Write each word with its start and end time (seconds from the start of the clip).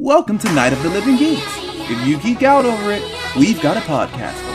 Welcome 0.00 0.38
to 0.38 0.52
Night 0.52 0.72
of 0.72 0.80
the 0.84 0.90
Living 0.90 1.16
Geeks. 1.16 1.42
If 1.90 2.06
you 2.06 2.20
geek 2.20 2.44
out 2.44 2.64
over 2.64 2.92
it, 2.92 3.02
we've 3.36 3.60
got 3.60 3.76
a 3.76 3.80
podcast 3.80 4.47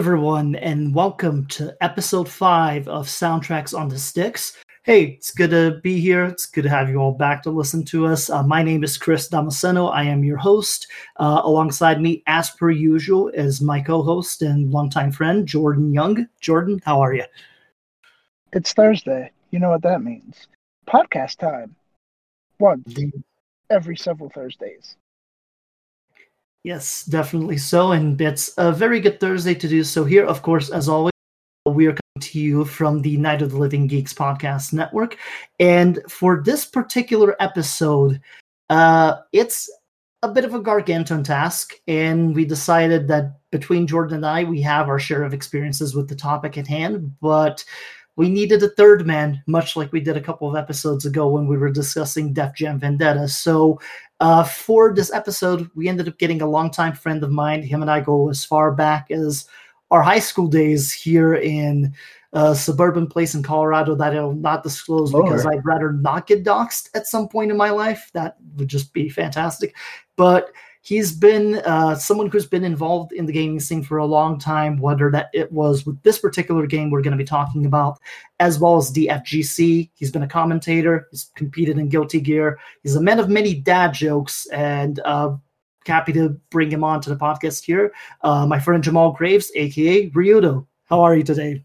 everyone, 0.00 0.54
and 0.54 0.94
welcome 0.94 1.44
to 1.44 1.76
episode 1.82 2.26
five 2.26 2.88
of 2.88 3.06
Soundtracks 3.06 3.78
on 3.78 3.86
the 3.86 3.98
Sticks. 3.98 4.56
Hey, 4.82 5.08
it's 5.18 5.30
good 5.30 5.50
to 5.50 5.78
be 5.82 6.00
here. 6.00 6.24
It's 6.24 6.46
good 6.46 6.62
to 6.62 6.70
have 6.70 6.88
you 6.88 6.96
all 6.96 7.12
back 7.12 7.42
to 7.42 7.50
listen 7.50 7.84
to 7.84 8.06
us. 8.06 8.30
Uh, 8.30 8.42
my 8.42 8.62
name 8.62 8.82
is 8.82 8.96
Chris 8.96 9.28
Damasceno. 9.28 9.92
I 9.92 10.04
am 10.04 10.24
your 10.24 10.38
host. 10.38 10.86
Uh, 11.18 11.42
alongside 11.44 12.00
me, 12.00 12.22
as 12.26 12.48
per 12.48 12.70
usual, 12.70 13.28
is 13.28 13.60
my 13.60 13.78
co 13.78 14.02
host 14.02 14.40
and 14.40 14.70
longtime 14.70 15.12
friend, 15.12 15.46
Jordan 15.46 15.92
Young. 15.92 16.26
Jordan, 16.40 16.80
how 16.82 17.02
are 17.02 17.12
you? 17.12 17.24
It's 18.54 18.72
Thursday. 18.72 19.30
You 19.50 19.58
know 19.58 19.68
what 19.68 19.82
that 19.82 20.02
means. 20.02 20.48
Podcast 20.88 21.36
time. 21.36 21.76
Once 22.58 22.98
every 23.68 23.98
several 23.98 24.30
Thursdays. 24.30 24.96
Yes, 26.62 27.04
definitely 27.04 27.56
so. 27.56 27.92
And 27.92 28.20
it's 28.20 28.52
a 28.58 28.70
very 28.70 29.00
good 29.00 29.18
Thursday 29.18 29.54
to 29.54 29.68
do 29.68 29.82
so 29.82 30.04
here. 30.04 30.26
Of 30.26 30.42
course, 30.42 30.70
as 30.70 30.88
always, 30.88 31.12
we 31.66 31.86
are 31.86 31.92
coming 31.92 32.32
to 32.32 32.40
you 32.40 32.64
from 32.64 33.00
the 33.00 33.16
Night 33.16 33.40
of 33.40 33.52
the 33.52 33.58
Living 33.58 33.86
Geeks 33.86 34.12
podcast 34.12 34.72
network. 34.72 35.16
And 35.58 36.00
for 36.08 36.42
this 36.44 36.66
particular 36.66 37.34
episode, 37.40 38.20
uh, 38.68 39.16
it's 39.32 39.70
a 40.22 40.28
bit 40.28 40.44
of 40.44 40.52
a 40.52 40.60
gargantuan 40.60 41.24
task. 41.24 41.74
And 41.88 42.34
we 42.34 42.44
decided 42.44 43.08
that 43.08 43.40
between 43.50 43.86
Jordan 43.86 44.16
and 44.16 44.26
I, 44.26 44.44
we 44.44 44.60
have 44.60 44.88
our 44.88 44.98
share 44.98 45.22
of 45.22 45.32
experiences 45.32 45.94
with 45.94 46.08
the 46.08 46.16
topic 46.16 46.58
at 46.58 46.66
hand. 46.66 47.14
But 47.22 47.64
we 48.20 48.28
needed 48.28 48.62
a 48.62 48.68
third 48.68 49.06
man, 49.06 49.42
much 49.46 49.76
like 49.76 49.90
we 49.92 50.00
did 50.00 50.14
a 50.14 50.20
couple 50.20 50.46
of 50.46 50.54
episodes 50.54 51.06
ago 51.06 51.26
when 51.26 51.46
we 51.46 51.56
were 51.56 51.70
discussing 51.70 52.34
Def 52.34 52.54
Jam 52.54 52.78
Vendetta. 52.78 53.26
So, 53.26 53.80
uh, 54.20 54.44
for 54.44 54.92
this 54.92 55.10
episode, 55.10 55.70
we 55.74 55.88
ended 55.88 56.06
up 56.06 56.18
getting 56.18 56.42
a 56.42 56.46
longtime 56.46 56.92
friend 56.92 57.24
of 57.24 57.30
mine. 57.30 57.62
Him 57.62 57.80
and 57.80 57.90
I 57.90 58.00
go 58.00 58.28
as 58.28 58.44
far 58.44 58.72
back 58.72 59.10
as 59.10 59.48
our 59.90 60.02
high 60.02 60.18
school 60.18 60.48
days 60.48 60.92
here 60.92 61.36
in 61.36 61.94
a 62.34 62.54
suburban 62.54 63.06
place 63.06 63.34
in 63.34 63.42
Colorado 63.42 63.94
that 63.94 64.14
I'll 64.14 64.34
not 64.34 64.64
disclose 64.64 65.10
because 65.10 65.46
I'd 65.46 65.64
rather 65.64 65.90
not 65.90 66.26
get 66.26 66.44
doxxed 66.44 66.90
at 66.94 67.06
some 67.06 67.26
point 67.26 67.50
in 67.50 67.56
my 67.56 67.70
life. 67.70 68.10
That 68.12 68.36
would 68.56 68.68
just 68.68 68.92
be 68.92 69.08
fantastic. 69.08 69.74
But 70.16 70.52
he's 70.90 71.12
been 71.12 71.54
uh, 71.66 71.94
someone 71.94 72.28
who's 72.28 72.46
been 72.46 72.64
involved 72.64 73.12
in 73.12 73.24
the 73.24 73.32
gaming 73.32 73.60
scene 73.60 73.80
for 73.80 73.98
a 73.98 74.04
long 74.04 74.40
time, 74.40 74.76
whether 74.76 75.08
that 75.08 75.30
it 75.32 75.50
was 75.52 75.86
with 75.86 76.02
this 76.02 76.18
particular 76.18 76.66
game 76.66 76.90
we're 76.90 77.00
going 77.00 77.16
to 77.16 77.24
be 77.24 77.24
talking 77.24 77.64
about, 77.64 78.00
as 78.40 78.58
well 78.58 78.76
as 78.76 78.92
DFGC. 78.92 79.88
He's 79.94 80.10
been 80.10 80.24
a 80.24 80.28
commentator, 80.28 81.06
he's 81.12 81.30
competed 81.36 81.78
in 81.78 81.88
Guilty 81.88 82.20
Gear. 82.20 82.58
He's 82.82 82.96
a 82.96 83.00
man 83.00 83.20
of 83.20 83.28
many 83.28 83.54
dad 83.54 83.94
jokes, 83.94 84.46
and 84.46 84.98
uh, 85.04 85.36
happy 85.86 86.12
to 86.14 86.30
bring 86.50 86.72
him 86.72 86.82
on 86.82 87.00
to 87.02 87.08
the 87.08 87.16
podcast 87.16 87.64
here. 87.64 87.92
Uh, 88.22 88.44
my 88.44 88.58
friend 88.58 88.82
Jamal 88.82 89.12
Graves, 89.12 89.52
aka 89.54 90.10
Ryudo. 90.10 90.66
How 90.86 91.02
are 91.02 91.14
you 91.14 91.22
today? 91.22 91.64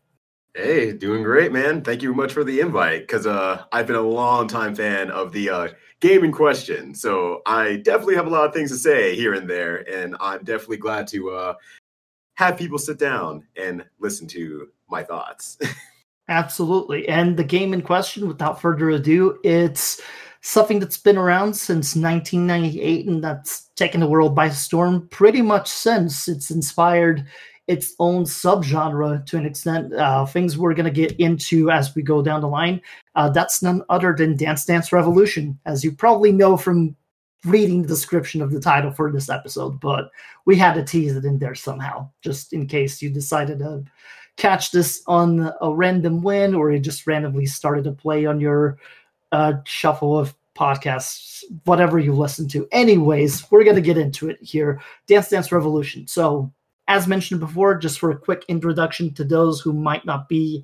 Hey, 0.53 0.93
doing 0.93 1.23
great, 1.23 1.51
man. 1.51 1.81
Thank 1.81 2.03
you 2.03 2.13
much 2.13 2.31
for 2.31 2.43
the 2.43 2.59
invite 2.59 3.01
because 3.01 3.25
uh, 3.25 3.63
I've 3.71 3.87
been 3.87 3.95
a 3.95 4.01
long 4.01 4.47
time 4.47 4.75
fan 4.75 5.09
of 5.09 5.31
the 5.31 5.49
uh, 5.49 5.67
game 6.05 6.23
in 6.23 6.31
question. 6.31 6.93
So 6.93 7.41
I 7.47 7.77
definitely 7.77 8.15
have 8.15 8.27
a 8.27 8.29
lot 8.29 8.45
of 8.45 8.53
things 8.53 8.69
to 8.69 8.77
say 8.77 9.15
here 9.15 9.33
and 9.33 9.49
there. 9.49 9.77
And 9.91 10.15
I'm 10.19 10.43
definitely 10.43 10.77
glad 10.77 11.07
to 11.07 11.31
uh, 11.31 11.53
have 12.35 12.57
people 12.57 12.77
sit 12.77 12.99
down 12.99 13.43
and 13.55 13.83
listen 13.99 14.27
to 14.27 14.69
my 14.87 15.03
thoughts. 15.03 15.57
Absolutely. 16.27 17.07
And 17.07 17.37
the 17.37 17.43
game 17.43 17.73
in 17.73 17.81
question, 17.81 18.27
without 18.27 18.61
further 18.61 18.91
ado, 18.91 19.39
it's 19.43 19.99
something 20.41 20.79
that's 20.79 20.97
been 20.97 21.17
around 21.17 21.55
since 21.55 21.95
1998 21.95 23.07
and 23.07 23.23
that's 23.23 23.69
taken 23.75 23.99
the 23.99 24.07
world 24.07 24.35
by 24.35 24.49
storm 24.49 25.07
pretty 25.09 25.41
much 25.41 25.67
since. 25.67 26.27
It's 26.27 26.51
inspired 26.51 27.25
its 27.67 27.95
own 27.97 28.25
subgenre 28.25 29.25
to 29.25 29.37
an 29.37 29.45
extent. 29.45 29.91
Uh, 29.91 30.25
things 30.25 30.55
we're 30.55 30.75
going 30.75 30.85
to 30.85 30.91
get 30.91 31.13
into 31.19 31.71
as 31.71 31.95
we 31.95 32.03
go 32.03 32.21
down 32.21 32.41
the 32.41 32.47
line. 32.47 32.79
Uh, 33.15 33.29
that's 33.29 33.61
none 33.61 33.83
other 33.89 34.13
than 34.13 34.37
Dance 34.37 34.65
Dance 34.65 34.91
Revolution, 34.91 35.57
as 35.65 35.83
you 35.83 35.91
probably 35.91 36.31
know 36.31 36.57
from 36.57 36.95
reading 37.45 37.81
the 37.81 37.87
description 37.87 38.41
of 38.41 38.51
the 38.51 38.59
title 38.59 38.91
for 38.91 39.11
this 39.11 39.29
episode. 39.29 39.79
But 39.79 40.09
we 40.45 40.55
had 40.55 40.73
to 40.73 40.83
tease 40.83 41.15
it 41.15 41.25
in 41.25 41.39
there 41.39 41.55
somehow, 41.55 42.09
just 42.21 42.53
in 42.53 42.67
case 42.67 43.01
you 43.01 43.09
decided 43.09 43.59
to 43.59 43.83
catch 44.37 44.71
this 44.71 45.01
on 45.07 45.53
a 45.61 45.73
random 45.73 46.21
win 46.21 46.53
or 46.53 46.71
you 46.71 46.79
just 46.79 47.07
randomly 47.07 47.45
started 47.45 47.85
to 47.85 47.91
play 47.91 48.25
on 48.25 48.39
your 48.39 48.77
uh, 49.31 49.53
shuffle 49.63 50.17
of 50.17 50.35
podcasts, 50.55 51.43
whatever 51.65 51.99
you 51.99 52.13
listen 52.13 52.47
to. 52.49 52.67
Anyways, 52.71 53.49
we're 53.51 53.63
going 53.63 53.75
to 53.75 53.81
get 53.81 53.97
into 53.97 54.29
it 54.29 54.41
here. 54.41 54.81
Dance 55.07 55.29
Dance 55.29 55.51
Revolution. 55.51 56.07
So 56.07 56.51
as 56.87 57.07
mentioned 57.07 57.39
before, 57.39 57.75
just 57.75 57.99
for 57.99 58.11
a 58.11 58.17
quick 58.17 58.45
introduction 58.47 59.13
to 59.15 59.23
those 59.23 59.59
who 59.59 59.73
might 59.73 60.05
not 60.05 60.29
be 60.29 60.63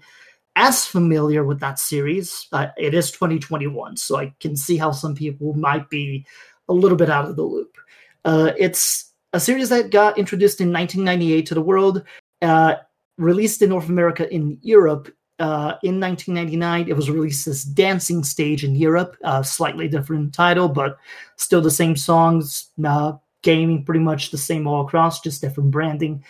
as 0.56 0.86
familiar 0.86 1.44
with 1.44 1.60
that 1.60 1.80
series, 1.80 2.48
uh, 2.52 2.68
it 2.78 2.94
is 2.94 3.12
2021, 3.12 3.98
so 3.98 4.18
I 4.18 4.34
can 4.40 4.56
see 4.56 4.78
how 4.78 4.92
some 4.92 5.16
people 5.16 5.54
might 5.54 5.90
be 5.90 6.26
a 6.68 6.74
little 6.74 6.98
bit 6.98 7.10
out 7.10 7.26
of 7.26 7.36
the 7.36 7.44
loop. 7.44 7.78
Uh, 8.26 8.52
it's 8.58 9.12
a 9.34 9.40
series 9.40 9.70
that 9.70 9.92
got 9.92 10.18
introduced 10.18 10.62
in 10.62 10.72
1998 10.72 11.46
to 11.48 11.54
the 11.54 11.62
world, 11.62 12.04
uh, 12.42 12.76
released 13.18 13.62
in 13.62 13.70
North 13.70 13.90
America 13.90 14.32
in 14.34 14.58
Europe. 14.62 15.14
Uh, 15.40 15.76
in 15.84 16.00
1999, 16.00 16.88
it 16.88 16.96
was 16.96 17.10
released 17.10 17.48
as 17.48 17.64
Dancing 17.64 18.24
Stage 18.24 18.64
in 18.64 18.76
Europe, 18.76 19.18
slightly 19.44 19.88
different 19.88 20.34
title, 20.34 20.70
but 20.70 20.98
still 21.38 21.62
the 21.62 21.72
same 21.72 21.96
songs, 21.96 22.70
uh, 22.86 23.14
gaming 23.42 23.84
pretty 23.84 24.00
much 24.00 24.32
the 24.32 24.38
same 24.38 24.68
all 24.68 24.86
across, 24.86 25.22
just 25.22 25.42
different 25.42 25.72
branding. 25.72 26.24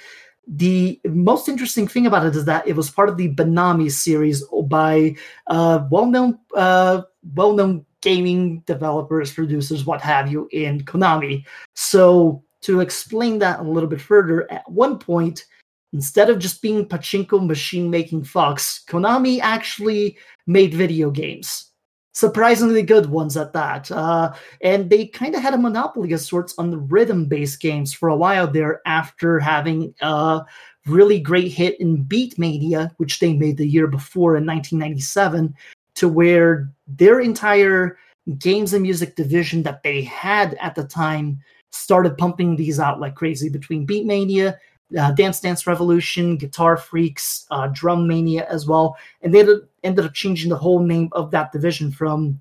The 0.48 1.00
most 1.06 1.48
interesting 1.48 1.88
thing 1.88 2.08
about 2.08 2.26
it 2.26 2.36
is 2.36 2.46
that 2.46 2.68
it 2.68 2.76
was 2.76 2.90
part 2.90 3.10
of 3.10 3.18
the 3.18 3.34
Bemani 3.34 3.92
series 3.92 4.44
by 4.66 5.16
uh, 5.48 5.86
well-known, 5.90 6.40
uh, 6.56 7.04
well-known 7.36 7.86
gaming 8.02 8.62
developers, 8.62 9.34
producers, 9.34 9.86
what 9.86 10.02
have 10.02 10.32
you, 10.32 10.50
in 10.52 10.82
Konami. 10.82 11.46
So 11.76 12.44
to 12.62 12.80
explain 12.80 13.40
that 13.40 13.60
a 13.60 13.64
little 13.64 13.90
bit 13.90 14.02
further, 14.02 14.52
at 14.52 14.70
one 14.70 14.98
point, 14.98 15.46
instead 15.94 16.30
of 16.30 16.40
just 16.40 16.62
being 16.62 16.86
pachinko 16.86 17.46
machine 17.46 17.90
making 17.90 18.24
fox, 18.24 18.84
Konami 18.88 19.40
actually 19.42 20.18
made 20.48 20.74
video 20.74 21.12
games 21.12 21.71
surprisingly 22.14 22.84
good 22.84 23.08
ones 23.08 23.38
at 23.38 23.54
that. 23.54 23.92
Uh, 23.92 24.34
and 24.62 24.90
they 24.90 25.08
kind 25.08 25.36
of 25.36 25.42
had 25.42 25.54
a 25.54 25.58
monopoly 25.58 26.12
of 26.14 26.20
sorts 26.20 26.54
on 26.58 26.70
the 26.70 26.78
rhythm 26.78 27.26
based 27.26 27.60
games 27.62 27.94
for 27.94 28.10
a 28.10 28.16
while 28.16 28.48
there 28.48 28.82
after 28.86 29.40
having 29.40 29.94
a 30.02 30.42
really 30.86 31.20
great 31.20 31.52
hit 31.52 31.80
in 31.80 32.04
Beatmania, 32.06 32.92
which 32.98 33.20
they 33.20 33.34
made 33.34 33.58
the 33.58 33.68
year 33.68 33.88
before 33.88 34.36
in 34.36 34.46
1997, 34.46 35.56
to 35.96 36.10
where 36.10 36.72
their 36.88 37.20
entire 37.20 37.98
games 38.38 38.74
and 38.74 38.84
music 38.84 39.16
division 39.16 39.64
that 39.64 39.84
they 39.84 40.02
had 40.04 40.56
at 40.56 40.76
the 40.76 40.84
time 40.84 41.40
started 41.72 42.18
pumping 42.18 42.56
these 42.56 42.80
out 42.80 43.00
like 43.00 43.16
crazy 43.16 43.50
between 43.50 43.88
Beatmania 43.88 44.56
uh, 45.00 45.12
Dance 45.12 45.40
Dance 45.40 45.68
Revolution, 45.68 46.38
Guitar 46.38 46.78
Freaks, 46.78 47.46
uh, 47.52 47.68
Drum 47.72 48.08
Mania 48.08 48.46
as 48.50 48.68
well, 48.68 48.98
and 49.22 49.34
they 49.34 49.46
ended 49.84 50.06
up 50.06 50.14
changing 50.14 50.50
the 50.50 50.58
whole 50.58 50.80
name 50.80 51.10
of 51.12 51.32
that 51.32 51.52
division 51.52 51.92
from 51.92 52.40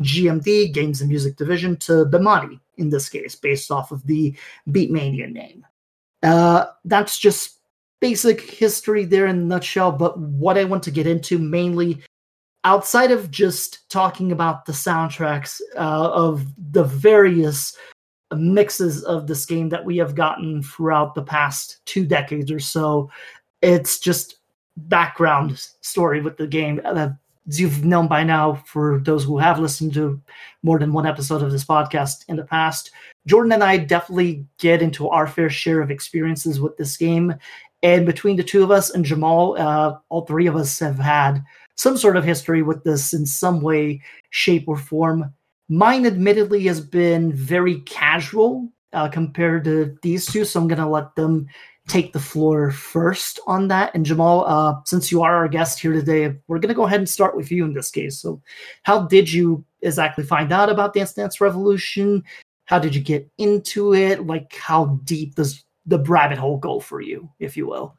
GMD 0.00 0.72
Games 0.72 1.00
and 1.00 1.08
Music 1.08 1.36
Division 1.36 1.76
to 1.78 2.04
Bemani 2.06 2.60
in 2.76 2.90
this 2.90 3.08
case, 3.08 3.34
based 3.34 3.70
off 3.70 3.92
of 3.92 4.06
the 4.06 4.36
Beatmania 4.68 5.30
name. 5.32 5.66
Uh, 6.22 6.66
that's 6.84 7.18
just 7.18 7.58
basic 8.00 8.40
history 8.40 9.04
there 9.04 9.26
in 9.26 9.38
a 9.38 9.44
nutshell. 9.44 9.92
But 9.92 10.18
what 10.18 10.58
I 10.58 10.64
want 10.64 10.82
to 10.84 10.90
get 10.90 11.06
into 11.06 11.38
mainly 11.38 12.02
outside 12.64 13.10
of 13.10 13.30
just 13.30 13.88
talking 13.88 14.32
about 14.32 14.66
the 14.66 14.72
soundtracks 14.72 15.60
uh, 15.76 16.10
of 16.10 16.44
the 16.72 16.84
various 16.84 17.76
mixes 18.34 19.04
of 19.04 19.26
this 19.26 19.46
game 19.46 19.68
that 19.68 19.84
we 19.84 19.96
have 19.98 20.14
gotten 20.14 20.62
throughout 20.62 21.14
the 21.14 21.22
past 21.22 21.84
two 21.86 22.04
decades 22.04 22.50
or 22.50 22.58
so. 22.58 23.10
It's 23.62 23.98
just 24.00 24.36
background 24.76 25.58
story 25.80 26.20
with 26.20 26.36
the 26.36 26.46
game. 26.46 26.76
that 26.84 27.16
you've 27.48 27.84
known 27.84 28.08
by 28.08 28.24
now, 28.24 28.54
for 28.66 28.98
those 29.04 29.24
who 29.24 29.38
have 29.38 29.58
listened 29.58 29.94
to 29.94 30.20
more 30.62 30.78
than 30.78 30.92
one 30.92 31.06
episode 31.06 31.42
of 31.42 31.52
this 31.52 31.64
podcast 31.64 32.24
in 32.28 32.36
the 32.36 32.44
past, 32.44 32.90
Jordan 33.26 33.52
and 33.52 33.62
I 33.62 33.76
definitely 33.76 34.44
get 34.58 34.82
into 34.82 35.08
our 35.08 35.26
fair 35.26 35.50
share 35.50 35.80
of 35.80 35.90
experiences 35.90 36.60
with 36.60 36.76
this 36.76 36.96
game. 36.96 37.34
And 37.82 38.04
between 38.06 38.36
the 38.36 38.42
two 38.42 38.64
of 38.64 38.70
us 38.70 38.90
and 38.90 39.04
Jamal, 39.04 39.56
uh, 39.58 39.98
all 40.08 40.26
three 40.26 40.46
of 40.46 40.56
us 40.56 40.78
have 40.80 40.98
had 40.98 41.44
some 41.76 41.96
sort 41.96 42.16
of 42.16 42.24
history 42.24 42.62
with 42.62 42.82
this 42.84 43.12
in 43.12 43.26
some 43.26 43.60
way, 43.60 44.02
shape, 44.30 44.64
or 44.66 44.76
form. 44.76 45.32
Mine, 45.68 46.06
admittedly, 46.06 46.64
has 46.64 46.80
been 46.80 47.32
very 47.32 47.80
casual 47.80 48.68
uh, 48.92 49.08
compared 49.08 49.64
to 49.64 49.96
these 50.02 50.26
two, 50.26 50.44
so 50.44 50.60
I'm 50.60 50.68
going 50.68 50.78
to 50.78 50.86
let 50.86 51.14
them 51.16 51.46
take 51.88 52.12
the 52.12 52.20
floor 52.20 52.70
first 52.70 53.38
on 53.46 53.68
that. 53.68 53.94
And 53.94 54.04
Jamal, 54.04 54.44
uh, 54.46 54.80
since 54.84 55.12
you 55.12 55.22
are 55.22 55.36
our 55.36 55.48
guest 55.48 55.78
here 55.78 55.92
today, 55.92 56.34
we're 56.48 56.58
going 56.58 56.68
to 56.68 56.74
go 56.74 56.86
ahead 56.86 57.00
and 57.00 57.08
start 57.08 57.36
with 57.36 57.50
you 57.50 57.64
in 57.64 57.74
this 57.74 57.90
case. 57.90 58.18
So, 58.18 58.40
how 58.82 59.06
did 59.06 59.32
you 59.32 59.64
exactly 59.82 60.24
find 60.24 60.52
out 60.52 60.68
about 60.68 60.94
Dance 60.94 61.14
Dance 61.14 61.40
Revolution? 61.40 62.24
How 62.64 62.78
did 62.78 62.94
you 62.94 63.00
get 63.00 63.30
into 63.38 63.94
it? 63.94 64.26
Like, 64.26 64.54
how 64.56 65.00
deep 65.04 65.36
does 65.36 65.64
the 65.86 66.00
rabbit 66.00 66.38
hole 66.38 66.58
go 66.58 66.80
for 66.80 67.00
you, 67.00 67.30
if 67.38 67.56
you 67.56 67.66
will? 67.66 67.96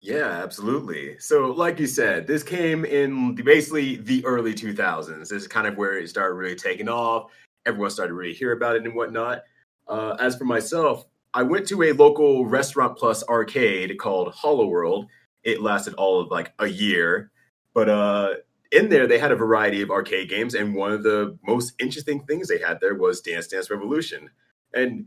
Yeah, 0.00 0.28
absolutely. 0.42 1.18
So, 1.18 1.48
like 1.48 1.78
you 1.78 1.86
said, 1.86 2.26
this 2.26 2.42
came 2.42 2.86
in 2.86 3.34
the, 3.34 3.42
basically 3.42 3.96
the 3.96 4.24
early 4.24 4.54
2000s. 4.54 5.18
This 5.18 5.32
is 5.32 5.46
kind 5.46 5.66
of 5.66 5.76
where 5.76 5.98
it 5.98 6.08
started 6.08 6.34
really 6.34 6.56
taking 6.56 6.88
off. 6.88 7.30
Everyone 7.66 7.90
started 7.90 8.14
really 8.14 8.32
hear 8.32 8.52
about 8.52 8.76
it 8.76 8.84
and 8.84 8.94
whatnot. 8.94 9.42
Uh, 9.86 10.16
as 10.18 10.36
for 10.36 10.44
myself, 10.44 11.04
I 11.32 11.42
went 11.42 11.68
to 11.68 11.82
a 11.82 11.92
local 11.92 12.46
restaurant 12.46 12.98
plus 12.98 13.22
arcade 13.28 13.98
called 13.98 14.34
Hollow 14.34 14.66
World. 14.66 15.06
It 15.44 15.62
lasted 15.62 15.94
all 15.94 16.20
of 16.20 16.30
like 16.30 16.52
a 16.58 16.66
year, 16.66 17.30
but 17.72 17.88
uh, 17.88 18.34
in 18.72 18.88
there 18.88 19.06
they 19.06 19.18
had 19.18 19.32
a 19.32 19.36
variety 19.36 19.80
of 19.82 19.90
arcade 19.90 20.28
games, 20.28 20.54
and 20.54 20.74
one 20.74 20.92
of 20.92 21.02
the 21.02 21.38
most 21.46 21.74
interesting 21.78 22.24
things 22.24 22.48
they 22.48 22.58
had 22.58 22.80
there 22.80 22.94
was 22.94 23.20
Dance 23.20 23.46
Dance 23.46 23.70
Revolution. 23.70 24.30
And 24.74 25.06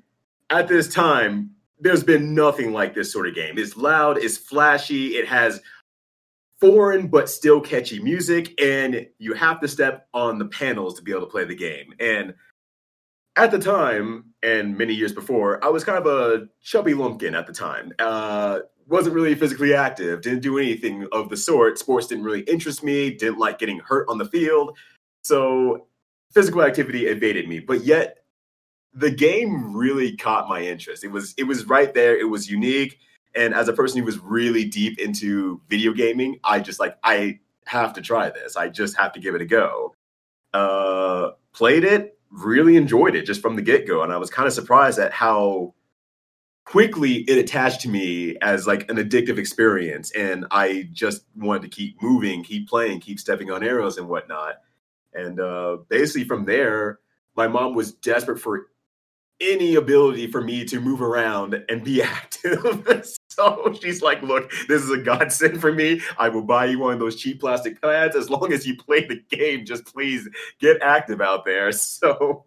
at 0.50 0.68
this 0.68 0.88
time, 0.94 1.52
there's 1.80 2.04
been 2.04 2.34
nothing 2.34 2.72
like 2.72 2.94
this 2.94 3.12
sort 3.12 3.28
of 3.28 3.36
game. 3.36 3.58
It's 3.58 3.76
loud, 3.76 4.18
it's 4.18 4.38
flashy, 4.38 5.18
it 5.18 5.28
has 5.28 5.62
foreign 6.60 7.08
but 7.08 7.30
still 7.30 7.60
catchy 7.60 8.00
music, 8.00 8.60
and 8.62 9.06
you 9.20 9.34
have 9.34 9.60
to 9.60 9.68
step 9.68 10.08
on 10.14 10.40
the 10.40 10.46
panels 10.46 10.96
to 10.96 11.02
be 11.02 11.12
able 11.12 11.22
to 11.22 11.28
play 11.28 11.44
the 11.44 11.56
game. 11.56 11.94
And 12.00 12.34
at 13.36 13.52
the 13.52 13.60
time 13.60 14.26
and 14.44 14.78
many 14.78 14.94
years 14.94 15.12
before, 15.12 15.64
I 15.64 15.70
was 15.70 15.84
kind 15.84 15.98
of 15.98 16.06
a 16.06 16.48
chubby 16.62 16.94
lumpkin 16.94 17.36
at 17.36 17.48
the 17.48 17.54
time. 17.54 17.92
Uh, 18.00 18.60
wasn't 18.88 19.16
really 19.16 19.34
physically 19.34 19.74
active, 19.74 20.22
didn't 20.22 20.42
do 20.42 20.58
anything 20.58 21.08
of 21.12 21.30
the 21.30 21.38
sort. 21.38 21.80
Sports 21.80 22.08
didn't 22.08 22.26
really 22.26 22.42
interest 22.42 22.84
me, 22.84 23.12
didn't 23.12 23.40
like 23.40 23.58
getting 23.58 23.80
hurt 23.80 24.08
on 24.10 24.18
the 24.18 24.26
field. 24.26 24.78
So 25.22 25.88
physical 26.32 26.62
activity 26.64 27.08
evaded 27.08 27.48
me. 27.48 27.60
But 27.60 27.84
yet 27.86 28.18
the 28.94 29.10
game 29.10 29.76
really 29.76 30.16
caught 30.16 30.50
my 30.50 30.62
interest. 30.62 31.04
It 31.04 31.12
was 31.12 31.34
it 31.38 31.44
was 31.44 31.66
right 31.66 31.94
there, 31.94 32.18
it 32.18 32.30
was 32.30 32.50
unique. 32.50 33.00
And 33.36 33.54
as 33.56 33.68
a 33.68 33.74
person 33.74 34.00
who 34.00 34.06
was 34.06 34.20
really 34.20 34.66
deep 34.66 35.00
into 35.00 35.60
video 35.68 35.94
gaming, 35.94 36.40
I 36.44 36.60
just 36.60 36.80
like 36.80 36.98
I 37.04 37.40
have 37.66 37.94
to 37.94 38.02
try 38.02 38.30
this. 38.30 38.56
I 38.56 38.68
just 38.70 38.96
have 38.98 39.14
to 39.14 39.20
give 39.20 39.34
it 39.34 39.42
a 39.42 39.46
go. 39.46 39.96
Uh 40.54 41.32
played 41.54 41.84
it 41.84 42.18
really 42.34 42.76
enjoyed 42.76 43.16
it 43.16 43.26
just 43.26 43.42
from 43.42 43.56
the 43.56 43.62
get 43.62 43.88
go. 43.88 44.04
And 44.04 44.12
I 44.12 44.18
was 44.18 44.30
kind 44.30 44.48
of 44.48 44.54
surprised 44.54 45.00
at 45.00 45.14
how 45.14 45.74
quickly 46.66 47.18
it 47.28 47.38
attached 47.38 47.82
to 47.82 47.90
me 47.90 48.38
as 48.42 48.66
like 48.66 48.90
an 48.90 48.98
addictive 48.98 49.38
experience. 49.38 50.12
And 50.12 50.46
I 50.52 50.90
just 50.92 51.26
wanted 51.36 51.62
to 51.64 51.70
keep 51.70 52.02
moving, 52.02 52.44
keep 52.44 52.68
playing, 52.68 53.02
keep 53.02 53.20
stepping 53.20 53.52
on 53.52 53.64
arrows 53.64 53.98
and 53.98 54.08
whatnot. 54.08 54.56
And 55.14 55.40
uh, 55.40 55.78
basically 55.90 56.24
from 56.24 56.46
there, 56.46 57.00
my 57.36 57.48
mom 57.48 57.76
was 57.76 57.94
desperate 57.94 58.40
for 58.40 58.68
any 59.40 59.76
ability 59.76 60.28
for 60.28 60.42
me 60.42 60.66
to 60.66 60.80
move 60.80 61.02
around 61.02 61.64
and 61.70 61.84
be 61.84 62.02
active. 62.04 63.16
so 63.36 63.74
she's 63.82 64.02
like, 64.02 64.22
look, 64.22 64.52
this 64.68 64.84
is 64.84 64.92
a 64.92 64.98
godsend 64.98 65.60
for 65.60 65.72
me. 65.72 66.02
I 66.18 66.30
will 66.30 66.44
buy 66.44 66.66
you 66.66 66.80
one 66.80 66.94
of 66.94 67.00
those 67.00 67.16
cheap 67.16 67.40
plastic 67.40 67.82
pads 67.82 68.16
as 68.16 68.30
long 68.30 68.54
as 68.54 68.66
you 68.66 68.78
play 68.78 69.06
the 69.06 69.22
game. 69.36 69.66
Just 69.66 69.86
please 69.86 70.28
get 70.60 70.82
active 70.82 71.22
out 71.22 71.46
there. 71.46 71.72
So 72.04 72.46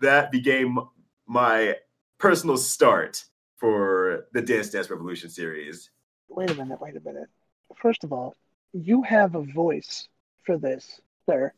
that 0.00 0.30
became 0.30 0.78
my 1.26 1.76
personal 2.18 2.56
start 2.56 3.24
for 3.56 4.26
the 4.32 4.42
Dance 4.42 4.70
Dance 4.70 4.90
Revolution 4.90 5.30
series. 5.30 5.90
Wait 6.28 6.50
a 6.50 6.54
minute, 6.54 6.80
wait 6.80 6.96
a 6.96 7.00
minute. 7.00 7.28
First 7.76 8.04
of 8.04 8.12
all, 8.12 8.34
you 8.72 9.02
have 9.02 9.34
a 9.34 9.42
voice 9.42 10.08
for 10.44 10.58
this, 10.58 11.00
sir 11.26 11.52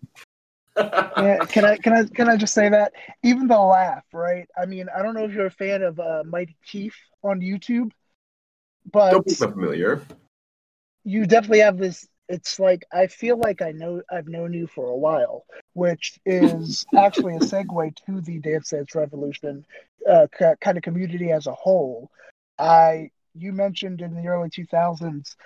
yeah, 0.76 1.38
can 1.48 1.64
I 1.64 1.76
can 1.76 1.92
I 1.92 2.04
can 2.04 2.28
I 2.28 2.36
just 2.36 2.54
say 2.54 2.68
that 2.68 2.92
even 3.22 3.46
the 3.46 3.58
laugh, 3.58 4.04
right? 4.12 4.48
I 4.60 4.66
mean, 4.66 4.86
I 4.96 5.02
don't 5.02 5.14
know 5.14 5.24
if 5.24 5.32
you're 5.32 5.46
a 5.46 5.50
fan 5.50 5.82
of 5.82 5.98
uh, 5.98 6.22
Mighty 6.26 6.56
Chief 6.64 6.94
on 7.22 7.40
YouTube, 7.40 7.90
but 8.92 9.10
don't 9.10 9.26
be 9.26 9.34
familiar. 9.34 10.02
You 11.04 11.26
definitely 11.26 11.60
have 11.60 11.78
this. 11.78 12.06
It's 12.28 12.60
like 12.60 12.84
I 12.92 13.06
feel 13.08 13.38
like 13.38 13.62
I 13.62 13.72
know 13.72 14.02
I've 14.10 14.28
known 14.28 14.52
you 14.52 14.66
for 14.66 14.86
a 14.86 14.96
while, 14.96 15.44
which 15.72 16.18
is 16.24 16.86
actually 16.96 17.36
a 17.36 17.40
segue 17.40 17.96
to 18.06 18.20
the 18.20 18.38
Dance 18.38 18.70
Dance 18.70 18.94
Revolution 18.94 19.64
uh, 20.08 20.26
kind 20.60 20.78
of 20.78 20.82
community 20.82 21.32
as 21.32 21.46
a 21.46 21.54
whole. 21.54 22.10
I 22.58 23.10
you 23.34 23.52
mentioned 23.52 24.00
in 24.00 24.14
the 24.14 24.28
early 24.28 24.50
2000s 24.50 25.36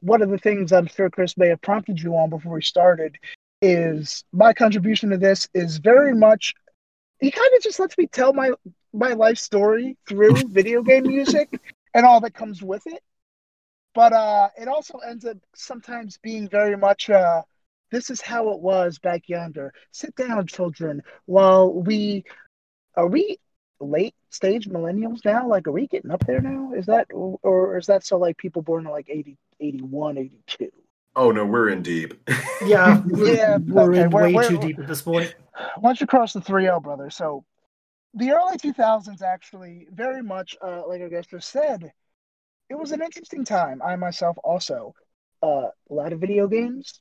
one 0.00 0.20
of 0.20 0.30
the 0.30 0.38
things 0.38 0.72
I'm 0.72 0.86
sure 0.86 1.08
Chris 1.10 1.36
may 1.36 1.48
have 1.48 1.62
prompted 1.62 2.00
you 2.00 2.16
on 2.16 2.30
before 2.30 2.54
we 2.54 2.62
started 2.62 3.16
is 3.60 4.24
my 4.32 4.52
contribution 4.52 5.10
to 5.10 5.16
this 5.16 5.48
is 5.54 5.78
very 5.78 6.14
much 6.14 6.54
he 7.20 7.30
kind 7.30 7.50
of 7.56 7.62
just 7.62 7.78
lets 7.78 7.96
me 7.96 8.08
tell 8.08 8.32
my 8.32 8.50
my 8.92 9.12
life 9.12 9.38
story 9.38 9.96
through 10.08 10.34
video 10.48 10.82
game 10.82 11.06
music 11.06 11.60
and 11.94 12.06
all 12.06 12.20
that 12.20 12.34
comes 12.34 12.62
with 12.62 12.86
it 12.86 13.02
but 13.94 14.12
uh 14.12 14.48
it 14.56 14.68
also 14.68 14.98
ends 14.98 15.24
up 15.24 15.36
sometimes 15.54 16.18
being 16.22 16.48
very 16.48 16.76
much 16.76 17.10
uh 17.10 17.42
this 17.90 18.10
is 18.10 18.20
how 18.20 18.50
it 18.50 18.60
was 18.60 18.98
back 18.98 19.28
yonder 19.28 19.72
sit 19.90 20.14
down 20.14 20.46
children 20.46 21.02
while 21.26 21.72
we 21.72 22.24
are 22.96 23.06
we 23.06 23.38
late 23.80 24.14
stage 24.30 24.68
millennials 24.68 25.24
now 25.24 25.48
like 25.48 25.66
are 25.66 25.72
we 25.72 25.86
getting 25.88 26.10
up 26.10 26.24
there 26.26 26.40
now 26.40 26.72
is 26.72 26.86
that 26.86 27.06
or 27.12 27.76
is 27.76 27.86
that 27.86 28.04
so 28.04 28.16
like 28.16 28.36
people 28.36 28.62
born 28.62 28.86
in 28.86 28.92
like 28.92 29.08
80 29.10 29.36
81 29.60 30.18
82 30.18 30.70
Oh 31.14 31.30
no, 31.30 31.44
we're 31.44 31.68
in 31.68 31.82
deep. 31.82 32.14
yeah, 32.64 33.02
yeah, 33.14 33.58
we're 33.58 33.90
okay, 33.92 34.02
in 34.02 34.10
we're, 34.10 34.22
way 34.22 34.32
we're, 34.32 34.48
too 34.48 34.58
deep 34.58 34.78
at 34.78 34.86
this 34.86 35.02
point. 35.02 35.34
Once 35.76 36.00
you 36.00 36.06
cross 36.06 36.32
the 36.32 36.40
3-0, 36.40 36.82
brother. 36.82 37.10
So 37.10 37.44
the 38.14 38.32
early 38.32 38.58
2000s 38.58 39.22
actually 39.22 39.86
very 39.92 40.22
much, 40.22 40.56
uh, 40.62 40.82
like 40.86 41.02
just 41.10 41.50
said, 41.50 41.92
it 42.68 42.74
was 42.74 42.92
an 42.92 43.02
interesting 43.02 43.44
time. 43.44 43.82
I 43.82 43.96
myself 43.96 44.36
also 44.44 44.94
uh, 45.42 45.68
a 45.90 45.94
lot 45.94 46.12
of 46.12 46.20
video 46.20 46.46
games, 46.46 47.00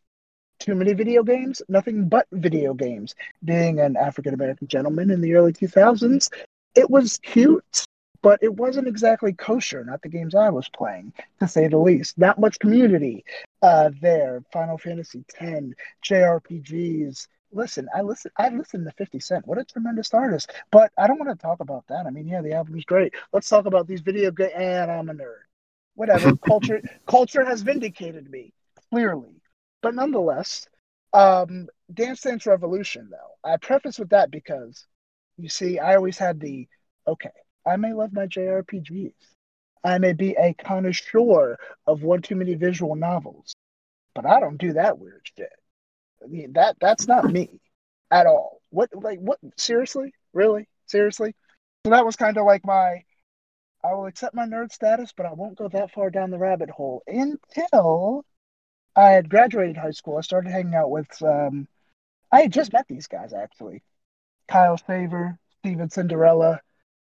too 0.60 0.75
many 0.75 0.94
video 0.94 1.24
games, 1.24 1.62
nothing 1.68 2.08
but 2.08 2.27
video 2.32 2.74
games. 2.74 3.15
Being 3.44 3.80
an 3.80 3.96
African 3.98 4.34
American 4.34 4.68
gentleman 4.68 5.12
in 5.12 5.22
the 5.22 5.34
early 5.36 5.53
2000s, 5.53 6.30
it 6.75 6.89
was 6.89 7.18
cute 7.20 7.86
but 8.22 8.39
it 8.41 8.53
wasn't 8.53 8.88
exactly 8.88 9.34
kosher, 9.34 9.84
not 9.84 10.01
the 10.01 10.10
games 10.10 10.36
I 10.36 10.50
was 10.50 10.70
playing, 10.70 11.13
to 11.39 11.48
say 11.48 11.68
the 11.68 11.77
least. 11.77 12.18
Not 12.18 12.39
much 12.39 12.60
community 12.60 13.25
uh, 13.62 13.89
there. 14.01 14.44
Final 14.53 14.77
Fantasy 14.77 15.24
X, 15.39 15.65
JRPGs. 16.06 17.27
Listen, 17.51 17.88
I 17.96 18.01
listen. 18.01 18.31
I 18.38 18.50
listened 18.50 18.86
to 18.86 18.91
Fifty 18.93 19.20
Cent. 19.20 19.48
What 19.48 19.58
a 19.58 19.65
tremendous 19.65 20.13
artist! 20.13 20.51
But 20.72 20.91
I 20.98 21.08
don't 21.08 21.20
want 21.20 21.38
to 21.38 21.41
talk 21.41 21.60
about 21.60 21.86
that. 21.88 22.05
I 22.05 22.10
mean, 22.10 22.27
yeah, 22.27 22.41
the 22.41 22.53
album's 22.53 22.86
great. 22.86 23.13
Let's 23.34 23.50
talk 23.50 23.65
about 23.65 23.88
these 23.88 24.01
video 24.01 24.31
games. 24.31 24.53
And 24.55 24.91
I'm 24.91 25.10
a 25.10 25.13
nerd. 25.13 25.43
Whatever. 25.96 26.36
culture, 26.48 26.81
culture 27.08 27.46
has 27.46 27.62
vindicated 27.62 28.29
me 28.29 28.53
clearly. 28.89 29.41
But 29.81 29.96
nonetheless, 29.96 30.67
um, 31.13 31.67
Dance 31.93 32.22
Dance 32.22 32.46
Revolution. 32.46 33.10
Though 33.12 33.50
I 33.50 33.58
preface 33.58 34.00
with 34.00 34.10
that 34.10 34.31
because 34.31 34.86
you 35.38 35.50
see, 35.50 35.79
I 35.79 35.96
always 35.96 36.17
had 36.17 36.39
the 36.39 36.67
okay 37.08 37.31
I 37.65 37.75
may 37.75 37.93
love 37.93 38.13
my 38.13 38.27
JRPGs. 38.27 39.13
I 39.84 39.98
may 39.98 40.13
be 40.13 40.36
a 40.38 40.53
connoisseur 40.53 41.58
of 41.88 42.03
one 42.03 42.22
too 42.22 42.36
many 42.36 42.53
visual 42.55 42.96
novels, 42.96 43.55
but 44.13 44.25
I 44.25 44.39
don't 44.39 44.58
do 44.58 44.74
that 44.74 45.00
weird 45.00 45.27
shit. 45.38 45.51
That 46.54 46.78
that's 46.80 47.08
not 47.08 47.25
me 47.25 47.60
at 48.12 48.28
all. 48.28 48.62
What 48.70 48.90
like 48.94 49.20
what 49.20 49.40
seriously? 49.58 50.13
Really? 50.34 50.68
Seriously? 50.86 51.36
So 51.86 51.92
that 51.92 52.06
was 52.06 52.16
kind 52.16 52.38
of 52.38 52.46
like 52.46 52.66
my 52.66 53.04
I 53.84 53.94
will 53.94 54.06
accept 54.06 54.36
my 54.36 54.46
nerd 54.46 54.72
status, 54.72 55.12
but 55.16 55.25
I 55.25 55.34
won't 55.34 55.58
go 55.58 55.68
that 55.70 55.92
far 55.92 56.10
down 56.10 56.30
the 56.30 56.38
rabbit 56.38 56.70
hole 56.70 57.01
until 57.08 58.25
I 58.96 59.10
had 59.10 59.30
graduated 59.30 59.78
high 59.78 59.92
school. 59.92 60.18
I 60.18 60.22
started 60.22 60.51
hanging 60.51 60.75
out 60.75 60.92
with 60.92 61.10
um 61.24 61.68
I 62.32 62.42
had 62.42 62.54
just 62.54 62.74
met 62.74 62.86
these 62.88 63.08
guys 63.08 63.34
actually. 63.34 63.84
Kyle 64.48 64.78
Favor, 64.78 65.38
Steven 65.60 65.90
Cinderella, 65.90 66.60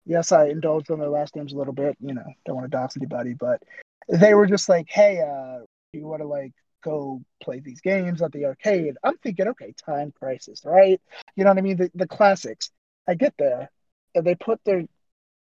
yes, 0.04 0.32
I 0.32 0.48
indulged 0.48 0.90
on 0.90 0.98
their 0.98 1.08
last 1.08 1.36
names 1.36 1.52
a 1.52 1.56
little 1.56 1.72
bit. 1.72 1.96
You 2.00 2.14
know, 2.14 2.24
don't 2.44 2.56
want 2.56 2.70
to 2.70 2.76
dox 2.76 2.96
anybody, 2.96 3.34
but 3.34 3.62
they 4.08 4.34
were 4.34 4.46
just 4.46 4.68
like, 4.68 4.88
"Hey, 4.88 5.20
uh, 5.20 5.64
you 5.92 6.06
want 6.06 6.22
to 6.22 6.28
like 6.28 6.52
go 6.82 7.22
play 7.42 7.60
these 7.60 7.80
games 7.80 8.22
at 8.22 8.32
the 8.32 8.46
arcade. 8.46 8.96
I'm 9.04 9.16
thinking, 9.18 9.48
okay, 9.48 9.74
Time 9.84 10.12
Crisis, 10.18 10.62
right? 10.64 11.00
You 11.36 11.44
know 11.44 11.50
what 11.50 11.58
I 11.58 11.62
mean? 11.62 11.76
The, 11.76 11.90
the 11.94 12.06
classics. 12.06 12.70
I 13.08 13.14
get 13.14 13.34
there, 13.38 13.70
and 14.14 14.26
they 14.26 14.34
put 14.34 14.60
their 14.64 14.84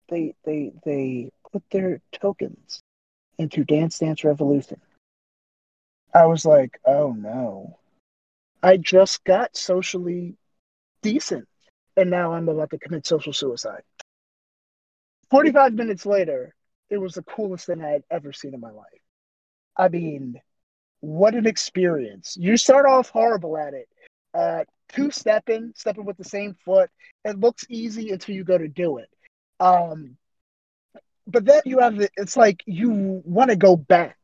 they 0.08 0.34
they 0.44 0.72
they 0.84 1.30
put 1.52 1.62
their 1.70 2.00
tokens 2.12 2.82
into 3.38 3.64
Dance 3.64 3.98
Dance 3.98 4.24
Revolution. 4.24 4.80
I 6.14 6.26
was 6.26 6.44
like, 6.44 6.78
oh 6.86 7.12
no. 7.12 7.78
I 8.62 8.76
just 8.78 9.24
got 9.24 9.56
socially 9.56 10.36
decent, 11.02 11.46
and 11.96 12.10
now 12.10 12.32
I'm 12.32 12.48
about 12.48 12.70
to 12.70 12.78
commit 12.78 13.06
social 13.06 13.32
suicide. 13.32 13.82
45 15.30 15.74
minutes 15.74 16.06
later, 16.06 16.54
it 16.90 16.98
was 16.98 17.14
the 17.14 17.22
coolest 17.22 17.66
thing 17.66 17.82
I 17.82 17.90
had 17.90 18.04
ever 18.10 18.32
seen 18.32 18.54
in 18.54 18.60
my 18.60 18.70
life. 18.70 18.86
I 19.76 19.88
mean, 19.88 20.40
what 21.00 21.34
an 21.34 21.46
experience. 21.46 22.36
You 22.38 22.56
start 22.56 22.86
off 22.86 23.10
horrible 23.10 23.56
at 23.56 23.74
it. 23.74 23.88
Uh, 24.34 24.64
two 24.88 25.10
stepping, 25.10 25.72
stepping 25.74 26.04
with 26.04 26.16
the 26.16 26.24
same 26.24 26.54
foot. 26.64 26.90
It 27.24 27.38
looks 27.38 27.64
easy 27.68 28.10
until 28.10 28.34
you 28.34 28.44
go 28.44 28.58
to 28.58 28.68
do 28.68 28.98
it. 28.98 29.08
Um, 29.60 30.16
but 31.26 31.44
then 31.44 31.62
you 31.64 31.80
have 31.80 31.96
the, 31.96 32.08
it's 32.16 32.36
like 32.36 32.62
you 32.66 33.22
want 33.24 33.50
to 33.50 33.56
go 33.56 33.76
back. 33.76 34.16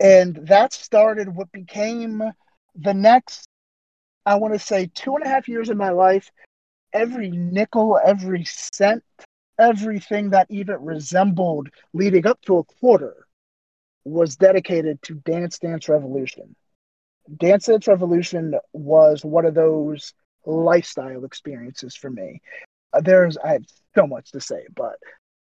And 0.00 0.36
that 0.48 0.72
started 0.72 1.34
what 1.34 1.52
became 1.52 2.22
the 2.74 2.94
next, 2.94 3.48
I 4.26 4.36
want 4.36 4.54
to 4.54 4.58
say, 4.58 4.90
two 4.94 5.14
and 5.14 5.24
a 5.24 5.28
half 5.28 5.48
years 5.48 5.68
of 5.68 5.76
my 5.76 5.90
life. 5.90 6.30
Every 6.92 7.30
nickel, 7.30 7.98
every 8.04 8.44
cent, 8.44 9.02
everything 9.58 10.30
that 10.30 10.46
even 10.50 10.76
resembled 10.84 11.68
leading 11.92 12.26
up 12.26 12.40
to 12.42 12.58
a 12.58 12.64
quarter 12.64 13.26
was 14.04 14.36
dedicated 14.36 15.00
to 15.02 15.14
Dance 15.14 15.58
Dance 15.58 15.88
Revolution. 15.88 16.54
Dance 17.36 17.66
Dance 17.66 17.86
Revolution 17.86 18.54
was 18.72 19.24
one 19.24 19.46
of 19.46 19.54
those 19.54 20.12
lifestyle 20.44 21.24
experiences 21.24 21.94
for 21.94 22.10
me. 22.10 22.40
Uh, 22.92 23.00
there's 23.00 23.36
I 23.38 23.52
have 23.52 23.64
so 23.94 24.06
much 24.06 24.32
to 24.32 24.40
say, 24.40 24.66
but 24.74 24.96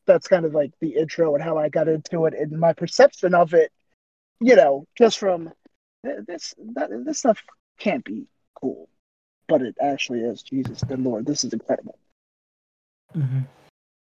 that's 0.05 0.27
kind 0.27 0.45
of 0.45 0.53
like 0.53 0.71
the 0.79 0.95
intro 0.95 1.35
and 1.35 1.43
how 1.43 1.57
I 1.57 1.69
got 1.69 1.87
into 1.87 2.25
it 2.25 2.33
and 2.33 2.51
my 2.59 2.73
perception 2.73 3.33
of 3.33 3.53
it. 3.53 3.71
You 4.39 4.55
know, 4.55 4.85
just 4.97 5.19
from 5.19 5.51
this 6.03 6.53
that, 6.75 6.89
this 7.05 7.19
stuff 7.19 7.41
can't 7.79 8.05
be 8.05 8.27
cool, 8.59 8.87
but 9.47 9.61
it 9.61 9.75
actually 9.81 10.21
is. 10.21 10.41
Jesus, 10.41 10.83
good 10.83 11.01
lord, 11.01 11.25
this 11.25 11.43
is 11.43 11.53
incredible. 11.53 11.97
Mm-hmm. 13.15 13.39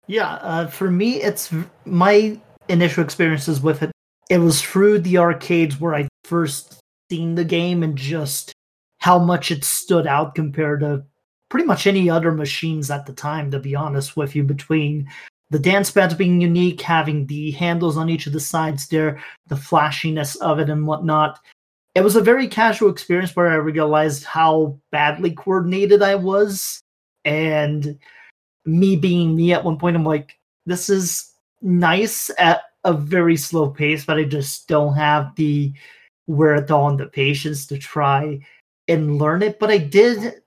Yeah, 0.08 0.34
uh, 0.34 0.68
for 0.68 0.92
me, 0.92 1.22
it's 1.22 1.54
my 1.86 2.40
initial 2.68 3.04
experiences 3.04 3.62
with 3.62 3.93
it. 4.34 4.38
Was 4.40 4.62
through 4.62 5.00
the 5.00 5.18
arcades 5.18 5.80
where 5.80 5.96
I 5.96 6.08
first 6.24 6.80
seen 7.10 7.36
the 7.36 7.46
game 7.46 7.84
and 7.84 7.98
just 7.98 8.54
how 9.00 9.20
much 9.20 9.52
it 9.52 9.64
stood 9.64 10.08
out 10.08 10.36
compared 10.36 10.80
to 10.82 11.04
pretty 11.50 11.66
much 11.66 11.86
any 11.86 12.10
other 12.10 12.32
machines 12.32 12.90
at 12.90 13.06
the 13.06 13.14
time. 13.14 13.52
To 13.52 13.60
be 13.60 13.76
honest 13.76 14.18
with 14.18 14.36
you, 14.36 14.44
between 14.44 15.08
the 15.50 15.60
dance 15.60 15.92
pads 15.92 16.16
being 16.16 16.42
unique, 16.42 16.82
having 16.82 17.28
the 17.28 17.52
handles 17.52 17.96
on 17.96 18.10
each 18.10 18.26
of 18.26 18.34
the 18.34 18.40
sides 18.40 18.88
there, 18.88 19.22
the 19.48 19.56
flashiness 19.56 20.36
of 20.38 20.58
it 20.60 20.70
and 20.70 20.88
whatnot. 20.88 21.40
It 21.94 22.04
was 22.04 22.16
a 22.16 22.22
very 22.22 22.48
casual 22.48 22.90
experience 22.90 23.36
where 23.36 23.52
I 23.52 23.56
realized 23.56 24.24
how 24.24 24.80
badly 24.92 25.30
coordinated 25.30 26.02
I 26.02 26.16
was. 26.16 26.82
And 27.24 28.00
me 28.66 28.96
being 28.96 29.36
me 29.36 29.54
at 29.54 29.64
one 29.64 29.78
point, 29.78 29.96
I'm 29.96 30.04
like, 30.04 30.40
this 30.66 30.90
is 30.90 31.32
nice 31.62 32.32
at 32.40 32.64
a 32.84 32.94
very 32.94 33.38
slow 33.38 33.70
pace, 33.70 34.06
but 34.06 34.18
I 34.18 34.24
just 34.24 34.68
don't 34.68 34.96
have 34.96 35.36
the 35.36 35.74
wherewithal 36.28 36.90
and 36.90 37.00
the 37.00 37.06
patience 37.08 37.66
to 37.68 37.78
try 37.78 38.40
and 38.88 39.18
learn 39.18 39.42
it. 39.42 39.60
But 39.60 39.72
I 39.72 39.78
did 39.78 40.42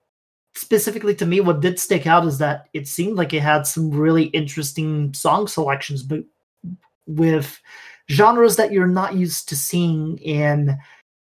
specifically 0.54 1.14
to 1.14 1.26
me, 1.26 1.40
what 1.40 1.60
did 1.60 1.78
stick 1.78 2.06
out 2.06 2.26
is 2.26 2.38
that 2.38 2.68
it 2.72 2.88
seemed 2.88 3.16
like 3.16 3.32
it 3.32 3.42
had 3.42 3.66
some 3.66 3.90
really 3.90 4.24
interesting 4.24 5.12
song 5.12 5.46
selections, 5.46 6.02
but 6.02 6.24
with 7.06 7.60
genres 8.10 8.56
that 8.56 8.72
you're 8.72 8.86
not 8.86 9.14
used 9.14 9.48
to 9.48 9.56
seeing 9.56 10.18
in 10.18 10.76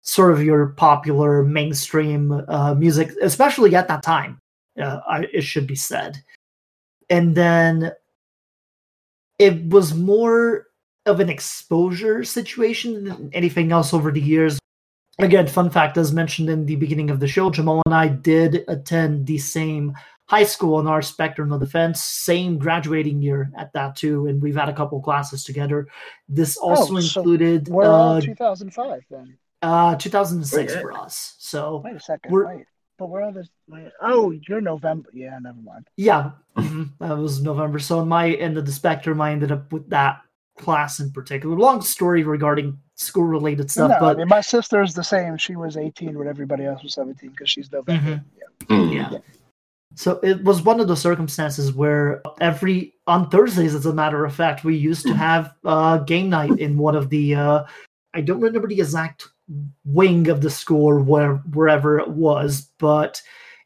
sort 0.02 0.32
of 0.32 0.42
your 0.42 0.68
popular 0.68 1.44
mainstream 1.44 2.42
uh, 2.48 2.74
music, 2.74 3.10
especially 3.20 3.74
at 3.76 3.88
that 3.88 4.02
time. 4.02 4.40
Uh, 4.80 5.00
I, 5.06 5.26
it 5.32 5.42
should 5.42 5.66
be 5.66 5.74
said. 5.74 6.22
And 7.10 7.34
then 7.34 7.92
it 9.38 9.64
was 9.66 9.94
more 9.94 10.67
of 11.08 11.20
an 11.20 11.28
exposure 11.28 12.22
situation 12.24 13.04
than 13.04 13.30
anything 13.32 13.72
else 13.72 13.92
over 13.92 14.12
the 14.12 14.20
years 14.20 14.58
again, 15.18 15.46
fun 15.46 15.70
fact, 15.70 15.96
as 15.96 16.12
mentioned 16.12 16.48
in 16.48 16.66
the 16.66 16.76
beginning 16.76 17.10
of 17.10 17.20
the 17.20 17.28
show, 17.28 17.50
Jamal 17.50 17.82
and 17.86 17.94
I 17.94 18.08
did 18.08 18.64
attend 18.68 19.26
the 19.26 19.38
same 19.38 19.94
high 20.26 20.44
school 20.44 20.78
in 20.78 20.86
our 20.86 21.02
spectrum 21.02 21.52
of 21.52 21.60
defense, 21.60 22.02
same 22.02 22.58
graduating 22.58 23.22
year 23.22 23.50
at 23.56 23.72
that 23.72 23.96
too, 23.96 24.26
and 24.26 24.40
we've 24.42 24.56
had 24.56 24.68
a 24.68 24.74
couple 24.74 25.00
classes 25.00 25.44
together. 25.44 25.88
This 26.28 26.56
also 26.56 26.96
oh, 26.96 27.00
so 27.00 27.20
included 27.20 27.68
we're 27.68 27.84
uh, 27.84 28.20
2005 28.20 29.04
then. 29.10 29.38
Uh, 29.60 29.96
2006 29.96 30.76
for 30.76 30.92
us. 30.92 31.34
So 31.38 31.82
wait 31.84 31.96
a 31.96 32.00
second, 32.00 32.30
we're, 32.30 32.56
wait. 32.56 32.66
But 32.98 33.10
where 33.10 33.22
are 33.22 33.32
the? 33.32 33.48
Oh, 34.02 34.32
you're 34.48 34.60
November. 34.60 35.08
Yeah, 35.12 35.38
never 35.40 35.60
mind. 35.60 35.86
Yeah, 35.96 36.32
mm-hmm, 36.56 36.84
that 37.06 37.16
was 37.16 37.40
November. 37.40 37.78
So 37.78 38.00
in 38.00 38.08
my 38.08 38.32
end 38.32 38.58
of 38.58 38.66
the 38.66 38.72
spectrum, 38.72 39.20
I 39.20 39.32
ended 39.32 39.52
up 39.52 39.72
with 39.72 39.88
that 39.90 40.20
class 40.58 41.00
in 41.00 41.10
particular. 41.12 41.56
Long 41.56 41.80
story 41.80 42.24
regarding 42.24 42.78
school 42.96 43.24
related 43.24 43.70
stuff. 43.70 43.90
No, 43.90 44.00
but 44.00 44.16
I 44.16 44.18
mean, 44.18 44.28
my 44.28 44.40
sister 44.40 44.82
is 44.82 44.94
the 44.94 45.04
same. 45.04 45.36
She 45.36 45.56
was 45.56 45.76
18 45.76 46.18
when 46.18 46.28
everybody 46.28 46.64
else 46.64 46.82
was 46.82 46.94
17 46.94 47.30
because 47.30 47.50
she's 47.50 47.70
November. 47.72 48.22
Mm-hmm. 48.68 48.90
Yeah. 48.90 48.92
yeah. 48.92 49.10
yeah. 49.12 49.18
So 49.94 50.20
it 50.22 50.44
was 50.44 50.62
one 50.62 50.78
of 50.78 50.86
the 50.86 50.96
circumstances 50.96 51.72
where 51.72 52.22
every 52.40 52.94
on 53.06 53.30
Thursdays, 53.30 53.74
as 53.74 53.86
a 53.86 53.92
matter 53.92 54.24
of 54.24 54.34
fact, 54.34 54.62
we 54.62 54.76
used 54.76 55.04
to 55.06 55.12
have 55.14 55.54
uh, 55.64 55.98
game 55.98 56.30
night 56.30 56.58
in 56.58 56.78
one 56.78 56.94
of 56.94 57.10
the. 57.10 57.34
Uh, 57.34 57.64
I 58.14 58.20
don't 58.20 58.40
remember 58.40 58.68
the 58.68 58.80
exact 58.80 59.26
wing 59.84 60.28
of 60.28 60.40
the 60.40 60.50
school 60.50 60.86
or 60.86 61.00
where 61.00 61.36
wherever 61.52 61.98
it 61.98 62.10
was, 62.10 62.70
but 62.78 63.20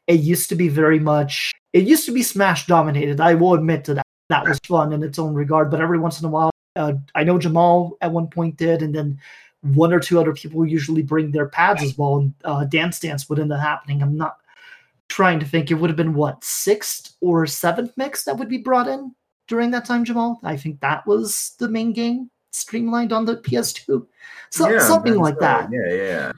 it 0.07 0.21
used 0.21 0.49
to 0.49 0.55
be 0.55 0.69
very 0.69 0.97
much. 0.97 1.51
It 1.71 1.83
used 1.83 2.05
to 2.07 2.11
be 2.11 2.23
Smash 2.23 2.65
dominated. 2.65 3.19
I 3.19 3.35
will 3.35 3.53
admit 3.53 3.83
to 3.85 3.93
that. 3.95 4.03
That 4.29 4.47
was 4.47 4.59
fun 4.65 4.93
in 4.93 5.03
its 5.03 5.19
own 5.19 5.35
regard, 5.35 5.69
but 5.69 5.81
every 5.81 5.99
once 5.99 6.19
in 6.19 6.25
a 6.25 6.29
while 6.29 6.49
uh, 6.75 6.93
I 7.15 7.23
know 7.23 7.37
Jamal 7.37 7.97
at 8.01 8.11
one 8.11 8.27
point 8.27 8.57
did, 8.57 8.81
and 8.81 8.93
then 8.93 9.19
one 9.61 9.93
or 9.93 9.99
two 9.99 10.19
other 10.19 10.33
people 10.33 10.65
usually 10.65 11.01
bring 11.01 11.31
their 11.31 11.47
pads 11.47 11.83
as 11.83 11.97
well. 11.97 12.17
And 12.17 12.33
uh, 12.43 12.65
Dance 12.65 12.99
Dance 12.99 13.29
would 13.29 13.39
end 13.39 13.53
up 13.53 13.61
happening. 13.61 14.01
I'm 14.01 14.17
not 14.17 14.37
trying 15.09 15.39
to 15.39 15.45
think. 15.45 15.71
It 15.71 15.75
would 15.75 15.89
have 15.89 15.97
been 15.97 16.13
what 16.13 16.43
sixth 16.43 17.15
or 17.21 17.45
seventh 17.45 17.93
mix 17.97 18.23
that 18.25 18.37
would 18.37 18.49
be 18.49 18.57
brought 18.57 18.87
in 18.87 19.13
during 19.47 19.71
that 19.71 19.85
time, 19.85 20.03
Jamal. 20.03 20.39
I 20.43 20.57
think 20.57 20.79
that 20.81 21.05
was 21.07 21.53
the 21.59 21.69
main 21.69 21.93
game 21.93 22.29
streamlined 22.51 23.13
on 23.13 23.25
the 23.25 23.37
PS2, 23.37 24.05
so 24.51 24.69
yeah, 24.69 24.79
something 24.79 25.17
like 25.17 25.39
that. 25.39 25.69
Yeah, 25.71 25.93
yeah. 25.93 26.31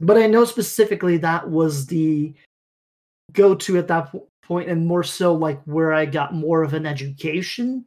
But 0.00 0.16
I 0.16 0.26
know 0.26 0.44
specifically 0.44 1.18
that 1.18 1.48
was 1.48 1.86
the 1.86 2.32
go-to 3.32 3.76
at 3.76 3.88
that 3.88 4.14
point, 4.42 4.70
and 4.70 4.86
more 4.86 5.04
so 5.04 5.34
like 5.34 5.62
where 5.64 5.92
I 5.92 6.06
got 6.06 6.34
more 6.34 6.62
of 6.62 6.74
an 6.74 6.86
education 6.86 7.84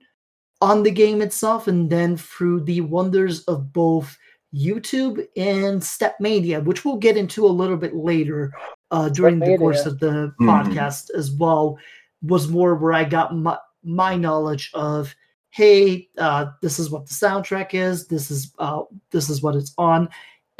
on 0.64 0.82
the 0.82 0.92
game 0.92 1.22
itself 1.22 1.68
and 1.68 1.90
then 1.90 2.16
through 2.16 2.62
the 2.62 2.80
wonders 2.80 3.44
of 3.44 3.74
both 3.74 4.18
YouTube 4.56 5.28
and 5.36 5.82
Stepmania, 5.82 6.64
which 6.64 6.86
we'll 6.86 6.96
get 6.96 7.18
into 7.18 7.46
a 7.46 7.48
little 7.48 7.76
bit 7.76 7.94
later 7.94 8.54
uh, 8.90 9.10
during 9.10 9.40
the 9.40 9.58
course 9.58 9.86
of 9.86 10.00
the 10.00 10.34
mm-hmm. 10.40 10.50
podcast 10.50 11.10
as 11.18 11.32
well, 11.32 11.78
was 12.22 12.48
more 12.48 12.76
where 12.76 12.94
I 12.94 13.04
got 13.04 13.36
my, 13.36 13.58
my 13.84 14.16
knowledge 14.16 14.72
of, 14.74 15.14
hey, 15.50 16.08
uh, 16.18 16.46
this 16.62 16.80
is 16.80 16.90
what 16.90 17.08
the 17.08 17.14
soundtrack 17.14 17.74
is, 17.74 18.08
this 18.08 18.32
is 18.32 18.54
uh, 18.58 18.84
this 19.12 19.30
is 19.30 19.42
what 19.42 19.56
it's 19.56 19.74
on. 19.78 20.08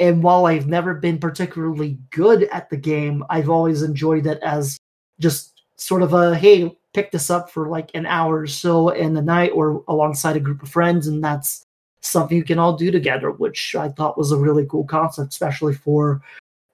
And 0.00 0.22
while 0.22 0.44
I've 0.44 0.66
never 0.66 0.92
been 0.92 1.16
particularly 1.16 1.96
good 2.10 2.42
at 2.52 2.68
the 2.68 2.76
game, 2.76 3.24
I've 3.30 3.48
always 3.48 3.80
enjoyed 3.80 4.26
it 4.26 4.38
as 4.42 4.78
just 5.18 5.62
sort 5.76 6.02
of 6.02 6.12
a 6.12 6.36
hey, 6.36 6.76
pick 6.94 7.10
this 7.10 7.28
up 7.28 7.50
for 7.50 7.68
like 7.68 7.90
an 7.94 8.06
hour 8.06 8.40
or 8.40 8.46
so 8.46 8.88
in 8.88 9.12
the 9.12 9.22
night 9.22 9.50
or 9.54 9.84
alongside 9.88 10.36
a 10.36 10.40
group 10.40 10.62
of 10.62 10.68
friends 10.70 11.06
and 11.06 11.22
that's 11.22 11.66
something 12.00 12.36
you 12.36 12.44
can 12.44 12.58
all 12.58 12.76
do 12.76 12.90
together 12.90 13.30
which 13.30 13.74
i 13.74 13.88
thought 13.88 14.16
was 14.16 14.32
a 14.32 14.36
really 14.38 14.64
cool 14.66 14.84
concept 14.84 15.32
especially 15.32 15.74
for 15.74 16.22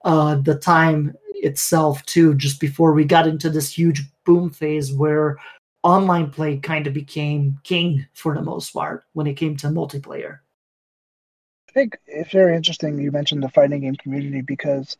uh, 0.03 0.35
the 0.35 0.55
time 0.55 1.13
itself 1.35 2.03
too 2.05 2.33
just 2.35 2.59
before 2.59 2.93
we 2.93 3.03
got 3.03 3.27
into 3.27 3.49
this 3.49 3.75
huge 3.75 4.03
boom 4.25 4.49
phase 4.49 4.93
where 4.93 5.37
online 5.83 6.29
play 6.29 6.57
kind 6.57 6.85
of 6.87 6.93
became 6.93 7.59
king 7.63 8.05
for 8.13 8.35
the 8.35 8.41
most 8.41 8.71
part 8.71 9.03
when 9.13 9.27
it 9.27 9.33
came 9.33 9.57
to 9.57 9.67
multiplayer 9.67 10.39
i 11.69 11.71
think 11.71 11.97
it's 12.05 12.31
very 12.31 12.55
interesting 12.55 12.99
you 12.99 13.11
mentioned 13.11 13.41
the 13.41 13.49
fighting 13.49 13.81
game 13.81 13.95
community 13.95 14.41
because 14.41 14.97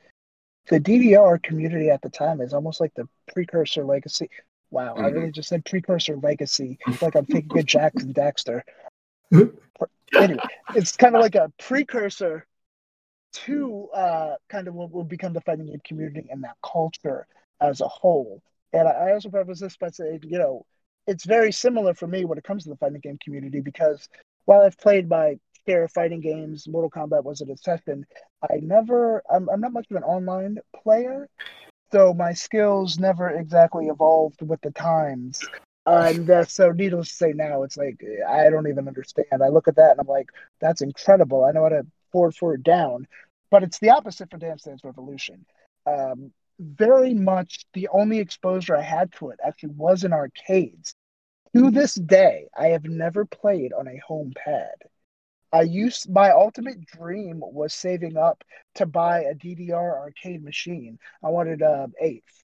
the 0.68 0.80
DDR 0.80 1.42
community 1.42 1.90
at 1.90 2.02
the 2.02 2.10
time 2.10 2.40
is 2.40 2.54
almost 2.54 2.80
like 2.80 2.94
the 2.94 3.08
precursor 3.34 3.84
legacy. 3.84 4.30
Wow, 4.72 4.96
mm-hmm. 4.96 5.06
I 5.06 5.10
really 5.10 5.32
just 5.32 5.50
said 5.50 5.66
precursor 5.66 6.18
legacy, 6.18 6.80
like 7.02 7.16
I'm 7.16 7.26
thinking 7.26 7.60
of 7.60 7.66
Jak 7.66 7.94
and 7.96 8.16
Daxter. 8.16 8.62
anyway, 10.16 10.40
it's 10.76 10.96
kind 10.96 11.16
of 11.16 11.22
like 11.22 11.36
a 11.36 11.52
precursor 11.60 12.48
to 13.34 13.88
uh, 13.94 14.36
kind 14.50 14.68
of 14.68 14.74
what 14.74 14.92
will 14.92 15.04
become 15.04 15.34
the 15.34 15.42
fighting 15.42 15.68
game 15.68 15.82
community 15.86 16.28
and 16.30 16.44
that 16.44 16.58
culture 16.64 17.28
as 17.62 17.82
a 17.82 17.88
whole. 17.88 18.42
And 18.74 18.88
I, 18.88 18.92
I 18.92 19.14
also 19.14 19.30
preface 19.30 19.60
this 19.60 19.78
by 19.78 19.90
saying, 19.90 20.22
you 20.24 20.38
know, 20.38 20.66
it's 21.08 21.26
very 21.26 21.52
similar 21.52 21.94
for 21.94 22.08
me 22.08 22.26
when 22.26 22.38
it 22.38 22.44
comes 22.44 22.64
to 22.64 22.70
the 22.70 22.78
fighting 22.78 23.02
game 23.02 23.18
community 23.24 23.60
because 23.60 24.08
while 24.46 24.62
I've 24.62 24.78
played 24.78 25.10
my 25.10 25.38
share 25.68 25.84
of 25.84 25.92
fighting 25.92 26.22
games, 26.22 26.68
Mortal 26.68 26.90
Kombat 26.90 27.24
was 27.24 27.42
an 27.42 27.50
exception. 27.50 28.06
I 28.44 28.58
never, 28.62 29.24
I'm, 29.30 29.50
I'm 29.50 29.62
not 29.62 29.74
much 29.74 29.88
of 29.92 29.98
an 29.98 30.04
online 30.04 30.58
player, 30.84 31.30
so 31.92 32.14
my 32.14 32.34
skills 32.34 33.00
never 33.00 33.30
exactly 33.30 33.88
evolved 33.88 34.42
with 34.42 34.62
the 34.62 34.72
times. 34.72 35.42
And 35.86 36.30
uh, 36.30 36.46
so, 36.46 36.72
needless 36.72 37.10
to 37.10 37.16
say, 37.16 37.34
now 37.34 37.64
it's 37.64 37.78
like 37.78 38.02
I 38.28 38.50
don't 38.50 38.68
even 38.68 38.88
understand. 38.88 39.44
I 39.44 39.48
look 39.48 39.68
at 39.68 39.76
that 39.78 39.92
and 39.92 40.00
I'm 40.00 40.08
like, 40.08 40.30
that's 40.60 40.82
incredible. 40.82 41.44
I 41.44 41.52
know 41.52 41.64
how 41.64 41.70
to 41.70 41.86
forward 42.12 42.36
forward 42.36 42.64
down, 42.64 43.08
but 43.50 43.64
it's 43.64 43.80
the 43.80 43.90
opposite 43.90 44.30
for 44.30 44.38
Dance 44.38 44.64
Dance 44.64 44.84
Revolution. 44.84 45.46
Um, 45.88 46.32
very 46.60 47.16
much 47.16 47.66
the 47.74 47.88
only 47.92 48.20
exposure 48.20 48.78
I 48.78 48.84
had 48.84 49.12
to 49.14 49.30
it 49.32 49.40
actually 49.44 49.74
was 49.76 50.04
in 50.04 50.14
arcades. 50.14 50.94
To 51.56 51.72
this 51.72 51.96
day, 51.96 52.48
I 52.58 52.68
have 52.68 52.86
never 52.86 53.26
played 53.26 53.74
on 53.74 53.88
a 53.88 54.00
home 54.08 54.34
pad. 54.36 54.76
I 55.54 55.64
used 55.64 56.10
my 56.10 56.32
ultimate 56.32 56.86
dream 56.86 57.42
was 57.42 57.74
saving 57.74 58.16
up 58.18 58.44
to 58.76 58.86
buy 58.86 59.22
a 59.22 59.36
DDR 59.36 60.00
arcade 60.00 60.44
machine. 60.44 60.98
I 61.24 61.30
wanted 61.30 61.62
a 61.62 61.84
um, 61.84 61.94
eighth, 62.00 62.44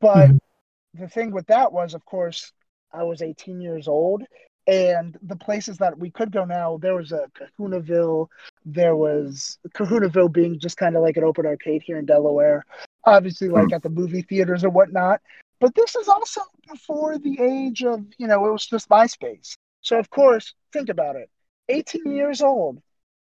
but 0.00 0.28
mm-hmm. 0.28 1.02
the 1.02 1.08
thing 1.08 1.30
with 1.32 1.46
that 1.46 1.72
was, 1.72 1.94
of 1.94 2.04
course, 2.04 2.52
I 2.92 3.04
was 3.04 3.22
18 3.22 3.60
years 3.60 3.88
old, 3.88 4.24
and 4.66 5.16
the 5.22 5.36
places 5.36 5.78
that 5.78 5.98
we 5.98 6.10
could 6.10 6.30
go 6.30 6.44
now, 6.44 6.76
there 6.76 6.94
was 6.94 7.12
a 7.12 7.30
Kahunaville, 7.58 8.28
there 8.66 8.96
was 8.96 9.58
Kahunaville 9.74 10.32
being 10.32 10.58
just 10.58 10.76
kind 10.76 10.96
of 10.96 11.02
like 11.02 11.16
an 11.16 11.24
open 11.24 11.46
arcade 11.46 11.82
here 11.82 11.98
in 11.98 12.04
Delaware, 12.04 12.64
obviously 13.04 13.48
like 13.48 13.66
mm-hmm. 13.66 13.74
at 13.74 13.82
the 13.82 13.88
movie 13.88 14.22
theaters 14.22 14.64
or 14.64 14.70
whatnot. 14.70 15.22
But 15.60 15.74
this 15.74 15.96
is 15.96 16.08
also 16.08 16.42
before 16.70 17.18
the 17.18 17.40
age 17.40 17.82
of, 17.82 18.04
you 18.18 18.28
know, 18.28 18.46
it 18.46 18.52
was 18.52 18.66
just 18.66 18.88
MySpace. 18.90 19.56
So 19.80 19.98
of 19.98 20.10
course, 20.10 20.54
think 20.72 20.90
about 20.90 21.16
it 21.16 21.30
18 21.68 22.14
years 22.16 22.42
old, 22.42 22.80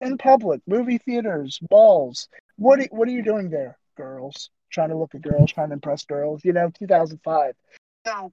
in 0.00 0.18
public, 0.18 0.60
movie 0.66 0.98
theaters, 0.98 1.58
balls. 1.68 2.28
What 2.56 2.80
are, 2.80 2.86
what 2.90 3.08
are 3.08 3.12
you 3.12 3.22
doing 3.22 3.50
there, 3.50 3.76
girls? 3.96 4.50
Trying 4.70 4.90
to 4.90 4.96
look 4.96 5.14
at 5.14 5.22
girls, 5.22 5.52
trying 5.52 5.68
to 5.68 5.74
impress 5.74 6.04
girls. 6.04 6.44
You 6.44 6.52
know, 6.52 6.70
2005. 6.78 7.54
So, 8.06 8.32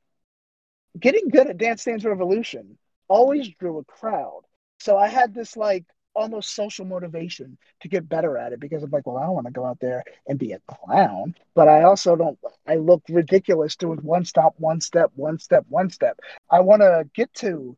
getting 1.00 1.30
good 1.30 1.48
at 1.48 1.58
Dance 1.58 1.84
Dance 1.84 2.06
Revolution 2.06 2.78
always 3.08 3.50
drew 3.60 3.80
a 3.80 3.84
crowd. 3.86 4.42
So 4.80 4.98
I 4.98 5.08
had 5.08 5.34
this 5.34 5.56
like 5.56 5.86
almost 6.14 6.56
social 6.56 6.86
motivation 6.86 7.58
to 7.82 7.90
get 7.90 8.08
better 8.08 8.38
at 8.38 8.54
it 8.54 8.60
because 8.60 8.84
I'm 8.84 8.90
like, 8.90 9.06
well, 9.06 9.18
I 9.18 9.26
don't 9.26 9.36
want 9.36 9.48
to 9.48 9.54
go 9.54 9.66
out 9.66 9.80
there 9.80 10.04
and 10.28 10.40
be 10.40 10.54
a 10.54 10.60
clown, 10.68 11.36
but 11.56 11.68
I 11.68 11.84
also 11.84 12.16
don't. 12.16 12.40
I 12.68 12.76
look 12.76 13.04
ridiculous 13.10 13.76
doing 13.76 14.00
one 14.00 14.26
stop, 14.26 14.56
one 14.58 14.82
step, 14.82 15.12
one 15.16 15.40
step, 15.40 15.66
one 15.68 15.90
step. 15.90 16.20
I 16.50 16.62
want 16.62 16.82
to 16.82 17.08
get 17.14 17.34
to 17.36 17.78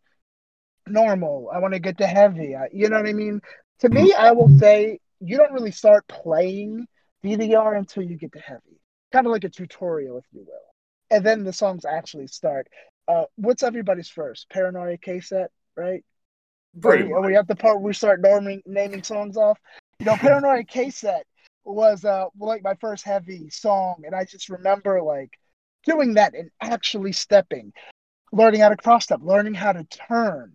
normal. 0.91 1.49
I 1.53 1.59
want 1.59 1.73
to 1.73 1.79
get 1.79 1.97
to 1.99 2.07
heavy. 2.07 2.55
I, 2.55 2.67
you 2.71 2.89
know 2.89 2.97
what 2.97 3.09
I 3.09 3.13
mean? 3.13 3.41
To 3.79 3.89
me, 3.89 4.13
I 4.13 4.31
will 4.31 4.49
say 4.57 4.99
you 5.19 5.37
don't 5.37 5.53
really 5.53 5.71
start 5.71 6.07
playing 6.07 6.87
DDR 7.23 7.77
until 7.77 8.03
you 8.03 8.17
get 8.17 8.31
to 8.33 8.39
heavy, 8.39 8.81
kind 9.11 9.25
of 9.25 9.31
like 9.31 9.43
a 9.43 9.49
tutorial, 9.49 10.17
if 10.17 10.25
you 10.31 10.41
will. 10.41 10.53
And 11.09 11.25
then 11.25 11.43
the 11.43 11.53
songs 11.53 11.85
actually 11.85 12.27
start. 12.27 12.67
Uh, 13.07 13.25
what's 13.35 13.63
everybody's 13.63 14.09
first? 14.09 14.49
Paranoia 14.49 14.97
KCET, 14.97 15.47
right? 15.75 16.03
Are 16.83 16.97
we, 16.97 17.13
are 17.13 17.21
we 17.21 17.35
at 17.35 17.47
the 17.47 17.55
part 17.55 17.77
where 17.77 17.87
we 17.87 17.93
start 17.93 18.21
naming, 18.21 18.61
naming 18.65 19.03
songs 19.03 19.37
off? 19.37 19.57
You 19.99 20.07
know, 20.07 20.15
Paranoia 20.19 20.63
KCET 20.63 21.21
was 21.63 22.05
uh, 22.05 22.25
like 22.39 22.63
my 22.63 22.75
first 22.75 23.03
heavy 23.05 23.49
song, 23.49 24.03
and 24.05 24.13
I 24.13 24.25
just 24.25 24.49
remember 24.49 25.01
like 25.01 25.37
doing 25.85 26.15
that 26.15 26.33
and 26.33 26.49
actually 26.61 27.13
stepping 27.13 27.71
learning 28.31 28.61
how 28.61 28.69
to 28.69 28.77
cross 28.77 29.05
step, 29.05 29.19
learning 29.23 29.53
how 29.53 29.71
to 29.71 29.83
turn, 29.85 30.53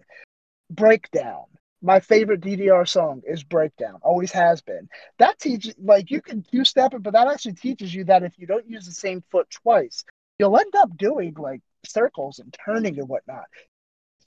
breakdown. 0.70 1.44
My 1.84 1.98
favorite 1.98 2.40
DDR 2.40 2.88
song 2.88 3.22
is 3.26 3.42
Breakdown, 3.42 3.98
always 4.02 4.30
has 4.30 4.62
been. 4.62 4.88
That 5.18 5.38
teaches, 5.40 5.74
like, 5.82 6.12
you 6.12 6.22
can 6.22 6.44
two 6.44 6.64
step 6.64 6.94
it, 6.94 7.02
but 7.02 7.12
that 7.14 7.26
actually 7.26 7.54
teaches 7.54 7.92
you 7.92 8.04
that 8.04 8.22
if 8.22 8.38
you 8.38 8.46
don't 8.46 8.68
use 8.68 8.86
the 8.86 8.92
same 8.92 9.24
foot 9.32 9.50
twice, 9.50 10.04
you'll 10.38 10.56
end 10.56 10.72
up 10.76 10.96
doing 10.96 11.34
like 11.36 11.60
circles 11.84 12.38
and 12.38 12.54
turning 12.64 12.98
and 13.00 13.08
whatnot. 13.08 13.46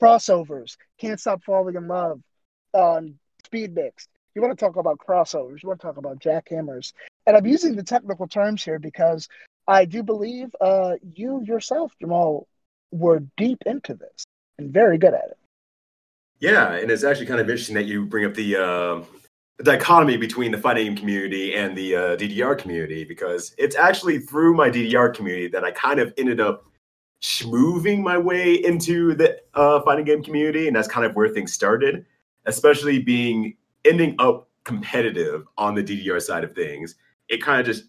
Crossovers, 0.01 0.75
Can't 0.99 1.19
Stop 1.19 1.43
Falling 1.43 1.75
in 1.75 1.87
Love, 1.87 2.21
um, 2.73 3.15
Speed 3.45 3.73
Mix. 3.73 4.09
You 4.33 4.41
want 4.41 4.57
to 4.57 4.65
talk 4.65 4.75
about 4.75 4.97
crossovers, 4.97 5.63
you 5.63 5.69
want 5.69 5.79
to 5.79 5.87
talk 5.87 5.97
about 5.97 6.19
jackhammers. 6.19 6.91
And 7.25 7.37
I'm 7.37 7.45
using 7.45 7.75
the 7.75 7.83
technical 7.83 8.27
terms 8.27 8.65
here 8.65 8.79
because 8.79 9.29
I 9.65 9.85
do 9.85 10.03
believe 10.03 10.53
uh, 10.59 10.95
you 11.13 11.41
yourself, 11.45 11.93
Jamal, 12.01 12.47
were 12.91 13.23
deep 13.37 13.59
into 13.65 13.93
this 13.93 14.25
and 14.57 14.71
very 14.71 14.97
good 14.97 15.13
at 15.13 15.25
it. 15.25 15.37
Yeah, 16.39 16.73
and 16.73 16.91
it's 16.91 17.03
actually 17.03 17.25
kind 17.27 17.39
of 17.39 17.49
interesting 17.49 17.75
that 17.75 17.85
you 17.85 18.05
bring 18.05 18.25
up 18.25 18.33
the, 18.33 18.55
uh, 18.57 19.03
the 19.57 19.63
dichotomy 19.63 20.17
between 20.17 20.51
the 20.51 20.57
fighting 20.57 20.85
game 20.85 20.97
community 20.97 21.55
and 21.55 21.77
the 21.77 21.95
uh, 21.95 21.99
DDR 22.17 22.57
community 22.57 23.03
because 23.03 23.55
it's 23.57 23.75
actually 23.75 24.19
through 24.19 24.53
my 24.53 24.69
DDR 24.69 25.13
community 25.13 25.47
that 25.47 25.63
I 25.63 25.71
kind 25.71 25.99
of 25.99 26.13
ended 26.17 26.39
up 26.39 26.65
moving 27.45 28.03
my 28.03 28.17
way 28.17 28.53
into 28.53 29.15
the 29.15 29.39
uh, 29.53 29.81
fighting 29.81 30.05
game 30.05 30.23
community, 30.23 30.67
and 30.67 30.75
that's 30.75 30.87
kind 30.87 31.05
of 31.05 31.15
where 31.15 31.29
things 31.29 31.53
started. 31.53 32.05
Especially 32.45 32.99
being 32.99 33.55
ending 33.85 34.15
up 34.19 34.49
competitive 34.65 35.45
on 35.57 35.73
the 35.73 35.83
DDR 35.83 36.21
side 36.21 36.43
of 36.43 36.53
things, 36.53 36.95
it 37.27 37.41
kind 37.41 37.59
of 37.59 37.65
just 37.65 37.85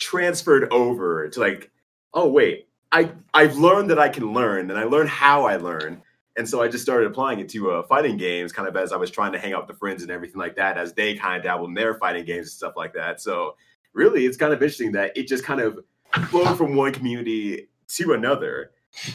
transferred 0.00 0.72
over 0.72 1.28
to 1.28 1.40
like, 1.40 1.70
oh 2.14 2.28
wait, 2.28 2.68
I 2.94 3.10
I've 3.34 3.56
learned 3.56 3.90
that 3.90 3.98
I 3.98 4.08
can 4.08 4.32
learn, 4.32 4.70
and 4.70 4.78
I 4.78 4.84
learned 4.84 5.08
how 5.08 5.44
I 5.44 5.56
learn, 5.56 6.00
and 6.36 6.48
so 6.48 6.62
I 6.62 6.68
just 6.68 6.84
started 6.84 7.08
applying 7.08 7.40
it 7.40 7.48
to 7.50 7.72
uh, 7.72 7.82
fighting 7.82 8.16
games, 8.16 8.52
kind 8.52 8.68
of 8.68 8.76
as 8.76 8.92
I 8.92 8.96
was 8.96 9.10
trying 9.10 9.32
to 9.32 9.38
hang 9.38 9.52
out 9.52 9.66
with 9.66 9.74
the 9.74 9.78
friends 9.78 10.02
and 10.02 10.12
everything 10.12 10.38
like 10.38 10.54
that, 10.56 10.78
as 10.78 10.94
they 10.94 11.16
kind 11.16 11.36
of 11.36 11.42
dabbled 11.42 11.70
in 11.70 11.74
their 11.74 11.94
fighting 11.94 12.24
games 12.24 12.46
and 12.46 12.52
stuff 12.52 12.74
like 12.76 12.94
that. 12.94 13.20
So 13.20 13.56
really, 13.94 14.26
it's 14.26 14.36
kind 14.36 14.52
of 14.52 14.62
interesting 14.62 14.92
that 14.92 15.10
it 15.16 15.26
just 15.26 15.42
kind 15.42 15.60
of 15.60 15.80
flowed 16.28 16.56
from 16.56 16.76
one 16.76 16.92
community 16.92 17.68
to 17.88 18.12
another. 18.12 18.70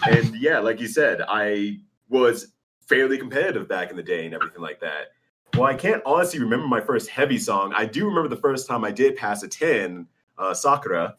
And 0.06 0.36
yeah, 0.36 0.60
like 0.60 0.82
you 0.82 0.88
said, 0.88 1.22
I 1.26 1.80
was 2.10 2.52
fairly 2.82 3.18
competitive 3.18 3.70
back 3.70 3.92
in 3.92 3.96
the 3.96 4.04
day 4.04 4.26
and 4.26 4.36
everything 4.36 4.62
like 4.62 4.82
that. 4.82 5.14
Well, 5.54 5.64
I 5.64 5.74
can't 5.74 6.04
honestly 6.06 6.40
remember 6.40 6.68
my 6.68 6.82
first 6.82 7.10
heavy 7.10 7.38
song. 7.38 7.72
I 7.74 7.86
do 7.86 8.06
remember 8.06 8.28
the 8.28 8.42
first 8.42 8.68
time 8.68 8.84
I 8.84 8.92
did 8.92 9.16
pass 9.16 9.42
a 9.42 9.48
10, 9.48 10.06
uh, 10.38 10.54
Sakura 10.54 11.16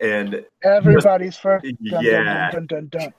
and 0.00 0.44
everybody's 0.62 1.36
first 1.38 1.66
dun, 1.84 2.04
yeah. 2.04 2.50
dun, 2.50 2.88
dun, 2.88 3.12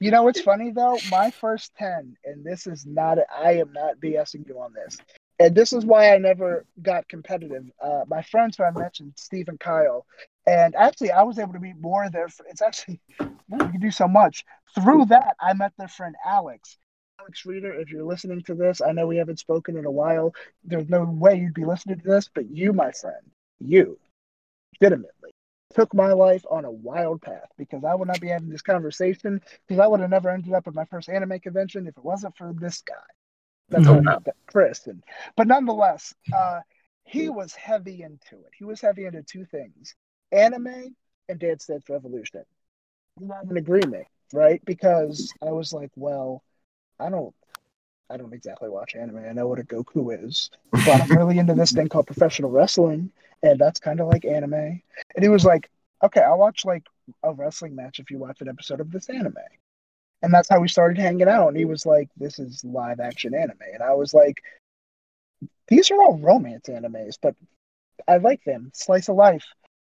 you 0.00 0.10
know 0.10 0.22
what's 0.22 0.40
funny 0.40 0.70
though? 0.70 0.98
My 1.10 1.30
first 1.30 1.72
10 1.78 2.16
and 2.24 2.44
this 2.44 2.66
is 2.66 2.86
not 2.86 3.18
i 3.36 3.52
am 3.52 3.72
not 3.72 3.98
bsing 4.00 4.46
you 4.46 4.60
on 4.60 4.72
this. 4.72 4.98
And 5.40 5.54
this 5.54 5.72
is 5.72 5.84
why 5.84 6.14
i 6.14 6.18
never 6.18 6.64
got 6.82 7.08
competitive. 7.08 7.64
Uh, 7.82 8.04
my 8.06 8.22
friends 8.22 8.56
who 8.56 8.64
i 8.64 8.70
mentioned 8.70 9.14
steve 9.16 9.48
and 9.48 9.60
kyle 9.60 10.06
and 10.46 10.74
actually 10.74 11.10
i 11.10 11.22
was 11.22 11.38
able 11.38 11.52
to 11.52 11.60
meet 11.60 11.80
more 11.80 12.04
of 12.04 12.12
their 12.12 12.28
it's 12.48 12.62
actually 12.62 13.00
you 13.20 13.58
can 13.58 13.80
do 13.80 13.90
so 13.90 14.08
much. 14.08 14.44
Through 14.74 15.06
that 15.06 15.36
i 15.40 15.52
met 15.54 15.72
their 15.78 15.88
friend 15.88 16.14
alex. 16.26 16.78
Alex 17.20 17.44
Reader, 17.44 17.74
if 17.74 17.90
you're 17.90 18.04
listening 18.04 18.42
to 18.42 18.54
this, 18.54 18.80
I 18.80 18.92
know 18.92 19.08
we 19.08 19.16
haven't 19.16 19.40
spoken 19.40 19.76
in 19.76 19.84
a 19.84 19.90
while. 19.90 20.32
There's 20.62 20.88
no 20.88 21.02
way 21.02 21.34
you'd 21.34 21.52
be 21.52 21.64
listening 21.64 21.98
to 21.98 22.06
this, 22.06 22.30
but 22.32 22.48
you, 22.48 22.72
my 22.72 22.92
friend, 22.92 23.32
you, 23.58 23.98
legitimately, 24.80 25.10
took 25.74 25.92
my 25.94 26.12
life 26.12 26.44
on 26.50 26.64
a 26.64 26.70
wild 26.70 27.20
path 27.22 27.50
because 27.56 27.84
I 27.84 27.94
would 27.94 28.08
not 28.08 28.20
be 28.20 28.28
having 28.28 28.48
this 28.48 28.62
conversation 28.62 29.40
because 29.66 29.80
I 29.80 29.86
would 29.86 30.00
have 30.00 30.10
never 30.10 30.30
ended 30.30 30.52
up 30.52 30.66
at 30.66 30.74
my 30.74 30.84
first 30.86 31.08
anime 31.08 31.38
convention 31.40 31.86
if 31.86 31.96
it 31.96 32.04
wasn't 32.04 32.36
for 32.36 32.52
this 32.58 32.82
guy. 32.82 32.94
That's 33.68 33.84
no, 33.84 34.00
no. 34.00 34.18
Chris. 34.46 34.86
And, 34.86 35.02
but 35.36 35.46
nonetheless, 35.46 36.14
uh, 36.34 36.60
he 37.04 37.28
was 37.28 37.54
heavy 37.54 38.02
into 38.02 38.36
it. 38.44 38.52
He 38.56 38.64
was 38.64 38.80
heavy 38.80 39.04
into 39.04 39.22
two 39.22 39.44
things 39.44 39.94
anime 40.32 40.94
and 41.28 41.38
Dance 41.38 41.66
Dance 41.66 41.84
Revolution. 41.88 42.44
Have 43.20 43.50
an 43.50 43.56
agreement, 43.56 44.06
right? 44.32 44.62
Because 44.64 45.32
I 45.42 45.50
was 45.50 45.72
like, 45.72 45.90
well, 45.96 46.42
I 46.98 47.10
don't 47.10 47.34
I 48.10 48.16
don't 48.16 48.32
exactly 48.32 48.70
watch 48.70 48.94
anime. 48.94 49.18
I 49.18 49.32
know 49.32 49.46
what 49.46 49.58
a 49.58 49.64
Goku 49.64 50.24
is, 50.26 50.50
but 50.72 50.88
I'm 50.88 51.16
really 51.16 51.38
into 51.38 51.54
this 51.54 51.72
thing 51.72 51.88
called 51.88 52.06
professional 52.06 52.50
wrestling, 52.50 53.10
and 53.42 53.58
that's 53.58 53.80
kind 53.80 54.00
of 54.00 54.08
like 54.08 54.24
anime. 54.24 54.54
And 55.14 55.22
he 55.22 55.28
was 55.28 55.44
like, 55.44 55.70
"Okay, 56.02 56.22
I'll 56.22 56.38
watch 56.38 56.64
like 56.64 56.86
a 57.22 57.32
wrestling 57.32 57.74
match 57.74 58.00
if 58.00 58.10
you 58.10 58.18
watch 58.18 58.40
an 58.40 58.48
episode 58.48 58.80
of 58.80 58.90
this 58.90 59.10
anime." 59.10 59.36
And 60.22 60.32
that's 60.32 60.48
how 60.48 60.58
we 60.60 60.68
started 60.68 60.98
hanging 60.98 61.28
out. 61.28 61.48
And 61.48 61.56
he 61.56 61.66
was 61.66 61.84
like, 61.86 62.08
"This 62.16 62.38
is 62.38 62.64
live 62.64 63.00
action 63.00 63.34
anime," 63.34 63.58
and 63.74 63.82
I 63.82 63.94
was 63.94 64.14
like, 64.14 64.42
"These 65.68 65.90
are 65.90 66.00
all 66.00 66.18
romance 66.18 66.68
animes, 66.68 67.18
but 67.20 67.36
I 68.06 68.16
like 68.16 68.42
them. 68.44 68.70
Slice 68.74 69.08
of 69.08 69.16
life." 69.16 69.44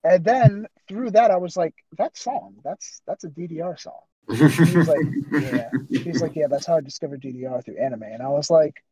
And 0.05 0.25
then 0.25 0.67
through 0.89 1.13
that, 1.13 1.31
I 1.31 1.37
was 1.37 1.57
like, 1.57 1.75
"That 1.99 2.17
song, 2.17 2.57
that's 2.65 3.01
that's 3.07 3.25
a 3.25 3.29
DDR 3.31 3.77
song." 3.77 4.01
He's 4.31 4.89
like, 4.89 5.07
yeah. 5.33 5.71
He's 5.89 6.23
like, 6.23 6.37
yeah, 6.37 6.47
that's 6.49 6.67
how 6.67 6.77
I 6.77 6.81
discovered 6.81 7.23
DDR 7.23 7.65
through 7.65 7.79
anime. 7.79 8.03
And 8.05 8.23
I 8.23 8.29
was 8.29 8.51
like, 8.51 8.83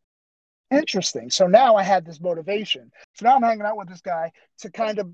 interesting. 0.71 1.31
So 1.31 1.47
now 1.47 1.77
I 1.77 1.83
had 1.83 2.05
this 2.05 2.21
motivation. 2.21 2.91
So 3.15 3.27
now 3.27 3.37
I'm 3.37 3.43
hanging 3.43 3.67
out 3.67 3.77
with 3.77 3.89
this 3.89 4.01
guy 4.01 4.33
to 4.61 4.71
kind 4.71 4.99
of 4.99 5.11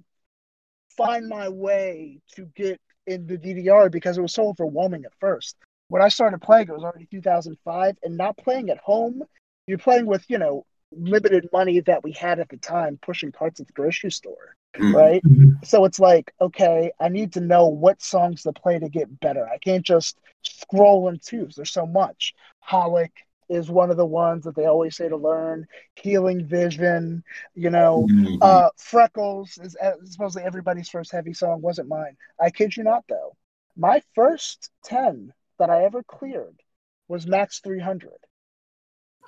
find 0.96 1.28
my 1.28 1.48
way 1.48 2.20
to 2.36 2.46
get 2.54 2.80
in 3.06 3.26
the 3.26 3.38
DDR 3.38 3.90
because 3.90 4.18
it 4.18 4.22
was 4.22 4.34
so 4.34 4.48
overwhelming 4.48 5.04
at 5.04 5.12
first. 5.20 5.56
When 5.88 6.02
I 6.02 6.08
started 6.08 6.40
playing, 6.40 6.68
it 6.68 6.72
was 6.72 6.84
already 6.84 7.06
2005, 7.10 7.96
and 8.02 8.16
not 8.16 8.36
playing 8.38 8.70
at 8.70 8.78
home, 8.78 9.22
you're 9.66 9.78
playing 9.78 10.06
with, 10.06 10.24
you 10.28 10.38
know, 10.38 10.64
limited 10.90 11.48
money 11.52 11.80
that 11.80 12.02
we 12.02 12.12
had 12.12 12.38
at 12.38 12.48
the 12.48 12.56
time, 12.56 12.98
pushing 13.02 13.32
carts 13.32 13.60
at 13.60 13.66
the 13.66 13.72
grocery 13.72 14.10
store. 14.10 14.56
Right? 14.78 15.24
Mhm. 15.24 15.58
So 15.64 15.84
it's 15.84 16.00
like, 16.00 16.32
okay, 16.40 16.92
I 17.00 17.08
need 17.08 17.32
to 17.32 17.40
know 17.40 17.66
what 17.68 18.02
songs 18.02 18.42
to 18.42 18.52
play 18.52 18.78
to 18.78 18.88
get 18.88 19.20
better. 19.20 19.46
I 19.48 19.58
can't 19.58 19.84
just 19.84 20.18
scroll 20.42 21.08
and 21.08 21.20
choose. 21.22 21.54
There's 21.56 21.72
so 21.72 21.86
much. 21.86 22.34
Holic 22.68 23.10
is 23.48 23.70
one 23.70 23.90
of 23.90 23.96
the 23.96 24.06
ones 24.06 24.44
that 24.44 24.54
they 24.56 24.66
always 24.66 24.96
say 24.96 25.08
to 25.08 25.16
learn. 25.16 25.66
Healing 25.96 26.46
Vision, 26.46 27.22
you 27.54 27.70
know, 27.70 28.10
Mhm. 28.10 28.38
uh, 28.40 28.70
Freckles 28.76 29.58
is 29.62 29.76
uh, 29.76 29.92
supposedly 30.04 30.46
everybody's 30.46 30.88
first 30.88 31.12
heavy 31.12 31.32
song. 31.32 31.60
Wasn't 31.60 31.88
mine. 31.88 32.16
I 32.40 32.50
kid 32.50 32.76
you 32.76 32.84
not, 32.84 33.04
though. 33.08 33.36
My 33.76 34.02
first 34.14 34.70
ten 34.84 35.32
that 35.58 35.70
I 35.70 35.84
ever 35.84 36.02
cleared 36.02 36.62
was 37.08 37.26
Max 37.26 37.60
300. 37.60 38.18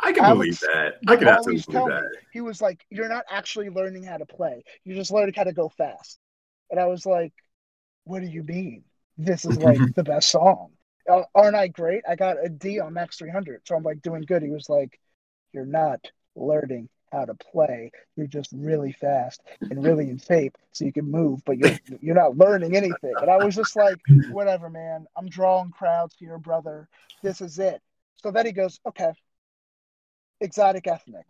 I 0.05 0.13
can 0.13 0.25
I 0.25 0.35
believe 0.35 0.61
that. 0.61 0.99
I 1.07 1.17
can 1.17 1.29
absolutely 1.29 1.63
believe 1.73 1.87
me 1.87 1.93
that. 1.93 2.23
he 2.31 2.41
was 2.43 2.61
like, 2.61 2.85
"You're 2.91 3.09
not 3.09 3.25
actually 3.31 3.71
learning 3.71 4.05
how 4.05 4.19
to 4.19 4.27
play. 4.27 4.63
You're 4.85 4.97
just 4.97 5.11
learning 5.11 5.35
how 5.35 5.45
to 5.45 5.53
go 5.53 5.71
fast." 5.71 6.19
And 6.71 6.79
I 6.79 6.87
was 6.87 7.07
like, 7.07 7.33
"What 8.05 8.21
do 8.21 8.27
you 8.27 8.43
mean? 8.43 8.85
This 9.17 9.47
is 9.47 9.57
like 9.57 9.79
the 9.95 10.05
best 10.05 10.31
song? 10.31 10.73
Uh, 11.11 11.23
aren't 11.35 11.57
I 11.57 11.69
great? 11.69 12.03
I 12.09 12.17
got 12.17 12.37
a 12.45 12.51
D 12.51 12.81
on 12.81 12.93
Max 12.93 13.17
300, 13.17 13.63
so 13.65 13.77
I'm 13.77 13.83
like 13.83 14.03
doing 14.03 14.23
good." 14.23 14.43
He 14.43 14.51
was 14.51 14.69
like, 14.69 15.01
"You're 15.53 15.65
not 15.65 16.01
learning 16.37 16.91
how 17.11 17.25
to 17.25 17.35
play. 17.35 17.91
You're 18.17 18.27
just 18.27 18.51
really 18.53 18.93
fast 18.93 19.41
and 19.63 19.83
really 19.83 20.11
in 20.11 20.19
shape, 20.19 20.59
so 20.73 20.85
you 20.85 20.93
can 20.93 21.11
move, 21.11 21.43
but 21.47 21.57
you're 21.57 21.79
you're 22.03 22.15
not 22.15 22.37
learning 22.37 22.77
anything." 22.77 23.15
And 23.23 23.31
I 23.31 23.43
was 23.43 23.55
just 23.55 23.75
like, 23.75 23.97
"Whatever, 24.31 24.69
man. 24.69 25.07
I'm 25.17 25.31
drawing 25.31 25.71
crowds 25.71 26.15
here, 26.19 26.37
brother. 26.37 26.91
This 27.23 27.41
is 27.41 27.59
it." 27.59 27.81
So 28.17 28.31
then 28.31 28.45
he 28.45 28.53
goes, 28.53 28.81
"Okay." 28.87 29.13
Exotic 30.45 30.87
ethnic. 30.87 31.27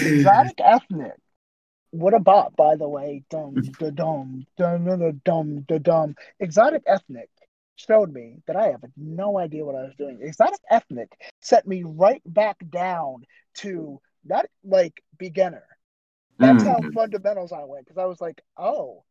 Exotic 0.00 0.60
ethnic. 0.60 1.12
What 1.90 2.14
a 2.14 2.20
bop, 2.20 2.56
by 2.56 2.76
the 2.76 2.88
way. 2.88 3.24
Dum 3.30 3.72
da 3.78 3.90
dum 3.90 4.46
dum 4.56 4.84
da 4.86 5.10
dum 5.24 5.60
da 5.68 5.78
dum. 5.78 6.14
Exotic 6.40 6.82
ethnic 6.86 7.30
showed 7.76 8.12
me 8.12 8.42
that 8.46 8.56
I 8.56 8.68
have 8.68 8.84
no 8.96 9.38
idea 9.38 9.64
what 9.64 9.74
I 9.76 9.82
was 9.82 9.94
doing. 9.96 10.18
Exotic 10.22 10.60
ethnic 10.70 11.10
set 11.42 11.66
me 11.66 11.82
right 11.84 12.22
back 12.26 12.56
down 12.70 13.24
to 13.58 14.00
not 14.24 14.46
like 14.64 15.02
beginner. 15.18 15.64
That's 16.38 16.64
how 16.64 16.80
Mm. 16.80 16.94
fundamentals 16.94 17.52
I 17.52 17.64
went 17.64 17.86
because 17.86 17.98
I 17.98 18.06
was 18.06 18.20
like, 18.20 18.42
oh, 18.58 19.04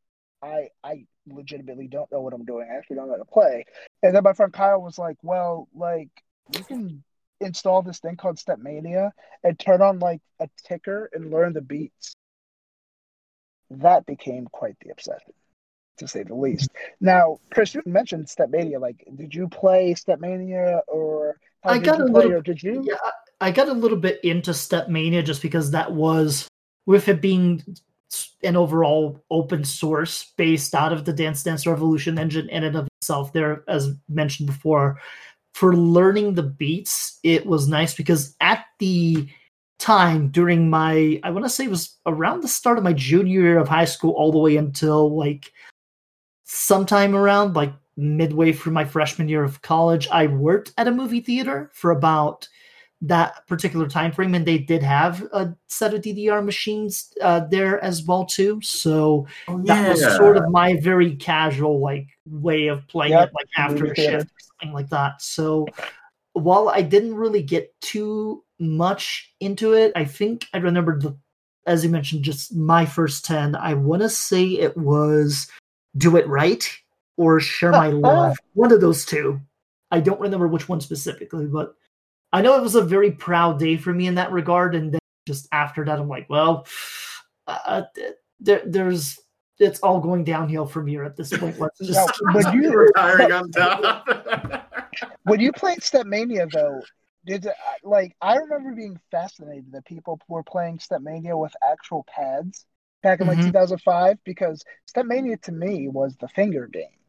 I 0.45 0.69
I 0.83 1.05
legitimately 1.27 1.87
don't 1.87 2.11
know 2.11 2.21
what 2.21 2.33
I'm 2.33 2.45
doing. 2.45 2.67
I 2.71 2.75
actually 2.77 2.97
don't 2.97 3.07
know 3.07 3.13
how 3.13 3.17
to 3.19 3.25
play. 3.25 3.65
And 4.03 4.15
then 4.15 4.23
my 4.23 4.33
friend 4.33 4.53
Kyle 4.53 4.81
was 4.81 4.97
like, 4.97 5.17
well, 5.23 5.67
like 5.73 6.09
you 6.55 6.63
can 6.63 7.03
install 7.41 7.81
this 7.81 7.99
thing 7.99 8.15
called 8.15 8.37
Stepmania 8.37 9.11
and 9.43 9.57
turn 9.57 9.81
on 9.81 9.99
like 9.99 10.21
a 10.39 10.47
ticker 10.67 11.09
and 11.13 11.31
learn 11.31 11.53
the 11.53 11.61
beats. 11.61 12.13
That 13.71 14.05
became 14.05 14.45
quite 14.51 14.75
the 14.83 14.91
obsession, 14.91 15.33
to 15.97 16.07
say 16.07 16.21
the 16.23 16.35
least. 16.35 16.69
Now, 17.01 17.39
Chris, 17.51 17.73
you 17.73 17.81
mentioned 17.85 18.27
Stepmania. 18.27 18.79
Like, 18.79 19.03
did 19.15 19.33
you 19.33 19.47
play 19.47 19.95
Stepmania 19.95 20.81
or 20.87 21.39
I 21.63 21.79
did 21.79 21.85
got 21.85 21.97
you 21.97 22.03
a 22.03 22.05
little- 22.05 22.33
or 22.33 22.41
did 22.41 22.61
you? 22.61 22.83
Yeah, 22.87 22.97
I 23.41 23.51
got 23.51 23.67
a 23.67 23.73
little 23.73 23.97
bit 23.97 24.23
into 24.23 24.51
Stepmania 24.51 25.25
just 25.25 25.41
because 25.41 25.71
that 25.71 25.91
was, 25.91 26.47
with 26.85 27.07
it 27.09 27.21
being 27.21 27.63
an 28.43 28.55
overall 28.55 29.23
open 29.31 29.63
source 29.63 30.31
based 30.37 30.75
out 30.75 30.93
of 30.93 31.05
the 31.05 31.13
Dance 31.13 31.43
Dance 31.43 31.65
Revolution 31.65 32.19
engine 32.19 32.49
in 32.49 32.63
and 32.63 32.75
of 32.75 32.87
itself, 32.99 33.33
there, 33.33 33.63
as 33.67 33.93
mentioned 34.09 34.47
before, 34.47 34.99
for 35.53 35.75
learning 35.75 36.33
the 36.33 36.43
beats, 36.43 37.19
it 37.23 37.45
was 37.45 37.67
nice 37.67 37.93
because 37.95 38.35
at 38.41 38.65
the 38.79 39.27
time 39.79 40.29
during 40.29 40.69
my, 40.69 41.19
I 41.23 41.31
want 41.31 41.45
to 41.45 41.49
say 41.49 41.65
it 41.65 41.69
was 41.69 41.95
around 42.05 42.41
the 42.41 42.47
start 42.47 42.77
of 42.77 42.83
my 42.83 42.93
junior 42.93 43.41
year 43.41 43.59
of 43.59 43.67
high 43.67 43.85
school, 43.85 44.11
all 44.11 44.31
the 44.31 44.37
way 44.37 44.57
until 44.57 45.17
like 45.17 45.51
sometime 46.43 47.15
around 47.15 47.55
like 47.55 47.73
midway 47.97 48.51
through 48.51 48.73
my 48.73 48.85
freshman 48.85 49.29
year 49.29 49.43
of 49.43 49.61
college, 49.61 50.07
I 50.11 50.27
worked 50.27 50.73
at 50.77 50.87
a 50.87 50.91
movie 50.91 51.21
theater 51.21 51.71
for 51.73 51.91
about 51.91 52.47
that 53.01 53.45
particular 53.47 53.87
time 53.87 54.11
frame 54.11 54.33
and 54.33 54.45
they 54.45 54.57
did 54.57 54.81
have 54.81 55.21
a 55.33 55.53
set 55.67 55.93
of 55.93 56.01
ddr 56.01 56.43
machines 56.43 57.13
uh, 57.21 57.41
there 57.51 57.83
as 57.83 58.03
well 58.03 58.25
too. 58.25 58.59
So 58.61 59.27
Oh, 59.47 59.61
that 59.63 59.87
was 59.87 60.17
sort 60.17 60.37
of 60.37 60.49
my 60.49 60.79
very 60.79 61.15
casual 61.15 61.79
like 61.79 62.07
way 62.25 62.67
of 62.67 62.87
playing 62.87 63.13
Yep, 63.13 63.27
it 63.27 63.33
like 63.33 63.47
after 63.57 63.85
a 63.85 63.95
shift 63.95 64.25
or 64.25 64.59
something 64.59 64.73
like 64.73 64.89
that. 64.89 65.21
So 65.21 65.67
while 66.33 66.67
i 66.67 66.81
didn't 66.81 67.15
really 67.15 67.41
get 67.41 67.73
too 67.79 68.43
much 68.59 69.33
into 69.39 69.71
it 69.71 69.93
i 69.95 70.03
think 70.03 70.45
i 70.53 70.57
remember 70.57 70.99
the 70.99 71.17
as 71.65 71.81
you 71.81 71.89
mentioned 71.89 72.23
just 72.23 72.53
my 72.53 72.85
first 72.85 73.23
10 73.23 73.55
i 73.55 73.73
want 73.73 74.01
to 74.01 74.09
say 74.09 74.43
it 74.45 74.75
was 74.75 75.49
do 75.97 76.17
it 76.17 76.27
right 76.27 76.69
or 77.17 77.39
share 77.39 77.71
my 77.71 77.87
love 77.89 78.35
one 78.53 78.71
of 78.71 78.81
those 78.81 79.05
two. 79.05 79.39
I 79.91 79.99
don't 79.99 80.19
remember 80.19 80.47
which 80.47 80.67
one 80.67 80.81
specifically 80.81 81.45
but 81.45 81.75
I 82.35 82.41
know 82.41 82.57
it 82.57 82.61
was 82.61 82.75
a 82.75 82.81
very 82.81 83.11
proud 83.11 83.59
day 83.59 83.77
for 83.77 83.93
me 83.93 84.07
in 84.07 84.15
that 84.15 84.29
regard, 84.33 84.75
and 84.75 84.91
then 84.91 84.99
just 85.25 85.47
after 85.53 85.85
that, 85.85 85.97
I'm 85.99 86.09
like, 86.09 86.29
well, 86.29 86.67
uh, 87.47 87.83
there, 88.41 88.61
there's 88.65 89.17
it's 89.57 89.79
all 89.79 90.01
going 90.01 90.25
downhill 90.25 90.65
from 90.65 90.85
here 90.85 91.05
at 91.05 91.15
this 91.15 91.29
point. 91.37 91.57
Let's 91.57 91.79
just 91.81 91.93
Now, 91.93 92.33
would 92.33 92.53
you 92.53 92.73
retiring 92.73 93.31
on 93.31 93.49
top. 93.51 94.05
when 95.23 95.39
you 95.39 95.53
played 95.53 95.79
Stepmania 95.79 96.51
though? 96.51 96.81
Did 97.25 97.47
like 97.85 98.17
I 98.21 98.35
remember 98.35 98.73
being 98.75 98.99
fascinated 99.11 99.71
that 99.71 99.85
people 99.85 100.19
were 100.27 100.43
playing 100.43 100.79
Stepmania 100.79 101.39
with 101.39 101.53
actual 101.65 102.05
pads 102.13 102.65
back 103.01 103.21
in 103.21 103.27
like 103.27 103.37
Mhm. 103.37 103.45
2005 103.45 104.17
because 104.25 104.61
Stepmania 104.93 105.41
to 105.43 105.53
me 105.53 105.87
was 105.87 106.17
the 106.17 106.27
finger 106.27 106.67
game. 106.67 106.99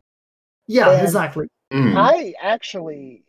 yeah, 0.69 0.93
and- 0.93 1.03
exactly. 1.03 1.49
Mm. 1.73 1.97
I 1.97 2.33
actually 2.41 3.25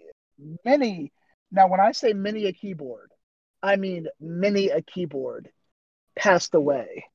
mini 0.63 1.11
now 1.51 1.67
when 1.67 1.79
I 1.79 1.91
say 1.91 2.13
mini 2.13 2.45
a 2.45 2.53
keyboard, 2.53 3.11
I 3.61 3.75
mean 3.75 4.07
mini 4.19 4.69
a 4.69 4.81
keyboard 4.81 5.49
passed 6.15 6.55
away 6.55 7.05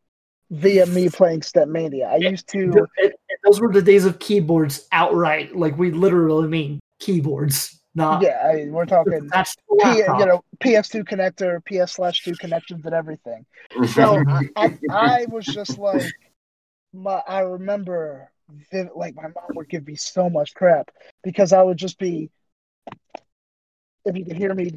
via 0.50 0.86
me 0.86 1.08
playing 1.08 1.40
Stepmania. 1.40 2.06
I 2.08 2.16
used 2.16 2.48
to 2.48 2.86
it- 2.96 3.10
it- 3.28 3.38
those 3.44 3.60
were 3.60 3.72
the 3.72 3.82
days 3.82 4.04
of 4.04 4.18
keyboards 4.18 4.86
outright. 4.92 5.56
Like 5.56 5.76
we 5.76 5.90
literally 5.90 6.48
mean 6.48 6.80
keyboards, 7.00 7.80
not 7.94 8.22
yeah, 8.22 8.38
I, 8.44 8.66
we're 8.70 8.86
talking 8.86 9.28
a 9.34 9.44
P, 9.82 9.96
you 9.96 10.26
know 10.26 10.44
PS2 10.60 11.04
connector, 11.04 11.60
PS 11.64 11.92
slash 11.92 12.22
two 12.22 12.34
connections 12.34 12.84
and 12.84 12.94
everything. 12.94 13.44
So 13.88 14.22
I, 14.28 14.48
I, 14.56 14.78
I 14.90 15.26
was 15.26 15.46
just 15.46 15.78
like, 15.78 16.14
my, 16.92 17.22
I 17.26 17.40
remember, 17.40 18.30
like 18.94 19.16
my 19.16 19.22
mom 19.22 19.54
would 19.54 19.68
give 19.68 19.86
me 19.86 19.96
so 19.96 20.28
much 20.30 20.54
crap 20.54 20.90
because 21.24 21.52
I 21.52 21.62
would 21.62 21.78
just 21.78 21.98
be, 21.98 22.30
if 24.04 24.16
you 24.16 24.24
could 24.24 24.36
hear 24.36 24.54
me, 24.54 24.72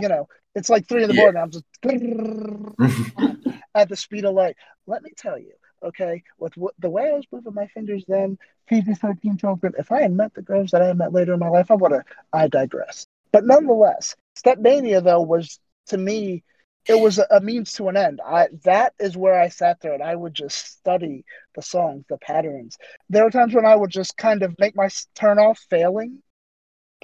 you 0.00 0.08
know, 0.08 0.28
it's 0.54 0.70
like 0.70 0.86
three 0.88 1.02
in 1.02 1.08
the 1.08 1.14
Yeah. 1.14 1.22
morning. 1.22 1.42
I'm 1.42 1.50
just 1.50 1.64
at 3.74 3.88
the 3.88 3.96
speed 3.96 4.24
of 4.24 4.34
light. 4.34 4.56
Let 4.86 5.02
me 5.02 5.10
tell 5.16 5.38
you, 5.38 5.52
okay, 5.82 6.22
with 6.38 6.56
what, 6.56 6.74
the 6.78 6.90
way 6.90 7.08
I 7.08 7.12
was 7.12 7.26
moving 7.32 7.54
my 7.54 7.66
fingers 7.68 8.04
then, 8.08 8.38
PG 8.68 8.94
13 8.94 9.36
children, 9.36 9.74
if 9.78 9.92
I 9.92 10.02
had 10.02 10.12
met 10.12 10.34
the 10.34 10.42
girls 10.42 10.70
that 10.70 10.82
I 10.82 10.92
met 10.92 11.12
later 11.12 11.34
in 11.34 11.40
my 11.40 11.48
life, 11.48 11.70
I 11.70 11.74
would 11.74 11.92
have, 11.92 12.04
I 12.32 12.48
digress. 12.48 13.06
But 13.32 13.44
nonetheless, 13.44 14.14
Stepmania, 14.36 15.02
though, 15.02 15.22
was 15.22 15.58
to 15.88 15.98
me, 15.98 16.42
it 16.88 16.98
was 16.98 17.18
a, 17.18 17.26
a 17.30 17.40
means 17.40 17.72
to 17.74 17.88
an 17.88 17.96
end. 17.96 18.20
I 18.26 18.48
That 18.64 18.92
is 18.98 19.16
where 19.16 19.40
I 19.40 19.48
sat 19.48 19.80
there 19.80 19.94
and 19.94 20.02
I 20.02 20.14
would 20.14 20.34
just 20.34 20.56
study 20.78 21.24
the 21.54 21.62
songs, 21.62 22.04
the 22.08 22.18
patterns. 22.18 22.76
There 23.08 23.24
were 23.24 23.30
times 23.30 23.54
when 23.54 23.66
I 23.66 23.76
would 23.76 23.90
just 23.90 24.16
kind 24.16 24.42
of 24.42 24.58
make 24.58 24.74
my 24.76 24.88
turn 25.14 25.38
off 25.38 25.58
failing, 25.70 26.22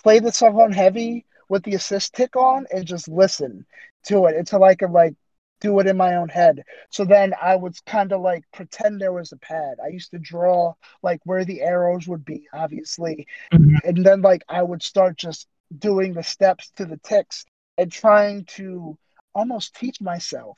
play 0.02 0.18
the 0.18 0.32
song 0.32 0.61
on 0.61 0.72
heavy 0.72 1.24
with 1.48 1.62
the 1.64 1.74
assist 1.74 2.14
tick 2.14 2.37
on, 2.37 2.66
and 2.72 2.87
just 2.87 3.08
listen 3.08 3.66
to 4.06 4.26
it 4.26 4.37
until 4.37 4.64
I 4.64 4.74
could, 4.74 4.90
like, 4.90 5.14
do 5.61 5.78
it 5.80 5.87
in 5.87 5.96
my 5.96 6.16
own 6.16 6.28
head. 6.28 6.62
So 6.90 7.04
then 7.04 7.34
I 7.40 7.56
would 7.56 7.74
kind 7.84 8.12
of 8.12 8.20
like 8.20 8.44
pretend 8.52 9.00
there 9.00 9.12
was 9.12 9.32
a 9.32 9.37
pad. 9.38 9.78
I 9.82 9.88
used 9.88 10.12
to 10.12 10.18
draw 10.18 10.74
like 11.02 11.20
where 11.24 11.44
the 11.44 11.62
arrows 11.62 12.06
would 12.06 12.24
be, 12.24 12.46
obviously. 12.52 13.26
Mhm. 13.52 13.76
And 13.84 14.04
then 14.06 14.22
like 14.22 14.44
I 14.48 14.62
would 14.62 14.82
start 14.82 15.16
just 15.16 15.48
doing 15.76 16.12
the 16.14 16.22
steps 16.22 16.70
to 16.76 16.84
the 16.84 16.98
ticks 16.98 17.44
and 17.76 17.90
trying 17.90 18.44
to 18.56 18.96
almost 19.34 19.74
teach 19.74 20.00
myself 20.00 20.56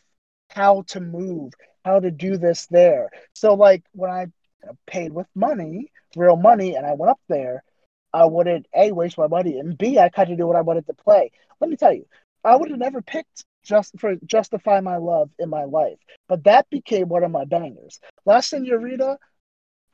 how 0.50 0.83
to 0.88 1.00
move, 1.00 1.53
how 1.85 2.00
to 2.00 2.11
do 2.11 2.37
this 2.37 2.66
there. 2.66 3.09
So 3.35 3.55
like 3.55 3.83
when 3.92 4.11
I 4.11 4.26
paid 4.87 5.12
with 5.12 5.26
money, 5.35 5.90
real 6.14 6.37
money, 6.37 6.76
and 6.76 6.87
I 6.87 6.92
went 6.92 7.11
up 7.11 7.20
there, 7.29 7.64
I 8.12 8.25
wouldn't 8.25 8.66
a 8.75 8.92
waste 8.92 9.18
my 9.18 9.27
money, 9.29 9.59
and 9.59 9.77
b 9.79 9.99
I 9.99 10.09
kind 10.09 10.31
of 10.31 10.38
knew 10.38 10.46
what 10.46 10.57
I 10.57 10.62
wanted 10.62 10.87
to 10.87 10.94
play. 10.94 11.31
Let 11.61 11.70
me 11.70 11.77
tell 11.77 11.92
you, 11.92 12.07
I 12.44 12.57
would 12.57 12.70
have 12.70 12.79
never 12.79 13.03
picked 13.03 13.44
just 13.64 13.99
for 13.99 14.16
justify 14.25 14.81
my 14.81 14.96
love 14.96 15.31
in 15.38 15.49
my 15.51 15.64
life, 15.64 15.99
but 16.29 16.44
that 16.44 16.68
became 16.70 17.09
one 17.09 17.25
of 17.25 17.31
my 17.31 17.44
bangers. 17.44 18.01
La 18.25 18.40
Senorita, 18.40 19.18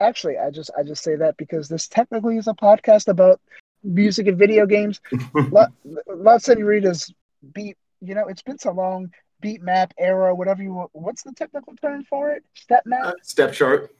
actually, 0.01 0.39
I 0.39 0.51
just 0.51 0.71
I 0.79 0.83
just 0.83 1.03
say 1.03 1.17
that 1.17 1.37
because 1.37 1.69
this 1.69 1.89
technically 1.89 2.39
is 2.39 2.47
a 2.49 2.55
podcast 2.55 3.09
about 3.09 3.41
music 3.83 4.27
and 4.27 4.39
video 4.39 4.67
games. 4.67 5.01
La, 5.51 5.67
La 6.09 6.39
Senorita's 6.39 7.13
beat, 7.53 7.77
you 8.01 8.15
know, 8.15 8.27
it's 8.29 8.43
been 8.43 8.59
so 8.59 8.73
long. 8.73 9.11
Beat 9.41 9.63
map 9.63 9.93
era, 9.99 10.35
whatever 10.35 10.63
you 10.63 10.89
what's 10.93 11.23
the 11.23 11.33
technical 11.33 11.75
term 11.77 12.05
for 12.05 12.31
it? 12.31 12.43
Step 12.55 12.85
map, 12.87 13.05
Uh, 13.05 13.13
step 13.23 13.53
chart. 13.53 13.95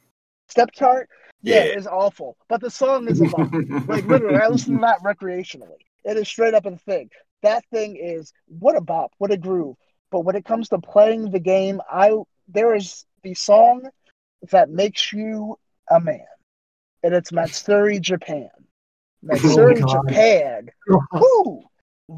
step 0.49 0.71
chart. 0.71 1.09
Yeah, 1.41 1.55
Yeah. 1.65 1.77
it's 1.77 1.87
awful, 1.87 2.37
but 2.49 2.61
the 2.61 2.69
song 2.71 3.07
is 3.07 3.21
a 3.21 3.25
like 3.87 4.05
literally, 4.05 4.37
I 4.37 4.47
listen 4.47 4.75
to 4.75 4.81
that 4.81 5.01
recreationally. 5.03 5.77
It 6.03 6.17
is 6.17 6.27
straight 6.27 6.53
up 6.53 6.65
a 6.65 6.77
thing. 6.77 7.09
That 7.43 7.63
thing 7.71 7.97
is 7.97 8.33
what 8.47 8.75
a 8.75 8.81
bop, 8.81 9.11
what 9.17 9.31
a 9.31 9.37
groove. 9.37 9.75
But 10.11 10.21
when 10.21 10.35
it 10.35 10.45
comes 10.45 10.69
to 10.69 10.79
playing 10.79 11.31
the 11.31 11.39
game, 11.39 11.81
I 11.89 12.11
there 12.47 12.73
is 12.75 13.05
the 13.23 13.33
song 13.33 13.89
that 14.51 14.69
makes 14.69 15.11
you 15.13 15.57
a 15.89 15.99
man, 15.99 16.25
and 17.03 17.13
it's 17.13 17.31
Matsuri 17.31 17.99
Japan. 17.99 18.49
Oh, 19.23 19.27
Matsuri 19.33 19.81
God. 19.81 20.07
Japan. 20.07 20.69
Whoo! 21.13 21.63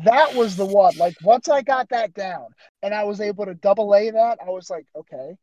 That 0.03 0.35
was 0.35 0.55
the 0.57 0.65
one. 0.65 0.95
Like 0.97 1.15
once 1.23 1.47
I 1.47 1.61
got 1.61 1.89
that 1.89 2.13
down, 2.13 2.47
and 2.83 2.93
I 2.93 3.05
was 3.05 3.21
able 3.21 3.45
to 3.45 3.55
double 3.55 3.95
A 3.95 4.11
that, 4.11 4.37
I 4.45 4.49
was 4.49 4.69
like, 4.69 4.85
okay, 4.95 5.35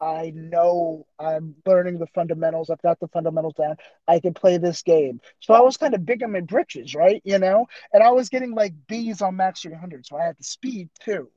I 0.00 0.32
know 0.34 1.06
I'm 1.18 1.54
learning 1.66 1.98
the 1.98 2.06
fundamentals. 2.08 2.70
I've 2.70 2.80
got 2.82 2.98
the 3.00 3.08
fundamentals 3.08 3.54
down. 3.54 3.76
I 4.08 4.18
can 4.20 4.32
play 4.34 4.56
this 4.56 4.82
game. 4.82 5.20
So 5.40 5.52
I 5.54 5.60
was 5.60 5.76
kind 5.76 5.94
of 5.94 6.06
big 6.06 6.22
in 6.22 6.32
my 6.32 6.40
britches, 6.40 6.94
right? 6.94 7.20
You 7.24 7.38
know, 7.38 7.66
and 7.92 8.02
I 8.02 8.10
was 8.10 8.28
getting 8.30 8.52
like 8.54 8.72
B's 8.88 9.20
on 9.20 9.36
max 9.36 9.60
300, 9.60 10.06
so 10.06 10.16
I 10.16 10.24
had 10.24 10.38
the 10.38 10.44
speed 10.44 10.88
too, 11.00 11.28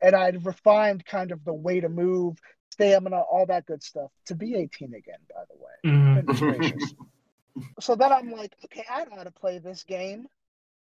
and 0.00 0.14
I'd 0.14 0.44
refined 0.46 1.04
kind 1.04 1.32
of 1.32 1.44
the 1.44 1.52
way 1.54 1.80
to 1.80 1.88
move, 1.88 2.38
stamina, 2.70 3.20
all 3.20 3.46
that 3.46 3.66
good 3.66 3.82
stuff 3.82 4.10
to 4.26 4.34
be 4.34 4.54
18 4.54 4.94
again. 4.94 5.18
By 5.28 5.42
the 5.50 5.56
way, 5.56 5.72
Mhm. 5.84 6.96
So 7.80 7.96
then 7.96 8.12
I'm 8.12 8.30
like, 8.30 8.54
okay, 8.66 8.84
I 8.88 9.04
know 9.04 9.16
how 9.16 9.24
to 9.24 9.30
play 9.30 9.58
this 9.58 9.82
game. 9.82 10.28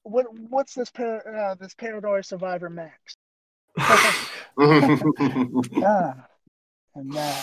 What 0.02 0.26
what's 0.50 0.74
this 0.74 0.90
par- 0.90 1.26
uh, 1.26 1.54
this 1.54 1.74
Paranoia 1.74 2.22
Survivor 2.22 2.70
Max? 2.70 3.16
Ah, 5.82 6.26
and 6.94 7.16
uh, 7.16 7.42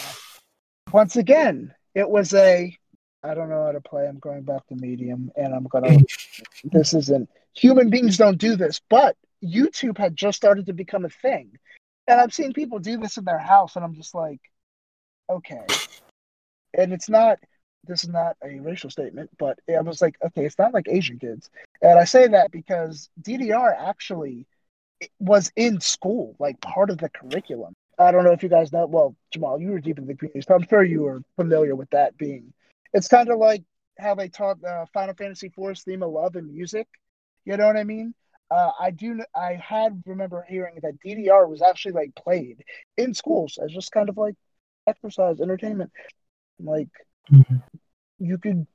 once 0.91 1.15
again, 1.15 1.73
it 1.95 2.09
was 2.09 2.33
a 2.33 2.75
I 3.23 3.35
don't 3.35 3.49
know 3.49 3.65
how 3.65 3.71
to 3.71 3.81
play. 3.81 4.07
I'm 4.07 4.19
going 4.19 4.41
back 4.41 4.65
to 4.67 4.75
medium, 4.75 5.31
and 5.35 5.53
I'm 5.53 5.65
gonna. 5.65 5.97
this 6.63 6.93
isn't 6.93 7.29
human 7.53 7.89
beings 7.89 8.17
don't 8.17 8.37
do 8.37 8.55
this, 8.55 8.81
but 8.89 9.15
YouTube 9.43 9.97
had 9.97 10.15
just 10.15 10.37
started 10.37 10.65
to 10.67 10.73
become 10.73 11.05
a 11.05 11.09
thing, 11.09 11.51
and 12.07 12.19
I've 12.19 12.33
seen 12.33 12.53
people 12.53 12.79
do 12.79 12.97
this 12.97 13.17
in 13.17 13.25
their 13.25 13.39
house, 13.39 13.75
and 13.75 13.85
I'm 13.85 13.95
just 13.95 14.15
like, 14.15 14.41
okay, 15.29 15.65
and 16.77 16.93
it's 16.93 17.09
not. 17.09 17.39
This 17.87 18.03
is 18.03 18.09
not 18.09 18.37
a 18.43 18.59
racial 18.59 18.91
statement, 18.91 19.31
but 19.39 19.57
I 19.67 19.81
was 19.81 20.03
like, 20.03 20.15
okay, 20.23 20.45
it's 20.45 20.59
not 20.59 20.71
like 20.71 20.87
Asian 20.87 21.17
kids, 21.17 21.49
and 21.81 21.97
I 21.97 22.03
say 22.03 22.27
that 22.27 22.51
because 22.51 23.09
DDR 23.21 23.75
actually 23.75 24.45
was 25.19 25.51
in 25.55 25.81
school, 25.81 26.35
like 26.39 26.61
part 26.61 26.91
of 26.91 26.99
the 26.99 27.09
curriculum. 27.09 27.73
I 28.01 28.11
don't 28.11 28.23
know 28.23 28.31
if 28.31 28.43
you 28.43 28.49
guys 28.49 28.71
know. 28.71 28.85
Well, 28.87 29.15
Jamal, 29.31 29.59
you 29.61 29.71
were 29.71 29.79
deep 29.79 29.97
in 29.99 30.05
the 30.07 30.15
community, 30.15 30.41
so 30.41 30.55
I'm 30.55 30.67
sure 30.67 30.83
you 30.83 31.03
were 31.03 31.21
familiar 31.35 31.75
with 31.75 31.89
that 31.91 32.17
being. 32.17 32.53
It's 32.93 33.07
kind 33.07 33.29
of 33.29 33.39
like 33.39 33.63
how 33.99 34.15
they 34.15 34.29
taught 34.29 34.63
uh, 34.63 34.85
Final 34.93 35.15
Fantasy 35.15 35.49
IV's 35.49 35.83
theme 35.83 36.03
of 36.03 36.11
love 36.11 36.35
and 36.35 36.51
music. 36.51 36.87
You 37.45 37.57
know 37.57 37.67
what 37.67 37.77
I 37.77 37.83
mean? 37.83 38.13
Uh, 38.49 38.71
I 38.79 38.91
do. 38.91 39.21
I 39.35 39.53
had 39.53 40.01
remember 40.05 40.45
hearing 40.47 40.79
that 40.83 40.99
DDR 40.99 41.47
was 41.47 41.61
actually 41.61 41.93
like 41.93 42.15
played 42.15 42.63
in 42.97 43.13
schools 43.13 43.57
as 43.63 43.71
just 43.71 43.91
kind 43.91 44.09
of 44.09 44.17
like 44.17 44.35
exercise, 44.87 45.39
entertainment. 45.41 45.91
Like 46.59 46.89
Mhm. 47.29 47.61
you 48.19 48.37
could 48.37 48.67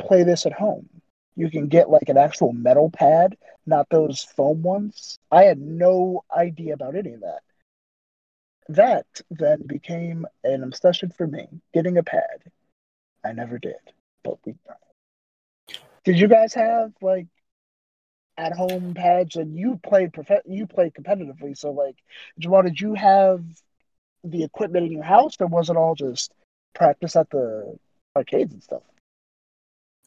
play 0.00 0.22
this 0.22 0.46
at 0.46 0.52
home. 0.52 0.88
You 1.36 1.50
can 1.50 1.68
get 1.68 1.90
like 1.90 2.08
an 2.08 2.16
actual 2.18 2.52
metal 2.52 2.90
pad, 2.90 3.36
not 3.66 3.88
those 3.90 4.22
foam 4.22 4.62
ones. 4.62 5.18
I 5.30 5.44
had 5.44 5.58
no 5.58 6.24
idea 6.34 6.74
about 6.74 6.96
any 6.96 7.12
of 7.12 7.20
that. 7.20 7.40
That 8.68 9.06
then 9.30 9.62
became 9.66 10.26
an 10.42 10.62
obsession 10.62 11.10
for 11.10 11.26
me, 11.26 11.46
getting 11.72 11.98
a 11.98 12.02
pad. 12.02 12.42
I 13.24 13.32
never 13.32 13.58
did, 13.58 13.74
but 14.24 14.38
we 14.44 14.54
did. 16.04 16.18
You 16.18 16.28
guys 16.28 16.54
have 16.54 16.92
like 17.00 17.26
at 18.38 18.52
home 18.52 18.94
pads, 18.94 19.36
and 19.36 19.56
you 19.56 19.80
played 19.82 20.12
prof- 20.12 20.46
you 20.46 20.66
played 20.66 20.94
competitively. 20.94 21.56
So 21.56 21.70
like, 21.70 21.96
Jamal, 22.38 22.62
did 22.62 22.80
you 22.80 22.94
have 22.94 23.44
the 24.22 24.44
equipment 24.44 24.86
in 24.86 24.92
your 24.92 25.04
house, 25.04 25.34
or 25.40 25.46
was 25.46 25.70
it 25.70 25.76
all 25.76 25.94
just 25.94 26.32
practice 26.74 27.16
at 27.16 27.30
the 27.30 27.78
arcades 28.14 28.52
and 28.52 28.62
stuff? 28.62 28.82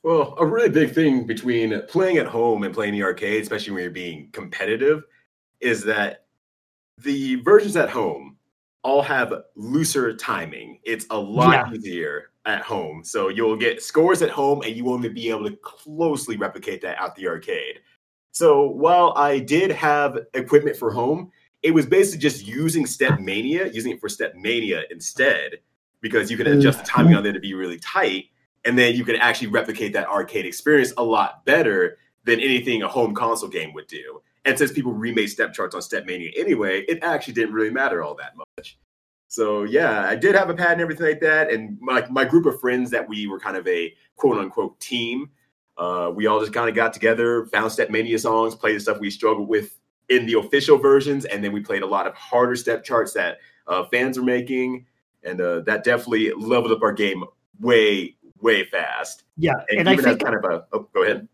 Well, 0.03 0.35
a 0.37 0.45
really 0.45 0.69
big 0.69 0.93
thing 0.93 1.25
between 1.25 1.81
playing 1.87 2.17
at 2.17 2.27
home 2.27 2.63
and 2.63 2.73
playing 2.73 2.93
the 2.93 3.03
arcade, 3.03 3.41
especially 3.41 3.73
when 3.73 3.83
you're 3.83 3.91
being 3.91 4.29
competitive, 4.31 5.03
is 5.59 5.83
that 5.85 6.25
the 6.97 7.35
versions 7.35 7.75
at 7.75 7.89
home 7.89 8.37
all 8.89 9.01
have 9.03 9.33
looser 9.55 10.15
timing. 10.15 10.79
It's 10.83 11.05
a 11.11 11.19
lot 11.19 11.69
Yeah. 11.69 11.73
easier 11.73 12.31
at 12.45 12.61
home. 12.61 13.03
So 13.03 13.29
you'll 13.29 13.55
get 13.55 13.83
scores 13.83 14.21
at 14.21 14.31
home 14.31 14.63
and 14.65 14.75
you 14.75 14.83
won't 14.83 15.05
even 15.05 15.13
be 15.13 15.29
able 15.29 15.49
to 15.49 15.55
closely 15.57 16.37
replicate 16.37 16.81
that 16.81 16.97
out 16.97 17.15
the 17.15 17.27
arcade. 17.27 17.81
So 18.31 18.67
while 18.67 19.13
I 19.15 19.39
did 19.39 19.71
have 19.71 20.17
equipment 20.33 20.75
for 20.75 20.91
home, 20.91 21.31
it 21.61 21.71
was 21.71 21.85
basically 21.85 22.19
just 22.19 22.47
using 22.47 22.85
Step 22.85 23.19
Mania, 23.19 23.67
using 23.67 23.91
it 23.91 24.01
for 24.01 24.09
Step 24.09 24.33
Mania 24.35 24.83
instead, 24.89 25.59
because 26.01 26.31
you 26.31 26.37
can 26.37 26.47
mm. 26.47 26.57
adjust 26.57 26.79
the 26.79 26.85
timing 26.85 27.15
on 27.15 27.23
there 27.23 27.33
to 27.33 27.39
be 27.39 27.53
really 27.53 27.79
tight 27.79 28.25
and 28.65 28.77
then 28.77 28.95
you 28.95 29.05
can 29.05 29.15
actually 29.15 29.47
replicate 29.47 29.93
that 29.93 30.07
arcade 30.07 30.45
experience 30.45 30.93
a 30.97 31.03
lot 31.03 31.45
better 31.45 31.97
than 32.25 32.39
anything 32.39 32.83
a 32.83 32.87
home 32.87 33.13
console 33.13 33.49
game 33.49 33.73
would 33.73 33.87
do. 33.87 34.21
And 34.45 34.57
since 34.57 34.71
people 34.71 34.93
remade 34.93 35.29
step 35.29 35.53
charts 35.53 35.75
on 35.75 35.81
Step 35.81 36.05
Mania 36.05 36.31
anyway, 36.37 36.81
it 36.81 36.99
actually 37.01 37.33
didn't 37.33 37.53
really 37.53 37.71
matter 37.71 38.01
all 38.03 38.15
that 38.15 38.35
much. 38.35 38.47
So 39.29 39.63
yeah, 39.63 40.05
I 40.05 40.15
did 40.15 40.35
have 40.35 40.49
a 40.49 40.55
pad 40.55 40.73
and 40.73 40.81
everything 40.81 41.05
like 41.05 41.21
that, 41.21 41.51
and 41.51 41.77
my 41.79 42.05
my 42.09 42.25
group 42.25 42.47
of 42.47 42.59
friends 42.59 42.89
that 42.89 43.07
we 43.07 43.27
were 43.27 43.39
kind 43.39 43.55
of 43.55 43.67
a 43.67 43.93
quote 44.15 44.39
unquote 44.39 44.79
team. 44.79 45.29
Uh, 45.77 46.11
we 46.13 46.25
all 46.25 46.39
just 46.39 46.51
kind 46.51 46.67
of 46.67 46.75
got 46.75 46.93
together, 46.93 47.45
found 47.45 47.71
Step 47.71 47.89
Mania 47.89 48.19
songs, 48.19 48.53
played 48.53 48.75
the 48.75 48.79
stuff 48.81 48.99
we 48.99 49.09
struggled 49.09 49.47
with 49.47 49.79
in 50.09 50.25
the 50.25 50.33
official 50.33 50.77
versions, 50.79 51.25
and 51.25 51.43
then 51.43 51.53
we 51.53 51.61
played 51.61 51.83
a 51.83 51.85
lot 51.85 52.07
of 52.07 52.15
harder 52.15 52.55
step 52.55 52.83
charts 52.83 53.13
that 53.13 53.37
uh, 53.67 53.85
fans 53.85 54.17
were 54.17 54.25
making, 54.25 54.87
and 55.23 55.39
uh, 55.39 55.61
that 55.61 55.83
definitely 55.83 56.33
leveled 56.33 56.71
up 56.71 56.81
our 56.81 56.91
game 56.91 57.23
way 57.59 58.17
way 58.41 58.65
fast. 58.65 59.23
Yeah, 59.37 59.53
And, 59.69 59.81
and 59.81 59.89
I 59.89 59.93
even 59.93 60.05
think 60.05 60.23
kind 60.23 60.35
of 60.35 60.43
a 60.43 60.65
oh, 60.73 60.89
go 60.91 61.03
ahead. 61.03 61.27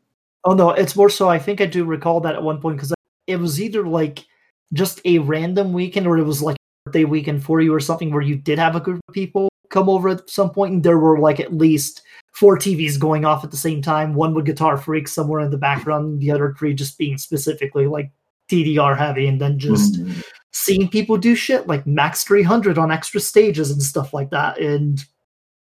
Oh 0.44 0.54
no, 0.54 0.72
it's 0.72 0.98
more 0.98 1.10
so. 1.10 1.30
I 1.30 1.40
think 1.40 1.62
I 1.62 1.66
do 1.66 1.86
recall 1.86 2.20
that 2.22 2.36
at 2.36 2.44
one 2.44 2.60
point 2.60 2.76
because 2.76 2.94
it 3.26 3.38
was 3.38 3.62
either 3.62 3.88
like 3.88 4.26
just 4.74 5.00
a 5.06 5.20
random 5.20 5.72
weekend 5.72 6.08
or 6.08 6.18
it 6.18 6.24
was 6.24 6.42
like 6.42 6.58
birthday 6.86 7.04
weekend 7.04 7.44
for 7.44 7.62
you 7.62 7.74
or 7.74 7.80
something 7.80 8.12
where 8.12 8.22
you 8.22 8.36
did 8.36 8.60
have 8.60 8.76
a 8.76 8.80
group 8.80 9.02
of 9.08 9.14
people 9.14 9.50
come 9.70 9.90
over 9.90 10.10
at 10.10 10.30
some 10.30 10.52
point 10.52 10.74
and 10.74 10.84
there 10.84 11.00
were 11.00 11.20
like 11.20 11.40
at 11.40 11.54
least 11.54 12.04
four 12.32 12.58
TVs 12.58 13.00
going 13.00 13.26
off 13.26 13.44
at 13.44 13.52
the 13.52 13.58
same 13.58 13.82
time. 13.82 14.14
One 14.14 14.34
with 14.34 14.46
Guitar 14.46 14.78
Freak 14.78 15.08
somewhere 15.08 15.40
in 15.40 15.50
the 15.50 15.58
background, 15.58 16.20
the 16.20 16.32
other 16.32 16.54
three 16.58 16.74
just 16.74 16.98
being 16.98 17.18
specifically 17.18 17.88
like 17.88 18.12
DDR 18.50 18.96
heavy, 18.98 19.28
and 19.28 19.42
then 19.42 19.58
just 19.58 19.96
Mm-hmm. 19.96 20.20
seeing 20.52 20.88
people 20.88 21.18
do 21.18 21.36
shit 21.36 21.68
like 21.68 21.88
Max 21.88 22.24
300 22.24 22.78
on 22.78 22.92
extra 22.92 23.20
stages 23.20 23.72
and 23.72 23.82
stuff 23.82 24.14
like 24.14 24.30
that 24.30 24.60
and 24.60 25.04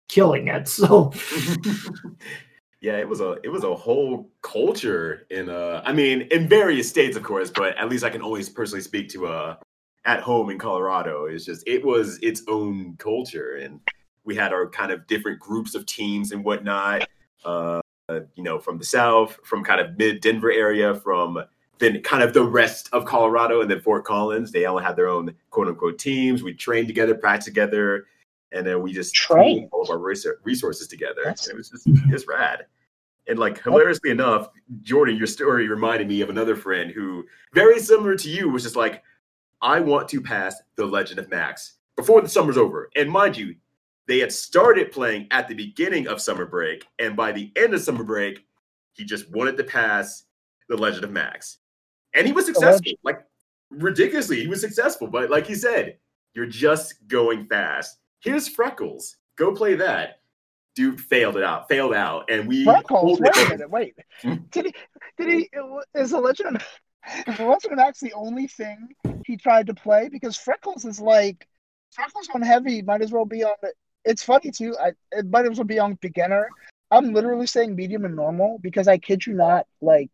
killing 0.08 0.48
it. 0.48 0.68
So 0.78 1.12
yeah, 2.80 2.96
it 2.98 3.08
was 3.08 3.20
a 3.20 3.38
it 3.42 3.48
was 3.48 3.64
a 3.64 3.74
whole 3.74 4.30
culture 4.42 5.26
in 5.30 5.50
uh 5.50 5.82
I 5.84 5.92
mean 5.92 6.22
in 6.30 6.48
various 6.48 6.88
states 6.88 7.16
of 7.16 7.24
course, 7.24 7.50
but 7.50 7.76
at 7.76 7.88
least 7.88 8.04
I 8.04 8.10
can 8.10 8.22
always 8.22 8.48
personally 8.48 8.82
speak 8.82 9.08
to 9.10 9.26
uh 9.26 9.56
at 10.04 10.20
home 10.20 10.50
in 10.50 10.58
Colorado. 10.58 11.26
It's 11.26 11.44
just 11.44 11.66
it 11.66 11.84
was 11.84 12.18
its 12.22 12.42
own 12.48 12.96
culture 12.98 13.56
and 13.56 13.80
we 14.24 14.34
had 14.34 14.52
our 14.52 14.68
kind 14.68 14.92
of 14.92 15.06
different 15.06 15.38
groups 15.38 15.74
of 15.74 15.86
teams 15.86 16.32
and 16.32 16.44
whatnot. 16.44 17.08
Uh 17.44 17.80
you 18.34 18.42
know, 18.42 18.58
from 18.58 18.78
the 18.78 18.84
south, 18.84 19.38
from 19.44 19.62
kind 19.62 19.80
of 19.80 19.96
mid 19.98 20.20
Denver 20.20 20.50
area, 20.50 20.94
from 20.94 21.42
then 21.78 22.02
kind 22.02 22.22
of 22.22 22.32
the 22.32 22.42
rest 22.42 22.88
of 22.92 23.04
Colorado 23.04 23.60
and 23.60 23.70
then 23.70 23.80
Fort 23.80 24.04
Collins. 24.04 24.50
They 24.50 24.64
all 24.64 24.78
had 24.78 24.96
their 24.96 25.08
own 25.08 25.34
quote 25.50 25.68
unquote 25.68 25.98
teams. 25.98 26.42
We 26.42 26.54
trained 26.54 26.88
together, 26.88 27.14
practiced 27.14 27.48
together, 27.48 28.06
and 28.52 28.66
then 28.66 28.82
we 28.82 28.92
just 28.92 29.14
Trained? 29.14 29.68
all 29.72 29.82
of 29.82 29.90
our 29.90 29.98
resources 29.98 30.88
together. 30.88 31.22
It 31.22 31.56
was 31.56 31.70
just 31.70 31.86
it's 31.86 32.26
rad. 32.26 32.66
And 33.28 33.38
like 33.38 33.62
hilariously 33.62 34.10
enough, 34.10 34.48
Jordan, 34.80 35.16
your 35.16 35.26
story 35.26 35.68
reminded 35.68 36.08
me 36.08 36.22
of 36.22 36.30
another 36.30 36.56
friend 36.56 36.90
who, 36.90 37.26
very 37.52 37.78
similar 37.78 38.16
to 38.16 38.30
you, 38.30 38.48
was 38.48 38.62
just 38.62 38.76
like, 38.76 39.02
I 39.60 39.80
want 39.80 40.08
to 40.10 40.20
pass 40.20 40.54
the 40.76 40.86
Legend 40.86 41.18
of 41.18 41.30
Max 41.30 41.74
before 41.96 42.20
the 42.20 42.28
summer's 42.28 42.56
over. 42.56 42.90
And 42.96 43.10
mind 43.10 43.36
you, 43.36 43.56
they 44.06 44.20
had 44.20 44.32
started 44.32 44.92
playing 44.92 45.26
at 45.30 45.48
the 45.48 45.54
beginning 45.54 46.08
of 46.08 46.20
summer 46.20 46.46
break, 46.46 46.86
and 46.98 47.14
by 47.14 47.32
the 47.32 47.52
end 47.56 47.74
of 47.74 47.82
summer 47.82 48.04
break, 48.04 48.46
He 48.98 49.04
just 49.04 49.30
wanted 49.30 49.56
to 49.58 49.64
pass 49.64 50.24
the 50.68 50.76
Legend 50.76 51.04
of 51.04 51.12
Max, 51.12 51.58
and 52.14 52.26
he 52.26 52.32
was 52.32 52.46
successful. 52.46 52.92
Like 53.04 53.24
ridiculously, 53.70 54.40
he 54.40 54.48
was 54.48 54.60
successful. 54.60 55.06
But 55.06 55.30
like 55.30 55.46
he 55.46 55.54
said, 55.54 55.98
you're 56.34 56.46
just 56.46 57.06
going 57.06 57.46
fast. 57.46 57.98
Here's 58.20 58.48
Freckles. 58.48 59.16
Go 59.36 59.54
play 59.54 59.76
that. 59.76 60.20
Dude 60.74 61.00
failed 61.00 61.36
it 61.36 61.44
out, 61.44 61.68
failed 61.68 61.94
out, 61.94 62.28
and 62.28 62.48
we. 62.48 62.64
Freckles. 62.64 63.20
Wait 63.20 63.36
a 63.36 63.48
minute. 63.50 63.70
Wait. 63.70 63.94
Hmm? 64.20 64.34
Did 64.50 64.66
he? 64.66 64.74
Did 65.16 65.28
he? 65.28 65.50
Is 65.94 66.10
the 66.10 66.20
Legend? 66.20 66.62
Is 67.26 67.36
the 67.36 67.46
Legend 67.46 67.80
of 67.80 67.94
the 68.00 68.12
only 68.12 68.46
thing 68.46 68.88
he 69.26 69.36
tried 69.36 69.66
to 69.68 69.74
play? 69.74 70.08
Because 70.08 70.36
Freckles 70.36 70.84
is 70.84 71.00
like 71.00 71.46
Freckles 71.92 72.28
on 72.34 72.42
heavy. 72.42 72.82
Might 72.82 73.02
as 73.02 73.12
well 73.12 73.24
be 73.24 73.44
on. 73.44 73.54
The, 73.62 73.72
it's 74.04 74.22
funny 74.22 74.50
too. 74.50 74.76
I 74.80 74.92
it 75.12 75.26
might 75.30 75.46
as 75.46 75.58
well 75.58 75.64
be 75.64 75.78
on 75.78 75.94
beginner. 76.00 76.48
I'm 76.90 77.12
literally 77.12 77.46
saying 77.46 77.74
medium 77.74 78.04
and 78.04 78.16
normal 78.16 78.58
because 78.62 78.88
I 78.88 78.98
kid 78.98 79.26
you 79.26 79.34
not, 79.34 79.66
like 79.80 80.10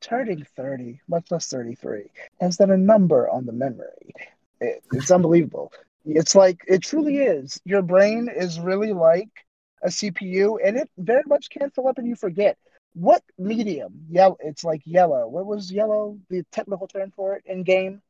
turning 0.00 0.44
30, 0.56 1.00
much 1.08 1.30
less 1.30 1.48
33, 1.48 2.10
has 2.40 2.56
done 2.56 2.70
a 2.70 2.76
number 2.76 3.28
on 3.28 3.46
the 3.46 3.52
memory. 3.52 4.14
It, 4.60 4.82
it's 4.92 5.10
unbelievable. 5.10 5.72
It's 6.04 6.34
like 6.34 6.62
it 6.68 6.82
truly 6.82 7.18
is. 7.18 7.60
Your 7.64 7.82
brain 7.82 8.28
is 8.34 8.60
really 8.60 8.92
like 8.92 9.30
a 9.82 9.88
CPU, 9.88 10.58
and 10.64 10.76
it 10.76 10.90
very 10.98 11.22
much 11.26 11.50
can 11.50 11.70
fill 11.70 11.88
up 11.88 11.98
and 11.98 12.06
you 12.06 12.16
forget. 12.16 12.56
What 12.94 13.22
medium? 13.38 14.06
Yeah, 14.08 14.30
It's 14.40 14.64
like 14.64 14.82
yellow. 14.84 15.26
What 15.28 15.46
was 15.46 15.70
yellow? 15.70 16.18
The 16.30 16.44
technical 16.52 16.86
term 16.86 17.12
for 17.14 17.34
it 17.36 17.42
in 17.46 17.64
game? 17.64 18.00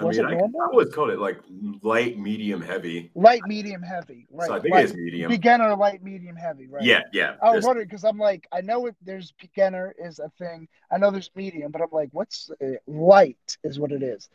Was 0.00 0.18
I 0.18 0.22
mean, 0.22 0.32
it 0.34 0.38
normal? 0.38 0.60
I, 0.60 0.64
I 0.66 0.76
would 0.76 0.92
call 0.92 1.10
it 1.10 1.18
like 1.18 1.40
light, 1.82 2.18
medium, 2.18 2.62
heavy. 2.62 3.10
Light, 3.16 3.42
medium, 3.46 3.82
heavy. 3.82 4.26
Right. 4.30 4.46
So 4.46 4.54
I 4.54 4.60
think 4.60 4.74
light, 4.74 4.84
it's 4.84 4.94
medium. 4.94 5.28
Beginner, 5.28 5.74
light, 5.74 6.02
medium, 6.02 6.36
heavy. 6.36 6.68
Right. 6.68 6.84
Yeah, 6.84 7.02
yeah. 7.12 7.34
I 7.42 7.50
was 7.50 7.64
wondering 7.64 7.88
because 7.88 8.04
I'm 8.04 8.18
like, 8.18 8.46
I 8.52 8.60
know 8.60 8.86
it, 8.86 8.96
there's 9.02 9.32
beginner 9.40 9.94
is 9.98 10.20
a 10.20 10.30
thing. 10.38 10.68
I 10.90 10.98
know 10.98 11.10
there's 11.10 11.30
medium, 11.34 11.72
but 11.72 11.82
I'm 11.82 11.88
like, 11.90 12.10
what's 12.12 12.50
uh, 12.62 12.76
light 12.86 13.58
is 13.64 13.80
what 13.80 13.90
it 13.90 14.02
is. 14.02 14.28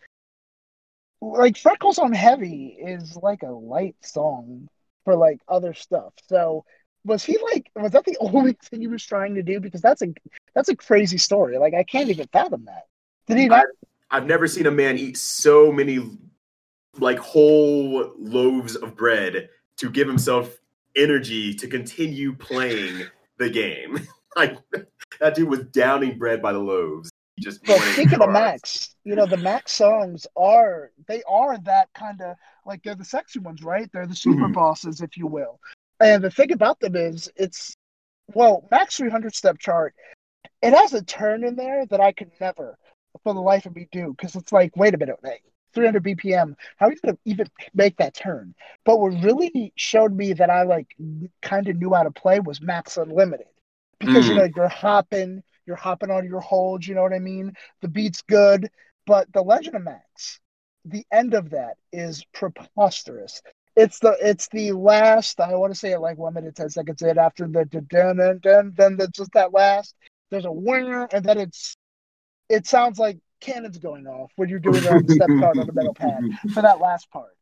Like 1.22 1.58
Freckles 1.58 2.00
on 2.00 2.12
Heavy 2.12 2.76
is 2.78 3.16
like 3.16 3.44
a 3.44 3.52
light 3.52 3.96
song 4.02 4.68
for 5.06 5.16
like 5.16 5.40
other 5.48 5.74
stuff. 5.74 6.14
So 6.28 6.66
was 7.06 7.24
he 7.24 7.38
like 7.52 7.70
was 7.76 7.92
that 7.92 8.06
the 8.06 8.18
only 8.22 8.54
thing 8.64 8.82
he 8.82 8.88
was 8.88 9.04
trying 9.04 9.36
to 9.36 9.44
do? 9.44 9.60
Because 9.60 9.82
that's 9.82 10.02
a 10.02 10.14
that's 10.54 10.70
a 10.70 10.76
crazy 10.76 11.18
story. 11.18 11.58
Like 11.58 11.74
I 11.74 11.84
can't 11.84 12.10
even 12.10 12.28
fathom 12.28 12.66
that. 12.66 12.84
Did 13.28 13.38
he 13.38 13.48
not? 13.48 13.66
I've 14.12 14.26
never 14.26 14.48
seen 14.48 14.68
a 14.68 14.72
man 14.72 14.98
eat 14.98 15.18
so 15.18 15.72
many 15.72 16.18
like 17.00 17.18
whole 17.18 18.14
loaves 18.18 18.76
of 18.76 18.96
bread 18.96 19.50
to 19.78 19.90
give 19.90 20.08
himself 20.08 20.60
energy 20.96 21.54
to 21.56 21.68
continue 21.68 22.34
playing 22.34 23.06
the 23.38 23.50
game. 23.50 24.00
like 24.36 24.58
that 25.20 25.36
dude 25.36 25.50
was 25.50 25.62
downing 25.72 26.18
bread 26.18 26.42
by 26.42 26.54
the 26.54 26.60
loaves. 26.60 27.10
He 27.36 27.44
just 27.44 27.64
but 27.64 27.80
speaking 27.94 28.22
of 28.22 28.30
Max, 28.30 28.96
you 29.04 29.16
know 29.16 29.26
the 29.26 29.38
Max 29.38 29.72
songs 29.72 30.28
are 30.38 30.92
they 31.08 31.24
are 31.28 31.58
that 31.60 31.90
kind 31.96 32.22
of 32.22 32.36
like 32.66 32.84
they're 32.84 32.94
the 32.94 33.04
sexy 33.04 33.40
ones, 33.40 33.64
right? 33.64 33.90
They're 33.92 34.06
the 34.06 34.16
super 34.16 34.44
mm-hmm. 34.44 34.54
bosses, 34.54 35.02
if 35.02 35.18
you 35.18 35.26
will. 35.26 35.60
And 36.04 36.22
the 36.22 36.30
thing 36.30 36.52
about 36.52 36.82
them 36.82 36.98
is 36.98 37.32
it's 37.38 37.78
well, 38.34 38.68
Max 38.70 38.98
300 38.98 39.34
step 39.34 39.58
chart. 39.58 39.96
It 40.62 40.74
has 40.74 40.94
a 40.94 41.02
turn 41.02 41.46
in 41.46 41.56
there 41.56 41.86
that 41.86 42.02
I 42.02 42.12
could 42.12 42.32
never 42.42 42.78
for 43.24 43.34
the 43.34 43.40
life 43.40 43.66
of 43.66 43.76
me 43.76 43.88
do 43.92 44.14
because 44.16 44.36
it's 44.36 44.52
like, 44.52 44.76
wait 44.76 44.94
a 44.94 44.98
minute, 44.98 45.20
300 45.74 46.04
BPM. 46.04 46.56
How 46.78 46.88
are 46.88 46.92
you 46.92 47.00
gonna 47.04 47.18
even 47.24 47.48
make 47.74 47.96
that 47.98 48.14
turn? 48.14 48.54
But 48.84 49.00
what 49.00 49.24
really 49.24 49.72
showed 49.78 50.14
me 50.14 50.34
that 50.34 50.50
I 50.50 50.64
like 50.64 50.88
kind 51.42 51.70
of 51.70 51.78
knew 51.78 51.94
how 51.94 52.04
to 52.04 52.12
play 52.12 52.42
was 52.42 52.62
Max 52.62 52.98
Unlimited 52.98 53.48
because 54.00 54.26
mm. 54.26 54.30
you 54.30 54.36
know 54.36 54.50
you're 54.54 54.68
hopping, 54.68 55.42
you're 55.66 55.78
hopping 55.78 56.12
on 56.12 56.26
your 56.26 56.42
holds. 56.42 56.86
You 56.86 56.96
know 56.96 57.04
what 57.04 57.14
I 57.14 57.20
mean? 57.20 57.54
The 57.82 57.88
beat's 57.88 58.24
good, 58.24 58.70
but 59.06 59.32
the 59.32 59.42
Legend 59.42 59.76
of 59.76 59.84
Max, 59.84 60.42
the 60.84 61.06
end 61.14 61.34
of 61.34 61.52
that 61.52 61.78
is 61.94 62.26
preposterous. 62.34 63.42
It's 63.76 64.00
the 64.00 64.16
it's 64.22 64.48
the 64.50 64.72
last. 64.74 65.40
I 65.40 65.56
want 65.56 65.74
to 65.74 65.80
say 65.80 65.94
it 65.94 66.00
like 66.00 66.18
one 66.18 66.34
minute 66.34 66.56
ten 66.56 66.70
seconds 66.70 67.02
in 67.02 67.18
after 67.18 67.48
the 67.48 67.66
dun 67.66 68.18
dun 68.18 68.40
dun. 68.40 68.74
Then 68.76 68.98
there's 68.98 69.10
just 69.10 69.34
that 69.34 69.54
last. 69.54 69.96
There's 70.30 70.46
a 70.46 70.52
winner, 70.52 71.08
and 71.12 71.26
then 71.26 71.40
it's 71.40 71.76
it 72.50 72.68
sounds 72.68 73.00
like 73.00 73.18
cannons 73.42 73.78
going 73.80 74.08
off 74.08 74.32
when 74.36 74.50
you're 74.50 74.60
doing 74.60 74.84
the 74.84 75.14
step 75.14 75.30
card 75.40 75.58
on 75.60 75.68
the 75.68 75.74
metal 75.74 75.94
pad 75.94 76.24
for 76.54 76.62
that 76.62 76.80
last 76.80 77.10
part. 77.12 77.36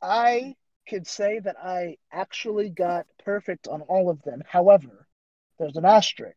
I 0.00 0.54
could 0.88 1.06
say 1.06 1.38
that 1.38 1.56
I 1.62 1.96
actually 2.10 2.70
got 2.70 3.06
perfect 3.24 3.68
on 3.68 3.82
all 3.82 4.10
of 4.10 4.22
them. 4.22 4.42
However, 4.46 5.06
there's 5.58 5.76
an 5.76 5.84
asterisk 5.84 6.36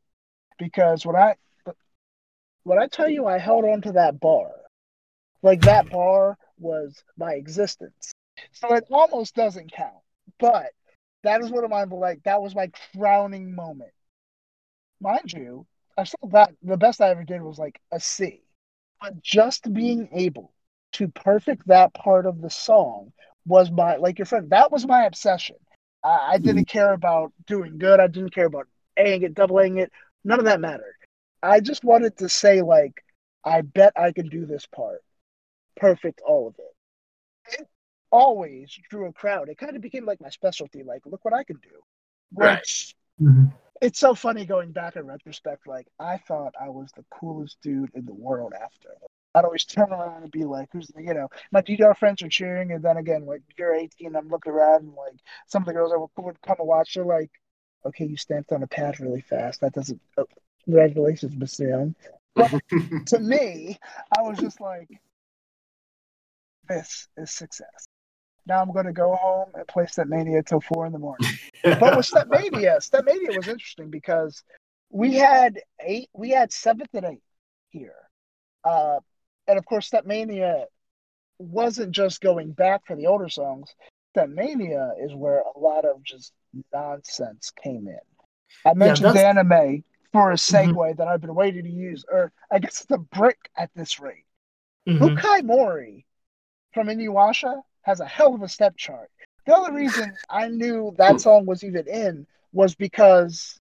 because 0.59 1.05
when 1.05 1.15
I 1.15 1.35
when 2.63 2.79
I 2.79 2.87
tell 2.87 3.09
you 3.09 3.25
I 3.25 3.37
held 3.37 3.63
on 3.65 3.81
to 3.83 3.93
that 3.93 4.19
bar, 4.19 4.51
like 5.41 5.61
that 5.61 5.89
bar 5.89 6.37
was 6.59 7.03
my 7.17 7.33
existence. 7.33 8.13
So 8.51 8.73
it 8.73 8.85
almost 8.91 9.35
doesn't 9.35 9.71
count. 9.71 9.93
But 10.39 10.71
that 11.23 11.41
is 11.41 11.49
one 11.49 11.63
of 11.63 11.69
my 11.69 11.83
like 11.83 12.23
that 12.23 12.41
was 12.41 12.55
my 12.55 12.69
crowning 12.93 13.53
moment. 13.55 13.91
Mind 15.01 15.33
you, 15.33 15.65
I 15.97 16.03
still 16.03 16.29
got 16.29 16.51
the 16.61 16.77
best 16.77 17.01
I 17.01 17.09
ever 17.09 17.23
did 17.23 17.41
was 17.41 17.59
like 17.59 17.79
a 17.91 17.99
C. 17.99 18.41
But 19.01 19.21
just 19.21 19.71
being 19.73 20.09
able 20.13 20.53
to 20.93 21.07
perfect 21.09 21.67
that 21.67 21.93
part 21.93 22.25
of 22.25 22.41
the 22.41 22.49
song 22.49 23.11
was 23.45 23.71
my 23.71 23.97
like 23.97 24.19
your 24.19 24.25
friend. 24.25 24.49
That 24.49 24.71
was 24.71 24.87
my 24.87 25.05
obsession. 25.05 25.57
I, 26.03 26.33
I 26.33 26.37
didn't 26.37 26.67
mm-hmm. 26.67 26.77
care 26.77 26.93
about 26.93 27.33
doing 27.47 27.77
good. 27.77 27.99
I 27.99 28.07
didn't 28.07 28.33
care 28.33 28.45
about 28.45 28.67
Aing 28.97 29.23
it, 29.23 29.33
doubling 29.33 29.77
it. 29.77 29.91
None 30.23 30.39
of 30.39 30.45
that 30.45 30.61
mattered. 30.61 30.95
I 31.43 31.59
just 31.59 31.83
wanted 31.83 32.17
to 32.17 32.29
say 32.29 32.61
like, 32.61 33.03
I 33.43 33.61
bet 33.61 33.93
I 33.95 34.11
can 34.11 34.29
do 34.29 34.45
this 34.45 34.65
part. 34.65 35.01
Perfect 35.75 36.21
all 36.25 36.47
of 36.47 36.55
it. 36.57 37.59
It 37.59 37.67
always 38.15 38.77
drew 38.89 39.07
a 39.07 39.13
crowd. 39.13 39.49
It 39.49 39.57
kind 39.57 39.75
of 39.75 39.81
became 39.81 40.05
like 40.05 40.21
my 40.21 40.29
specialty. 40.29 40.83
Like, 40.83 41.05
look 41.05 41.23
what 41.25 41.33
I 41.33 41.43
can 41.43 41.57
do. 41.57 41.81
Which 42.31 42.45
right. 42.47 42.63
mm-hmm 43.21 43.45
it's 43.81 43.99
so 43.99 44.15
funny 44.15 44.45
going 44.45 44.71
back 44.71 44.95
in 44.95 45.05
retrospect. 45.05 45.67
Like 45.67 45.87
I 45.99 46.17
thought 46.17 46.53
I 46.59 46.69
was 46.69 46.91
the 46.95 47.05
coolest 47.11 47.57
dude 47.61 47.91
in 47.93 48.05
the 48.05 48.13
world 48.13 48.53
after. 48.53 48.89
I'd 49.33 49.43
always 49.43 49.65
turn 49.65 49.91
around 49.91 50.23
and 50.23 50.31
be 50.31 50.45
like, 50.45 50.69
"Who's 50.71 50.87
the, 50.87 51.03
you 51.03 51.13
know?" 51.13 51.27
My 51.51 51.61
DDR 51.61 51.95
friends 51.97 52.21
are 52.21 52.29
cheering, 52.29 52.71
and 52.71 52.83
then 52.83 52.97
again, 52.97 53.25
like 53.25 53.41
you're 53.57 53.75
18, 53.75 54.15
I'm 54.15 54.29
looking 54.29 54.53
around, 54.53 54.83
and 54.83 54.93
like 54.93 55.19
some 55.47 55.63
of 55.63 55.67
the 55.67 55.73
girls 55.73 55.91
that 55.91 56.23
would 56.23 56.41
come 56.41 56.55
and 56.57 56.67
watch, 56.67 56.93
they're 56.93 57.03
like, 57.03 57.31
"Okay, 57.85 58.05
you 58.05 58.15
stamped 58.15 58.53
on 58.53 58.63
a 58.63 58.67
pad 58.67 58.99
really 58.99 59.21
fast. 59.21 59.61
That 59.61 59.73
doesn't." 59.73 60.01
Oh, 60.17 60.25
congratulations, 60.63 61.35
Miss 61.35 61.53
Sam. 61.53 61.95
But 62.33 62.51
to 63.07 63.19
me, 63.19 63.77
I 64.17 64.21
was 64.21 64.37
just 64.37 64.61
like, 64.61 64.87
"This 66.69 67.09
is 67.17 67.31
success." 67.31 67.84
Now 68.47 68.61
I'm 68.61 68.71
going 68.71 68.85
to 68.85 68.93
go 68.93 69.15
home 69.15 69.49
and 69.55 69.67
play 69.67 69.85
Stepmania 69.85 70.45
till 70.45 70.61
four 70.61 70.85
in 70.85 70.93
the 70.93 70.99
morning. 70.99 71.29
but 71.63 71.97
with 71.97 72.05
Stepmania, 72.05 72.77
Stepmania 72.77 73.35
was 73.35 73.47
interesting 73.47 73.89
because 73.89 74.43
we 74.89 75.15
had 75.15 75.59
eight, 75.79 76.09
we 76.13 76.29
had 76.29 76.51
seventh 76.51 76.89
and 76.93 77.05
eighth 77.05 77.23
here, 77.69 77.95
uh, 78.63 78.99
and 79.47 79.57
of 79.57 79.65
course 79.65 79.89
Stepmania 79.89 80.65
wasn't 81.39 81.91
just 81.91 82.21
going 82.21 82.51
back 82.51 82.85
for 82.85 82.95
the 82.95 83.07
older 83.07 83.29
songs. 83.29 83.73
Stepmania 84.15 84.91
is 85.03 85.13
where 85.13 85.39
a 85.55 85.59
lot 85.59 85.85
of 85.85 86.01
just 86.03 86.31
nonsense 86.73 87.51
came 87.61 87.87
in. 87.87 87.99
I 88.65 88.73
mentioned 88.73 89.15
yeah, 89.15 89.29
anime 89.29 89.83
for 90.13 90.31
a 90.31 90.35
segue 90.35 90.73
mm-hmm. 90.73 90.97
that 90.97 91.07
I've 91.07 91.19
been 91.19 91.35
waiting 91.35 91.63
to 91.65 91.69
use, 91.69 92.05
or 92.09 92.31
I 92.51 92.59
guess 92.59 92.81
it's 92.81 92.91
a 92.91 92.97
brick 92.97 93.49
at 93.57 93.69
this 93.75 93.99
rate. 93.99 94.25
mm 94.87 94.97
hmm 94.97 95.03
Fukai 95.03 95.43
Mori 95.43 96.05
from 96.73 96.87
Inuyasha 96.87 97.61
has 97.85 97.99
a 97.99 98.05
hell 98.05 98.33
of 98.33 98.41
a 98.41 98.49
step 98.49 98.75
chart. 98.75 99.09
The 99.45 99.55
only 99.55 99.71
reason 99.83 100.13
I 100.29 100.47
knew 100.47 100.93
that 100.97 101.21
song 101.21 101.45
was 101.45 101.63
even 101.63 101.87
in 101.87 102.27
was 102.51 102.75
because 102.75 103.59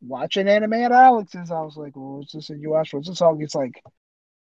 watching 0.00 0.48
anime 0.48 0.74
at 0.74 0.92
Alex's, 0.92 1.50
I 1.50 1.60
was 1.62 1.76
like, 1.76 1.96
well, 1.96 2.18
what's 2.18 2.32
this 2.32 2.50
in 2.50 2.60
US? 2.60 2.92
What's 2.92 3.08
this 3.08 3.18
song? 3.18 3.42
It's 3.42 3.54
like, 3.54 3.82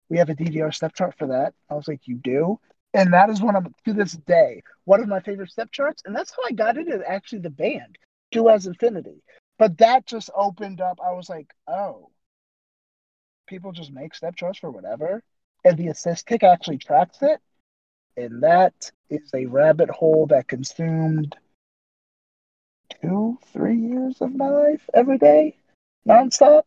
we 0.10 0.18
have 0.18 0.30
a 0.30 0.36
DDR 0.36 0.74
step 0.74 0.96
chart 0.96 1.16
for 1.18 1.28
that. 1.28 1.54
I 1.70 1.76
was 1.76 1.88
like, 1.88 2.02
you 2.06 2.16
do? 2.16 2.60
And 2.94 3.14
that 3.14 3.30
is 3.30 3.42
one 3.42 3.56
of, 3.56 3.68
to 3.86 3.94
this 3.94 4.14
day, 4.14 4.64
one 4.86 5.02
of 5.02 5.10
my 5.10 5.20
favorite 5.20 5.52
step 5.52 5.72
charts. 5.72 6.02
And 6.06 6.16
that's 6.16 6.32
how 6.32 6.44
I 6.48 6.54
got 6.54 6.78
into 6.78 7.04
actually 7.08 7.40
the 7.40 7.50
band, 7.50 7.98
Do 8.32 8.50
As 8.50 8.66
Infinity. 8.66 9.22
But 9.60 9.78
that 9.80 10.08
just 10.08 10.30
opened 10.34 10.82
up. 10.82 11.00
I 11.06 11.12
was 11.12 11.30
like, 11.30 11.52
oh, 11.68 12.10
people 13.48 13.74
just 13.74 13.92
make 13.92 14.16
step 14.16 14.36
charts 14.36 14.60
for 14.60 14.72
whatever. 14.72 15.22
And 15.66 15.78
the 15.78 15.90
assist 15.90 16.26
kick 16.26 16.44
actually 16.44 16.78
tracks 16.78 17.18
it 17.22 17.42
and 18.20 18.44
that 18.44 18.92
is 19.10 19.32
a 19.34 19.46
rabbit 19.46 19.90
hole 19.90 20.28
that 20.28 20.48
consumed 20.48 21.36
two, 23.02 23.38
three 23.54 23.78
years 23.78 24.22
of 24.22 24.36
my 24.36 24.50
life 24.50 24.90
every 24.94 25.18
day, 25.18 25.56
nonstop. 26.08 26.64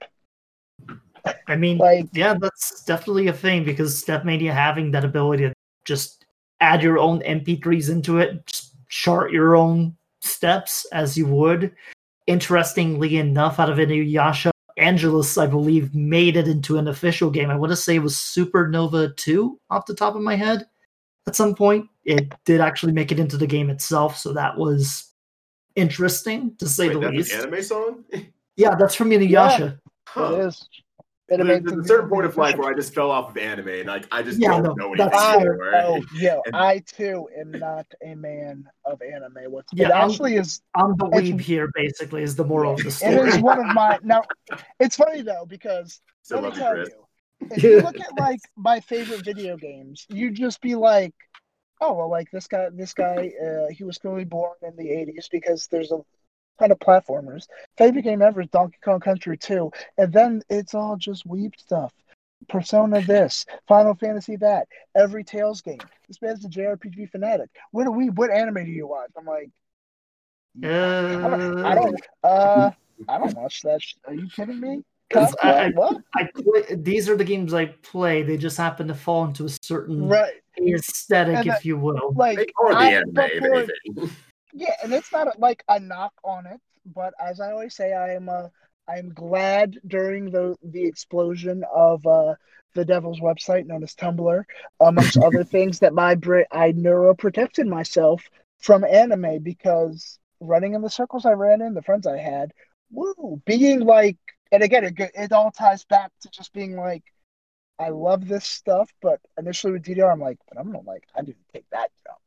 I 1.46 1.57
mean, 1.57 1.78
like, 1.78 2.09
yeah, 2.12 2.34
that's 2.34 2.84
definitely 2.84 3.28
a 3.28 3.32
thing 3.32 3.64
because 3.64 4.03
Stepmania 4.03 4.53
having 4.53 4.90
that 4.90 5.05
ability 5.05 5.44
to 5.44 5.53
just 5.84 6.24
add 6.61 6.82
your 6.82 6.98
own 6.98 7.20
MP3s 7.20 7.90
into 7.90 8.18
it, 8.18 8.44
just 8.46 8.74
chart 8.88 9.30
your 9.30 9.55
own 9.55 9.96
steps 10.20 10.84
as 10.92 11.16
you 11.16 11.26
would. 11.26 11.72
Interestingly 12.26 13.18
enough, 13.18 13.61
out 13.61 13.70
of 13.70 13.78
Inuyasha, 13.78 14.50
Angelus, 14.78 15.38
I 15.38 15.46
believe, 15.46 15.94
made 15.94 16.36
it 16.36 16.48
into 16.48 16.78
an 16.78 16.88
official 16.88 17.30
game. 17.30 17.50
I 17.50 17.57
want 17.57 17.70
to 17.70 17.76
say 17.76 17.96
it 17.96 18.00
was 18.00 18.14
Supernova 18.14 19.14
2 19.16 19.61
off 19.70 19.86
the 19.86 19.94
top 19.94 20.16
of 20.16 20.22
my 20.22 20.34
head 20.34 20.66
at 21.26 21.36
some 21.36 21.54
point. 21.54 21.88
It 22.04 22.32
did 22.44 22.60
actually 22.60 22.92
make 22.92 23.12
it 23.12 23.20
into 23.20 23.36
the 23.36 23.46
game 23.46 23.70
itself, 23.70 24.16
so 24.16 24.32
that 24.32 24.56
was 24.58 25.12
interesting 25.76 26.54
to 26.58 26.66
say 26.68 26.88
Wait, 26.88 26.94
the 26.94 27.00
that's 27.00 27.12
least. 27.12 27.32
an 27.34 27.40
anime 27.48 27.62
song? 27.62 28.04
Yeah, 28.56 28.74
that's 28.74 28.94
from 28.94 29.10
Inuyasha. 29.10 29.78
Huh. 30.08 30.34
It 30.34 30.40
is. 30.46 30.68
There's, 31.28 31.62
there's 31.62 31.84
a 31.84 31.88
certain 31.88 32.10
point 32.10 32.26
of 32.26 32.36
life 32.36 32.58
where 32.58 32.70
I 32.70 32.74
just 32.74 32.92
fell 32.92 33.10
off 33.10 33.30
of 33.30 33.38
anime 33.38 33.68
and 33.68 33.86
like 33.86 34.06
I 34.12 34.22
just 34.22 34.38
Yeah, 34.38 34.48
don't 34.50 34.64
no, 34.64 34.72
know 34.74 34.86
anything 34.92 35.06
that's 35.08 35.16
I, 35.22 35.36
anymore. 35.36 35.72
oh, 35.76 36.02
yo, 36.14 36.42
And- 36.46 36.56
I 36.56 36.80
too 36.80 37.26
am 37.40 37.52
not 37.52 37.86
a 38.04 38.14
man 38.14 38.68
of 38.84 39.00
anime. 39.00 39.50
What's 39.50 39.72
Yeah, 39.72 39.86
it 39.88 39.92
I'm- 39.92 40.10
actually 40.10 40.34
is 40.36 40.60
I'm 40.74 40.94
the 40.98 41.06
It's- 41.06 41.22
weeb 41.22 41.40
here, 41.40 41.70
basically, 41.74 42.22
is 42.22 42.36
the 42.36 42.44
moral 42.44 42.74
of 42.74 42.82
the 42.84 42.90
story. 42.90 43.14
It 43.14 43.26
is 43.28 43.38
one 43.38 43.58
of 43.60 43.66
my 43.74 43.98
now. 44.02 44.24
It's 44.78 44.96
funny 44.96 45.22
though 45.22 45.46
because 45.48 46.00
Still 46.22 46.42
let 46.42 46.42
me 46.42 46.48
love 46.50 46.56
you, 46.58 46.62
tell 46.64 46.74
Chris. 46.74 46.88
you, 46.90 47.06
if 47.51 47.66
you 47.68 47.78
look 47.78 48.01
at 48.01 48.14
like 48.16 48.40
my 48.57 48.80
favorite 48.80 49.24
video 49.24 49.57
games, 49.57 50.07
you'd 50.09 50.34
just 50.34 50.61
be 50.61 50.74
like, 50.74 51.14
oh 51.80 51.95
well, 51.95 52.11
like 52.11 52.30
this 52.30 52.47
guy, 52.49 52.68
this 52.72 52.95
guy, 52.95 53.32
uh, 53.45 53.68
he 53.70 53.84
was 53.84 53.99
clearly 53.99 54.24
born 54.24 54.55
in 54.62 54.76
the 54.76 54.90
'80s 54.90 55.28
because 55.30 55.68
there's 55.68 55.93
a 55.93 56.01
ton 56.61 56.70
of 56.72 56.78
platformers. 56.78 57.47
Favorite 57.78 58.03
game 58.03 58.22
ever 58.22 58.43
is 58.43 58.49
Donkey 58.51 58.78
Kong 58.84 59.01
Country 59.01 59.36
2, 59.38 59.70
and 59.99 60.12
then 60.12 60.43
it's 60.51 60.74
all 60.74 60.97
just 60.97 61.26
weep 61.26 61.55
stuff. 61.59 61.93
Persona 62.49 63.01
this, 63.03 63.47
Final 63.68 63.95
Fantasy 63.95 64.36
that, 64.36 64.68
every 64.97 65.24
Tales 65.24 65.62
game. 65.62 65.78
This 66.09 66.20
man's 66.22 66.45
a 66.45 66.49
JRPG 66.49 67.11
fanatic. 67.11 67.51
What 67.70 67.84
do 67.84 67.93
we? 67.93 68.11
What 68.11 68.30
anime 68.30 68.64
do 68.64 68.70
you 68.70 68.86
watch? 68.88 69.11
I'm 69.16 69.24
like, 69.26 69.51
I 71.22 71.28
don't, 71.28 71.45
I 71.62 71.74
Uh, 71.74 71.74
don't, 71.74 72.01
uh, 72.22 72.70
I 73.09 73.18
don't 73.18 73.36
watch 73.36 73.62
that. 73.62 73.82
Sh- 73.82 73.95
Are 74.07 74.14
you 74.14 74.28
kidding 74.28 74.61
me? 74.61 74.82
'Cause 75.12 75.34
I- 75.42 75.52
I- 75.66 75.70
what? 75.70 75.96
I 76.14 76.28
play, 76.34 76.74
these 76.76 77.08
are 77.08 77.16
the 77.16 77.24
games 77.24 77.52
I 77.54 77.66
play. 77.66 78.22
They 78.22 78.36
just 78.36 78.56
happen 78.56 78.88
to 78.88 78.94
fall 78.94 79.24
into 79.24 79.44
a 79.44 79.48
certain 79.48 80.08
Right. 80.08 80.34
aesthetic, 80.58 81.36
And 81.38 81.46
if 81.48 81.64
you 81.64 81.76
will. 81.76 82.12
Like, 82.14 82.38
They 82.38 82.46
are 82.60 82.70
the 82.72 82.78
I- 82.78 82.92
anime, 82.92 83.12
but 83.14 83.30
if 83.32 83.38
for- 83.44 83.54
anything. 83.54 84.10
yeah, 84.52 84.74
and 84.82 84.92
it's 84.92 85.12
not 85.12 85.28
a, 85.28 85.38
like 85.38 85.62
a 85.68 85.78
knock 85.80 86.12
on 86.24 86.46
it, 86.46 86.60
but 86.86 87.14
as 87.20 87.40
I 87.40 87.52
always 87.52 87.74
say, 87.74 87.92
I 87.92 88.14
am 88.14 88.28
uh, 88.28 88.48
I'm 88.88 89.10
glad 89.14 89.78
during 89.86 90.30
the 90.30 90.56
the 90.62 90.84
explosion 90.84 91.64
of 91.72 92.04
uh, 92.06 92.34
the 92.74 92.84
Devil's 92.84 93.20
website 93.20 93.66
known 93.66 93.82
as 93.84 93.94
Tumblr, 93.94 94.44
amongst 94.80 95.16
other 95.22 95.44
things, 95.44 95.78
that 95.80 95.94
my 95.94 96.14
brain 96.16 96.46
I 96.50 96.72
neuroprotected 96.72 97.66
myself 97.68 98.22
from 98.58 98.82
anime 98.84 99.38
because 99.42 100.18
running 100.40 100.74
in 100.74 100.82
the 100.82 100.90
circles 100.90 101.24
I 101.24 101.32
ran 101.32 101.62
in, 101.62 101.74
the 101.74 101.82
friends 101.82 102.06
I 102.06 102.18
had, 102.18 102.52
woo, 102.90 103.40
being 103.46 103.80
like, 103.80 104.18
and 104.53 104.62
again, 104.62 104.84
it, 104.84 104.94
it 105.14 105.32
all 105.32 105.50
ties 105.50 105.84
back 105.84 106.12
to 106.20 106.30
just 106.30 106.53
being 106.53 106.76
like, 106.76 107.03
I 107.78 107.88
love 107.88 108.28
this 108.28 108.44
stuff, 108.44 108.90
but 109.00 109.18
initially 109.38 109.72
with 109.72 109.82
DDR, 109.82 110.12
I'm 110.12 110.20
like, 110.20 110.38
but 110.48 110.61
I'm 110.61 110.70
not 110.70 110.84
like, 110.84 111.05
I 111.16 111.22
didn't 111.22 111.48
take 111.53 111.64
that 111.70 111.90
jump. 112.07 112.18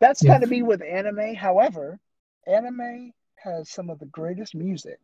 That's 0.00 0.22
Yeah. 0.22 0.32
kind 0.32 0.42
of 0.42 0.50
me 0.50 0.62
with 0.62 0.82
anime. 0.82 1.34
However, 1.34 2.00
anime 2.46 3.12
has 3.36 3.70
some 3.70 3.90
of 3.90 3.98
the 3.98 4.06
greatest 4.06 4.54
music 4.54 4.98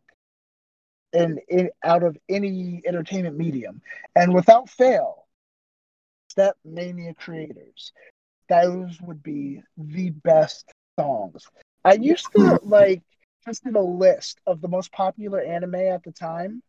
in, 1.13 1.39
in 1.47 1.69
out 1.83 2.03
of 2.03 2.17
any 2.27 2.81
entertainment 2.85 3.37
medium, 3.37 3.81
and 4.15 4.33
without 4.33 4.69
fail, 4.69 5.27
Step 6.29 6.57
Mania 6.65 7.13
creators, 7.13 7.93
those 8.49 8.99
would 9.01 9.23
be 9.23 9.61
the 9.77 10.09
best 10.09 10.69
songs. 10.99 11.47
I 11.85 11.93
used 11.93 12.31
to 12.33 12.57
hmm. 12.57 12.69
like 12.69 13.03
just 13.45 13.63
did 13.63 13.75
a 13.75 13.81
list 13.81 14.39
of 14.45 14.61
the 14.61 14.67
most 14.67 14.91
popular 14.91 15.41
anime 15.41 15.75
at 15.75 16.03
the 16.03 16.11
time, 16.11 16.61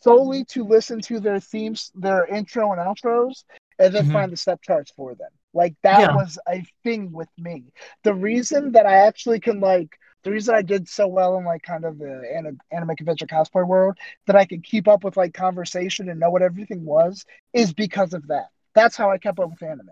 solely 0.00 0.44
to 0.46 0.64
listen 0.64 1.00
to 1.02 1.20
their 1.20 1.40
themes, 1.40 1.90
their 1.94 2.26
intro 2.26 2.72
and 2.72 2.80
outros, 2.80 3.44
and 3.78 3.94
then 3.94 4.04
Mhm. 4.04 4.08
find 4.08 4.32
the 4.32 4.36
step 4.36 4.60
charts 4.62 4.92
for 4.92 5.14
them. 5.14 5.30
Like 5.54 5.74
that 5.82 6.06
Yeah. 6.06 6.12
was 6.12 6.38
a 6.48 6.64
thing 6.84 7.12
with 7.12 7.28
me. 7.38 7.64
The 8.04 8.14
reason 8.14 8.72
that 8.72 8.86
I 8.86 9.06
actually 9.06 9.40
can 9.40 9.60
like 9.60 9.98
the 10.24 10.32
reason 10.32 10.54
I 10.54 10.62
did 10.62 10.88
so 10.88 11.06
well 11.08 11.38
in 11.38 11.44
like 11.44 11.62
kind 11.62 11.84
of 11.84 11.98
the 11.98 12.22
an- 12.36 12.58
anime 12.72 12.96
convention 12.96 13.28
cosplay 13.28 13.66
world 13.66 13.98
that 14.26 14.36
I 14.36 14.44
could 14.46 14.64
keep 14.64 14.88
up 14.88 15.04
with 15.04 15.16
like 15.16 15.32
conversation 15.32 16.08
and 16.10 16.20
know 16.20 16.30
what 16.30 16.42
everything 16.42 16.84
was 16.84 17.24
is 17.54 17.72
because 17.72 18.12
of 18.14 18.26
that. 18.28 18.48
That's 18.74 18.96
how 18.96 19.10
I 19.10 19.18
kept 19.18 19.38
up 19.38 19.50
with 19.50 19.62
anime. 19.62 19.88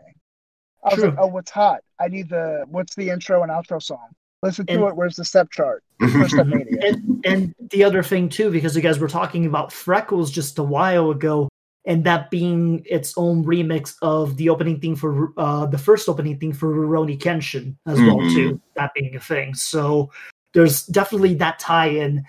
I 0.85 0.91
was 0.91 1.01
True. 1.01 1.05
like, 1.05 1.15
oh, 1.19 1.29
what's 1.29 1.51
hot? 1.51 1.83
I 2.01 2.09
need 2.09 2.29
the 2.31 2.65
what's 2.69 2.97
the 2.97 3.11
intro 3.11 3.43
and 3.43 3.53
outro 3.53 3.83
song? 3.83 4.16
Listen 4.43 4.67
to 4.67 4.73
And- 4.75 4.83
it. 4.85 4.97
Where's 4.97 5.17
the 5.17 5.25
step 5.25 5.51
chart? 5.51 5.83
For 6.13 6.29
Step 6.29 6.47
Mania. 6.47 6.79
and 6.87 7.25
and 7.25 7.55
the 7.71 7.83
other 7.83 8.03
thing 8.03 8.29
too, 8.29 8.51
because 8.51 8.77
you 8.77 8.83
guys 8.83 8.99
were 8.99 9.09
talking 9.09 9.47
about 9.47 9.73
Freckles 9.73 10.31
just 10.31 10.59
a 10.59 10.63
while 10.63 11.11
ago, 11.11 11.49
and 11.87 12.05
that 12.05 12.31
being 12.31 12.83
its 12.85 13.15
own 13.17 13.45
remix 13.45 13.95
of 14.03 14.37
the 14.37 14.49
opening 14.51 14.79
thing 14.79 14.95
for 14.95 15.33
uh, 15.39 15.65
the 15.67 15.79
first 15.79 16.09
opening 16.09 16.39
thing 16.39 16.53
for 16.53 16.69
Rurouni 16.75 17.19
Kenshin 17.19 17.77
as 17.87 17.99
well 17.99 18.19
Mhm. 18.19 18.35
too. 18.35 18.61
That 18.75 18.93
being 18.95 19.17
a 19.17 19.21
thing, 19.21 19.55
so 19.55 20.11
there's 20.53 20.85
definitely 20.87 21.35
that 21.37 21.59
tie-in 21.59 22.23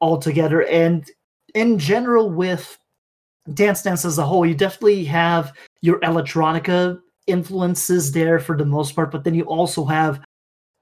altogether, 0.00 0.62
and 0.66 1.08
in 1.54 1.78
general 1.78 2.30
with 2.30 2.78
Dance 3.52 3.82
Dance 3.82 4.04
as 4.06 4.16
a 4.18 4.24
whole, 4.24 4.46
you 4.46 4.54
definitely 4.54 5.04
have 5.04 5.52
your 5.82 6.00
electronica 6.00 7.00
influences 7.26 8.12
there 8.12 8.38
for 8.38 8.56
the 8.56 8.64
most 8.64 8.94
part, 8.96 9.10
but 9.10 9.24
then 9.24 9.34
you 9.34 9.44
also 9.44 9.84
have 9.84 10.20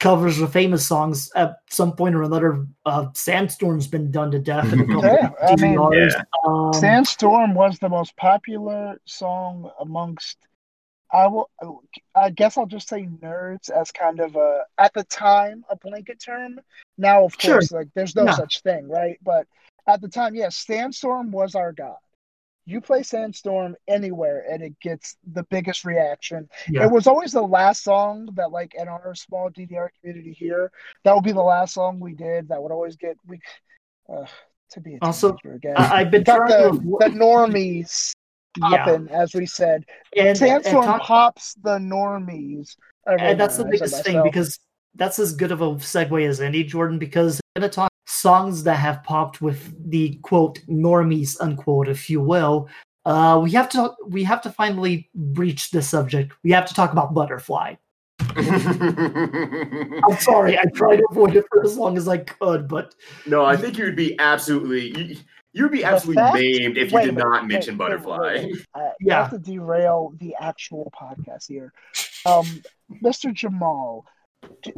covers 0.01 0.41
of 0.41 0.53
famous 0.53 0.87
songs 0.87 1.31
at 1.35 1.57
some 1.71 1.93
point 1.93 2.15
or 2.15 2.23
another. 2.23 2.67
Uh, 2.87 3.07
Sandstorm's 3.15 3.87
been 3.87 4.11
done 4.11 4.31
to 4.31 4.39
death 4.39 4.73
in 4.73 4.81
a 4.81 4.87
couple 4.87 5.05
Yeah, 5.05 5.31
I 5.43 5.53
of 5.53 5.61
mean, 5.61 5.77
DDRs. 5.77 6.13
Yeah. 6.13 6.23
Um, 6.47 6.73
Sandstorm 6.73 7.55
was 7.55 7.79
the 7.79 7.89
most 7.89 8.17
popular 8.17 9.01
song 9.05 9.71
amongst. 9.81 10.39
I 11.11 11.27
will. 11.27 11.51
I 12.15 12.31
guess 12.31 12.59
I'll 12.59 12.67
just 12.67 12.89
say 12.89 13.09
nerds 13.23 13.71
as 13.71 13.91
kind 13.91 14.21
of 14.21 14.37
a 14.37 14.65
at 14.77 14.93
the 14.93 15.05
time 15.05 15.65
a 15.71 15.77
blanket 15.77 16.21
term. 16.25 16.61
Now, 16.99 17.25
of 17.25 17.35
Sure. 17.39 17.55
course, 17.55 17.73
like 17.73 17.89
there's 17.95 18.15
no 18.15 18.25
Yeah. 18.27 18.33
such 18.35 18.61
thing, 18.63 18.89
right? 18.89 19.19
But 19.23 19.47
at 19.87 20.03
the 20.03 20.09
time, 20.09 20.35
yes, 20.35 20.57
Sandstorm 20.57 21.31
was 21.31 21.55
our 21.55 21.73
god. 21.73 21.97
You 22.69 22.83
play 22.83 23.03
Sandstorm 23.03 23.77
anywhere, 23.89 24.45
and 24.51 24.63
it 24.63 24.79
gets 24.81 25.17
the 25.33 25.43
biggest 25.45 25.87
reaction. 25.87 26.51
Yeah. 26.69 26.85
It 26.85 26.91
was 26.91 27.07
always 27.07 27.33
the 27.33 27.41
last 27.41 27.83
song 27.83 28.29
that, 28.35 28.51
like, 28.53 28.75
in 28.75 28.89
our 28.89 29.15
small 29.15 29.49
DDR 29.49 29.89
community 29.99 30.35
here, 30.39 30.71
that 31.05 31.15
would 31.15 31.25
be 31.25 31.33
the 31.33 31.41
last 31.41 31.73
song 31.73 31.99
we 31.99 32.13
did. 32.13 32.49
That 32.49 32.63
would 32.63 32.71
always 32.71 32.97
get 32.97 33.17
we. 33.27 33.41
Uh, 34.07 34.27
to 34.73 34.81
be 34.83 34.97
a 34.97 34.99
Also, 35.01 35.33
teenager 35.33 35.57
again. 35.57 35.75
I, 35.79 36.01
I've 36.01 36.11
been 36.11 36.25
got 36.25 36.37
trying 36.37 36.51
the, 36.51 36.79
to 36.79 36.99
the 37.01 37.19
normies 37.19 38.13
yeah, 38.59 38.85
popping, 38.85 39.09
as 39.09 39.33
we 39.33 39.47
said. 39.47 39.85
and, 40.15 40.29
and, 40.29 40.37
Sandstorm 40.37 40.85
talk- 40.85 41.03
pops 41.03 41.55
the 41.63 41.79
normies. 41.79 42.77
and 43.07 43.41
that's 43.41 43.57
the 43.57 43.63
Everyone, 43.65 43.83
I 43.83 43.87
said 43.87 44.05
biggest 44.05 44.05
thing 44.05 44.23
because 44.23 44.59
that's 44.95 45.19
as 45.19 45.33
good 45.33 45.53
of 45.53 45.63
a 45.63 45.71
segue 45.77 46.29
as 46.29 46.43
any, 46.43 46.65
Jordan. 46.65 46.99
Because 46.99 47.41
I'm 47.57 47.63
gonna 47.63 47.73
talk 47.73 47.91
songs 48.09 48.63
that 48.63 48.77
have 48.77 49.05
popped 49.05 49.43
with 49.43 49.75
the 49.91 50.15
quote 50.23 50.61
normies 50.67 51.37
unquote, 51.41 51.89
if 51.89 52.09
you 52.09 52.21
will. 52.23 52.67
Uh, 53.05 53.39
we 53.43 53.51
have 53.53 53.69
to 53.69 53.93
we 54.07 54.25
have 54.25 54.41
to 54.43 54.51
finally 54.51 55.09
breach 55.15 55.71
the 55.71 55.83
subject. 55.83 56.33
We 56.43 56.51
have 56.53 56.67
to 56.67 56.75
talk 56.75 56.93
about 56.93 57.13
Butterfly. 57.15 57.75
I'm 58.37 60.17
sorry, 60.19 60.59
I 60.59 60.65
tried 60.75 60.97
to 60.97 61.07
avoid 61.11 61.37
it 61.37 61.45
for 61.51 61.65
as 61.65 61.77
long 61.77 61.97
as 61.97 62.09
I 62.09 62.19
could, 62.19 62.67
but 62.69 62.95
no, 63.27 63.45
I 63.45 63.57
think 63.57 63.79
you'd 63.79 63.97
be 63.97 64.19
absolutely 64.19 64.99
you, 64.99 65.17
you'd 65.53 65.73
be 65.73 65.85
absolutely 65.85 66.23
fact- 66.23 66.35
maimed 66.35 66.79
if 66.79 66.91
you 66.91 66.97
wait, 66.97 67.05
did 67.07 67.17
wait, 67.17 67.23
not 67.25 67.43
wait, 67.43 67.49
mention 67.53 67.77
wait, 67.79 67.91
wait, 67.91 68.05
butterfly. 68.05 68.19
wait, 68.35 68.53
wait. 68.53 68.67
I, 68.75 68.91
Yeah. 69.01 69.19
Not 69.21 69.31
to 69.31 69.39
derail 69.39 70.15
the 70.19 70.35
actual 70.41 70.93
podcast 70.99 71.47
here. 71.49 71.73
Um, 72.27 72.47
Mr. 73.03 73.33
Jamal, 73.33 74.05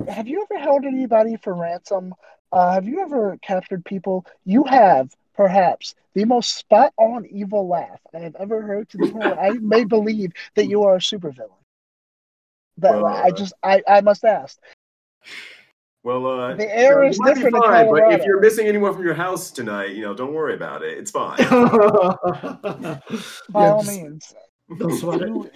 have 0.08 0.28
you 0.28 0.46
ever 0.50 0.60
held 0.60 0.84
anybody 0.84 1.36
for 1.42 1.54
ransom? 1.54 2.14
Uh, 2.52 2.72
have 2.72 2.86
you 2.86 3.00
ever 3.00 3.38
captured 3.42 3.84
people? 3.84 4.26
You 4.44 4.64
have, 4.64 5.14
perhaps, 5.34 5.94
the 6.14 6.24
most 6.24 6.56
spot 6.56 6.92
on 6.96 7.26
evil 7.26 7.68
laugh 7.68 8.00
I 8.14 8.18
have 8.18 8.34
ever 8.36 8.62
heard 8.62 8.88
to 8.90 8.98
the 8.98 9.08
point 9.10 9.38
I 9.38 9.50
may 9.60 9.84
believe 9.84 10.32
that 10.56 10.66
you 10.66 10.82
are 10.82 10.96
a 10.96 11.00
supervillain. 11.00 11.50
That 12.78 12.92
Well, 12.92 13.06
I 13.06 13.28
uh, 13.28 13.30
just 13.30 13.52
I, 13.62 13.82
I 13.86 14.00
must 14.00 14.24
ask. 14.24 14.58
Well, 16.02 16.26
uh, 16.26 16.54
The 16.54 16.74
air 16.76 17.04
is 17.04 17.20
might 17.20 17.34
be 17.34 17.42
different 17.42 17.56
in 17.56 17.62
fine, 17.62 17.90
but 17.90 18.12
if 18.12 18.24
you're 18.24 18.40
missing 18.40 18.66
anyone 18.66 18.94
from 18.94 19.04
your 19.04 19.14
house 19.14 19.50
tonight, 19.50 19.90
you 19.90 20.02
know, 20.02 20.14
don't 20.14 20.32
worry 20.32 20.54
about 20.54 20.82
it. 20.82 20.96
It's 20.96 21.10
fine. 21.10 21.36
By 21.38 23.00
Yeah, 23.62 23.72
all 23.72 23.82
just 23.82 23.88
means. 23.88 24.34
don't 24.78 24.92
sweat 24.98 25.20
it. 25.22 25.28
you, 25.28 25.50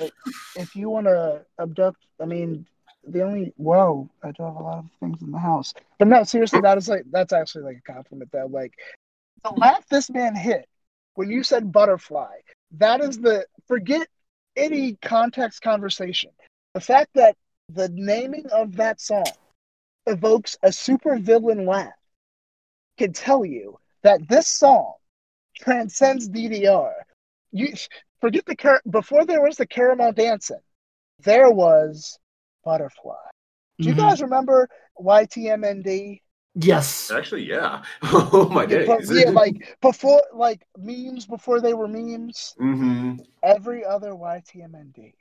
if 0.56 0.76
you 0.76 0.90
want 0.90 1.06
to 1.06 1.46
abduct, 1.58 2.04
I 2.20 2.26
mean, 2.26 2.66
the 3.06 3.22
only 3.22 3.52
whoa, 3.56 4.08
I 4.22 4.32
do 4.32 4.42
have 4.42 4.56
a 4.56 4.62
lot 4.62 4.78
of 4.78 4.86
things 5.00 5.20
in 5.22 5.30
the 5.30 5.38
house, 5.38 5.74
but 5.98 6.08
no, 6.08 6.24
seriously, 6.24 6.60
that 6.60 6.78
is 6.78 6.88
like 6.88 7.04
that's 7.10 7.32
actually 7.32 7.64
like 7.64 7.82
a 7.86 7.92
compliment. 7.92 8.30
Though, 8.32 8.46
like 8.46 8.74
the 9.42 9.50
laugh 9.50 9.86
this 9.88 10.10
man 10.10 10.34
hit 10.34 10.66
when 11.14 11.30
you 11.30 11.42
said 11.42 11.72
butterfly, 11.72 12.36
that 12.72 13.00
is 13.00 13.18
the 13.18 13.46
forget 13.66 14.06
any 14.56 14.94
context 15.02 15.62
conversation. 15.62 16.30
The 16.74 16.80
fact 16.80 17.10
that 17.14 17.36
the 17.72 17.88
naming 17.92 18.46
of 18.52 18.76
that 18.76 19.00
song 19.00 19.24
evokes 20.06 20.56
a 20.62 20.72
super 20.72 21.18
villain 21.18 21.66
laugh 21.66 21.92
can 22.98 23.12
tell 23.12 23.44
you 23.44 23.78
that 24.02 24.28
this 24.28 24.46
song 24.46 24.94
transcends 25.56 26.28
DDR. 26.28 26.92
You 27.52 27.74
forget 28.20 28.44
the 28.46 28.56
car- 28.56 28.82
before 28.90 29.24
there 29.24 29.42
was 29.42 29.56
the 29.56 29.66
Caramelldansen, 29.66 30.60
there 31.20 31.50
was 31.50 32.18
butterfly. 32.64 33.14
Do 33.78 33.88
you 33.88 33.94
Mhm. 33.94 33.98
guys 33.98 34.22
remember 34.22 34.68
YTMND? 35.00 36.20
Yes. 36.54 37.10
Actually, 37.10 37.44
yeah. 37.44 37.82
Oh 38.12 38.48
my 38.48 38.62
Yeah, 38.62 38.84
days. 38.86 39.10
yeah, 39.10 39.30
like 39.42 39.76
before, 39.82 40.22
like 40.32 40.64
memes 40.78 41.26
before 41.26 41.60
they 41.60 41.74
were 41.74 41.88
memes. 41.88 42.54
hmm 42.58 43.16
Every 43.42 43.84
other 43.84 44.12
YTMND 44.14 45.14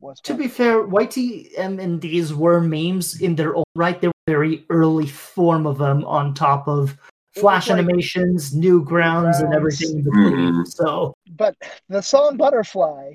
was. 0.00 0.20
To 0.20 0.34
be 0.34 0.46
fair, 0.48 0.86
YTMNDs 0.86 2.32
were 2.32 2.60
memes 2.60 3.20
in 3.20 3.34
their 3.34 3.56
own 3.56 3.64
right. 3.74 4.00
They 4.00 4.08
were 4.08 4.12
very 4.26 4.66
early 4.70 5.06
form 5.06 5.66
of 5.66 5.78
them 5.78 6.04
on 6.04 6.34
top 6.34 6.68
of 6.68 6.96
Flash 7.34 7.68
was 7.68 7.70
like- 7.70 7.78
animations, 7.78 8.54
Newgrounds, 8.54 9.40
and 9.42 9.54
everything 9.54 9.98
in 9.98 10.04
between. 10.04 10.34
Mhm. 10.34 10.66
So 10.66 11.14
but 11.36 11.54
the 11.88 12.02
song 12.02 12.36
Butterfly, 12.36 13.14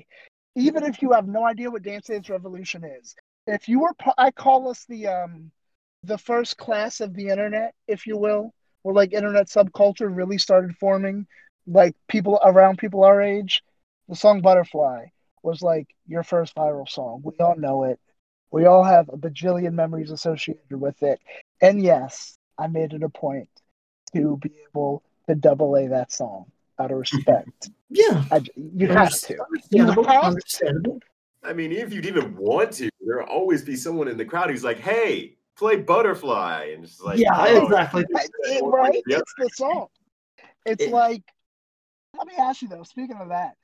even 0.56 0.82
if 0.84 1.02
you 1.02 1.12
have 1.12 1.26
no 1.28 1.44
idea 1.46 1.70
what 1.70 1.82
Dance 1.82 2.06
Dance 2.06 2.28
Revolution 2.30 2.84
is, 2.84 3.14
if 3.46 3.68
you 3.68 3.80
were, 3.80 3.94
I 4.16 4.30
call 4.30 4.68
us 4.68 4.84
the 4.88 5.08
um, 5.08 5.50
the 6.02 6.18
first 6.18 6.56
class 6.56 7.00
of 7.00 7.14
the 7.14 7.28
internet, 7.28 7.74
if 7.88 8.06
you 8.06 8.16
will, 8.16 8.52
where 8.82 8.94
like 8.94 9.12
internet 9.12 9.48
subculture 9.48 10.14
really 10.14 10.38
started 10.38 10.76
forming, 10.78 11.26
like 11.66 11.96
people 12.08 12.40
around 12.44 12.78
people 12.78 13.04
our 13.04 13.20
age. 13.22 13.62
The 14.08 14.16
song 14.16 14.42
Butterfly 14.42 15.06
was 15.42 15.62
like 15.62 15.88
your 16.06 16.22
first 16.22 16.54
viral 16.54 16.88
song. 16.88 17.20
We 17.22 17.34
all 17.40 17.56
know 17.56 17.84
it. 17.84 17.98
We 18.50 18.66
all 18.66 18.84
have 18.84 19.08
a 19.08 19.16
bajillion 19.16 19.72
memories 19.72 20.10
associated 20.10 20.78
with 20.78 21.02
it. 21.02 21.20
And 21.60 21.82
yes, 21.82 22.36
I 22.58 22.66
made 22.66 22.92
it 22.92 23.02
a 23.02 23.08
point 23.08 23.48
to 24.14 24.36
be 24.36 24.52
able 24.70 25.02
to 25.28 25.34
double 25.34 25.76
A 25.76 25.88
that 25.88 26.12
song 26.12 26.46
out 26.78 26.90
of 26.90 26.98
respect. 27.04 27.70
yeah, 27.90 28.24
I, 28.30 28.42
you 28.56 28.88
have 28.88 29.12
to. 29.12 29.38
have 30.04 30.36
to. 30.36 31.00
Understandable. 31.44 31.50
I 31.50 31.52
mean, 31.52 31.72
if 31.86 31.92
you'd 31.92 32.06
even 32.06 32.36
want 32.36 32.72
to, 32.74 32.90
there'll 33.00 33.28
always 33.28 33.62
be 33.64 33.76
someone 33.76 34.08
in 34.08 34.16
the 34.16 34.24
crowd 34.24 34.50
who's 34.50 34.64
like, 34.64 34.78
"Hey, 34.78 35.36
play 35.56 35.76
Butterfly," 35.76 36.70
and 36.74 36.84
it's 36.84 37.00
like, 37.00 37.18
yeah, 37.18 37.30
oh, 37.34 37.64
exactly. 37.66 38.04
I- 38.16 38.26
it- 38.42 38.64
right? 38.64 39.02
Yep. 39.06 39.20
It's 39.20 39.34
the 39.38 39.50
song. 39.54 39.86
It's 40.66 40.84
It- 40.84 40.92
like, 40.92 41.22
let 42.16 42.26
me 42.26 42.34
ask 42.38 42.62
you 42.62 42.68
though. 42.68 42.82
Speaking 42.82 43.16
of 43.16 43.28
that, 43.28 43.56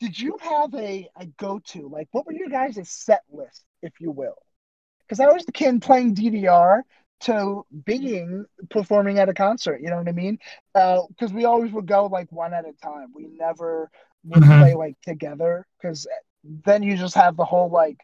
did 0.00 0.18
you 0.18 0.36
have 0.40 0.74
a, 0.74 1.08
a 1.16 1.26
go 1.38 1.60
to? 1.66 1.88
Like, 1.88 2.08
what 2.12 2.26
were 2.26 2.32
your 2.32 2.48
guys' 2.48 2.88
set 2.90 3.22
list, 3.30 3.64
if 3.82 3.92
you 4.00 4.10
will? 4.10 4.36
Because 5.00 5.20
I 5.20 5.26
was 5.26 5.44
the 5.44 5.52
kid 5.52 5.82
playing 5.82 6.14
DDR 6.14 6.82
to 7.20 7.64
being 7.84 8.44
performing 8.70 9.18
at 9.18 9.28
a 9.28 9.34
concert. 9.34 9.80
You 9.80 9.88
know 9.88 9.96
what 9.96 10.08
I 10.08 10.12
mean? 10.12 10.38
Because 10.74 11.32
we 11.32 11.44
always 11.44 11.72
would 11.72 11.86
go 11.86 12.06
like 12.06 12.30
one 12.32 12.52
at 12.52 12.66
a 12.66 12.72
time. 12.72 13.12
We 13.14 13.26
never 13.28 13.90
would 14.24 14.42
Mhm. 14.42 14.58
play 14.60 14.74
like 14.74 15.00
together. 15.02 15.66
Because 15.80 16.06
then 16.44 16.82
you 16.82 16.96
just 16.96 17.14
have 17.14 17.36
the 17.36 17.44
whole 17.44 17.70
like. 17.70 17.98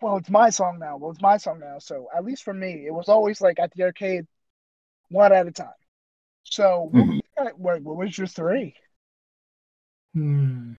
Well, 0.00 0.16
it's 0.16 0.30
my 0.30 0.50
song 0.50 0.78
now. 0.78 0.96
Well, 0.98 1.10
it's 1.12 1.22
my 1.22 1.36
song 1.38 1.60
now. 1.60 1.78
So 1.78 2.08
at 2.14 2.24
least 2.24 2.42
for 2.42 2.52
me, 2.52 2.84
it 2.86 2.92
was 2.92 3.08
always 3.08 3.40
like 3.40 3.58
at 3.58 3.72
the 3.74 3.84
arcade, 3.84 4.26
one 5.08 5.32
at 5.32 5.46
a 5.46 5.50
time. 5.52 5.68
So 6.44 6.88
what, 6.90 7.04
Mhm. 7.06 7.20
what, 7.56 7.82
what 7.82 7.96
was 7.96 8.18
your 8.18 8.26
three? 8.26 8.74
Hmm. 10.14 10.74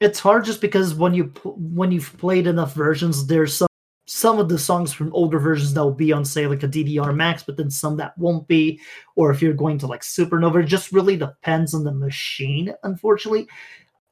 It's 0.00 0.20
hard 0.20 0.44
just 0.44 0.60
because 0.60 0.94
when 0.94 1.12
you 1.14 1.24
when 1.44 1.90
you've 1.90 2.16
played 2.18 2.46
enough 2.46 2.74
versions, 2.74 3.26
there's 3.26 3.56
some 3.56 3.68
some 4.06 4.38
of 4.38 4.48
the 4.48 4.58
songs 4.58 4.92
from 4.92 5.12
older 5.12 5.38
versions 5.38 5.74
that 5.74 5.82
will 5.82 5.92
be 5.92 6.12
on 6.12 6.24
say 6.24 6.46
like 6.46 6.62
a 6.62 6.68
DDR 6.68 7.12
Max, 7.14 7.42
but 7.42 7.56
then 7.56 7.70
some 7.70 7.96
that 7.96 8.16
won't 8.16 8.46
be. 8.48 8.80
Or 9.16 9.30
if 9.32 9.42
you're 9.42 9.52
going 9.52 9.78
to 9.78 9.86
like 9.86 10.02
Supernova, 10.02 10.62
it 10.62 10.66
just 10.66 10.92
really 10.92 11.16
depends 11.16 11.74
on 11.74 11.84
the 11.84 11.92
machine. 11.92 12.72
Unfortunately, 12.84 13.48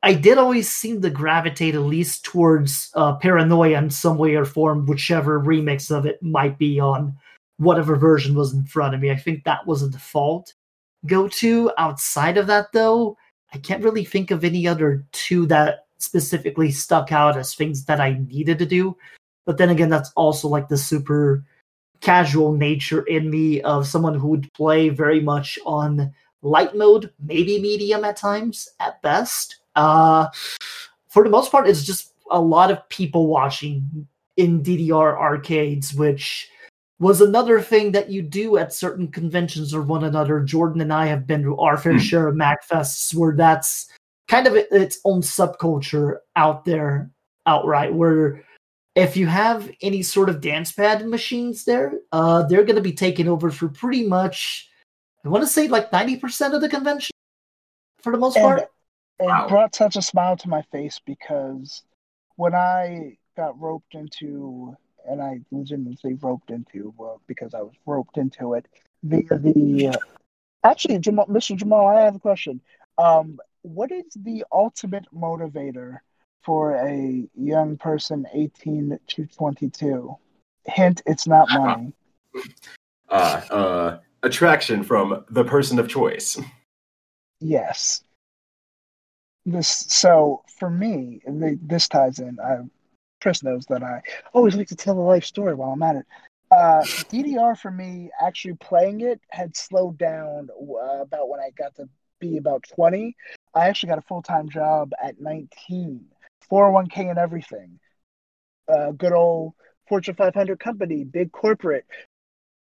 I 0.03 0.15
did 0.15 0.39
always 0.39 0.71
seem 0.71 1.03
to 1.03 1.11
gravitate 1.11 1.75
at 1.75 1.81
least 1.81 2.25
towards 2.25 2.91
uh, 2.95 3.17
Paranoia 3.17 3.79
in 3.79 3.91
some 3.91 4.19
way 4.19 4.35
or 4.35 4.45
form, 4.45 4.87
whichever 4.87 5.41
remix 5.41 5.91
of 5.91 6.07
it 6.07 6.23
might 6.23 6.59
be 6.59 6.79
on 6.79 7.17
whatever 7.59 7.97
version 7.97 8.35
was 8.35 8.53
in 8.53 8.65
front 8.65 8.95
of 8.95 9.01
me. 9.01 9.11
I 9.11 9.17
think 9.17 9.45
that 9.45 9.67
was 9.67 9.83
a 9.83 9.91
default 9.91 10.55
go 11.07 11.29
to. 11.29 11.73
Outside 11.79 12.37
of 12.37 12.47
that, 12.49 12.73
though, 12.73 13.17
I 13.53 13.59
can't 13.59 13.83
really 13.83 14.05
think 14.05 14.31
of 14.31 14.45
any 14.45 14.67
other 14.67 15.05
two 15.13 15.47
that 15.47 15.87
specifically 15.99 16.71
stuck 16.71 17.13
out 17.13 17.37
as 17.37 17.55
things 17.55 17.85
that 17.87 18.01
I 18.01 18.21
needed 18.29 18.59
to 18.59 18.67
do. 18.67 18.97
But 19.47 19.59
then 19.59 19.71
again, 19.71 19.89
that's 19.89 20.13
also 20.17 20.49
like 20.49 20.69
the 20.69 20.77
super 20.77 21.45
casual 22.01 22.53
nature 22.53 23.03
in 23.03 23.31
me 23.31 23.61
of 23.63 23.87
someone 23.87 24.15
who 24.15 24.29
would 24.29 24.53
play 24.53 24.89
very 24.89 25.21
much 25.21 25.59
on 25.65 26.13
light 26.43 26.77
mode, 26.77 27.13
maybe 27.19 27.61
medium 27.61 28.05
at 28.05 28.17
times 28.17 28.69
at 28.81 29.01
best. 29.03 29.61
Uh, 29.77 30.29
for 31.09 31.23
the 31.23 31.31
most 31.31 31.53
part, 31.53 31.69
it's 31.69 31.85
just 31.85 32.13
a 32.31 32.41
lot 32.41 32.71
of 32.71 32.87
people 32.89 33.29
watching 33.29 34.07
in 34.37 34.63
DDR 34.63 35.17
arcades, 35.17 35.95
which 35.95 36.51
was 36.99 37.21
another 37.21 37.61
thing 37.61 37.93
that 37.93 38.11
you 38.11 38.23
do 38.23 38.57
at 38.57 38.73
certain 38.73 39.09
conventions 39.09 39.75
or 39.75 39.83
one 39.83 40.05
another. 40.05 40.41
Jordan 40.41 40.81
and 40.81 40.93
I 40.93 41.07
have 41.07 41.27
been 41.27 41.43
to 41.43 41.57
our 41.59 41.77
fair 41.77 41.93
Hmm. 41.93 41.99
share 41.99 42.29
of 42.29 42.35
MAGFests 42.35 43.15
where 43.15 43.37
that's 43.37 43.91
kind 44.29 44.47
of 44.47 44.57
its 44.57 44.99
own 45.05 45.21
subculture 45.21 46.19
out 46.35 46.65
there 46.65 47.11
outright 47.47 47.95
where 47.95 48.43
if 48.97 49.17
you 49.17 49.27
have 49.27 49.71
any 49.83 50.03
sort 50.03 50.29
of 50.29 50.41
dance 50.41 50.73
pad 50.73 51.07
machines 51.07 51.65
there, 51.65 52.01
uh, 52.13 52.43
they're 52.45 52.65
going 52.65 52.77
to 52.77 52.83
be 52.83 52.93
taken 52.93 53.29
over 53.29 53.51
for 53.51 53.69
pretty 53.69 54.07
much, 54.07 54.69
I 55.25 55.29
want 55.29 55.45
to 55.45 55.49
say 55.49 55.69
like 55.69 55.91
90% 55.91 56.55
of 56.55 56.63
the 56.63 56.69
convention 56.69 57.13
for 57.99 58.11
the 58.11 58.19
most 58.19 58.37
And 58.37 58.45
part. 58.45 58.71
It 59.19 59.25
Wow. 59.27 59.49
brought 59.49 59.75
such 59.75 59.97
a 59.97 60.03
smile 60.03 60.37
to 60.39 60.49
my 60.49 60.63
face 60.63 61.01
because 61.05 61.83
when 62.37 62.55
I 62.55 63.17
got 63.37 63.59
roped 63.61 63.95
into, 63.95 64.77
and 65.09 65.23
I 65.23 65.41
legitimately 65.51 65.97
say 65.97 66.15
roped 66.21 66.51
into, 66.51 66.93
well, 66.97 67.21
because 67.27 67.55
I 67.55 67.63
was 67.63 67.75
roped 67.87 68.19
into 68.19 68.55
it 68.55 68.67
via 69.03 69.39
the. 69.39 69.89
Uh, 69.89 69.99
actually, 70.65 70.99
Jamal, 70.99 71.27
Mr. 71.27 71.57
Jamal, 71.57 71.87
I 71.87 72.01
have 72.03 72.17
a 72.17 72.21
question. 72.21 72.61
Um, 72.99 73.39
what 73.63 73.91
is 73.93 74.05
the 74.17 74.45
ultimate 74.53 75.07
motivator 75.15 75.99
for 76.43 76.75
a 76.77 77.27
young 77.35 77.77
person 77.77 78.27
18 78.33 78.99
to 79.09 79.27
22? 79.27 80.17
Hint: 80.67 81.03
It's 81.07 81.27
not 81.27 81.51
money. 81.53 81.93
uh, 83.09 83.41
uh, 83.51 83.99
attraction 84.23 84.83
from 84.83 85.25
the 85.31 85.45
person 85.45 85.79
of 85.79 85.89
choice. 85.89 86.39
Yes. 87.41 88.03
This 89.47 89.87
so 89.89 90.43
for 90.59 90.69
me, 90.69 91.21
they, 91.27 91.57
this 91.63 91.89
ties 91.89 92.19
in. 92.19 92.39
I, 92.41 92.59
Chris 93.23 93.43
knows 93.43 93.65
that 93.67 93.83
I 93.83 94.03
always 94.35 94.57
like 94.57 94.69
to 94.69 94.77
tell 94.77 94.99
a 94.99 95.01
life 95.01 95.25
story 95.25 95.55
while 95.55 95.71
I'm 95.71 95.83
at 95.83 95.97
it. 95.97 96.07
Uh, 96.51 96.83
DDR 97.11 97.57
for 97.59 97.71
me, 97.71 98.11
actually 98.21 98.55
playing 98.55 99.01
it 99.01 99.21
had 99.31 99.57
slowed 99.57 99.99
down 99.99 100.49
uh, 100.51 101.01
about 101.01 101.29
when 101.29 101.41
I 101.41 101.51
got 101.57 101.75
to 101.77 101.89
be 102.21 102.37
about 102.39 102.65
20. 102.75 103.17
I 103.55 103.69
actually 103.69 103.89
got 103.89 103.99
a 103.99 104.03
full 104.03 104.23
time 104.23 104.49
job 104.49 104.91
at 105.03 105.21
19, 105.21 106.05
401k 106.51 107.11
and 107.11 107.19
everything. 107.19 107.79
Uh, 108.69 108.91
good 108.93 109.13
old 109.13 109.55
Fortune 109.89 110.15
500 110.15 110.59
company, 110.59 111.05
big 111.05 111.31
corporate. 111.33 111.85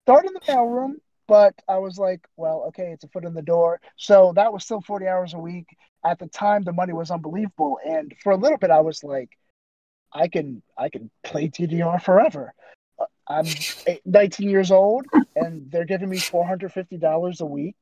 Started 0.06 0.30
in 0.30 0.34
the 0.34 0.52
mailroom, 0.52 0.94
but 1.28 1.56
I 1.68 1.80
was 1.80 1.98
like, 1.98 2.28
well, 2.38 2.66
okay, 2.68 2.92
it's 2.92 3.04
a 3.04 3.08
foot 3.08 3.26
in 3.26 3.34
the 3.34 3.42
door. 3.42 3.82
So 3.96 4.34
that 4.36 4.54
was 4.54 4.64
still 4.64 4.82
40 4.82 5.08
hours 5.08 5.34
a 5.34 5.40
week. 5.40 5.66
At 6.06 6.20
the 6.20 6.28
time, 6.28 6.64
the 6.64 6.74
money 6.74 6.94
was 6.94 7.12
unbelievable. 7.12 7.80
And 7.86 8.14
for 8.22 8.32
a 8.32 8.38
little 8.38 8.58
bit, 8.58 8.70
I 8.70 8.82
was 8.82 9.04
like, 9.04 9.30
I 10.14 10.28
can, 10.28 10.62
I 10.78 10.90
can 10.90 11.10
play 11.24 11.50
DDR 11.50 12.02
forever. 12.02 12.54
I'm 13.28 13.46
19 14.06 14.50
years 14.50 14.72
old, 14.72 15.06
and 15.36 15.70
they're 15.72 15.86
giving 15.86 16.10
me 16.10 16.18
$450 16.18 17.42
a 17.42 17.46
week, 17.46 17.76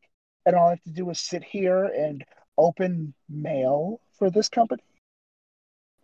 and 0.45 0.55
all 0.55 0.67
I 0.67 0.71
have 0.71 0.83
to 0.83 0.89
do 0.91 1.09
is 1.09 1.19
sit 1.19 1.43
here 1.43 1.85
and 1.85 2.23
open 2.57 3.13
mail 3.29 3.99
for 4.17 4.29
this 4.29 4.49
company. 4.49 4.83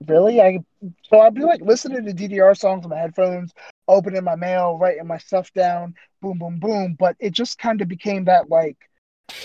Really? 0.07 0.41
I 0.41 0.59
so 1.03 1.19
I'd 1.19 1.33
be 1.33 1.43
like 1.43 1.61
listening 1.61 2.05
to 2.05 2.13
DDR 2.13 2.57
songs 2.57 2.85
on 2.85 2.89
my 2.89 2.97
headphones, 2.97 3.51
opening 3.87 4.23
my 4.23 4.35
mail, 4.35 4.77
writing 4.77 5.05
my 5.07 5.17
stuff 5.17 5.51
down, 5.53 5.93
boom, 6.21 6.37
boom, 6.37 6.59
boom. 6.59 6.95
But 6.97 7.17
it 7.19 7.31
just 7.31 7.57
kind 7.57 7.81
of 7.81 7.89
became 7.89 8.25
that 8.25 8.49
like, 8.49 8.77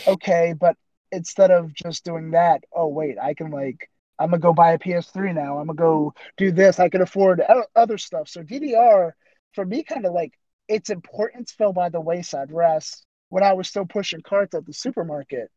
okay, 0.06 0.54
but 0.58 0.76
instead 1.14 1.50
of 1.50 1.72
just 1.74 2.04
doing 2.04 2.32
that, 2.32 2.64
oh 2.72 2.88
wait, 2.88 3.16
I 3.18 3.34
can 3.34 3.50
like, 3.50 3.90
I'm 4.18 4.30
gonna 4.30 4.40
go 4.40 4.52
buy 4.52 4.72
a 4.72 4.78
PS3 4.78 5.34
now. 5.34 5.58
I'm 5.58 5.66
gonna 5.66 5.76
go 5.76 6.14
do 6.36 6.52
this. 6.52 6.78
I 6.78 6.88
can 6.88 7.02
afford 7.02 7.42
other 7.74 7.98
stuff. 7.98 8.28
So 8.28 8.42
DDR 8.42 9.12
for 9.54 9.64
me, 9.64 9.82
kind 9.84 10.06
of 10.06 10.12
like 10.12 10.34
its 10.68 10.90
importance 10.90 11.52
fell 11.52 11.72
by 11.72 11.88
the 11.88 12.00
wayside. 12.00 12.50
Whereas 12.50 13.04
when 13.28 13.42
I 13.42 13.52
was 13.54 13.68
still 13.68 13.86
pushing 13.86 14.22
carts 14.22 14.54
at 14.54 14.66
the 14.66 14.72
supermarket, 14.72 15.50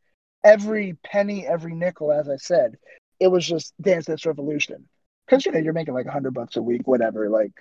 every 0.44 0.98
penny, 1.06 1.46
every 1.46 1.74
nickel, 1.74 2.12
as 2.12 2.30
I 2.30 2.38
said, 2.38 2.78
it 3.20 3.28
was 3.28 3.46
just 3.46 3.74
Dance 3.82 4.06
Dance 4.06 4.26
Revolution. 4.26 4.88
Because 5.26 5.46
you 5.46 5.52
know 5.52 5.60
you're 5.60 5.74
making 5.74 5.94
like 5.94 6.08
hundred 6.08 6.34
bucks 6.34 6.56
a 6.56 6.62
week, 6.62 6.88
whatever. 6.88 7.30
Like 7.30 7.52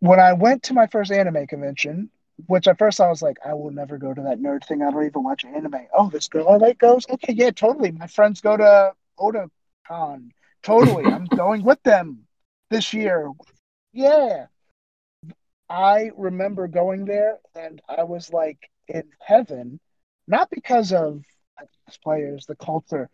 when 0.00 0.18
I 0.18 0.32
went 0.32 0.64
to 0.64 0.74
my 0.74 0.86
first 0.86 1.12
anime 1.12 1.46
convention, 1.46 2.10
which 2.46 2.66
at 2.68 2.78
first 2.78 3.00
I 3.00 3.08
was 3.08 3.22
like, 3.22 3.38
I 3.44 3.54
will 3.54 3.70
never 3.70 3.98
go 3.98 4.12
to 4.14 4.22
that 4.22 4.40
nerd 4.40 4.64
thing. 4.66 4.82
I 4.82 4.90
don't 4.90 5.06
even 5.06 5.22
watch 5.22 5.44
anime. 5.44 5.86
Oh, 5.94 6.10
this 6.10 6.28
girl 6.28 6.48
I 6.48 6.56
like 6.56 6.78
goes. 6.78 7.06
Okay, 7.10 7.32
yeah, 7.32 7.50
totally. 7.50 7.92
My 7.92 8.06
friends 8.06 8.40
go 8.40 8.56
to 8.56 8.92
Otakon. 9.18 10.30
Totally, 10.62 11.04
I'm 11.06 11.24
going 11.36 11.62
with 11.64 11.82
them 11.82 12.26
this 12.70 12.92
year. 12.92 13.30
Yeah, 13.92 14.46
I 15.68 16.10
remember 16.16 16.68
going 16.68 17.04
there, 17.04 17.38
and 17.54 17.80
I 17.88 18.04
was 18.04 18.32
like 18.32 18.58
in 18.88 19.04
heaven, 19.20 19.80
not 20.26 20.50
because 20.50 20.92
of 20.92 21.22
these 21.86 21.98
players, 22.02 22.46
the 22.46 22.56
culture. 22.56 23.08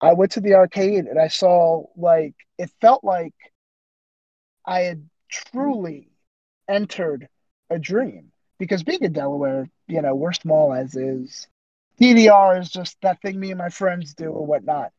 I 0.00 0.12
went 0.12 0.32
to 0.32 0.40
the 0.40 0.54
arcade 0.54 1.06
and 1.06 1.18
I 1.18 1.28
saw 1.28 1.84
like 1.96 2.34
it 2.58 2.70
felt 2.80 3.04
like 3.04 3.34
I 4.66 4.80
had 4.80 5.08
truly 5.30 6.10
entered 6.68 7.28
a 7.70 7.78
dream 7.78 8.32
because 8.64 8.82
being 8.82 9.02
in 9.02 9.12
Delaware, 9.12 9.68
you 9.88 10.00
know, 10.00 10.14
we're 10.14 10.32
small 10.32 10.72
as 10.72 10.94
is. 10.94 11.46
DDR 12.00 12.60
is 12.60 12.70
just 12.70 12.96
that 13.02 13.20
thing 13.20 13.38
me 13.38 13.50
and 13.50 13.58
my 13.58 13.68
friends 13.68 14.14
do 14.14 14.30
or 14.30 14.46
whatnot. 14.46 14.90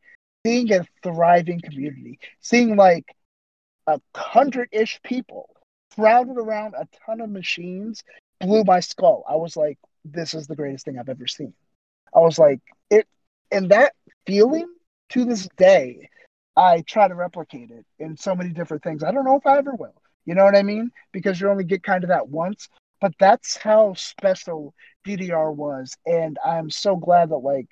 Seeing 0.46 0.72
a 0.72 0.86
thriving 1.02 1.60
community, 1.60 2.20
seeing 2.40 2.76
like 2.76 3.04
a 3.88 4.00
hundred 4.14 4.68
ish 4.70 5.00
people 5.02 5.50
crowded 5.96 6.38
around 6.38 6.74
a 6.74 6.86
ton 7.04 7.20
of 7.20 7.28
machines 7.28 8.04
blew 8.40 8.62
my 8.62 8.78
skull. 8.78 9.24
I 9.28 9.34
was 9.34 9.56
like, 9.56 9.78
this 10.04 10.32
is 10.32 10.46
the 10.46 10.54
greatest 10.54 10.84
thing 10.84 10.96
I've 10.98 11.08
ever 11.08 11.26
seen. 11.26 11.52
I 12.14 12.20
was 12.20 12.38
like, 12.38 12.60
it, 12.88 13.08
and 13.50 13.70
that 13.70 13.94
feeling 14.26 14.68
to 15.10 15.24
this 15.24 15.48
day, 15.56 16.08
I 16.56 16.82
try 16.82 17.08
to 17.08 17.14
replicate 17.16 17.72
it 17.72 17.84
in 17.98 18.16
so 18.16 18.36
many 18.36 18.50
different 18.50 18.84
things. 18.84 19.02
I 19.02 19.10
don't 19.10 19.24
know 19.24 19.36
if 19.36 19.46
I 19.46 19.58
ever 19.58 19.74
will. 19.74 20.00
You 20.24 20.36
know 20.36 20.44
what 20.44 20.56
I 20.56 20.62
mean? 20.62 20.92
Because 21.12 21.40
you 21.40 21.50
only 21.50 21.64
get 21.64 21.82
kind 21.82 22.04
of 22.04 22.08
that 22.10 22.28
once. 22.28 22.68
But 23.00 23.12
that's 23.18 23.56
how 23.56 23.94
special 23.94 24.74
DDR 25.06 25.54
was. 25.54 25.96
And 26.06 26.38
I'm 26.44 26.70
so 26.70 26.96
glad 26.96 27.30
that, 27.30 27.38
like, 27.38 27.68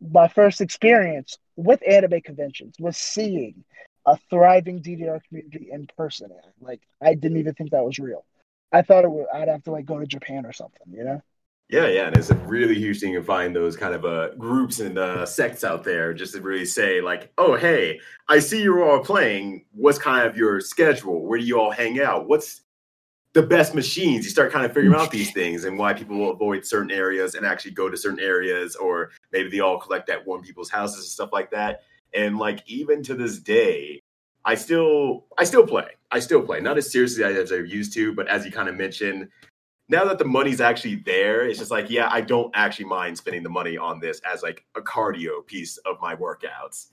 my 0.00 0.28
first 0.28 0.60
experience 0.60 1.38
with 1.56 1.80
anime 1.88 2.20
conventions 2.20 2.76
was 2.78 2.96
seeing 2.96 3.64
a 4.06 4.18
thriving 4.30 4.82
DDR 4.82 5.20
community 5.28 5.68
in 5.70 5.86
person. 5.96 6.30
Like, 6.60 6.82
I 7.00 7.14
didn't 7.14 7.38
even 7.38 7.54
think 7.54 7.70
that 7.70 7.84
was 7.84 7.98
real. 7.98 8.24
I 8.72 8.82
thought 8.82 9.04
it 9.04 9.10
would, 9.10 9.26
I'd 9.32 9.48
have 9.48 9.62
to, 9.64 9.70
like, 9.70 9.86
go 9.86 9.98
to 9.98 10.06
Japan 10.06 10.44
or 10.46 10.52
something, 10.52 10.86
you 10.90 11.04
know? 11.04 11.22
Yeah, 11.70 11.86
yeah, 11.86 12.06
and 12.08 12.16
it's 12.16 12.30
a 12.30 12.36
really 12.36 12.74
huge 12.74 13.00
thing 13.00 13.14
to 13.14 13.22
find 13.22 13.56
those 13.56 13.74
kind 13.74 13.94
of 13.94 14.04
uh, 14.04 14.34
groups 14.34 14.80
and 14.80 14.98
uh, 14.98 15.24
sects 15.24 15.64
out 15.64 15.82
there, 15.82 16.12
just 16.12 16.34
to 16.34 16.42
really 16.42 16.66
say 16.66 17.00
like, 17.00 17.32
"Oh, 17.38 17.56
hey, 17.56 18.00
I 18.28 18.38
see 18.40 18.62
you're 18.62 18.84
all 18.84 19.02
playing. 19.02 19.64
What's 19.72 19.98
kind 19.98 20.28
of 20.28 20.36
your 20.36 20.60
schedule? 20.60 21.24
Where 21.24 21.38
do 21.38 21.44
you 21.44 21.58
all 21.58 21.70
hang 21.70 22.00
out? 22.00 22.28
What's 22.28 22.60
the 23.34 23.42
best 23.42 23.74
machines?" 23.74 24.24
You 24.24 24.30
start 24.30 24.50
kind 24.50 24.64
of 24.64 24.72
figuring 24.72 24.96
out 24.96 25.10
these 25.10 25.32
things 25.32 25.64
and 25.64 25.78
why 25.78 25.92
people 25.92 26.16
will 26.16 26.30
avoid 26.30 26.64
certain 26.64 26.90
areas 26.90 27.34
and 27.34 27.44
actually 27.44 27.72
go 27.72 27.88
to 27.90 27.96
certain 27.96 28.20
areas, 28.20 28.74
or 28.76 29.10
maybe 29.32 29.50
they 29.50 29.60
all 29.60 29.78
collect 29.78 30.08
at 30.08 30.26
one 30.26 30.42
people's 30.42 30.70
houses 30.70 30.98
and 30.98 31.04
stuff 31.06 31.32
like 31.32 31.50
that. 31.50 31.82
And 32.14 32.38
like 32.38 32.62
even 32.66 33.02
to 33.04 33.14
this 33.14 33.38
day, 33.38 34.00
I 34.44 34.54
still 34.54 35.26
I 35.38 35.44
still 35.44 35.66
play. 35.66 35.90
I 36.10 36.20
still 36.20 36.42
play, 36.42 36.60
not 36.60 36.78
as 36.78 36.90
seriously 36.90 37.24
as 37.24 37.52
I 37.52 37.56
used 37.56 37.92
to, 37.94 38.14
but 38.14 38.28
as 38.28 38.46
you 38.46 38.52
kind 38.52 38.68
of 38.68 38.76
mentioned, 38.76 39.28
now 39.88 40.04
that 40.04 40.18
the 40.18 40.24
money's 40.24 40.60
actually 40.60 40.96
there, 40.96 41.46
it's 41.46 41.58
just 41.58 41.70
like, 41.70 41.90
yeah, 41.90 42.08
I 42.10 42.20
don't 42.20 42.50
actually 42.54 42.86
mind 42.86 43.18
spending 43.18 43.42
the 43.42 43.50
money 43.50 43.76
on 43.76 44.00
this 44.00 44.20
as 44.20 44.42
like 44.42 44.64
a 44.76 44.80
cardio 44.80 45.44
piece 45.44 45.76
of 45.78 45.96
my 46.00 46.14
workouts. 46.14 46.88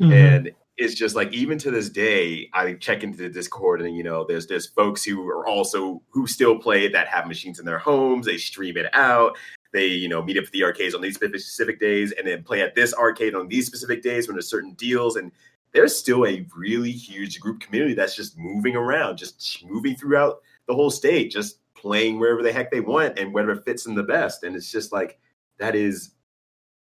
Mm-hmm. 0.00 0.12
And 0.12 0.52
it's 0.78 0.94
just 0.94 1.14
like 1.14 1.32
even 1.32 1.58
to 1.58 1.70
this 1.70 1.90
day, 1.90 2.48
I 2.52 2.74
check 2.74 3.02
into 3.02 3.18
the 3.18 3.28
Discord 3.28 3.82
and 3.82 3.96
you 3.96 4.02
know, 4.02 4.24
there's 4.24 4.46
there's 4.46 4.66
folks 4.66 5.04
who 5.04 5.28
are 5.28 5.46
also 5.46 6.02
who 6.10 6.26
still 6.26 6.58
play 6.58 6.88
that 6.88 7.08
have 7.08 7.26
machines 7.26 7.58
in 7.58 7.66
their 7.66 7.78
homes, 7.78 8.26
they 8.26 8.38
stream 8.38 8.76
it 8.76 8.86
out. 8.94 9.36
They, 9.72 9.86
you 9.86 10.08
know, 10.08 10.22
meet 10.22 10.36
up 10.36 10.44
at 10.44 10.52
the 10.52 10.64
arcades 10.64 10.94
on 10.94 11.00
these 11.00 11.14
specific 11.14 11.80
days 11.80 12.12
and 12.12 12.26
then 12.26 12.42
play 12.42 12.60
at 12.60 12.74
this 12.74 12.92
arcade 12.94 13.34
on 13.34 13.48
these 13.48 13.66
specific 13.66 14.02
days 14.02 14.28
when 14.28 14.34
there's 14.34 14.48
certain 14.48 14.74
deals. 14.74 15.16
And 15.16 15.32
there's 15.72 15.96
still 15.96 16.26
a 16.26 16.46
really 16.54 16.92
huge 16.92 17.40
group 17.40 17.60
community 17.60 17.94
that's 17.94 18.14
just 18.14 18.38
moving 18.38 18.76
around, 18.76 19.16
just 19.16 19.64
moving 19.64 19.96
throughout 19.96 20.42
the 20.68 20.74
whole 20.74 20.90
state, 20.90 21.30
just 21.30 21.58
playing 21.74 22.18
wherever 22.18 22.42
the 22.42 22.52
heck 22.52 22.70
they 22.70 22.80
want 22.80 23.18
and 23.18 23.32
whatever 23.32 23.56
fits 23.56 23.84
them 23.84 23.94
the 23.94 24.02
best. 24.02 24.44
And 24.44 24.54
it's 24.54 24.70
just 24.70 24.92
like 24.92 25.18
that 25.58 25.74
is 25.74 26.10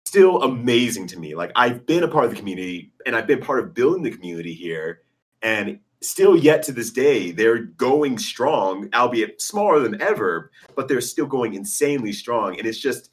still 0.08 0.42
amazing 0.44 1.08
to 1.08 1.20
me. 1.20 1.36
Like 1.36 1.52
I've 1.56 1.86
been 1.86 2.04
a 2.04 2.08
part 2.08 2.26
of 2.26 2.32
the 2.32 2.38
community 2.38 2.92
and 3.06 3.16
I've 3.16 3.28
been 3.28 3.42
part 3.42 3.60
of 3.60 3.74
building 3.74 4.04
the 4.04 4.12
community 4.12 4.54
here. 4.54 5.02
And 5.42 5.80
still 6.02 6.36
yet 6.36 6.64
to 6.64 6.72
this 6.72 6.92
day, 6.92 7.32
they're 7.32 7.60
going 7.60 8.18
strong, 8.18 8.90
albeit 8.94 9.42
smaller 9.42 9.80
than 9.80 10.02
ever, 10.02 10.52
but 10.76 10.88
they're 10.88 11.02
still 11.02 11.26
going 11.26 11.54
insanely 11.54 12.14
strong. 12.14 12.58
And 12.58 12.68
it's 12.68 12.80
just 12.80 13.12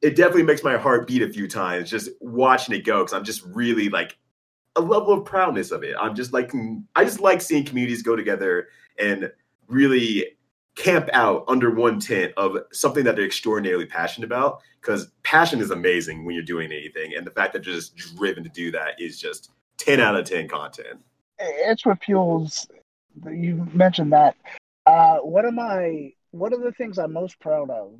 it 0.00 0.14
definitely 0.14 0.44
makes 0.44 0.62
my 0.62 0.76
heart 0.76 1.08
beat 1.08 1.22
a 1.22 1.32
few 1.32 1.48
times 1.48 1.90
just 1.90 2.10
watching 2.20 2.74
it 2.74 2.84
go 2.84 3.00
because 3.00 3.14
I'm 3.14 3.24
just 3.24 3.42
really 3.46 3.88
like 3.88 4.16
a 4.76 4.80
level 4.80 5.12
of 5.12 5.24
proudness 5.24 5.72
of 5.72 5.82
it. 5.82 5.96
I'm 5.98 6.14
just 6.14 6.32
like 6.32 6.52
I 6.94 7.04
just 7.04 7.20
like 7.20 7.40
seeing 7.40 7.64
communities 7.64 8.02
go 8.02 8.14
together 8.14 8.68
and 8.98 9.32
really 9.66 10.36
camp 10.76 11.08
out 11.12 11.44
under 11.48 11.74
one 11.74 11.98
tent 11.98 12.32
of 12.36 12.56
something 12.70 13.02
that 13.04 13.16
they're 13.16 13.24
extraordinarily 13.24 13.86
passionate 13.86 14.26
about 14.26 14.60
because 14.88 15.10
passion 15.22 15.60
is 15.60 15.70
amazing 15.70 16.24
when 16.24 16.34
you're 16.34 16.42
doing 16.42 16.72
anything 16.72 17.12
and 17.14 17.26
the 17.26 17.30
fact 17.30 17.52
that 17.52 17.66
you're 17.66 17.74
just 17.74 17.94
driven 18.16 18.42
to 18.42 18.48
do 18.48 18.70
that 18.70 18.98
is 18.98 19.20
just 19.20 19.50
10 19.76 20.00
out 20.00 20.16
of 20.16 20.24
10 20.24 20.48
content. 20.48 20.98
It's 21.38 21.84
what 21.84 22.02
fuels 22.02 22.66
you 23.30 23.68
mentioned 23.74 24.14
that. 24.14 24.34
Uh, 24.86 25.18
one 25.18 25.44
of 25.44 25.52
my 25.52 26.12
one 26.30 26.54
of 26.54 26.62
the 26.62 26.72
things 26.72 26.98
i'm 26.98 27.12
most 27.12 27.38
proud 27.38 27.68
of? 27.68 27.92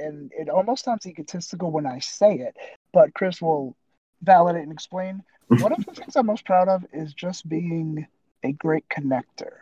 And 0.00 0.32
it 0.34 0.48
almost 0.48 0.84
sounds 0.84 1.06
egotistical 1.06 1.70
when 1.70 1.86
i 1.86 1.98
say 1.98 2.36
it 2.36 2.56
but 2.94 3.12
chris 3.12 3.42
will 3.42 3.76
validate 4.22 4.62
and 4.62 4.72
explain. 4.72 5.22
One 5.48 5.72
of 5.72 5.84
the 5.84 5.92
things 5.92 6.16
i'm 6.16 6.26
most 6.26 6.46
proud 6.46 6.68
of 6.68 6.86
is 6.94 7.12
just 7.12 7.46
being 7.46 8.06
a 8.42 8.52
great 8.52 8.88
connector. 8.88 9.52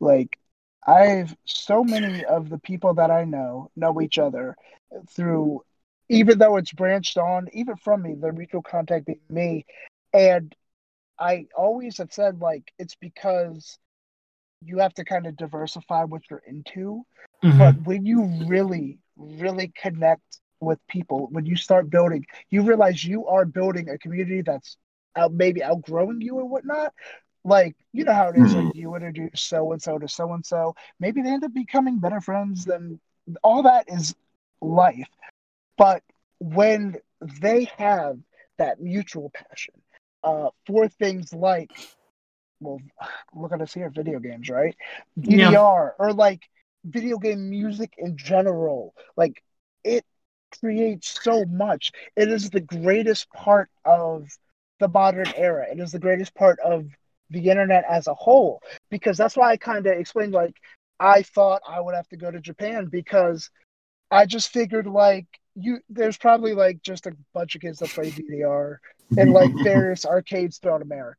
Like 0.00 0.38
I've 0.86 1.36
so 1.44 1.84
many 1.84 2.24
of 2.24 2.48
the 2.48 2.58
people 2.58 2.94
that 2.94 3.10
I 3.10 3.24
know 3.24 3.70
know 3.76 4.00
each 4.00 4.18
other 4.18 4.56
through, 5.08 5.62
even 6.08 6.38
though 6.38 6.56
it's 6.56 6.72
branched 6.72 7.16
on, 7.16 7.48
even 7.52 7.76
from 7.76 8.02
me, 8.02 8.14
the 8.14 8.32
mutual 8.32 8.62
contact 8.62 9.06
being 9.06 9.20
me. 9.28 9.66
And 10.12 10.54
I 11.18 11.46
always 11.56 11.98
have 11.98 12.12
said, 12.12 12.40
like, 12.40 12.72
it's 12.78 12.94
because 12.94 13.78
you 14.62 14.78
have 14.78 14.94
to 14.94 15.04
kind 15.04 15.26
of 15.26 15.36
diversify 15.36 16.04
what 16.04 16.22
you're 16.30 16.42
into. 16.46 17.04
Mm-hmm. 17.42 17.58
But 17.58 17.82
when 17.82 18.06
you 18.06 18.24
really, 18.46 18.98
really 19.16 19.72
connect 19.80 20.40
with 20.60 20.78
people, 20.88 21.28
when 21.30 21.46
you 21.46 21.56
start 21.56 21.90
building, 21.90 22.26
you 22.50 22.62
realize 22.62 23.04
you 23.04 23.26
are 23.26 23.44
building 23.44 23.88
a 23.88 23.98
community 23.98 24.42
that's 24.42 24.76
out, 25.16 25.32
maybe 25.32 25.62
outgrowing 25.62 26.20
you 26.20 26.40
and 26.40 26.50
whatnot, 26.50 26.92
like 27.44 27.76
you 27.92 28.04
know 28.04 28.12
how 28.12 28.28
it 28.28 28.36
is 28.36 28.54
like 28.54 28.64
mm-hmm. 28.64 28.78
you 28.78 28.94
introduce 28.94 29.40
so 29.40 29.72
and 29.72 29.82
so 29.82 29.98
to 29.98 30.08
so 30.08 30.32
and 30.32 30.44
so 30.44 30.74
maybe 30.98 31.22
they 31.22 31.30
end 31.30 31.44
up 31.44 31.52
becoming 31.52 31.98
better 31.98 32.20
friends 32.20 32.64
than 32.64 32.98
all 33.42 33.62
that 33.62 33.84
is 33.88 34.14
life 34.60 35.08
but 35.76 36.02
when 36.38 36.96
they 37.40 37.64
have 37.76 38.18
that 38.58 38.80
mutual 38.80 39.30
passion 39.30 39.74
uh, 40.22 40.48
for 40.66 40.88
things 40.88 41.32
like 41.32 41.70
well 42.60 42.80
look 43.34 43.52
at 43.52 43.60
us 43.60 43.74
here 43.74 43.90
video 43.90 44.18
games 44.18 44.48
right? 44.48 44.76
Ddr 45.18 45.52
yeah. 45.52 45.90
or 45.98 46.12
like 46.12 46.42
video 46.84 47.18
game 47.18 47.50
music 47.50 47.94
in 47.98 48.16
general. 48.16 48.94
Like 49.16 49.42
it 49.82 50.04
creates 50.60 51.18
so 51.22 51.44
much. 51.46 51.92
It 52.16 52.28
is 52.28 52.50
the 52.50 52.60
greatest 52.60 53.30
part 53.32 53.70
of 53.84 54.28
the 54.80 54.88
modern 54.88 55.32
era. 55.36 55.66
It 55.70 55.80
is 55.80 55.92
the 55.92 55.98
greatest 55.98 56.34
part 56.34 56.58
of 56.60 56.86
the 57.30 57.50
internet 57.50 57.84
as 57.88 58.06
a 58.06 58.14
whole. 58.14 58.62
Because 58.90 59.16
that's 59.16 59.36
why 59.36 59.50
I 59.50 59.56
kind 59.56 59.86
of 59.86 59.98
explained 59.98 60.32
like 60.32 60.56
I 61.00 61.22
thought 61.22 61.62
I 61.68 61.80
would 61.80 61.94
have 61.94 62.08
to 62.08 62.16
go 62.16 62.30
to 62.30 62.40
Japan 62.40 62.86
because 62.86 63.50
I 64.10 64.26
just 64.26 64.52
figured 64.52 64.86
like 64.86 65.26
you 65.54 65.78
there's 65.88 66.16
probably 66.16 66.54
like 66.54 66.82
just 66.82 67.06
a 67.06 67.16
bunch 67.32 67.54
of 67.54 67.60
kids 67.60 67.78
that 67.78 67.90
play 67.90 68.10
DDR 68.10 68.78
and 69.18 69.32
like 69.32 69.52
various 69.62 70.04
arcades 70.04 70.58
throughout 70.58 70.82
America. 70.82 71.18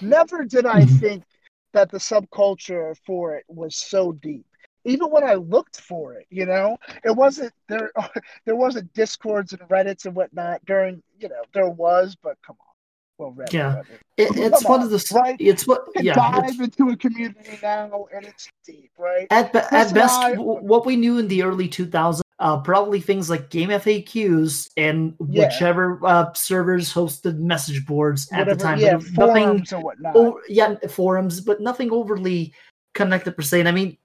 Never 0.00 0.44
did 0.44 0.66
I 0.66 0.82
mm-hmm. 0.82 0.96
think 0.96 1.24
that 1.72 1.90
the 1.90 1.98
subculture 1.98 2.96
for 3.06 3.36
it 3.36 3.44
was 3.48 3.76
so 3.76 4.12
deep. 4.12 4.46
Even 4.86 5.08
when 5.08 5.24
I 5.24 5.34
looked 5.34 5.80
for 5.80 6.14
it, 6.14 6.26
you 6.30 6.44
know, 6.44 6.76
it 7.04 7.16
wasn't 7.16 7.52
there. 7.68 7.90
There 8.44 8.56
wasn't 8.56 8.92
discords 8.92 9.52
and 9.54 9.62
Reddits 9.62 10.04
and 10.04 10.14
whatnot 10.14 10.64
during, 10.66 11.02
you 11.18 11.28
know, 11.30 11.42
there 11.54 11.68
was, 11.68 12.14
but 12.22 12.36
come 12.46 12.56
on 12.60 12.74
well, 13.18 13.30
red, 13.30 13.52
yeah, 13.52 13.82
it, 14.16 14.36
it's 14.36 14.64
one 14.64 14.80
on, 14.80 14.86
of 14.86 14.90
the 14.90 15.12
right. 15.14 15.36
It's 15.38 15.68
what 15.68 15.84
yeah. 15.94 16.14
Dive 16.14 16.58
into 16.58 16.88
a 16.88 16.96
community 16.96 17.58
now, 17.62 18.06
and 18.12 18.26
it's 18.26 18.48
deep, 18.66 18.90
right? 18.98 19.28
At 19.30 19.52
be, 19.52 19.60
at 19.60 19.94
best, 19.94 20.18
I, 20.18 20.32
what 20.34 20.84
we 20.84 20.96
knew 20.96 21.18
in 21.18 21.28
the 21.28 21.44
early 21.44 21.68
2000s, 21.68 22.22
uh, 22.44 22.60
probably 22.60 23.00
things 23.00 23.30
like 23.30 23.48
GameFAQs 23.48 24.68
and 24.76 25.14
yeah. 25.30 25.46
whichever 25.46 25.98
uh, 26.04 26.30
servers 26.34 26.92
hosted 26.92 27.38
message 27.38 27.86
boards 27.86 28.28
Whatever, 28.30 28.50
at 28.50 28.58
the 28.58 28.62
time. 28.62 28.78
Yeah, 28.78 28.98
forums 28.98 29.72
nothing, 29.72 29.78
or 29.78 29.82
whatnot. 29.82 30.34
yeah, 30.50 30.74
forums, 30.90 31.40
but 31.40 31.62
nothing 31.62 31.90
overly 31.90 32.52
connected 32.92 33.34
per 33.34 33.40
se. 33.40 33.60
And 33.60 33.68
I 33.68 33.72
mean, 33.72 33.96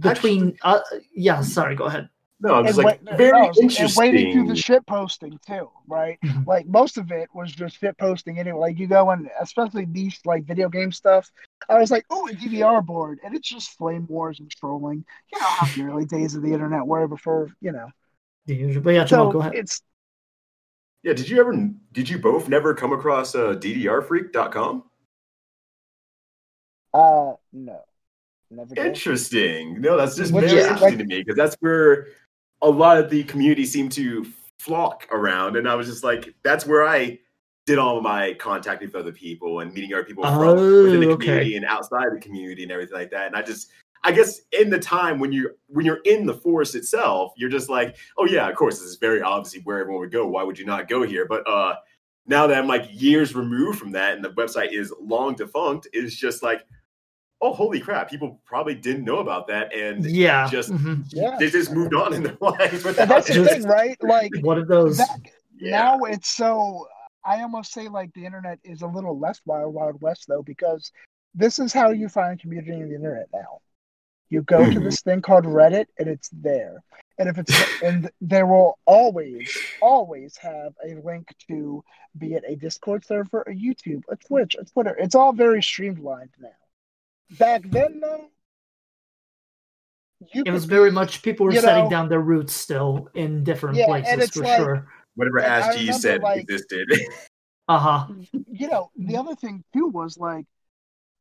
between 0.00 0.54
uh, 0.60 0.80
yeah. 1.14 1.40
Sorry, 1.40 1.74
go 1.74 1.84
ahead. 1.84 2.10
No, 2.44 2.54
I'm 2.56 2.66
just 2.66 2.78
and, 2.78 2.84
like 2.86 3.00
wait- 3.04 3.16
very 3.16 3.40
no, 3.40 3.52
interesting. 3.60 3.84
and 3.84 4.12
waiting 4.14 4.32
through 4.32 4.48
the 4.48 4.56
shit 4.56 4.84
posting 4.86 5.38
too, 5.46 5.70
right? 5.86 6.18
Mhm. 6.24 6.44
Like 6.46 6.66
most 6.66 6.98
of 6.98 7.12
it 7.12 7.28
was 7.32 7.52
just 7.52 7.78
shit 7.78 7.96
posting 7.98 8.38
anyway. 8.40 8.58
Like 8.58 8.78
you 8.78 8.88
go 8.88 9.10
and 9.10 9.30
especially 9.40 9.86
niche 9.86 10.20
like 10.24 10.44
video 10.44 10.68
game 10.68 10.90
stuff. 10.90 11.30
I 11.68 11.78
was 11.78 11.90
like, 11.92 12.04
oh, 12.10 12.26
a 12.28 12.32
DDR 12.32 12.84
board, 12.84 13.20
and 13.24 13.34
it's 13.36 13.48
just 13.48 13.70
flame 13.78 14.06
wars 14.08 14.40
and 14.40 14.50
trolling. 14.50 15.04
You 15.32 15.38
know 15.40 15.46
how 15.46 15.66
the 15.74 15.82
early 15.84 16.04
days 16.04 16.34
of 16.34 16.42
the 16.42 16.52
internet 16.52 16.84
were 16.86 17.06
before, 17.06 17.48
you 17.60 17.70
know. 17.72 17.88
But 18.46 18.90
yeah, 18.94 19.04
Jamal, 19.04 19.28
So 19.28 19.32
go 19.32 19.38
ahead. 19.38 19.54
it's 19.54 19.80
Yeah, 21.04 21.12
did 21.12 21.28
you 21.28 21.38
ever 21.38 21.54
did 21.92 22.08
you 22.08 22.18
both 22.18 22.48
never 22.48 22.74
come 22.74 22.92
across 22.92 23.36
uh, 23.36 23.54
DDRfreak.com? 23.54 24.82
uh 26.94 27.32
no, 27.52 27.80
never. 28.50 28.74
did. 28.74 28.86
Interesting. 28.86 29.80
No, 29.80 29.96
that's 29.96 30.16
just 30.16 30.32
Which 30.32 30.46
very 30.46 30.58
is, 30.60 30.66
interesting 30.66 30.88
like- 30.90 30.98
to 30.98 31.04
me 31.04 31.18
because 31.22 31.36
that's 31.36 31.56
where 31.60 32.08
a 32.62 32.70
lot 32.70 32.96
of 32.96 33.10
the 33.10 33.24
community 33.24 33.66
seemed 33.66 33.92
to 33.92 34.26
flock 34.58 35.08
around, 35.10 35.56
and 35.56 35.68
I 35.68 35.74
was 35.74 35.86
just 35.86 36.04
like, 36.04 36.34
that's 36.42 36.66
where 36.66 36.86
I 36.86 37.18
did 37.66 37.78
all 37.78 37.96
of 37.96 38.02
my 38.02 38.34
contacting 38.34 38.88
with 38.88 38.96
other 38.96 39.12
people 39.12 39.60
and 39.60 39.72
meeting 39.72 39.92
other 39.92 40.04
people 40.04 40.24
from 40.24 40.38
Oh, 40.38 40.82
within 40.84 41.00
the 41.00 41.10
okay. 41.10 41.26
community 41.26 41.56
and 41.56 41.64
outside 41.64 42.06
the 42.12 42.20
community 42.20 42.62
and 42.64 42.72
everything 42.72 42.96
like 42.96 43.10
that. 43.12 43.28
And 43.28 43.36
I 43.36 43.42
just, 43.42 43.68
I 44.02 44.10
guess, 44.10 44.40
in 44.52 44.68
the 44.68 44.80
time 44.80 45.20
when 45.20 45.30
you 45.30 45.50
when 45.68 45.86
you're 45.86 46.00
in 46.04 46.26
the 46.26 46.34
forest 46.34 46.74
itself, 46.74 47.32
you're 47.36 47.50
just 47.50 47.68
like, 47.68 47.96
oh 48.18 48.26
yeah, 48.26 48.48
of 48.48 48.56
course, 48.56 48.80
this 48.80 48.88
is 48.88 48.96
very 48.96 49.22
obviously 49.22 49.60
where 49.60 49.78
everyone 49.78 50.00
would 50.00 50.10
go. 50.10 50.26
Why 50.26 50.42
would 50.42 50.58
you 50.58 50.66
not 50.66 50.88
go 50.88 51.02
here? 51.04 51.24
But 51.26 51.48
uh 51.48 51.76
now 52.26 52.46
that 52.46 52.58
I'm 52.58 52.68
like 52.68 52.88
years 52.90 53.34
removed 53.34 53.78
from 53.78 53.92
that 53.92 54.14
and 54.14 54.24
the 54.24 54.30
website 54.30 54.72
is 54.72 54.92
long 55.00 55.34
defunct, 55.34 55.88
it's 55.92 56.14
just 56.16 56.42
like, 56.42 56.64
oh 57.42 57.52
holy 57.52 57.80
crap, 57.80 58.08
people 58.08 58.40
probably 58.46 58.74
didn't 58.74 59.04
know 59.04 59.18
about 59.18 59.46
that 59.48 59.74
and 59.74 60.04
Yeah. 60.06 60.48
just 60.48 60.70
mhm. 60.70 61.04
Yeah. 61.12 61.36
they 61.38 61.50
just 61.50 61.72
moved 61.72 61.92
on 61.94 62.14
in 62.14 62.22
their 62.22 62.36
life. 62.40 62.72
And 62.72 62.84
without 62.84 63.08
that's 63.08 63.28
the 63.28 63.42
it. 63.42 63.48
thing, 63.48 63.62
right? 63.64 63.96
Like 64.02 64.30
One 64.42 64.58
of 64.58 64.68
those. 64.68 64.98
that, 64.98 65.20
Yeah. 65.58 65.70
now 65.70 66.04
it's 66.04 66.28
so 66.30 66.86
i 67.24 67.40
almost 67.42 67.72
say 67.72 67.86
like 67.88 68.12
the 68.14 68.24
internet 68.26 68.58
is 68.64 68.82
a 68.82 68.86
little 68.86 69.16
less 69.18 69.40
wild 69.46 69.72
wild 69.74 70.00
west 70.02 70.24
though 70.28 70.42
because 70.42 70.90
this 71.36 71.58
is 71.60 71.72
how 71.72 71.90
you 71.90 72.08
find 72.08 72.40
community 72.40 72.72
in 72.72 72.88
the 72.88 72.94
internet 72.96 73.28
now 73.32 73.60
you 74.28 74.42
go 74.42 74.68
to 74.68 74.80
this 74.80 75.02
thing 75.02 75.20
called 75.22 75.44
reddit 75.44 75.86
and 75.98 76.08
it's 76.08 76.30
there 76.32 76.82
and 77.18 77.28
if 77.28 77.38
it's 77.38 77.54
and 77.82 78.10
there 78.20 78.46
will 78.46 78.76
always 78.86 79.56
always 79.80 80.36
have 80.36 80.72
a 80.88 80.94
link 81.08 81.28
to 81.48 81.84
be 82.18 82.34
it 82.34 82.42
a 82.48 82.56
discord 82.56 83.04
server 83.04 83.42
a 83.42 83.54
youtube 83.54 84.02
a 84.10 84.16
twitch 84.16 84.56
a 84.58 84.64
twitter 84.64 84.96
it's 84.98 85.14
all 85.14 85.32
very 85.32 85.62
streamlined 85.62 86.30
now 86.40 86.48
back 87.30 87.62
then 87.64 88.00
though 88.00 88.28
you 90.32 90.44
It 90.46 90.52
was 90.52 90.66
very 90.66 90.90
be- 90.90 90.94
much 90.94 91.22
people 91.22 91.46
were 91.46 91.52
setting 91.52 91.84
know- 91.84 91.90
down 91.90 92.08
their 92.08 92.20
roots 92.20 92.52
still 92.54 93.08
in 93.14 93.42
different 93.44 93.76
Yeah, 93.76 93.86
places 93.86 94.30
for 94.30 94.42
like- 94.44 94.56
sure. 94.58 94.88
Whatever 95.14 95.40
And 95.40 95.52
I 95.52 95.58
Ask 95.58 95.72
G 95.78 95.80
remember, 95.80 95.98
said 96.00 96.22
like- 96.22 96.40
existed. 96.42 96.88
Uh 97.68 97.78
huh. 97.78 98.06
you 98.50 98.68
know, 98.68 98.90
the 98.96 99.16
other 99.16 99.34
thing 99.36 99.62
too 99.72 99.86
was 99.86 100.18
like, 100.18 100.46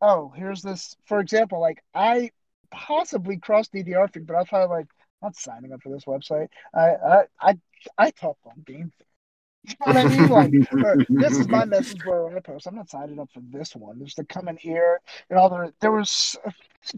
oh, 0.02 0.30
here's 0.36 0.62
this. 0.64 0.96
For 1.06 1.20
example, 1.20 1.60
like 1.62 1.84
I 1.94 2.32
possibly 2.72 3.38
crossed 3.38 3.72
DDR 3.74 4.12
thing, 4.12 4.24
but 4.24 4.36
I 4.36 4.40
was 4.40 4.48
probably 4.50 4.76
like, 4.78 4.88
I'm 5.22 5.28
not 5.28 5.36
signing 5.36 5.72
up 5.72 5.82
for 5.84 5.90
this 5.90 6.06
website. 6.06 6.48
I 6.74 6.90
I 6.96 7.24
I, 7.40 7.58
I 7.98 8.10
talk 8.12 8.38
on 8.46 8.64
game. 8.66 8.92
You 9.64 9.76
know 9.86 9.94
what 9.94 9.98
I 9.98 10.04
mean? 10.06 10.28
Like, 10.30 11.08
this 11.10 11.38
is 11.38 11.48
my 11.48 11.66
message 11.76 12.04
where 12.06 12.36
I 12.36 12.40
post. 12.40 12.68
I'm 12.68 12.76
not 12.76 12.90
signing 12.90 13.20
up 13.20 13.30
for 13.34 13.42
this 13.52 13.76
one. 13.76 14.04
To 14.16 14.24
come 14.26 14.48
in 14.48 14.58
here 14.58 15.00
and 15.30 15.38
all 15.38 15.50
the. 15.50 15.74
There 15.82 15.92
was 15.92 16.36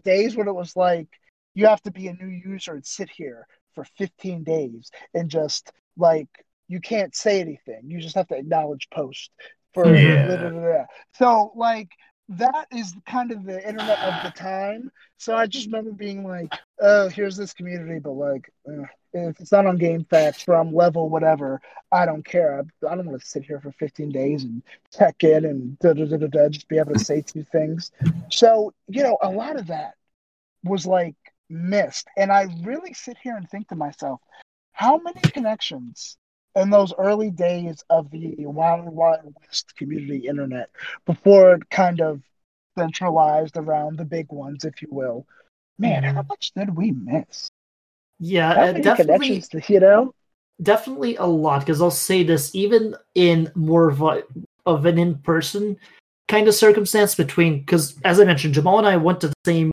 days 0.02 0.36
when 0.36 0.48
it 0.48 0.54
was 0.54 0.74
like 0.76 1.06
you 1.54 1.66
have 1.66 1.82
to 1.82 1.90
be 1.90 2.08
a 2.08 2.14
new 2.14 2.28
user 2.28 2.72
and 2.72 2.84
sit 2.86 3.10
here 3.10 3.46
for 3.74 3.84
15 3.98 4.44
days 4.44 4.90
and 5.12 5.28
just 5.28 5.72
like 5.96 6.28
you 6.68 6.80
can't 6.80 7.14
say 7.14 7.40
anything. 7.40 7.82
You 7.84 8.00
just 8.00 8.14
have 8.14 8.28
to 8.28 8.36
acknowledge 8.36 8.88
post 8.92 9.30
for 9.74 9.94
Yeah. 9.94 10.26
da, 10.26 10.36
da, 10.36 10.48
da. 10.50 10.84
so 11.12 11.52
like 11.54 11.90
that 12.28 12.66
is 12.72 12.94
kind 13.06 13.32
of 13.32 13.44
the 13.44 13.66
internet 13.66 13.98
of 13.98 14.22
the 14.24 14.30
time. 14.38 14.90
So 15.18 15.36
I 15.36 15.46
just 15.46 15.66
remember 15.66 15.92
being 15.92 16.26
like, 16.26 16.52
"Oh, 16.80 17.08
here's 17.08 17.36
this 17.36 17.52
community," 17.52 17.98
but 17.98 18.12
like, 18.12 18.50
if 19.12 19.40
it's 19.40 19.52
not 19.52 19.66
on 19.66 19.78
GameFAQs 19.78 20.44
from 20.44 20.74
level 20.74 21.08
whatever, 21.08 21.60
I 21.92 22.06
don't 22.06 22.24
care. 22.24 22.58
I, 22.58 22.86
I 22.86 22.96
don't 22.96 23.06
want 23.06 23.20
to 23.20 23.26
sit 23.26 23.44
here 23.44 23.60
for 23.60 23.72
15 23.72 24.10
days 24.10 24.44
and 24.44 24.62
check 24.96 25.22
in 25.22 25.44
and 25.44 25.78
da, 25.78 25.92
da, 25.92 26.06
da, 26.06 26.16
da, 26.16 26.26
da, 26.26 26.48
just 26.48 26.68
be 26.68 26.78
able 26.78 26.94
to 26.94 26.98
say 26.98 27.20
two 27.20 27.44
things. 27.44 27.92
So 28.30 28.72
you 28.88 29.02
know, 29.02 29.18
a 29.22 29.30
lot 29.30 29.56
of 29.56 29.66
that 29.66 29.94
was 30.62 30.86
like 30.86 31.16
missed, 31.50 32.08
and 32.16 32.32
I 32.32 32.46
really 32.62 32.94
sit 32.94 33.18
here 33.22 33.36
and 33.36 33.48
think 33.48 33.68
to 33.68 33.76
myself, 33.76 34.20
how 34.72 34.98
many 34.98 35.20
connections 35.20 36.16
in 36.56 36.70
those 36.70 36.92
early 36.98 37.30
days 37.30 37.84
of 37.90 38.10
the 38.10 38.34
Wild 38.38 38.86
Wild 38.86 39.34
West 39.40 39.74
community 39.76 40.26
internet 40.28 40.70
before 41.06 41.54
it 41.54 41.68
kind 41.70 42.00
of 42.00 42.20
centralized 42.78 43.56
around 43.56 43.98
the 43.98 44.04
big 44.04 44.30
ones, 44.32 44.64
if 44.64 44.82
you 44.82 44.88
will. 44.90 45.26
Man, 45.78 46.02
how 46.02 46.22
Mhm. 46.22 46.28
much 46.28 46.52
did 46.54 46.76
we 46.76 46.92
miss? 46.92 47.50
Yeah, 48.20 48.54
How 48.54 48.62
uh, 48.62 48.72
many 48.72 48.82
definitely. 48.82 49.28
connections, 49.28 49.68
you 49.70 49.80
know? 49.80 50.14
definitely 50.62 51.16
a 51.16 51.24
lot 51.24 51.60
because 51.60 51.80
I'll 51.80 51.90
say 51.90 52.22
this 52.22 52.54
even 52.54 52.94
in 53.14 53.50
more 53.54 53.88
of, 53.88 54.00
a, 54.02 54.22
of 54.66 54.86
an 54.86 54.98
in-person 54.98 55.76
kind 56.28 56.48
of 56.48 56.54
circumstance 56.54 57.14
between 57.14 57.60
because 57.60 57.98
as 58.04 58.20
I 58.20 58.24
mentioned, 58.24 58.54
Jamal 58.54 58.78
and 58.78 58.86
I 58.86 58.96
went 58.96 59.20
to 59.22 59.28
the 59.28 59.34
same 59.44 59.72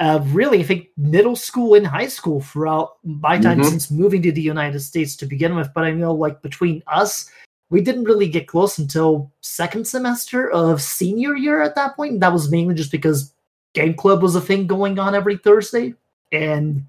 uh, 0.00 0.20
really 0.28 0.60
I 0.60 0.62
think 0.62 0.88
middle 0.96 1.36
school 1.36 1.74
and 1.74 1.86
high 1.86 2.08
school 2.08 2.40
throughout 2.40 2.96
my 3.04 3.38
time 3.38 3.60
Mhm. 3.60 3.66
since 3.66 3.90
moving 3.90 4.22
to 4.22 4.32
the 4.32 4.40
United 4.40 4.80
States 4.80 5.14
to 5.16 5.26
begin 5.26 5.54
with. 5.54 5.68
But 5.74 5.84
I 5.84 5.92
know 5.92 6.12
like 6.14 6.40
between 6.42 6.82
us, 6.86 7.30
we 7.68 7.82
didn't 7.82 8.04
really 8.04 8.26
get 8.28 8.48
close 8.48 8.78
until 8.78 9.30
second 9.42 9.86
semester 9.86 10.50
of 10.50 10.80
senior 10.82 11.36
year 11.36 11.62
at 11.62 11.74
that 11.76 11.96
point. 11.96 12.14
And 12.14 12.22
that 12.22 12.32
was 12.32 12.50
mainly 12.50 12.74
just 12.74 12.90
because 12.90 13.32
game 13.74 13.94
club 13.94 14.22
was 14.22 14.34
a 14.34 14.40
thing 14.40 14.66
going 14.66 14.98
on 14.98 15.14
every 15.14 15.36
Thursday 15.36 15.94
and 16.32 16.82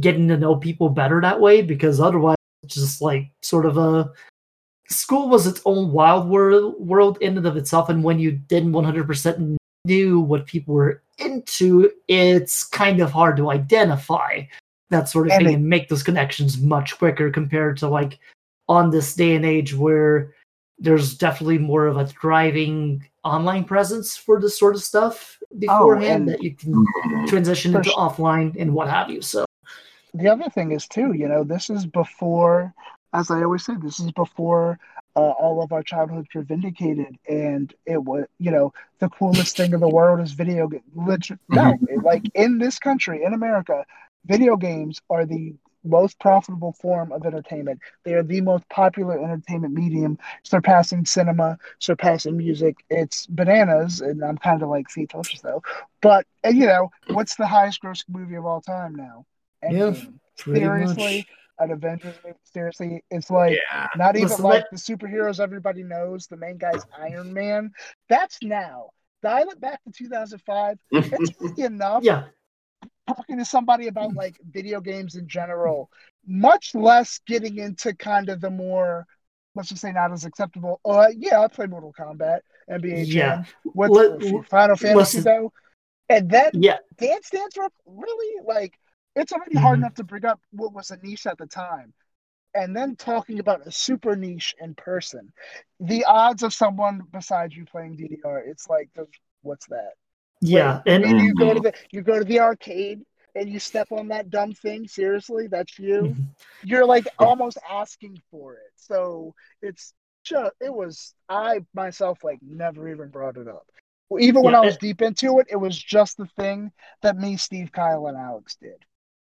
getting 0.00 0.28
to 0.28 0.36
know 0.36 0.54
people 0.56 0.88
better 0.90 1.20
that 1.20 1.40
way 1.40 1.62
because 1.62 1.98
otherwise 1.98 2.36
just 2.66 3.00
like 3.00 3.30
sort 3.42 3.66
of 3.66 3.78
a 3.78 4.10
school 4.88 5.28
was 5.28 5.46
its 5.46 5.60
own 5.64 5.92
wild 5.92 6.28
world 6.28 6.74
world 6.78 7.16
in 7.20 7.36
and 7.36 7.46
of 7.46 7.56
itself 7.56 7.88
and 7.88 8.04
when 8.04 8.18
you 8.18 8.30
didn't 8.32 8.72
100% 8.72 9.56
knew 9.84 10.20
what 10.20 10.46
people 10.46 10.74
were 10.74 11.02
into 11.18 11.90
it's 12.08 12.64
kind 12.64 13.00
of 13.00 13.10
hard 13.12 13.36
to 13.36 13.50
identify 13.50 14.42
that 14.90 15.08
sort 15.08 15.26
of 15.26 15.32
And 15.32 15.44
thing 15.44 15.52
it- 15.52 15.56
and 15.56 15.68
make 15.68 15.88
those 15.88 16.02
connections 16.02 16.58
much 16.58 16.98
quicker 16.98 17.30
compared 17.30 17.76
to 17.78 17.88
like 17.88 18.18
on 18.68 18.90
this 18.90 19.14
day 19.14 19.34
and 19.34 19.44
age 19.44 19.74
where 19.74 20.34
there's 20.78 21.16
definitely 21.16 21.58
more 21.58 21.86
of 21.86 21.96
a 21.98 22.06
thriving 22.06 23.06
online 23.24 23.64
presence 23.64 24.16
for 24.16 24.40
this 24.40 24.58
sort 24.58 24.74
of 24.74 24.82
stuff 24.82 25.38
beforehand 25.58 26.22
and- 26.22 26.28
that 26.28 26.42
you 26.42 26.54
can 26.54 26.72
mm-hmm. 26.72 27.26
transition 27.26 27.72
For 27.72 27.78
into 27.78 27.90
su- 27.90 27.96
offline 27.96 28.58
and 28.58 28.72
what 28.72 28.88
have 28.88 29.10
you 29.10 29.20
so. 29.22 29.44
The 30.14 30.28
other 30.28 30.48
thing 30.50 30.72
is, 30.72 30.88
too, 30.88 31.12
you 31.12 31.28
know, 31.28 31.44
this 31.44 31.70
is 31.70 31.86
before, 31.86 32.74
as 33.12 33.30
I 33.30 33.42
always 33.42 33.64
say, 33.64 33.74
this 33.80 34.00
is 34.00 34.10
before 34.12 34.78
uh, 35.20 35.32
all 35.32 35.62
of 35.62 35.70
our 35.72 35.82
childhoods 35.82 36.28
were 36.34 36.42
vindicated. 36.42 37.18
And 37.28 37.72
it 37.84 38.02
was, 38.02 38.24
you 38.38 38.50
know, 38.50 38.72
the 39.00 39.10
coolest 39.10 39.56
thing 39.56 39.72
in 39.72 39.80
the 39.80 39.88
world 39.88 40.20
is 40.20 40.32
video 40.32 40.66
games. 40.66 41.30
No, 41.48 41.78
like 42.02 42.22
in 42.34 42.58
this 42.58 42.78
country, 42.78 43.22
in 43.24 43.34
America, 43.34 43.84
video 44.24 44.56
games 44.56 45.00
are 45.10 45.26
the 45.26 45.54
most 45.84 46.18
profitable 46.20 46.72
form 46.72 47.12
of 47.12 47.24
entertainment. 47.24 47.80
They 48.04 48.14
are 48.14 48.22
the 48.22 48.40
most 48.40 48.68
popular 48.68 49.22
entertainment 49.22 49.74
medium, 49.74 50.18
surpassing 50.42 51.04
cinema, 51.04 51.58
surpassing 51.78 52.36
music. 52.36 52.76
It's 52.88 53.26
bananas, 53.26 54.00
and 54.00 54.22
I'm 54.24 54.38
kind 54.38 54.62
of 54.62 54.68
like, 54.68 54.86
you 54.96 55.06
so. 55.22 55.62
But 56.00 56.26
and, 56.44 56.56
you 56.56 56.66
know, 56.66 56.90
what's 57.08 57.36
the 57.36 57.46
highest 57.46 57.82
grossing 57.82 58.10
movie 58.10 58.36
of 58.36 58.46
all 58.46 58.62
time 58.62 58.94
now? 58.94 59.26
Yeah, 59.62 59.90
Endgame. 59.90 60.14
Seriously, 60.36 61.16
much. 61.18 61.26
An 61.60 61.70
Avengers 61.72 62.16
movie. 62.24 62.36
Seriously, 62.44 63.04
it's 63.10 63.30
like 63.30 63.58
yeah. 63.72 63.88
not 63.96 64.16
even 64.16 64.28
Listen, 64.28 64.44
like 64.44 64.64
let- 64.64 64.70
the 64.70 64.76
superheroes 64.76 65.40
everybody 65.40 65.82
knows. 65.82 66.26
The 66.26 66.36
main 66.36 66.58
guy's 66.58 66.82
Iron 66.98 67.32
Man. 67.32 67.72
That's 68.08 68.38
now. 68.42 68.90
Dial 69.22 69.50
it 69.50 69.60
back 69.60 69.82
to 69.84 69.92
2005. 69.92 70.78
It's 70.92 71.40
really 71.40 71.62
enough 71.64 72.02
yeah 72.02 72.24
talking 73.08 73.38
to 73.38 73.44
somebody 73.44 73.88
about 73.88 74.14
like 74.14 74.36
video 74.50 74.80
games 74.80 75.16
in 75.16 75.26
general, 75.28 75.90
much 76.26 76.74
less 76.74 77.20
getting 77.26 77.58
into 77.58 77.94
kind 77.94 78.28
of 78.28 78.40
the 78.40 78.50
more, 78.50 79.06
let's 79.54 79.68
just 79.68 79.80
say, 79.82 79.92
not 79.92 80.12
as 80.12 80.24
acceptable. 80.24 80.80
Uh, 80.84 81.08
yeah, 81.16 81.40
I 81.40 81.48
play 81.48 81.66
Mortal 81.66 81.92
Kombat, 81.98 82.40
NBA 82.70 83.06
Yeah. 83.06 83.42
Jam. 83.42 83.44
What's 83.64 83.92
Let- 83.92 84.46
Final 84.48 84.76
Fantasy 84.76 85.18
listen. 85.18 85.24
though? 85.24 85.52
And 86.08 86.28
then 86.28 86.50
yeah 86.54 86.78
Dance 86.98 87.30
Dance 87.30 87.56
Rep, 87.56 87.72
really? 87.86 88.44
Like, 88.44 88.78
it's 89.16 89.32
already 89.32 89.58
hard 89.58 89.78
Mhm. 89.78 89.82
enough 89.82 89.94
to 89.94 90.04
bring 90.04 90.24
up 90.24 90.40
what 90.52 90.72
was 90.72 90.90
a 90.90 90.96
niche 90.98 91.26
at 91.26 91.38
the 91.38 91.46
time. 91.46 91.92
And 92.54 92.74
then 92.76 92.96
talking 92.96 93.38
about 93.38 93.66
a 93.66 93.70
super 93.70 94.16
niche 94.16 94.54
in 94.60 94.74
person. 94.74 95.32
The 95.78 96.04
odds 96.04 96.42
of 96.42 96.52
someone 96.52 97.02
besides 97.12 97.56
you 97.56 97.64
playing 97.64 97.96
DDR, 97.96 98.40
it's 98.40 98.68
like, 98.68 98.90
what's 99.42 99.66
that? 99.66 99.92
yeah 100.42 100.80
I 100.86 100.90
and 100.92 101.20
you 101.20 101.34
go 101.34 101.52
to 101.52 101.60
the 101.60 101.74
you 101.90 102.00
go 102.00 102.18
to 102.18 102.24
the 102.24 102.40
arcade 102.40 103.04
and 103.34 103.46
you 103.48 103.58
step 103.60 103.92
on 103.92 104.08
that 104.08 104.30
dumb 104.30 104.52
thing, 104.54 104.88
seriously, 104.88 105.46
that's 105.48 105.78
you. 105.78 106.14
Mhm. 106.16 106.34
You're 106.62 106.86
like 106.86 107.06
almost 107.18 107.58
asking 107.68 108.20
for 108.30 108.54
it. 108.54 108.72
So 108.76 109.34
it's 109.62 109.92
just 110.24 110.52
it 110.60 110.72
was 110.72 111.14
I 111.28 111.60
myself 111.74 112.24
like 112.24 112.40
never 112.42 112.88
even 112.88 113.10
brought 113.10 113.36
it 113.36 113.48
up. 113.48 113.66
Even 114.18 114.42
when 114.42 114.54
Yeah, 114.54 114.60
I 114.62 114.64
was 114.64 114.74
it- 114.76 114.80
deep 114.80 115.02
into 115.02 115.38
it, 115.40 115.46
it 115.50 115.56
was 115.56 115.78
just 115.78 116.16
the 116.16 116.26
thing 116.26 116.72
that 117.02 117.16
me, 117.16 117.36
Steve, 117.36 117.70
Kyle, 117.70 118.06
and 118.08 118.16
Alex 118.16 118.56
did. 118.56 118.84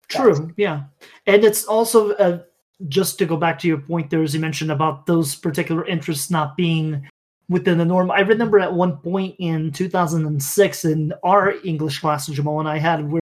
True, 0.07 0.53
yeah, 0.57 0.83
and 1.25 1.43
it's 1.43 1.65
also 1.65 2.11
uh, 2.15 2.39
just 2.87 3.17
to 3.19 3.25
go 3.25 3.37
back 3.37 3.59
to 3.59 3.67
your 3.67 3.79
point 3.79 4.09
there, 4.09 4.23
as 4.23 4.33
you 4.33 4.39
mentioned 4.39 4.71
about 4.71 5.05
those 5.05 5.35
particular 5.35 5.85
interests 5.85 6.29
not 6.29 6.57
being 6.57 7.07
within 7.49 7.77
the 7.77 7.85
norm. 7.85 8.11
I 8.11 8.21
remember 8.21 8.59
at 8.59 8.73
one 8.73 8.97
point 8.97 9.35
in 9.39 9.71
2006 9.71 10.85
in 10.85 11.13
our 11.23 11.53
English 11.63 11.99
class, 11.99 12.27
Jamal 12.27 12.59
and 12.59 12.69
I 12.69 12.77
had 12.77 13.01
where 13.01 13.13
we 13.13 13.19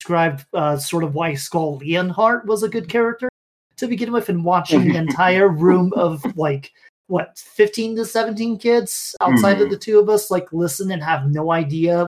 described 0.00 0.46
uh, 0.54 0.76
sort 0.76 1.04
of 1.04 1.14
why 1.14 1.34
Squall 1.34 1.80
Leonhart 1.80 2.44
was 2.46 2.62
a 2.62 2.68
good 2.68 2.88
character 2.88 3.28
to 3.76 3.86
begin 3.86 4.12
with, 4.12 4.28
and 4.28 4.44
watching 4.44 4.90
an 4.90 4.96
entire 5.08 5.48
room 5.48 5.92
of 5.94 6.24
like 6.36 6.72
what 7.10 7.36
15 7.38 7.96
to 7.96 8.04
17 8.04 8.58
kids 8.58 9.16
outside 9.20 9.60
of 9.60 9.68
the 9.68 9.76
two 9.76 9.98
of 9.98 10.08
us 10.08 10.30
like 10.30 10.52
listen 10.52 10.92
and 10.92 11.02
have 11.02 11.28
no 11.28 11.50
idea 11.50 12.06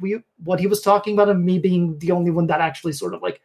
we 0.00 0.20
what 0.44 0.60
he 0.60 0.66
was 0.66 0.80
talking 0.80 1.14
about 1.14 1.28
and 1.28 1.44
me 1.44 1.58
being 1.58 1.98
the 1.98 2.10
only 2.10 2.30
one 2.30 2.46
that 2.46 2.60
actually 2.60 2.92
sort 2.92 3.14
of 3.14 3.22
like 3.22 3.40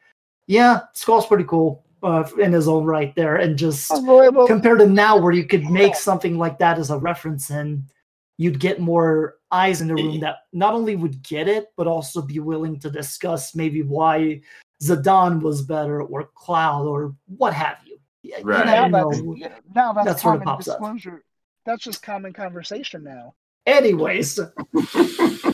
yeah 0.48 0.82
Squall's 0.94 1.26
pretty 1.26 1.44
cool 1.46 1.84
uh, 2.04 2.24
in 2.40 2.52
his 2.52 2.68
own 2.68 2.84
right 2.86 3.16
there 3.16 3.38
and 3.38 3.58
just 3.58 3.90
Unbelievable. 3.92 4.46
compared 4.48 4.80
to 4.80 4.88
now 4.88 5.18
where 5.18 5.32
you 5.32 5.46
could 5.46 5.64
make 5.66 5.96
something 5.96 6.38
like 6.38 6.60
that 6.60 6.78
as 6.78 6.90
a 6.92 6.98
reference 6.98 7.50
and 7.50 7.84
you'd 8.38 8.60
get 8.60 8.80
more 8.80 9.36
eyes 9.52 9.82
in 9.82 9.88
the 9.88 9.96
room 9.96 10.20
that 10.20 10.38
not 10.52 10.74
only 10.74 10.96
would 10.96 11.22
get 11.24 11.48
it 11.48 11.72
but 11.78 11.88
also 11.88 12.22
be 12.22 12.40
willing 12.40 12.80
to 12.80 12.90
discuss 12.90 13.56
maybe 13.56 13.82
why 13.84 14.42
Zidane 14.82 15.42
was 15.42 15.62
better 15.62 16.02
or 16.02 16.26
Cloud 16.36 16.86
or 16.86 17.16
what 17.38 17.54
have 17.54 17.78
you. 17.86 17.98
Yeah, 18.22 18.40
you 18.40 18.44
Right. 18.46 18.66
now 18.66 18.88
never 18.88 19.10
that's 19.10 19.22
know. 19.22 19.36
now 19.74 19.94
that's 19.94 20.08
That 20.08 20.20
sort 20.20 20.36
of 20.36 20.42
common 20.44 20.58
pops 20.58 20.68
up. 20.68 20.80
That's 21.66 21.84
just 21.84 22.02
common 22.04 22.34
conversation 22.34 23.04
now. 23.04 23.36
Anyways, 23.66 24.40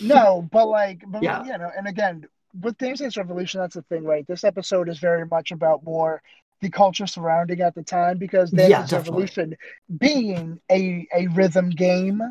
No, 0.00 0.48
but 0.50 0.68
like, 0.68 1.02
but 1.06 1.22
Yeah. 1.22 1.42
you 1.44 1.58
know, 1.58 1.70
and 1.76 1.86
again, 1.86 2.26
with 2.60 2.78
Dance 2.78 3.00
Dance 3.00 3.16
Revolution, 3.16 3.60
that's 3.60 3.74
the 3.74 3.82
thing, 3.82 4.04
right? 4.04 4.26
This 4.26 4.44
episode 4.44 4.88
is 4.88 4.98
very 4.98 5.26
much 5.26 5.50
about 5.50 5.82
more 5.84 6.22
the 6.60 6.70
culture 6.70 7.06
surrounding 7.06 7.60
at 7.60 7.74
the 7.74 7.82
time 7.82 8.18
because 8.18 8.50
Dance 8.50 8.70
Yeah. 8.70 8.86
Revolution 8.92 9.56
being 9.98 10.60
a 10.70 11.06
a 11.14 11.26
rhythm 11.28 11.70
game, 11.70 12.22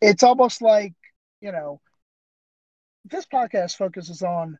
it's 0.00 0.22
almost 0.22 0.62
like 0.62 0.94
you 1.40 1.52
know, 1.52 1.80
this 3.04 3.26
podcast 3.26 3.76
focuses 3.76 4.22
on 4.22 4.58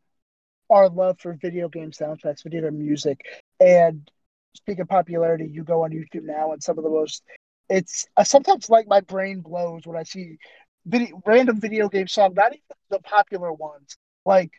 our 0.70 0.88
love 0.88 1.18
for 1.20 1.34
video 1.34 1.68
game 1.68 1.90
soundtracks, 1.90 2.42
video 2.42 2.62
game 2.62 2.78
music, 2.78 3.20
and 3.60 4.10
speaking 4.54 4.82
of 4.82 4.88
popularity, 4.88 5.46
you 5.46 5.64
go 5.64 5.84
on 5.84 5.90
YouTube 5.90 6.24
now, 6.24 6.52
and 6.52 6.62
some 6.62 6.78
of 6.78 6.84
the 6.84 6.90
most 6.90 7.22
it's 7.68 8.06
I 8.16 8.24
sometimes 8.24 8.68
like 8.68 8.88
my 8.88 9.00
brain 9.00 9.40
blows 9.40 9.86
when 9.86 9.96
I 9.96 10.02
see 10.02 10.38
video, 10.86 11.20
random 11.26 11.60
video 11.60 11.88
game 11.88 12.08
song, 12.08 12.34
not 12.34 12.52
even 12.52 12.60
the 12.90 13.00
popular 13.00 13.52
ones, 13.52 13.96
like 14.24 14.50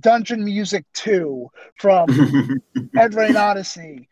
Dungeon 0.00 0.44
Music 0.44 0.84
2 0.94 1.48
from 1.78 2.06
Etrian 2.96 3.36
Odyssey, 3.36 4.08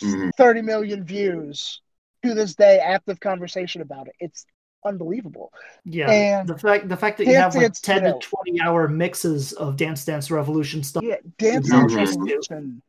Mhm. 0.00 0.30
30 0.36 0.62
million 0.62 1.04
views 1.04 1.82
to 2.24 2.32
this 2.34 2.54
day, 2.54 2.78
active 2.78 3.20
conversation 3.20 3.82
about 3.82 4.08
it. 4.08 4.14
It's 4.18 4.46
unbelievable. 4.84 5.52
yeah, 5.84 6.10
And 6.10 6.48
the 6.48 6.56
fact 6.56 6.88
the 6.88 6.96
fact 6.96 7.18
that 7.18 7.26
you 7.26 7.34
have 7.36 7.54
like 7.54 7.64
Dance, 7.64 7.80
ten 7.80 8.02
to 8.04 8.18
twenty 8.20 8.60
hour 8.62 8.88
mixes 8.88 9.52
of 9.52 9.76
Dance 9.76 10.04
Dance 10.06 10.30
Revolution 10.30 10.82
stuff. 10.82 11.02
yeah, 11.04 11.16
Dance 11.38 11.68
Dance. 11.68 11.92
Revolution, 11.94 12.80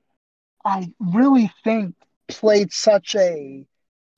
I 0.63 0.93
really 0.99 1.51
think 1.65 1.95
played 2.29 2.71
such 2.71 3.15
a 3.15 3.65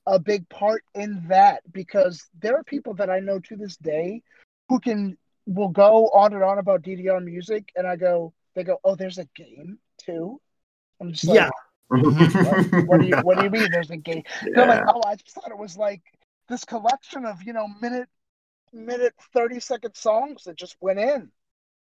a 0.06 0.18
big 0.18 0.48
part 0.48 0.84
in 0.94 1.24
that 1.28 1.62
because 1.72 2.28
there 2.40 2.56
are 2.56 2.64
people 2.64 2.94
that 2.94 3.10
I 3.10 3.20
know 3.20 3.38
to 3.40 3.56
this 3.56 3.76
day 3.76 4.22
who 4.68 4.80
can 4.80 5.16
will 5.46 5.68
go 5.68 6.08
on 6.08 6.32
and 6.32 6.42
on 6.42 6.58
about 6.58 6.82
DDR 6.82 7.22
music, 7.22 7.70
and 7.76 7.86
I 7.86 7.96
go, 7.96 8.32
they 8.54 8.64
go, 8.64 8.78
oh, 8.84 8.94
there's 8.94 9.18
a 9.18 9.26
game 9.36 9.78
too. 9.98 10.40
I'm 11.00 11.12
just 11.12 11.24
like, 11.24 11.36
Yeah. 11.36 11.50
what, 11.88 12.86
what 12.86 13.00
do 13.00 13.06
you 13.06 13.16
what 13.18 13.38
do 13.38 13.44
you 13.44 13.50
mean 13.50 13.70
there's 13.70 13.90
a 13.90 13.96
game? 13.96 14.22
They're 14.42 14.66
like, 14.66 14.84
oh, 14.88 15.02
I 15.06 15.16
just 15.16 15.34
thought 15.34 15.50
it 15.50 15.58
was 15.58 15.76
like 15.76 16.02
this 16.48 16.64
collection 16.64 17.24
of 17.26 17.42
you 17.42 17.52
know 17.52 17.68
minute 17.80 18.08
minute 18.72 19.14
thirty 19.32 19.60
second 19.60 19.94
songs 19.96 20.44
that 20.44 20.56
just 20.56 20.76
went 20.80 20.98
in. 20.98 21.30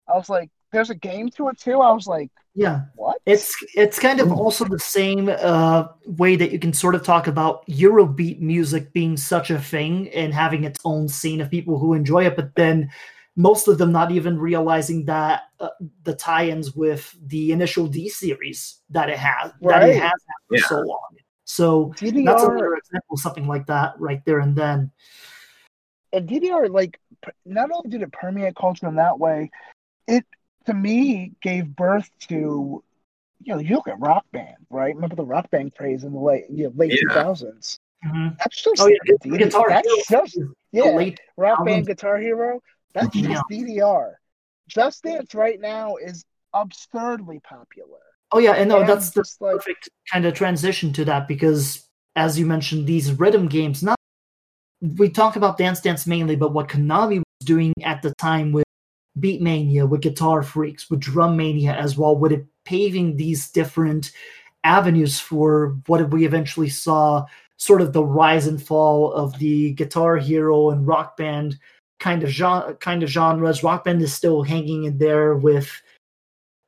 I 0.08 0.16
was 0.16 0.30
like, 0.30 0.50
there's 0.72 0.90
a 0.90 0.96
game 0.96 1.30
to 1.32 1.50
it 1.50 1.60
too. 1.60 1.80
I 1.82 1.92
was 1.92 2.08
like, 2.08 2.30
Yeah, 2.54 2.82
what? 2.96 3.18
It's 3.26 3.56
it's 3.76 4.00
kind 4.00 4.20
of 4.20 4.32
also 4.32 4.66
the 4.66 4.80
same 4.80 5.30
uh, 5.30 5.88
way 6.06 6.36
that 6.36 6.52
you 6.52 6.60
can 6.60 6.74
sort 6.74 6.96
of 6.96 7.04
talk 7.04 7.28
about 7.28 7.66
Eurobeat 7.68 8.40
music 8.40 8.94
being 8.94 9.18
such 9.18 9.50
a 9.52 9.60
thing 9.60 10.10
and 10.10 10.34
having 10.34 10.64
its 10.64 10.80
own 10.86 11.08
scene 11.08 11.42
of 11.42 11.50
people 11.50 11.80
who 11.80 11.94
enjoy 11.94 12.26
it, 12.26 12.36
but 12.36 12.54
then 12.56 12.90
most 13.36 13.68
of 13.68 13.78
them 13.78 13.92
not 13.92 14.12
even 14.12 14.40
realizing 14.40 15.06
that 15.06 15.44
uh, 15.60 15.70
the 16.04 16.16
tie-ins 16.16 16.74
with 16.74 17.14
the 17.28 17.52
initial 17.52 17.88
D 17.88 18.08
series 18.08 18.80
that 18.90 19.10
it 19.10 19.18
has 19.18 19.52
that 19.62 19.84
it 19.84 19.94
has 19.94 20.02
had 20.02 20.40
for 20.48 20.56
Yeah. 20.58 20.68
so 20.68 20.80
long. 20.82 21.10
So 21.46 21.94
that's 22.00 22.44
another 22.44 22.76
example, 22.76 23.18
something 23.18 23.48
like 23.48 23.68
that 23.68 23.94
right 24.00 24.22
there 24.26 24.40
and 24.40 24.56
then. 24.56 24.92
and 26.14 26.28
DDR 26.30 26.70
like 26.70 27.00
not 27.46 27.72
only 27.72 27.90
did 27.90 28.02
it 28.02 28.12
permeate 28.12 28.56
culture 28.56 28.88
in 28.88 28.96
that 28.96 29.20
way, 29.20 29.52
it 30.08 30.26
to 30.66 30.74
me 30.74 31.34
gave 31.42 31.76
birth 31.76 32.10
to 32.28 32.84
you 33.44 33.54
know 33.54 33.60
you 33.60 33.76
look 33.76 33.88
at 33.88 34.00
rock 34.00 34.26
band 34.32 34.56
right. 34.70 34.96
Remember 34.96 35.16
the 35.16 35.26
rock 35.26 35.50
band 35.52 35.76
craze 35.76 36.04
in 36.04 36.14
the 36.14 36.20
late 36.20 36.46
you 36.50 36.66
know, 36.66 36.74
late 36.76 36.92
two 36.92 37.08
Yeah. 37.10 37.14
thousands. 37.24 37.80
Mhm. 38.06 38.38
That's 38.38 38.62
just 38.64 38.82
Oh 38.82 38.88
yeah, 38.88 38.98
gu- 39.08 39.18
DDR. 39.24 39.38
Guitar 39.38 39.70
That's 39.70 39.88
Hero 39.88 40.22
just 40.24 40.38
is 40.38 40.44
the 40.48 40.54
yeah. 40.72 40.84
late 40.96 41.20
Rock 41.38 41.60
album. 41.60 41.66
band 41.74 41.88
Guitar 41.88 42.18
Hero. 42.18 42.60
That's 42.94 43.16
Yeah. 43.16 43.30
just 43.34 43.44
DDR. 43.50 44.14
Just 44.68 45.04
Dance 45.04 45.36
right 45.36 45.60
now 45.60 45.96
is 45.98 46.26
absurdly 46.54 47.40
popular. 47.42 48.00
Oh 48.32 48.40
yeah, 48.40 48.54
and 48.54 48.70
no, 48.70 48.80
And 48.80 48.90
that's 48.90 49.12
the 49.12 49.22
just 49.22 49.40
like 49.42 49.56
perfect 49.58 49.90
kind 50.12 50.26
of 50.26 50.34
transition 50.34 50.92
to 50.94 51.06
that 51.06 51.28
because 51.28 51.88
as 52.16 52.40
you 52.40 52.46
mentioned 52.46 52.88
these 52.88 53.12
rhythm 53.14 53.48
games 53.48 53.84
not 53.84 53.98
we 54.98 55.10
talk 55.10 55.36
about 55.36 55.58
dance 55.58 55.80
dance 55.82 56.06
mainly 56.08 56.36
but 56.36 56.54
what 56.54 56.68
konami 56.68 57.18
was 57.20 57.46
doing 57.46 57.74
at 57.84 58.02
the 58.02 58.14
time 58.16 58.52
with 58.52 58.65
beatmania 59.20 59.88
with 59.88 60.02
guitar 60.02 60.44
freaks 60.44 60.90
with 60.90 61.00
drum 61.00 61.38
mania 61.38 61.74
as 61.74 61.98
well 61.98 62.18
with 62.18 62.32
it 62.32 62.46
paving 62.66 63.16
these 63.16 63.50
different 63.50 64.12
avenues 64.64 65.20
for 65.20 65.78
what 65.88 66.10
we 66.10 66.26
eventually 66.26 66.70
saw 66.70 67.26
sort 67.58 67.82
of 67.82 67.94
the 67.94 68.04
rise 68.04 68.48
and 68.48 68.62
fall 68.62 69.14
of 69.14 69.38
the 69.40 69.72
guitar 69.74 70.18
hero 70.18 70.72
and 70.72 70.86
rock 70.86 71.16
band 71.16 71.58
kind 72.00 72.24
of 72.24 72.30
genre 72.30 72.76
kind 72.76 73.04
of 73.04 73.10
genres. 73.10 73.64
Rock 73.64 73.86
band 73.86 74.02
is 74.02 74.14
still 74.14 74.44
hanging 74.44 74.84
in 74.84 74.98
there 74.98 75.36
with 75.36 75.72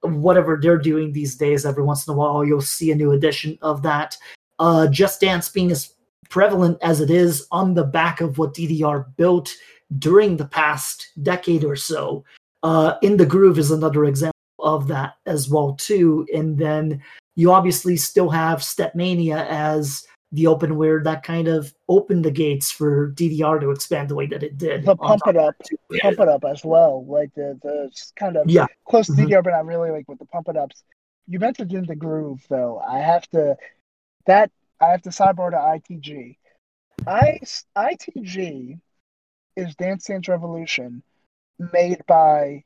whatever 0.01 0.57
they're 0.61 0.77
doing 0.77 1.11
these 1.11 1.35
days. 1.35 1.65
Every 1.65 1.83
once 1.83 2.07
in 2.07 2.13
a 2.13 2.17
while 2.17 2.45
you'll 2.45 2.61
see 2.61 2.91
a 2.91 2.95
new 2.95 3.11
edition 3.11 3.57
of 3.61 3.81
that. 3.83 4.15
Uh 4.59 4.87
just 4.87 5.21
dance 5.21 5.49
being 5.49 5.71
as 5.71 5.93
prevalent 6.29 6.77
as 6.81 7.01
it 7.01 7.09
is 7.09 7.47
on 7.51 7.73
the 7.73 7.85
back 7.85 8.19
of 8.19 8.37
what 8.37 8.53
ddr 8.53 9.05
built 9.15 9.49
during 9.99 10.37
the 10.37 10.45
past 10.45 11.09
decade 11.23 11.63
or 11.63 11.75
so 11.75 12.23
uh 12.63 12.95
in 13.01 13.17
the 13.17 13.25
groove 13.25 13.57
is 13.57 13.71
another 13.71 14.05
example 14.05 14.33
of 14.59 14.87
that 14.87 15.15
as 15.25 15.49
well 15.49 15.73
too 15.75 16.27
and 16.33 16.57
then 16.57 17.01
you 17.35 17.51
obviously 17.51 17.95
still 17.95 18.29
have 18.29 18.59
stepmania 18.59 19.45
as 19.47 20.05
the 20.33 20.43
openware 20.43 21.01
that 21.01 21.23
kind 21.23 21.47
of 21.47 21.73
opened 21.87 22.25
the 22.25 22.31
gates 22.31 22.69
for 22.69 23.11
ddr 23.11 23.61
to 23.61 23.71
expand 23.71 24.09
the 24.09 24.15
way 24.15 24.25
that 24.25 24.43
it 24.43 24.57
did 24.57 24.83
the 24.83 24.95
pump 24.95 25.21
it 25.27 25.37
up, 25.37 25.55
pump 26.01 26.19
it 26.19 26.27
up 26.27 26.43
as 26.43 26.65
well. 26.65 27.05
Like 27.05 27.33
the 27.35 27.57
the 27.63 27.89
kind 28.17 28.35
of 28.35 28.49
yeah 28.49 28.65
close 28.85 29.07
to 29.07 29.13
Mhm. 29.13 29.29
DDR, 29.29 29.43
but 29.43 29.51
not 29.51 29.65
really 29.65 29.89
like 29.91 30.07
with 30.09 30.19
the 30.19 30.25
pump 30.25 30.49
it 30.49 30.57
ups. 30.57 30.83
You 31.27 31.39
mentioned 31.39 31.71
in 31.71 31.85
the 31.85 31.95
groove 31.95 32.45
though. 32.49 32.79
I 32.79 32.99
have 32.99 33.25
to 33.29 33.55
that 34.25 34.51
I 34.81 34.87
have 34.87 35.01
to 35.03 35.09
sidebar 35.09 35.51
to 35.51 35.57
ITG. 35.57 36.37
I 37.05 37.39
ITG 37.77 38.79
is 39.57 39.75
Dance 39.75 40.05
Dance 40.05 40.27
Revolution 40.29 41.03
made 41.73 42.01
by 42.07 42.63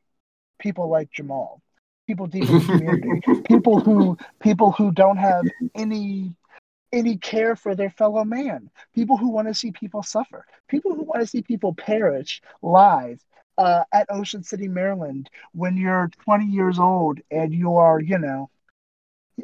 people 0.59 0.89
like 0.89 1.09
Jamal, 1.11 1.61
people 2.05 2.27
deep 2.27 2.49
in 2.49 2.59
the 2.59 2.65
community, 2.65 3.41
people 3.47 3.79
who 3.79 4.17
people 4.41 4.71
who 4.71 4.91
don't 4.91 5.17
have 5.17 5.45
any 5.73 6.35
any 6.91 7.15
care 7.17 7.55
for 7.55 7.73
their 7.73 7.89
fellow 7.89 8.25
man, 8.25 8.69
people 8.93 9.15
who 9.15 9.29
want 9.29 9.47
to 9.47 9.53
see 9.53 9.71
people 9.71 10.03
suffer, 10.03 10.45
people 10.67 10.93
who 10.93 11.03
want 11.03 11.21
to 11.21 11.27
see 11.27 11.41
people 11.41 11.73
perish 11.73 12.41
live 12.61 13.23
uh, 13.57 13.83
at 13.93 14.07
Ocean 14.09 14.43
City, 14.43 14.67
Maryland, 14.67 15.29
when 15.53 15.77
you're 15.77 16.11
20 16.25 16.45
years 16.45 16.79
old 16.79 17.19
and 17.31 17.53
you 17.53 17.77
are, 17.77 18.01
you 18.01 18.17
know, 18.17 18.49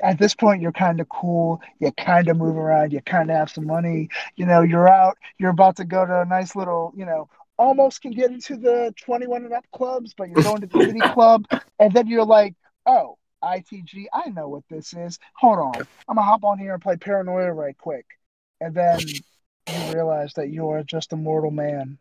at 0.03 0.19
this 0.19 0.35
point 0.35 0.61
you're 0.61 0.71
kind 0.71 0.99
of 0.99 1.07
cool, 1.09 1.61
you 1.79 1.91
kind 1.93 2.27
of 2.27 2.37
move 2.37 2.57
around, 2.57 2.91
you 2.91 3.01
kind 3.01 3.29
of 3.29 3.37
have 3.37 3.49
some 3.49 3.65
money, 3.65 4.09
you 4.35 4.45
know, 4.45 4.61
you're 4.61 4.89
out, 4.89 5.17
you're 5.37 5.51
about 5.51 5.77
to 5.77 5.85
go 5.85 6.05
to 6.05 6.21
a 6.21 6.25
nice 6.25 6.55
little, 6.55 6.93
you 6.95 7.05
know, 7.05 7.29
almost 7.57 8.01
can 8.01 8.11
get 8.11 8.31
into 8.31 8.55
the 8.57 8.93
21 9.03 9.45
and 9.45 9.53
up 9.53 9.65
clubs, 9.73 10.13
but 10.15 10.29
you're 10.29 10.43
going 10.43 10.61
to 10.61 10.67
the 10.67 10.85
city 10.85 10.99
club, 11.13 11.45
and 11.79 11.93
then 11.93 12.07
you're 12.07 12.25
like, 12.25 12.55
oh, 12.85 13.17
ITG, 13.43 14.05
I 14.13 14.29
know 14.29 14.47
what 14.47 14.63
this 14.69 14.93
is. 14.93 15.19
Hold 15.35 15.59
on. 15.59 15.87
I'm 16.07 16.15
to 16.15 16.21
hop 16.21 16.43
on 16.43 16.59
here 16.59 16.73
and 16.73 16.81
play 16.81 16.97
Paranoia 16.97 17.53
right 17.53 17.77
quick. 17.77 18.05
And 18.59 18.73
then 18.73 18.99
you 18.99 19.93
realize 19.93 20.33
that 20.33 20.49
you 20.49 20.69
are 20.69 20.83
just 20.83 21.13
a 21.13 21.17
mortal 21.17 21.51
man. 21.51 21.97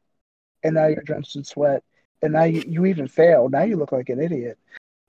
And 0.62 0.74
now 0.74 0.86
you're 0.86 1.02
drenched 1.02 1.36
in 1.36 1.44
sweat. 1.44 1.82
And 2.22 2.32
now 2.32 2.44
you, 2.44 2.64
you 2.66 2.86
even 2.86 3.08
fail. 3.08 3.48
Now 3.48 3.62
you 3.62 3.76
look 3.76 3.92
like 3.92 4.08
an 4.08 4.20
idiot. 4.20 4.58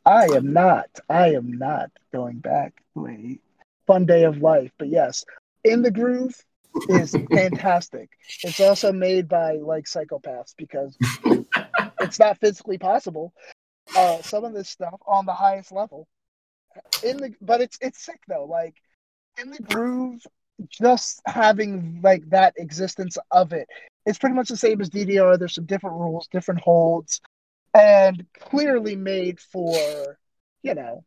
I 0.06 0.26
am 0.26 0.54
not. 0.54 0.90
I 1.10 1.34
am 1.34 1.58
not 1.58 1.92
going 2.12 2.40
back 2.40 2.74
to 2.94 3.08
a 3.08 3.40
fun 3.86 4.06
day 4.06 4.24
of 4.24 4.42
life. 4.42 4.72
But 4.78 4.90
yes, 4.90 5.26
In 5.64 5.82
the 5.82 5.92
Groove 5.92 6.44
is 6.90 7.16
fantastic. 7.32 8.10
It's 8.44 8.60
also 8.60 8.92
made 8.92 9.28
by 9.28 9.54
like 9.54 9.86
psychopaths 9.86 10.54
because 10.58 10.98
it's 12.02 12.20
not 12.20 12.40
physically 12.40 12.78
possible. 12.78 13.34
Uh, 13.96 14.22
some 14.22 14.44
of 14.44 14.54
this 14.54 14.70
stuff 14.70 15.00
on 15.06 15.26
the 15.26 15.34
highest 15.34 15.72
level. 15.72 16.08
In 17.04 17.18
the 17.18 17.34
but 17.42 17.62
it's 17.62 17.78
it's 17.82 18.04
sick 18.04 18.22
though. 18.28 18.46
Like 18.46 18.76
in 19.42 19.52
the 19.52 19.64
groove, 19.64 20.22
just 20.70 21.22
having 21.26 22.00
like 22.04 22.30
that 22.30 22.54
existence 22.58 23.18
of 23.32 23.54
it. 23.54 23.68
It's 24.06 24.18
pretty 24.18 24.36
much 24.36 24.50
the 24.50 24.58
same 24.58 24.82
as 24.82 24.90
DDR. 24.90 25.38
There's 25.38 25.56
some 25.56 25.66
different 25.66 25.98
rules, 25.98 26.28
different 26.28 26.62
holds, 26.62 27.22
and 27.74 28.26
clearly 28.40 28.96
made 28.96 29.40
for, 29.40 30.18
you 30.64 30.74
know, 30.74 31.04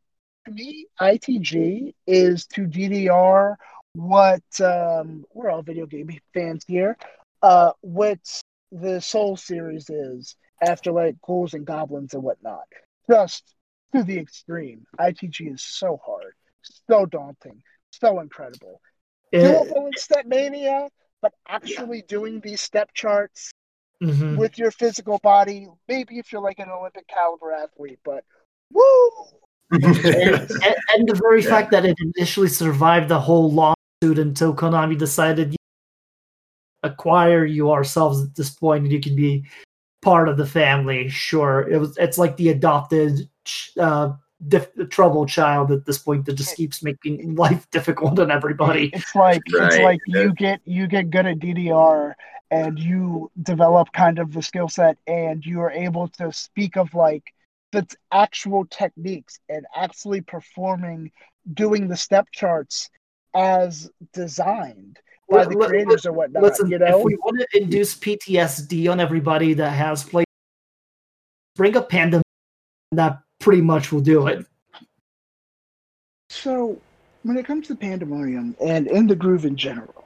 to 0.46 0.52
me, 0.52 0.86
ITG 1.00 1.94
is 2.06 2.46
to 2.46 2.62
DDR 2.62 3.56
what 3.95 4.43
um, 4.61 5.24
we're 5.32 5.51
all 5.51 5.62
video 5.62 5.86
game 5.86 6.11
fans 6.32 6.64
here. 6.66 6.97
Uh, 7.43 7.72
what 7.80 8.18
the 8.72 9.01
Soul 9.01 9.36
series 9.36 9.91
is 9.91 10.36
after 10.62 10.93
like 10.93 11.16
ghouls 11.22 11.55
and 11.55 11.66
goblins 11.66 12.14
and 12.14 12.22
whatnot. 12.22 12.64
Just 13.11 13.55
to 13.95 14.05
the 14.05 14.18
extreme. 14.18 14.84
ITG 14.99 15.53
is 15.55 15.62
so 15.62 15.99
hard, 16.05 16.34
so 16.88 17.07
daunting, 17.07 17.62
so 17.91 18.20
incredible. 18.20 18.80
It- 19.32 19.43
Doable 19.45 19.86
in 19.88 19.93
StepMania, 19.95 20.88
but 21.22 21.32
actually 21.49 22.03
doing 22.03 22.41
these 22.41 22.61
step 22.61 22.91
charts 22.95 23.51
Mhm. 24.03 24.36
with 24.38 24.57
your 24.59 24.70
physical 24.70 25.18
body, 25.18 25.68
maybe 25.88 26.18
if 26.18 26.32
you're 26.32 26.41
like 26.41 26.59
an 26.59 26.70
Olympic 26.70 27.07
caliber 27.09 27.53
athlete, 27.53 27.99
but 28.05 28.24
woo! 28.72 29.11
and, 29.72 29.82
and, 30.14 30.74
and 30.95 31.09
the 31.09 31.20
very 31.22 31.43
Yeah. 31.43 31.49
fact 31.51 31.70
that 31.72 31.84
it 31.84 31.97
initially 32.16 32.49
survived 32.49 33.09
the 33.09 33.20
whole 33.20 33.51
lawsuit 34.03 34.18
until 34.18 34.55
Konami 34.55 34.96
decided 34.98 35.57
acquire 36.82 37.44
you 37.44 37.70
ourselves 37.70 38.22
at 38.22 38.34
this 38.34 38.51
point 38.51 38.84
and 38.84 38.92
you 38.92 39.01
can 39.01 39.14
be 39.14 39.44
part 40.03 40.28
of 40.28 40.36
the 40.36 40.46
family. 40.46 41.09
Sure, 41.09 41.68
it 41.68 41.78
was. 41.78 41.96
It's 41.98 42.16
like 42.18 42.36
the 42.36 42.48
adopted 42.51 43.28
ch- 43.44 43.72
uh, 43.78 44.12
dif- 44.48 44.70
trouble 44.88 45.26
child 45.26 45.70
at 45.72 45.84
this 45.84 45.98
point 45.98 46.24
that 46.26 46.34
just 46.34 46.57
keeps 46.57 46.82
making 46.82 47.34
life 47.34 47.68
difficult 47.70 48.18
on 48.18 48.30
everybody. 48.30 48.90
It's 48.94 49.14
like 49.14 49.42
it's 49.46 49.76
Right. 49.76 49.84
like 49.84 50.01
you 50.07 50.32
get 50.32 50.61
you 50.64 50.86
get 50.86 51.11
good 51.11 51.26
at 51.26 51.38
DDR 51.38 52.14
and 52.51 52.78
you 52.78 53.30
develop 53.42 53.92
kind 53.92 54.18
of 54.18 54.32
the 54.32 54.42
skill 54.42 54.68
set 54.68 54.96
and 55.07 55.44
you 55.44 55.61
are 55.61 55.70
able 55.70 56.09
to 56.09 56.32
speak 56.32 56.76
of 56.76 56.94
like 56.94 57.22
the 57.72 57.86
actual 58.11 58.64
techniques 58.64 59.38
and 59.48 59.64
actually 59.76 60.22
performing 60.22 61.12
doing 61.55 61.86
the 61.86 61.96
step 61.96 62.26
charts 62.32 62.90
as 63.35 63.91
designed 64.12 64.99
by 65.28 65.45
the 65.45 65.57
creators 65.57 66.07
or 66.07 66.12
whatnot. 66.12 66.43
Listen, 66.43 66.70
you 66.70 66.78
know, 66.78 66.99
if 66.99 67.05
we 67.05 67.16
want 67.16 67.41
to 67.41 67.62
induce 67.62 67.95
PTSD 67.95 68.91
on 68.91 69.01
everybody 69.01 69.55
that 69.55 69.70
has 69.70 70.03
played, 70.05 70.26
bring 71.57 71.76
a 71.76 71.83
Panda. 71.83 72.22
That 72.93 73.20
pretty 73.39 73.62
much 73.62 73.93
will 73.93 74.01
do 74.01 74.26
it. 74.26 74.45
So, 76.28 76.81
when 77.22 77.37
it 77.37 77.47
comes 77.47 77.68
to 77.68 77.76
Pandemonium 77.76 78.57
and 78.61 78.87
In 78.89 79.07
the 79.07 79.14
Groove 79.14 79.45
in 79.45 79.57
general, 79.57 80.05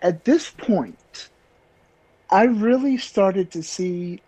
at 0.00 0.24
this 0.24 0.50
point, 0.50 1.28
I 2.30 2.44
really 2.44 2.96
started 2.96 3.50
to 3.52 3.62
see 3.62 4.22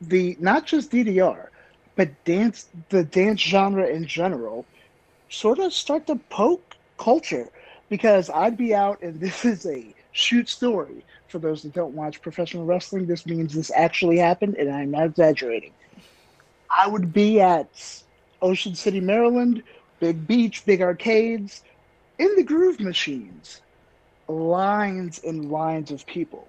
the 0.00 0.36
not 0.40 0.66
just 0.66 0.90
DDR, 0.90 1.48
but 1.96 2.24
dance 2.24 2.68
the 2.90 3.04
dance 3.04 3.40
genre 3.40 3.86
in 3.86 4.06
general 4.06 4.66
sort 5.28 5.58
of 5.58 5.72
start 5.72 6.06
to 6.08 6.16
poke 6.28 6.76
culture 6.98 7.48
because 7.90 8.30
I'd 8.30 8.56
be 8.56 8.74
out 8.74 9.02
and 9.02 9.20
this 9.20 9.44
is 9.44 9.66
a 9.66 9.94
shoot 10.12 10.48
story. 10.48 11.04
For 11.28 11.38
those 11.38 11.62
that 11.62 11.74
don't 11.74 11.94
watch 11.94 12.22
professional 12.22 12.64
wrestling, 12.64 13.06
this 13.06 13.26
means 13.26 13.54
this 13.54 13.70
actually 13.76 14.16
happened, 14.16 14.56
and 14.56 14.70
I'm 14.70 14.90
not 14.90 15.04
exaggerating. 15.04 15.72
I 16.70 16.88
would 16.88 17.12
be 17.12 17.40
at 17.40 18.02
Ocean 18.40 18.74
City, 18.74 19.00
Maryland, 19.00 19.62
big 20.00 20.26
beach, 20.26 20.64
big 20.64 20.80
arcades, 20.80 21.62
in 22.18 22.34
the 22.36 22.42
groove 22.42 22.80
machines, 22.80 23.60
lines 24.26 25.20
and 25.22 25.50
lines 25.50 25.90
of 25.90 26.06
people 26.06 26.48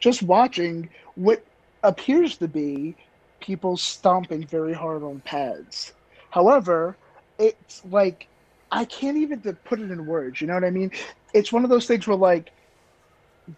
just 0.00 0.22
watching 0.22 0.88
what 1.14 1.44
appears 1.84 2.38
to 2.38 2.48
be 2.48 2.96
people 3.38 3.76
stomping 3.76 4.44
very 4.46 4.72
hard 4.72 5.02
on 5.02 5.20
pads. 5.20 5.92
However, 6.30 6.96
it's 7.38 7.82
like 7.84 8.26
I 8.70 8.84
can't 8.84 9.16
even 9.18 9.40
put 9.64 9.80
it 9.80 9.90
in 9.90 10.06
words. 10.06 10.40
You 10.40 10.46
know 10.46 10.54
what 10.54 10.64
I 10.64 10.70
mean? 10.70 10.92
It's 11.34 11.52
one 11.52 11.64
of 11.64 11.70
those 11.70 11.86
things 11.86 12.06
where 12.06 12.16
like 12.16 12.52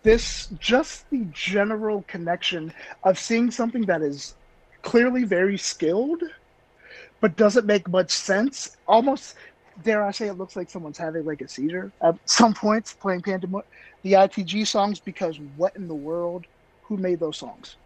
this 0.03 0.49
just 0.59 1.09
the 1.11 1.27
general 1.31 2.03
connection 2.09 2.73
of 3.05 3.19
seeing 3.19 3.51
something 3.51 3.87
that 3.87 4.03
is 4.03 4.37
clearly 4.83 5.25
very 5.25 5.59
skilled 5.59 6.23
but 7.21 7.37
doesn't 7.37 7.67
make 7.67 7.89
much 7.89 8.11
sense 8.11 8.77
almost 8.87 9.37
dare 9.83 10.05
i 10.05 10.11
say 10.11 10.27
it 10.29 10.35
looks 10.39 10.57
like 10.57 10.71
someone's 10.71 10.99
having 10.99 11.25
like 11.25 11.41
a 11.41 11.49
seizure 11.49 11.93
at 12.03 12.15
some 12.27 12.55
points 12.55 12.95
playing 12.95 13.23
pandemonium 13.23 13.67
the 14.03 14.13
itg 14.13 14.67
songs 14.67 15.01
because 15.01 15.39
what 15.57 15.75
in 15.77 15.89
the 15.89 15.95
world 15.95 16.47
who 16.83 16.97
made 16.97 17.21
those 17.21 17.39
songs 17.39 17.77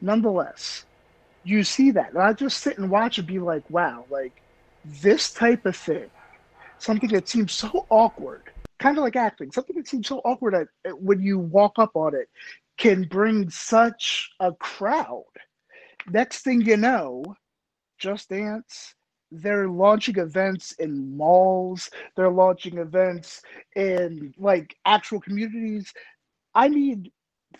nonetheless 0.00 0.84
you 1.44 1.62
see 1.64 1.90
that 1.92 2.10
and 2.10 2.22
i 2.22 2.32
just 2.32 2.58
sit 2.62 2.78
and 2.78 2.90
watch 2.90 3.18
and 3.18 3.26
be 3.28 3.38
like 3.38 3.68
wow 3.70 4.04
like 4.10 4.42
this 4.84 5.32
type 5.32 5.66
of 5.66 5.76
thing 5.76 6.10
something 6.80 7.10
that 7.10 7.28
seems 7.28 7.52
so 7.52 7.86
awkward. 7.90 8.42
Kind 8.78 8.98
of 8.98 9.04
like 9.04 9.16
acting. 9.16 9.52
Something 9.52 9.76
that 9.76 9.88
seems 9.88 10.08
so 10.08 10.18
awkward 10.24 10.54
at, 10.54 10.68
at- 10.86 11.00
when 11.00 11.20
you 11.20 11.38
walk 11.38 11.74
up 11.78 11.92
on 11.94 12.14
it 12.14 12.28
can 12.78 13.04
bring 13.04 13.50
such 13.50 14.30
a 14.40 14.52
crowd. 14.54 15.24
Next 16.08 16.42
thing 16.42 16.62
you 16.62 16.76
know 16.76 17.24
just 17.98 18.30
dance 18.30 18.94
they're 19.32 19.68
launching 19.68 20.18
events 20.18 20.72
in 20.72 21.16
malls. 21.16 21.88
They're 22.16 22.30
launching 22.32 22.78
events 22.78 23.42
in 23.76 24.34
like 24.38 24.74
actual 24.86 25.20
communities. 25.20 25.92
I 26.54 26.68
mean 26.68 27.10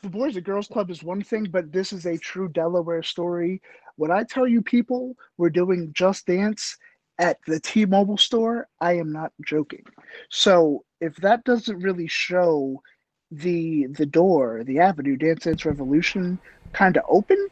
the 0.02 0.08
boys 0.08 0.36
and 0.36 0.44
girls 0.44 0.68
club 0.68 0.90
is 0.90 1.02
one 1.02 1.22
thing 1.22 1.44
but 1.50 1.72
this 1.72 1.92
is 1.92 2.06
a 2.06 2.18
true 2.18 2.48
delaware 2.48 3.02
story. 3.02 3.62
When 3.96 4.10
i 4.10 4.24
tell 4.24 4.48
you 4.48 4.62
people 4.62 5.14
were 5.36 5.50
doing 5.50 5.92
just 5.94 6.26
dance 6.26 6.76
at 7.20 7.38
the 7.46 7.60
t-mobile 7.60 8.18
store 8.18 8.66
i 8.80 8.92
am 8.92 9.12
not 9.12 9.32
joking 9.46 9.84
so 10.30 10.84
if 11.00 11.14
that 11.16 11.44
doesn't 11.44 11.78
really 11.80 12.08
show 12.08 12.82
the 13.30 13.86
the 13.98 14.06
door 14.06 14.64
the 14.64 14.80
avenue 14.80 15.16
dance 15.16 15.44
dance 15.44 15.64
revolution 15.64 16.40
kind 16.72 16.96
of 16.96 17.04
opened 17.08 17.50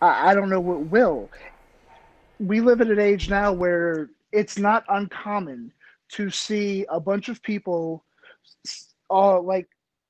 I, 0.00 0.30
I 0.30 0.34
don't 0.34 0.48
know 0.48 0.60
what 0.60 0.86
will 0.86 1.28
we 2.38 2.60
live 2.60 2.80
in 2.80 2.90
an 2.90 2.98
age 2.98 3.28
now 3.28 3.52
where 3.52 4.10
it's 4.32 4.58
not 4.58 4.84
uncommon 4.88 5.72
to 6.10 6.30
see 6.30 6.86
a 6.88 7.00
bunch 7.00 7.28
of 7.28 7.42
people 7.42 8.04
uh, 9.10 9.40
like 9.40 9.68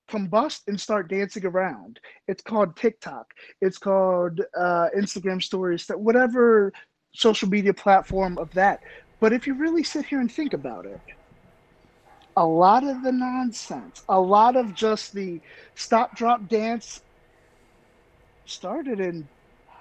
combust 0.08 0.62
and 0.68 0.80
start 0.80 1.08
dancing 1.08 1.44
around. 1.46 2.00
It's 2.28 2.42
called 2.42 2.76
TikTok. 2.76 3.26
It's 3.60 3.78
called 3.78 4.40
uh, 4.56 4.88
Instagram 4.96 5.42
stories, 5.42 5.90
whatever 5.94 6.72
social 7.14 7.48
media 7.48 7.72
platform 7.72 8.36
of 8.38 8.52
that. 8.52 8.82
But 9.20 9.32
if 9.32 9.46
you 9.46 9.54
really 9.54 9.82
sit 9.82 10.04
here 10.04 10.20
and 10.20 10.30
think 10.30 10.52
about 10.52 10.84
it, 10.84 11.00
a 12.36 12.44
lot 12.44 12.84
of 12.84 13.02
the 13.02 13.12
nonsense, 13.12 14.02
a 14.08 14.20
lot 14.20 14.56
of 14.56 14.74
just 14.74 15.14
the 15.14 15.40
stop 15.76 16.16
drop 16.16 16.46
dance 16.48 17.00
started 18.44 19.00
in 19.00 19.26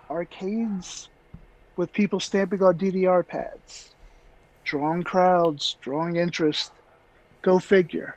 arcades 0.09 1.09
with 1.75 1.91
people 1.91 2.19
stamping 2.19 2.61
on 2.61 2.77
DDR 2.77 3.27
pads, 3.27 3.95
drawing 4.63 5.03
crowds, 5.03 5.77
drawing 5.81 6.15
interest. 6.15 6.71
Go 7.41 7.59
figure. 7.59 8.15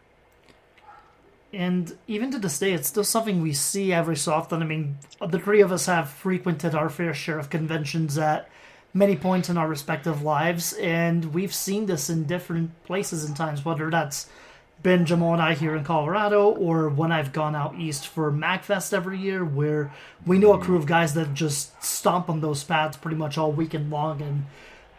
And 1.53 1.97
even 2.07 2.31
to 2.33 2.39
this 2.39 2.59
day, 2.59 2.75
it's 2.75 2.89
still 2.89 3.03
something 3.03 3.41
we 3.41 3.55
see 3.55 3.93
every 3.93 4.17
so 4.17 4.33
often. 4.33 4.63
I 4.63 4.67
mean, 4.67 4.99
the 5.27 5.39
three 5.39 5.63
of 5.63 5.73
us 5.73 5.87
have 5.87 6.11
frequented 6.11 6.75
our 6.75 6.91
fair 6.91 7.15
share 7.15 7.39
of 7.39 7.49
conventions 7.49 8.19
at 8.19 8.49
many 8.97 9.15
points 9.15 9.49
in 9.51 9.59
our 9.59 9.69
respective 9.69 10.23
lives, 10.23 10.73
and 10.75 11.35
we've 11.35 11.55
seen 11.55 11.85
this 11.87 12.09
in 12.09 12.25
different 12.25 12.71
places 12.85 13.25
and 13.25 13.37
times, 13.37 13.65
whether 13.65 13.91
that's 13.91 14.29
been 14.83 15.05
Jamal 15.05 15.35
and 15.35 15.43
I 15.43 15.55
here 15.55 15.77
in 15.77 15.85
Colorado, 15.85 16.51
or 16.51 16.89
when 16.89 17.13
I've 17.13 17.33
gone 17.33 17.55
out 17.55 17.75
east 17.77 18.07
for 18.07 18.33
MAGFest 18.33 18.93
every 18.93 19.19
year, 19.19 19.45
where 19.45 19.93
we 20.25 20.39
know 20.39 20.53
a 20.55 20.59
crew 20.59 20.77
of 20.77 20.87
guys 20.87 21.15
that 21.15 21.35
just 21.35 21.83
stomp 21.83 22.31
on 22.31 22.41
those 22.41 22.65
pads 22.65 22.97
pretty 22.97 23.17
much 23.17 23.37
all 23.37 23.53
weekend 23.53 23.91
long, 23.91 24.23
and 24.23 24.47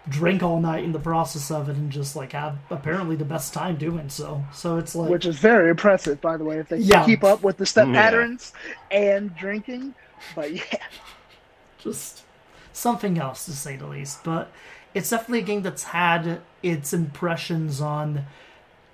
drink 0.10 0.41
all 0.41 0.62
night 0.62 0.84
in 0.86 0.93
the 0.93 1.00
process 1.00 1.52
of 1.52 1.68
it 1.68 1.76
and 1.76 1.91
just 1.91 2.16
like 2.16 2.32
have 2.32 2.58
apparently 2.70 3.16
the 3.18 3.26
best 3.26 3.54
time 3.54 3.76
doing 3.76 4.08
so. 4.10 4.41
So 4.54 4.78
it's 4.78 4.95
like 4.95 5.10
which 5.10 5.26
is 5.26 5.38
very 5.38 5.70
impressive, 5.70 6.22
by 6.22 6.38
the 6.38 6.45
way, 6.45 6.60
if 6.60 6.70
they 6.70 6.78
Yeah. 6.78 7.04
keep 7.06 7.26
up 7.26 7.43
with 7.43 7.58
the 7.58 7.66
step 7.66 7.88
Yeah. 7.88 7.93
patterns 7.93 8.54
and 8.89 9.36
drinking. 9.36 9.95
But 10.34 10.54
yeah, 10.54 10.62
just 11.80 12.24
something 12.78 13.17
else 13.17 13.45
to 13.45 13.51
say 13.51 13.75
the 13.75 13.88
least. 13.88 14.23
But 14.23 14.51
it's 14.93 15.09
definitely 15.09 15.39
a 15.39 15.43
game 15.43 15.61
that's 15.61 15.86
had 15.86 16.41
its 16.63 16.93
impressions 16.93 17.82
on 17.82 18.25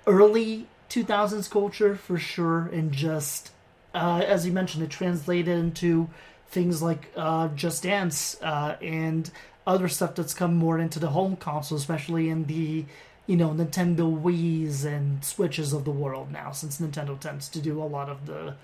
early 0.06 0.66
2000s 0.90 1.50
culture 1.50 1.96
for 1.96 2.18
sure, 2.18 2.66
and 2.72 2.92
just 2.92 3.50
uh, 3.94 4.22
as 4.26 4.44
you 4.44 4.52
mentioned, 4.52 4.82
it 4.82 4.90
translated 4.90 5.56
into 5.56 6.08
things 6.48 6.82
like 6.82 7.10
uh, 7.16 7.48
Just 7.48 7.84
Dance 7.84 8.36
uh, 8.42 8.76
and 8.82 9.30
other 9.66 9.88
stuff 9.88 10.14
that's 10.14 10.34
come 10.34 10.54
more 10.54 10.78
into 10.78 10.98
the 10.98 11.10
home 11.10 11.36
console, 11.36 11.78
especially 11.78 12.28
in 12.28 12.44
the 12.44 12.84
you 13.26 13.36
know 13.36 13.50
Nintendo 13.50 14.20
Wii's 14.20 14.84
and 14.84 15.24
Switches 15.24 15.72
of 15.72 15.84
the 15.84 15.90
world 15.90 16.30
now, 16.30 16.50
since 16.50 16.80
Nintendo 16.80 17.18
tends 17.18 17.48
to 17.50 17.60
do 17.60 17.82
a 17.82 17.84
lot 17.84 18.08
of 18.08 18.26
the 18.26 18.54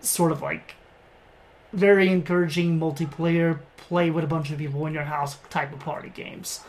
sort 0.00 0.32
of 0.32 0.42
like 0.42 0.74
very 1.76 2.08
encouraging 2.10 2.80
multiplayer 2.80 3.60
play 3.76 4.10
with 4.10 4.24
a 4.24 4.28
bunch 4.28 4.50
of 4.50 4.58
people 4.58 4.86
in 4.86 4.94
your 4.94 5.04
house 5.04 5.38
type 5.50 5.72
of 5.72 5.80
party 5.80 6.10
games. 6.10 6.60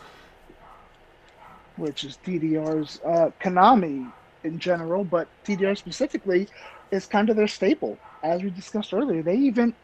which 1.76 2.04
is 2.04 2.18
DDR's 2.24 3.00
uh, 3.04 3.30
Konami 3.40 4.12
in 4.44 4.58
general, 4.58 5.04
but 5.04 5.28
DDR 5.44 5.76
specifically 5.76 6.48
is 6.90 7.06
kind 7.06 7.30
of 7.30 7.36
their 7.36 7.48
staple. 7.48 7.98
As 8.22 8.42
we 8.42 8.50
discussed 8.50 8.92
earlier, 8.94 9.22
they 9.22 9.36
even 9.36 9.74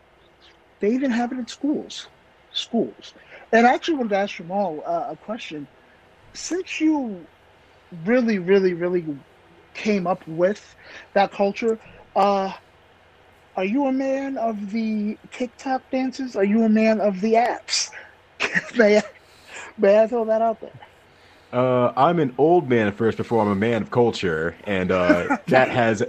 they 0.81 0.91
even 0.93 1.11
have 1.13 1.33
it 1.33 1.39
in 1.39 1.47
schools, 1.49 2.09
schools. 2.53 3.15
And 3.53 3.67
I 3.67 3.75
actually 3.75 3.97
wanted 3.97 4.11
to 4.11 4.17
ask 4.19 4.37
Jamal 4.37 4.83
uh, 4.87 5.09
a 5.13 5.17
question. 5.17 5.69
Since 6.35 6.81
you 6.81 7.27
really, 8.05 8.39
really, 8.39 8.75
really 8.75 9.05
came 9.75 10.07
up 10.07 10.27
with 10.27 10.75
that 11.15 11.33
culture, 11.33 11.79
uh, 12.17 12.53
are 13.57 13.65
you 13.65 13.87
a 13.87 13.93
man 13.93 14.37
of 14.37 14.71
the 14.71 15.17
TikTok 15.31 15.83
dances? 15.91 16.37
Are 16.37 16.45
you 16.45 16.65
a 16.65 16.69
man 16.69 17.01
of 17.01 17.21
the 17.21 17.35
apps? 17.35 17.91
may, 18.77 18.99
I, 18.99 19.03
may 19.79 20.03
I 20.03 20.07
throw 20.07 20.25
that 20.25 20.43
out 20.43 20.61
there? 20.61 20.73
Uh, 21.53 21.93
I'm 21.97 22.19
an 22.19 22.35
old 22.37 22.69
man 22.69 22.93
first 22.93 23.17
before 23.17 23.41
I'm 23.41 23.49
a 23.49 23.55
man 23.55 23.83
of 23.83 23.91
culture, 23.91 24.57
and 24.65 24.91
uh, 24.91 25.39
that 25.47 25.69
has 25.71 26.03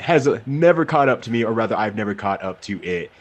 has 0.00 0.28
never 0.46 0.84
caught 0.84 1.08
up 1.08 1.22
to 1.22 1.30
me, 1.30 1.44
or 1.44 1.52
rather, 1.52 1.76
I've 1.76 1.94
never 1.94 2.14
caught 2.14 2.42
up 2.42 2.60
to 2.62 2.82
it. 2.82 3.12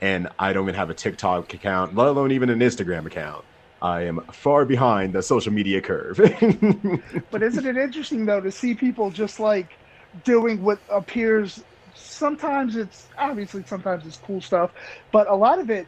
And 0.00 0.28
I 0.38 0.52
don't 0.52 0.62
even 0.62 0.76
have 0.76 0.90
a 0.90 0.94
TikTok 0.94 1.52
account, 1.52 1.96
let 1.96 2.06
alone 2.06 2.30
even 2.30 2.50
an 2.50 2.60
Instagram 2.60 3.06
account. 3.06 3.44
I 3.82 4.02
am 4.02 4.20
far 4.32 4.64
behind 4.64 5.12
the 5.12 5.22
social 5.22 5.52
media 5.52 5.80
curve. 5.80 6.20
But 7.30 7.42
isn't 7.42 7.66
it 7.66 7.76
interesting 7.76 8.24
though 8.26 8.40
to 8.40 8.50
see 8.50 8.74
people 8.74 9.10
just 9.10 9.38
like 9.40 9.76
doing 10.24 10.62
what 10.62 10.78
appears 10.88 11.62
sometimes 11.98 12.76
it's 12.76 13.06
obviously 13.18 13.62
sometimes 13.66 14.06
it's 14.06 14.16
cool 14.18 14.40
stuff, 14.40 14.70
but 15.12 15.28
a 15.28 15.34
lot 15.34 15.58
of 15.58 15.70
it 15.70 15.86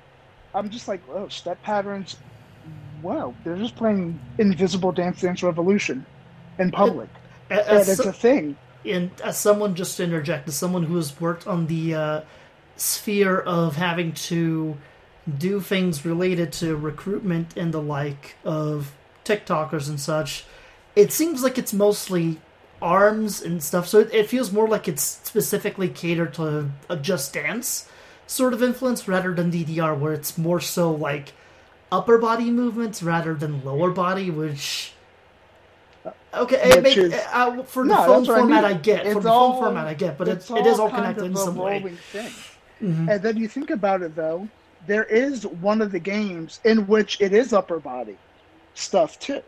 I'm 0.55 0.69
just 0.71 0.89
like, 0.89 1.01
oh, 1.13 1.29
step 1.29 1.63
patterns. 1.63 2.17
Wow, 3.03 3.35
they're 3.45 3.57
just 3.57 3.77
playing 3.77 4.19
Invisible 4.39 4.93
Dance 4.93 5.21
Dance 5.21 5.43
Revolution 5.43 6.05
in 6.59 6.71
public, 6.71 7.09
A- 7.51 7.55
and 7.55 7.79
As, 7.79 7.89
it's 7.89 8.01
a 8.01 8.13
thing. 8.13 8.57
and 8.85 9.11
as 9.23 9.39
someone 9.39 9.75
just 9.75 9.97
to 9.97 10.05
interject, 10.05 10.49
as 10.49 10.57
someone 10.57 10.83
who 10.83 10.97
has 10.97 11.19
worked 11.21 11.47
on 11.47 11.67
the 11.67 11.95
uh, 11.95 12.21
sphere 12.77 13.39
of 13.41 13.77
having 13.77 14.13
to 14.13 14.77
do 15.39 15.61
things 15.61 16.05
related 16.05 16.53
to 16.53 16.77
recruitment 16.77 17.57
and 17.57 17.73
the 17.73 17.81
like 17.81 18.37
of 18.45 18.93
TikTokers 19.25 19.89
and 19.89 19.99
such, 20.01 20.45
it 20.97 21.13
seems 21.13 21.43
like 21.43 21.57
it's 21.57 21.73
mostly 21.73 22.39
arms 22.83 23.43
and 23.43 23.63
stuff. 23.63 23.87
So 23.89 24.01
it, 24.01 24.13
it 24.13 24.29
feels 24.29 24.53
more 24.53 24.69
like 24.69 24.89
it's 24.89 25.03
specifically 25.03 25.89
catered 25.89 26.35
to 26.35 26.71
a 26.89 26.97
Just 26.97 27.33
Dance 27.35 27.89
sort 28.27 28.53
of 28.53 28.63
influence 28.63 29.07
rather 29.09 29.35
than 29.35 29.51
DDR, 29.51 29.99
where 29.99 30.13
it's 30.13 30.39
more 30.39 30.61
so 30.61 30.91
like 30.93 31.33
upper 31.93 32.19
body 32.19 32.51
movements 32.51 33.03
rather 33.03 33.35
than 33.35 33.65
lower 33.65 33.91
body, 33.91 34.31
which. 34.31 34.93
Okay, 36.33 36.57
it 36.63 36.77
Which 36.77 36.83
make, 36.85 36.97
is- 36.97 37.15
uh, 37.33 37.63
for 37.65 37.83
the 37.83 37.89
No, 37.89 38.05
phone 38.07 38.23
what 38.25 38.31
I 38.31 38.39
format 38.41 38.63
mean. 38.65 38.73
I, 38.73 38.75
get. 38.79 39.03
For 39.05 39.13
It's 39.13 39.23
the 39.23 39.29
all- 39.31 39.53
phone 39.55 39.63
format 39.65 39.87
I 39.89 39.95
get, 39.95 40.17
but 40.17 40.29
it's 40.29 40.49
it, 40.49 40.59
it 40.59 40.67
is 40.67 40.79
all 40.79 40.89
connected 40.89 41.25
in 41.25 41.37
some 41.37 41.57
way. 41.57 41.81
Mhm. 42.81 43.11
And 43.11 43.23
then 43.23 43.37
you 43.37 43.49
think 43.49 43.71
about 43.71 44.01
it 44.03 44.15
though, 44.17 44.49
there 44.87 45.05
is 45.05 45.47
one 45.47 45.83
of 45.83 45.91
the 45.93 45.99
games 45.99 46.61
in 46.65 46.87
which 46.87 47.21
it 47.21 47.33
is 47.35 47.53
upper 47.53 47.79
body 47.81 48.17
stuff 48.75 49.19
too. 49.19 49.43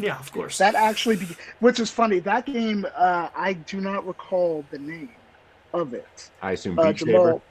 Yeah, 0.00 0.18
of 0.18 0.32
course. 0.32 0.58
That 0.58 0.74
actually, 0.74 1.16
be, 1.16 1.26
which 1.60 1.78
is 1.78 1.90
funny. 1.90 2.18
That 2.20 2.46
game, 2.46 2.86
uh, 2.96 3.28
I 3.36 3.52
do 3.52 3.80
not 3.80 4.06
recall 4.06 4.64
the 4.70 4.78
name 4.78 5.10
of 5.74 5.92
it. 5.94 6.30
I 6.42 6.52
assume 6.52 6.78
Uh, 6.78 6.86
Beat 6.88 6.98
Saber. 7.00 7.12
Jamal, 7.12 7.42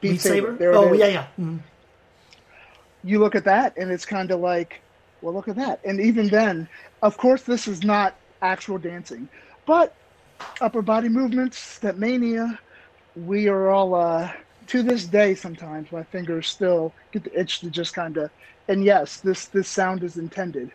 Beat 0.00 0.20
Saber? 0.20 0.52
There 0.56 0.74
Oh, 0.74 0.92
is. 0.92 0.98
yeah, 1.00 1.06
yeah. 1.06 1.26
Mhm. 1.38 1.60
You 3.04 3.20
look 3.20 3.34
at 3.34 3.44
that, 3.44 3.76
and 3.78 3.90
it's 3.90 4.04
kind 4.04 4.30
of 4.30 4.40
like, 4.40 4.80
well, 5.22 5.32
look 5.34 5.48
at 5.48 5.56
that. 5.56 5.80
And 5.84 6.00
even 6.00 6.28
then, 6.28 6.68
of 7.02 7.16
course, 7.16 7.42
this 7.42 7.68
is 7.68 7.84
not 7.84 8.16
actual 8.42 8.78
dancing, 8.78 9.28
but 9.66 9.94
upper 10.60 10.82
body 10.82 11.08
movements, 11.08 11.78
StepMania. 11.80 12.58
We 13.14 13.48
are 13.48 13.70
all, 13.70 13.94
uh, 13.94 14.30
to 14.68 14.82
this 14.82 15.06
day, 15.06 15.34
sometimes 15.34 15.90
my 15.90 16.04
fingers 16.04 16.48
still 16.48 16.94
get 17.12 17.24
the 17.24 17.38
itch 17.40 17.60
to 17.60 17.70
just 17.70 17.94
kind 17.94 18.16
of. 18.16 18.30
And 18.68 18.84
yes, 18.84 19.20
this 19.20 19.48
this 19.48 19.68
sound 19.68 20.04
is 20.04 20.16
intended. 20.18 20.72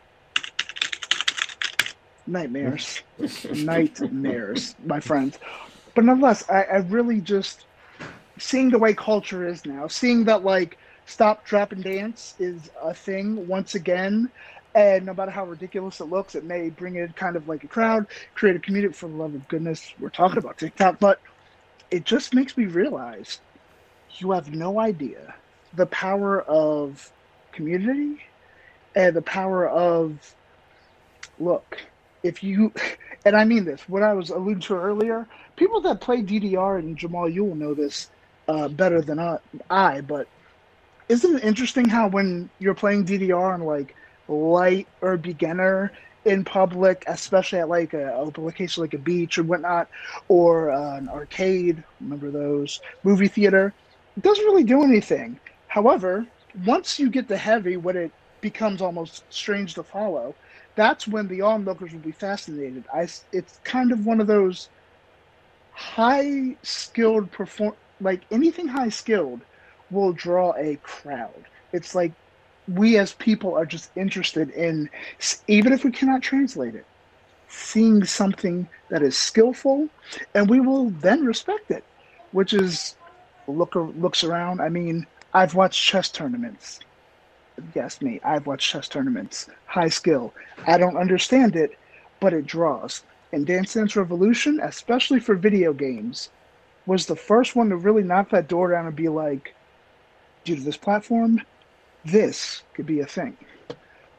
Nightmares, 2.26 3.04
nightmares, 3.54 4.76
my 4.84 5.00
friend. 5.00 5.38
But 5.96 6.06
nonetheless, 6.06 6.44
I, 6.50 6.64
I 6.64 6.78
really 6.78 7.22
just 7.22 7.68
seeing 8.40 8.70
the 8.70 8.80
way 8.80 8.94
culture 8.94 9.48
is 9.48 9.66
now, 9.66 9.88
seeing 9.88 10.26
that 10.26 10.44
like 10.44 10.78
stop, 11.06 11.46
drop, 11.46 11.72
and 11.72 11.84
dance 11.84 12.34
is 12.40 12.70
a 12.82 12.94
thing 12.94 13.48
once 13.48 13.76
again. 13.76 14.32
And 14.76 15.06
no 15.06 15.14
matter 15.14 15.30
how 15.30 15.46
ridiculous 15.46 16.00
it 16.00 16.06
looks, 16.06 16.34
it 16.34 16.46
may 16.46 16.72
bring 16.72 16.96
in 16.96 17.14
kind 17.14 17.36
of 17.36 17.48
like 17.48 17.64
a 17.64 17.68
crowd, 17.68 18.08
create 18.34 18.56
a 18.56 18.60
community. 18.60 18.94
For 18.94 19.08
the 19.08 19.16
love 19.16 19.36
of 19.36 19.48
goodness, 19.48 19.94
we're 20.00 20.10
talking 20.10 20.40
about 20.40 20.58
TikTok, 20.58 21.00
but 21.00 21.20
it 21.92 22.06
just 22.06 22.34
makes 22.34 22.58
me 22.58 22.66
realize 22.66 23.40
you 24.20 24.32
have 24.32 24.54
no 24.54 24.80
idea 24.80 25.36
the 25.76 25.86
power 25.88 26.42
of 26.44 27.12
community 27.52 28.22
and 28.96 29.16
the 29.16 29.22
power 29.22 29.68
of 29.68 30.36
look. 31.40 31.78
If 32.22 32.44
you, 32.44 32.72
and 33.26 33.36
I 33.36 33.46
mean 33.46 33.66
this, 33.66 33.88
what 33.88 34.04
I 34.04 34.14
was 34.14 34.30
alluding 34.30 34.62
to 34.62 34.76
earlier, 34.76 35.28
people 35.56 35.82
that 35.82 36.02
play 36.02 36.22
DDR 36.22 36.80
and 36.80 36.98
Jamal, 36.98 37.30
you 37.30 37.44
will 37.44 37.56
know 37.56 37.74
this 37.74 38.10
uh, 38.48 38.68
better 38.68 39.02
than 39.02 39.20
I, 39.70 40.02
but 40.02 40.28
isn't 41.10 41.38
it 41.38 41.44
interesting 41.44 41.88
how 41.90 42.08
when 42.08 42.50
you're 42.60 42.74
playing 42.74 43.06
DDR 43.06 43.54
on 43.54 43.62
like 43.62 43.96
light 44.28 44.88
or 45.02 45.18
beginner 45.18 45.92
in 46.26 46.46
public, 46.46 47.04
especially 47.08 47.60
at 47.60 47.68
like 47.70 47.94
a, 47.94 48.16
a 48.16 48.32
location 48.40 48.82
like 48.82 48.94
a 48.94 48.98
beach 48.98 49.38
or 49.38 49.44
whatnot, 49.44 49.90
or 50.30 50.72
uh, 50.72 50.98
an 50.98 51.10
arcade, 51.10 51.84
remember 52.00 52.32
those, 52.32 52.80
movie 53.04 53.28
theater, 53.28 53.74
it 54.18 54.24
doesn't 54.24 54.46
really 54.46 54.64
do 54.64 54.84
anything. 54.84 55.40
However, 55.68 56.28
once 56.54 57.00
you 57.00 57.10
get 57.10 57.28
the 57.28 57.38
heavy, 57.38 57.78
when 57.78 57.98
it 57.98 58.14
becomes 58.42 58.82
almost 58.82 59.24
strange 59.30 59.74
to 59.76 59.84
follow, 59.84 60.38
that's 60.76 61.08
when 61.08 61.28
the 61.28 61.42
onlookers 61.42 61.94
will 61.94 62.02
be 62.02 62.12
fascinated. 62.12 62.86
I, 62.94 63.08
it's 63.32 63.60
kind 63.64 63.92
of 63.92 64.06
one 64.06 64.22
of 64.22 64.28
those 64.28 64.70
high 65.72 66.58
skilled 66.64 67.32
perform 67.32 67.74
like 68.00 68.26
anything 68.32 68.68
high 68.68 68.90
skilled 68.90 69.44
will 69.90 70.14
draw 70.14 70.54
a 70.58 70.78
crowd. 70.84 71.48
It's 71.72 71.96
like 71.96 72.14
we 72.68 72.98
as 72.98 73.14
people 73.16 73.56
are 73.56 73.66
just 73.66 73.92
interested 73.96 74.50
in 74.52 74.90
even 75.48 75.74
if 75.74 75.84
we 75.84 75.92
cannot 75.92 76.22
translate 76.22 76.76
it, 76.76 76.88
seeing 77.48 78.04
something 78.06 78.70
that 78.90 79.04
is 79.04 79.18
skillful, 79.18 79.90
and 80.36 80.50
we 80.50 80.60
will 80.60 80.92
then 80.92 81.24
respect 81.24 81.72
it, 81.72 81.86
which 82.32 82.54
is 82.54 82.98
look 83.48 83.76
looks 83.76 84.24
around. 84.24 84.62
I 84.62 84.70
mean, 84.70 85.06
I've 85.34 85.56
watched 85.56 85.82
chess 85.82 86.10
tournaments. 86.10 86.80
Yes, 87.76 88.02
me. 88.02 88.20
I've 88.24 88.48
watched 88.48 88.70
chess 88.70 88.88
tournaments. 88.88 89.50
High 89.66 89.90
skill. 89.90 90.34
I 90.66 90.78
don't 90.78 90.98
understand 90.98 91.56
it, 91.56 91.78
but 92.20 92.34
it 92.34 92.46
draws. 92.46 93.04
And 93.32 93.46
Dance 93.46 93.74
Dance 93.74 93.96
Revolution, 93.96 94.60
especially 94.62 95.20
for 95.20 95.36
video 95.36 95.74
games, 95.74 96.30
was 96.86 97.06
the 97.06 97.16
first 97.16 97.56
one 97.56 97.70
to 97.70 97.78
really 97.78 98.04
knock 98.04 98.30
that 98.30 98.48
door 98.48 98.72
down 98.72 98.88
and 98.88 98.96
be 98.96 99.10
like, 99.10 99.56
due 100.44 100.56
to 100.56 100.62
this 100.62 100.78
platform, 100.78 101.42
this 102.06 102.64
could 102.74 102.86
be 102.86 103.00
a 103.00 103.06
thing. 103.06 103.38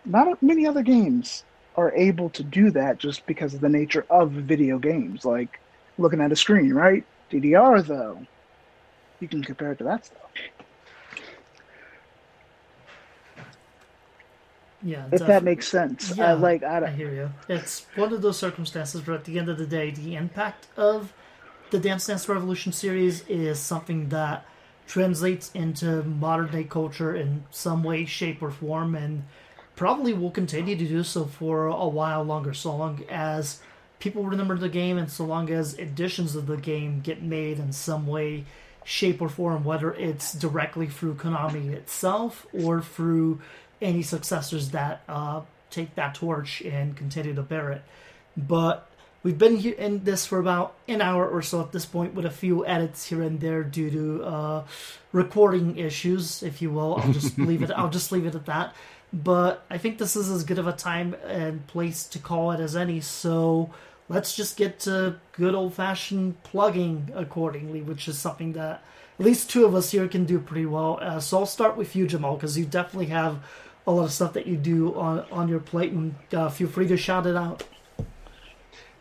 Not 0.04 0.42
many 0.42 0.66
other 0.66 0.82
games 0.82 1.44
are 1.76 1.92
able 1.92 2.30
to 2.30 2.42
do 2.42 2.70
that 2.70 2.98
just 2.98 3.26
because 3.26 3.54
of 3.54 3.60
the 3.60 3.68
nature 3.68 4.06
of 4.10 4.30
video 4.30 4.78
games, 4.78 5.24
like 5.24 5.60
looking 5.98 6.20
at 6.20 6.32
a 6.32 6.36
screen, 6.36 6.72
right? 6.72 7.04
DDR, 7.30 7.84
though, 7.86 8.26
you 9.24 9.28
can 9.28 9.42
compare 9.42 9.72
it 9.72 9.78
to 9.78 9.84
that 9.84 10.06
stuff. 10.06 10.20
Yeah, 14.82 15.06
if 15.06 15.12
definitely. 15.12 15.26
that 15.26 15.44
makes 15.44 15.68
sense. 15.68 16.14
Yeah, 16.14 16.30
I 16.30 16.32
like 16.34 16.62
I 16.62 16.84
I 16.84 16.90
hear 16.90 17.10
you. 17.10 17.30
It's 17.48 17.86
one 17.94 18.12
of 18.12 18.20
those 18.20 18.38
circumstances, 18.38 19.00
but 19.00 19.14
at 19.14 19.24
the 19.24 19.38
end 19.38 19.48
of 19.48 19.56
the 19.56 19.66
day, 19.66 19.90
the 19.90 20.14
impact 20.14 20.66
of 20.76 21.14
the 21.70 21.78
Dance 21.78 22.06
Dance 22.06 22.28
Revolution 22.28 22.70
series 22.70 23.26
is 23.26 23.58
something 23.58 24.10
that 24.10 24.44
translates 24.86 25.50
into 25.54 26.02
modern 26.02 26.50
day 26.50 26.64
culture 26.64 27.16
in 27.16 27.44
some 27.50 27.82
way, 27.82 28.04
shape, 28.04 28.42
or 28.42 28.50
form, 28.50 28.94
and 28.94 29.24
probably 29.74 30.12
will 30.12 30.30
continue 30.30 30.76
to 30.76 30.86
do 30.86 31.02
so 31.02 31.24
for 31.24 31.66
a 31.66 31.88
while 31.88 32.22
longer, 32.22 32.52
so 32.52 32.76
long 32.76 33.02
as 33.08 33.60
people 33.98 34.24
remember 34.24 34.58
the 34.58 34.68
game 34.68 34.98
and 34.98 35.10
so 35.10 35.24
long 35.24 35.48
as 35.48 35.78
editions 35.78 36.36
of 36.36 36.46
the 36.46 36.58
game 36.58 37.00
get 37.00 37.22
made 37.22 37.58
in 37.58 37.72
some 37.72 38.06
way, 38.06 38.44
shape, 38.84 39.20
or 39.20 39.28
form, 39.28 39.64
whether 39.64 39.92
it's 39.92 40.32
directly 40.32 40.86
through 40.86 41.14
Konami 41.14 41.72
itself 41.72 42.46
or 42.52 42.82
through 42.82 43.40
any 43.82 44.02
successors 44.02 44.70
that 44.70 45.02
uh, 45.08 45.40
take 45.70 45.94
that 45.94 46.14
torch 46.14 46.60
and 46.62 46.96
continue 46.96 47.34
to 47.34 47.42
bear 47.42 47.72
it. 47.72 47.82
But 48.36 48.88
we've 49.22 49.38
been 49.38 49.56
here 49.56 49.74
in 49.74 50.04
this 50.04 50.26
for 50.26 50.38
about 50.38 50.74
an 50.86 51.00
hour 51.00 51.26
or 51.26 51.42
so 51.42 51.60
at 51.60 51.72
this 51.72 51.86
point, 51.86 52.14
with 52.14 52.26
a 52.26 52.30
few 52.30 52.64
edits 52.66 53.06
here 53.06 53.22
and 53.22 53.40
there 53.40 53.64
due 53.64 53.90
to 53.90 54.24
uh, 54.24 54.64
recording 55.12 55.78
issues, 55.78 56.42
if 56.42 56.60
you 56.60 56.70
will. 56.70 56.96
I'll 56.96 57.12
just 57.12 57.38
leave 57.38 57.62
it. 57.62 57.70
I'll 57.70 57.90
just 57.90 58.12
leave 58.12 58.26
it 58.26 58.34
at 58.34 58.46
that. 58.46 58.74
But 59.12 59.64
I 59.70 59.78
think 59.78 59.98
this 59.98 60.16
is 60.16 60.28
as 60.28 60.44
good 60.44 60.58
of 60.58 60.66
a 60.66 60.72
time 60.72 61.14
and 61.24 61.66
place 61.68 62.04
to 62.08 62.18
call 62.18 62.50
it 62.50 62.60
as 62.60 62.74
any. 62.76 63.00
So 63.00 63.70
let's 64.08 64.34
just 64.34 64.56
get 64.56 64.80
to 64.80 65.16
good 65.32 65.54
old 65.54 65.74
fashioned 65.74 66.42
plugging 66.42 67.10
accordingly, 67.14 67.82
which 67.82 68.08
is 68.08 68.18
something 68.18 68.52
that 68.52 68.82
at 69.18 69.24
least 69.24 69.50
two 69.50 69.64
of 69.64 69.74
us 69.74 69.90
here 69.90 70.08
can 70.08 70.24
do 70.24 70.38
pretty 70.38 70.66
well. 70.66 70.98
Uh, 71.00 71.20
so 71.20 71.38
I'll 71.38 71.46
start 71.46 71.76
with 71.76 71.94
you, 71.94 72.06
Jamal, 72.06 72.36
because 72.36 72.58
you 72.58 72.64
definitely 72.64 73.06
have 73.06 73.38
a 73.86 73.92
lot 73.92 74.04
of 74.04 74.12
stuff 74.12 74.32
that 74.32 74.46
you 74.46 74.56
do 74.56 74.94
on 74.94 75.24
on 75.30 75.48
your 75.48 75.60
plate, 75.60 75.92
and 75.92 76.14
uh, 76.32 76.48
feel 76.48 76.68
free 76.68 76.88
to 76.88 76.96
shout 76.96 77.26
it 77.26 77.36
out. 77.36 77.64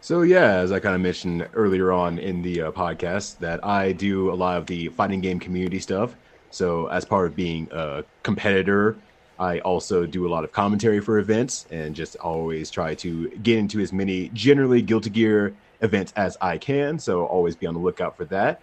So 0.02 0.22
yeah, 0.22 0.56
as 0.56 0.74
I 0.74 0.80
kind 0.80 0.96
of 0.96 1.02
mentioned 1.02 1.48
earlier 1.54 1.94
on 1.94 2.20
in 2.20 2.42
the 2.42 2.64
uh, 2.64 2.72
podcast, 2.72 3.40
that 3.40 3.64
I 3.66 3.94
do 3.94 4.32
a 4.32 4.36
lot 4.36 4.58
of 4.58 4.66
the 4.66 4.90
fighting 4.90 5.22
game 5.22 5.40
community 5.40 5.80
stuff. 5.80 6.16
So 6.52 6.88
as 6.88 7.06
part 7.06 7.26
of 7.26 7.36
being 7.36 7.70
a 7.72 8.04
competitor, 8.22 8.98
I 9.44 9.60
also 9.60 10.06
do 10.06 10.26
a 10.26 10.30
lot 10.30 10.46
of 10.46 10.54
commentary 10.54 11.02
for 11.02 11.20
events 11.20 11.68
and 11.70 11.94
just 11.94 12.16
always 12.16 12.72
try 12.72 12.96
to 12.96 13.28
get 13.44 13.58
into 13.58 13.82
as 13.82 13.92
many 13.92 14.30
generally 14.30 14.82
Guilty 14.82 15.10
Gear 15.10 15.54
events 15.82 16.14
as 16.16 16.38
I 16.40 16.58
can. 16.58 16.98
So 16.98 17.26
always 17.26 17.54
be 17.54 17.68
on 17.68 17.74
the 17.74 17.80
lookout 17.82 18.16
for 18.16 18.24
that. 18.26 18.62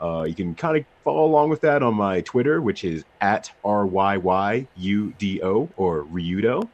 Uh, 0.00 0.24
you 0.26 0.34
can 0.34 0.54
kind 0.54 0.78
of 0.78 0.84
follow 1.04 1.26
along 1.26 1.50
with 1.50 1.60
that 1.60 1.82
on 1.82 1.94
my 1.94 2.22
Twitter, 2.22 2.62
which 2.62 2.82
is 2.82 3.04
at 3.20 3.52
R 3.62 3.84
Y 3.84 4.16
Y 4.16 4.66
U 4.76 5.12
D 5.18 5.42
O 5.42 5.68
or 5.76 6.04
Ryudo. 6.04 6.66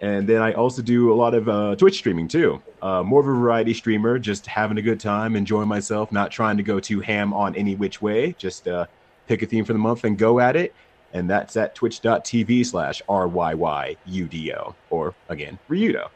And 0.00 0.28
then 0.28 0.40
I 0.40 0.52
also 0.52 0.80
do 0.80 1.12
a 1.12 1.16
lot 1.16 1.34
of 1.34 1.48
uh, 1.48 1.74
Twitch 1.74 1.96
streaming 1.98 2.28
too. 2.28 2.62
Uh, 2.80 3.02
more 3.02 3.20
of 3.20 3.26
a 3.26 3.32
variety 3.32 3.74
streamer, 3.74 4.20
just 4.20 4.46
having 4.46 4.78
a 4.78 4.82
good 4.82 5.00
time, 5.00 5.34
enjoying 5.34 5.68
myself, 5.68 6.12
not 6.12 6.30
trying 6.30 6.56
to 6.58 6.62
go 6.62 6.78
too 6.78 7.00
ham 7.00 7.34
on 7.34 7.56
any 7.56 7.74
which 7.74 8.00
way. 8.00 8.36
Just 8.38 8.68
uh, 8.68 8.86
pick 9.26 9.42
a 9.42 9.46
theme 9.46 9.64
for 9.64 9.72
the 9.72 9.78
month 9.80 10.04
and 10.04 10.16
go 10.16 10.38
at 10.38 10.54
it. 10.54 10.72
And 11.12 11.30
that's 11.30 11.56
at 11.56 11.74
twitch.tv 11.74 12.66
slash 12.66 13.02
RYYUDO, 13.08 14.74
or 14.90 15.14
again, 15.28 15.58
Ryudo. 15.70 16.08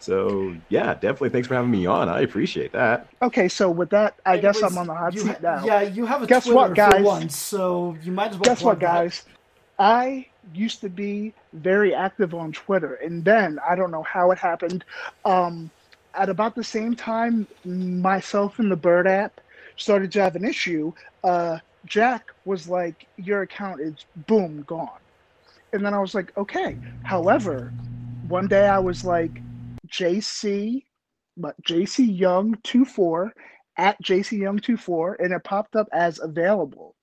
So 0.00 0.54
yeah, 0.68 0.92
definitely 0.92 1.30
thanks 1.30 1.48
for 1.48 1.54
having 1.54 1.70
me 1.70 1.86
on. 1.86 2.10
I 2.10 2.20
appreciate 2.20 2.72
that. 2.72 3.08
Okay, 3.22 3.48
so 3.48 3.70
with 3.70 3.88
that, 3.90 4.16
I 4.26 4.36
guess 4.36 4.56
Anyways, 4.56 4.72
I'm 4.72 4.78
on 4.78 4.86
the 4.86 4.94
hot 4.94 5.14
seat 5.14 5.26
ha- 5.26 5.36
now. 5.40 5.64
Yeah, 5.64 5.80
you 5.80 6.04
have 6.04 6.22
a 6.22 6.26
Guess 6.26 6.44
Twitter 6.44 6.56
what, 6.56 6.68
for 6.70 6.74
guys? 6.74 7.02
once, 7.02 7.38
so 7.38 7.96
you 8.02 8.12
might 8.12 8.32
as 8.32 8.34
well. 8.34 8.42
Guess 8.42 8.62
what, 8.62 8.78
plug 8.78 8.80
that. 8.80 9.04
guys? 9.04 9.24
I 9.78 10.26
used 10.52 10.82
to 10.82 10.90
be 10.90 11.32
very 11.54 11.94
active 11.94 12.34
on 12.34 12.52
Twitter, 12.52 12.96
and 12.96 13.24
then 13.24 13.58
I 13.66 13.74
don't 13.76 13.90
know 13.90 14.02
how 14.02 14.30
it 14.30 14.36
happened. 14.36 14.84
Um, 15.24 15.70
at 16.14 16.28
about 16.28 16.54
the 16.54 16.64
same 16.64 16.94
time, 16.94 17.46
myself 17.64 18.58
and 18.58 18.70
the 18.70 18.76
Bird 18.76 19.06
app 19.06 19.40
started 19.76 20.12
to 20.12 20.20
have 20.20 20.36
an 20.36 20.44
issue. 20.44 20.92
Uh, 21.22 21.58
Jack 21.86 22.33
was 22.44 22.68
like, 22.68 23.06
"Your 23.16 23.42
account 23.42 23.80
is 23.80 24.06
boom 24.26 24.62
gone," 24.62 25.00
and 25.72 25.84
then 25.84 25.94
I 25.94 25.98
was 26.00 26.14
like, 26.14 26.36
"Okay." 26.36 26.78
However, 27.02 27.72
one 28.28 28.46
day 28.48 28.68
I 28.68 28.78
was 28.78 29.04
like, 29.04 29.42
"JC, 29.88 30.84
but 31.36 31.60
JC 31.62 32.04
Young 32.04 32.54
24 32.64 33.32
at 33.76 34.00
JC 34.02 34.38
Young 34.38 34.58
24," 34.58 35.16
and 35.20 35.32
it 35.32 35.44
popped 35.44 35.76
up 35.76 35.88
as 35.92 36.20
available, 36.20 36.94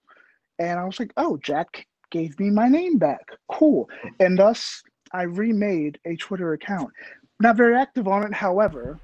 and 0.60 0.80
I 0.80 0.86
was 0.86 1.00
like, 1.00 1.14
"Oh, 1.18 1.38
Jack 1.38 1.86
gave 2.12 2.40
me 2.40 2.50
my 2.52 2.68
name 2.68 2.98
back. 2.98 3.26
Cool. 3.50 3.90
And 4.20 4.38
thus, 4.38 4.84
I 5.14 5.24
remade 5.24 6.00
a 6.06 6.16
Twitter 6.18 6.54
account. 6.54 6.92
Not 7.40 7.58
very 7.58 7.76
active 7.76 8.08
on 8.08 8.24
it, 8.24 8.34
however, 8.34 9.00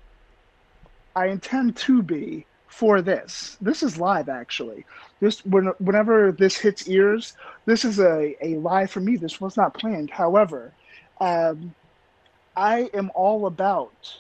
I 1.16 1.28
intend 1.28 1.76
to 1.78 2.04
be 2.04 2.46
for 2.68 3.02
this. 3.02 3.58
This 3.62 3.82
is 3.82 3.98
live, 3.98 4.30
actually. 4.30 4.86
This 5.20 5.46
when, 5.46 5.68
whenever 5.80 6.32
this 6.32 6.58
hits 6.58 6.88
ears, 6.88 7.34
this 7.66 7.84
is 7.86 8.00
a, 8.00 8.36
a 8.46 8.56
live 8.58 8.92
for 8.92 9.00
me. 9.00 9.16
This 9.16 9.42
was 9.42 9.58
not 9.58 9.74
planned. 9.74 10.10
However, 10.12 10.72
um, 11.20 11.74
I 12.56 12.90
am 12.94 13.12
all 13.16 13.46
about 13.48 14.18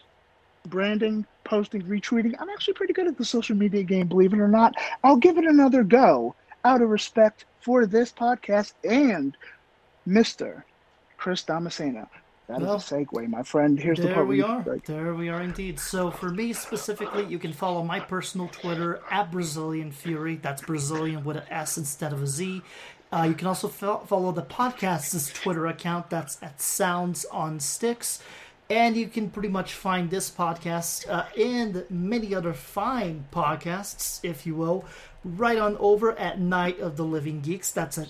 branding, 0.66 1.26
posting, 1.44 1.84
retweeting. 1.84 2.36
I'm 2.40 2.50
actually 2.50 2.74
pretty 2.76 2.94
good 2.94 3.08
at 3.08 3.18
the 3.18 3.26
social 3.26 3.56
media 3.56 3.84
game, 3.84 4.08
believe 4.08 4.34
it 4.34 4.40
or 4.40 4.48
not. 4.48 4.76
I'll 5.04 5.18
give 5.18 5.38
it 5.38 5.46
another 5.46 5.84
go 5.84 6.36
out 6.64 6.82
of 6.82 6.90
respect 6.90 7.46
for 7.62 7.86
this 7.86 8.12
podcast 8.12 8.74
and 8.84 9.36
Mr. 10.08 10.64
Chris 11.18 11.44
Damasceno. 11.44 12.08
That 12.48 12.62
is 12.62 12.68
Well, 12.68 12.76
a 12.76 12.80
segue, 12.80 13.28
my 13.28 13.44
friend. 13.44 13.78
Here's 13.78 14.00
the 14.00 14.14
part 14.14 14.26
we 14.28 14.42
are. 14.42 14.64
like, 14.66 14.86
There 14.86 15.14
we 15.14 15.28
are 15.30 15.42
indeed. 15.42 15.80
So 15.80 16.10
for 16.12 16.30
me 16.30 16.54
specifically, 16.54 17.26
you 17.26 17.40
can 17.40 17.52
follow 17.52 17.84
my 17.84 18.00
personal 18.00 18.48
Twitter 18.48 19.02
at 19.12 19.32
Brazilian 19.32 19.92
Fury. 19.92 20.38
That's 20.38 20.62
Brazilian 20.62 21.26
with 21.26 21.36
an 21.38 21.44
S 21.50 21.78
instead 21.78 22.14
of 22.14 22.24
a 22.24 22.28
Z. 22.28 22.62
Uh, 23.12 23.26
you 23.30 23.34
can 23.36 23.48
also 23.48 23.68
fo- 23.68 24.00
follow 24.08 24.32
the 24.32 24.44
podcast's 24.44 25.30
Twitter 25.34 25.68
account. 25.68 26.10
That's 26.10 26.42
at 26.42 26.62
Sounds 26.62 27.26
on 27.26 27.60
Sticks. 27.60 28.22
And 28.70 28.96
you 28.98 29.08
can 29.08 29.30
pretty 29.30 29.48
much 29.50 29.74
find 29.74 30.10
this 30.10 30.30
podcast 30.30 31.08
uh, 31.10 31.26
and 31.40 31.86
many 31.90 32.36
other 32.36 32.52
fine 32.54 33.26
podcasts, 33.32 34.20
if 34.24 34.46
you 34.46 34.56
will, 34.56 34.84
right 35.24 35.58
on 35.58 35.78
over 35.78 36.12
at 36.20 36.40
Night 36.42 36.80
of 36.80 36.98
the 36.98 37.06
Living 37.06 37.40
Geeks. 37.40 37.72
That's 37.72 37.98
at 37.98 38.10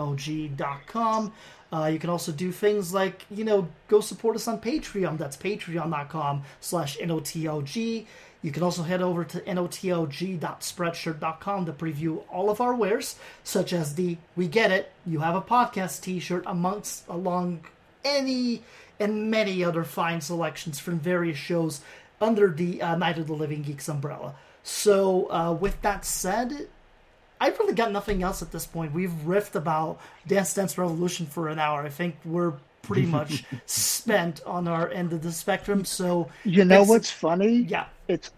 notlg.com. 0.00 1.32
Uh, 1.72 1.86
you 1.86 2.00
can 2.00 2.10
also 2.10 2.32
do 2.32 2.50
things 2.50 2.92
like, 2.92 3.24
you 3.30 3.44
know, 3.44 3.68
go 3.88 4.00
support 4.00 4.34
us 4.36 4.48
on 4.48 4.60
Patreon. 4.60 5.18
That's 5.18 5.36
patreon.com 5.36 6.42
slash 6.60 6.98
notlg. 6.98 8.06
You 8.42 8.52
can 8.52 8.62
also 8.62 8.82
head 8.82 9.02
over 9.02 9.22
to 9.24 9.40
notlg.spreadshirt.com 9.40 11.66
to 11.66 11.72
preview 11.72 12.22
all 12.30 12.48
of 12.50 12.60
our 12.60 12.74
wares, 12.74 13.16
such 13.44 13.72
as 13.72 13.94
the 13.94 14.16
We 14.34 14.48
Get 14.48 14.72
It, 14.72 14.90
You 15.06 15.20
Have 15.20 15.34
a 15.34 15.42
Podcast 15.42 16.00
t-shirt, 16.00 16.44
amongst 16.46 17.06
along 17.06 17.66
any 18.04 18.62
and 18.98 19.30
many 19.30 19.62
other 19.62 19.84
fine 19.84 20.20
selections 20.20 20.80
from 20.80 20.98
various 20.98 21.38
shows 21.38 21.82
under 22.20 22.50
the 22.50 22.82
uh, 22.82 22.96
Night 22.96 23.18
of 23.18 23.26
the 23.26 23.34
Living 23.34 23.62
Geeks 23.62 23.88
umbrella. 23.88 24.34
So, 24.62 25.30
uh, 25.30 25.52
with 25.52 25.80
that 25.82 26.04
said, 26.04 26.68
I've 27.40 27.58
really 27.58 27.74
got 27.74 27.90
nothing 27.90 28.22
else 28.22 28.42
at 28.42 28.52
this 28.52 28.66
point. 28.66 28.92
We've 28.92 29.10
riffed 29.24 29.54
about 29.54 30.00
Dance 30.26 30.54
Dance 30.54 30.76
Revolution 30.76 31.26
for 31.26 31.48
an 31.48 31.58
hour. 31.58 31.82
I 31.82 31.88
think 31.88 32.16
we're 32.24 32.52
pretty 32.82 33.06
much 33.06 33.44
spent 33.66 34.42
on 34.44 34.68
our 34.68 34.88
end 34.90 35.12
of 35.12 35.22
the 35.22 35.32
spectrum. 35.32 35.84
So, 35.84 36.28
you 36.44 36.64
know 36.64 36.82
what's 36.82 37.10
funny? 37.10 37.68
yeah, 37.68 37.86
It's 38.08 38.30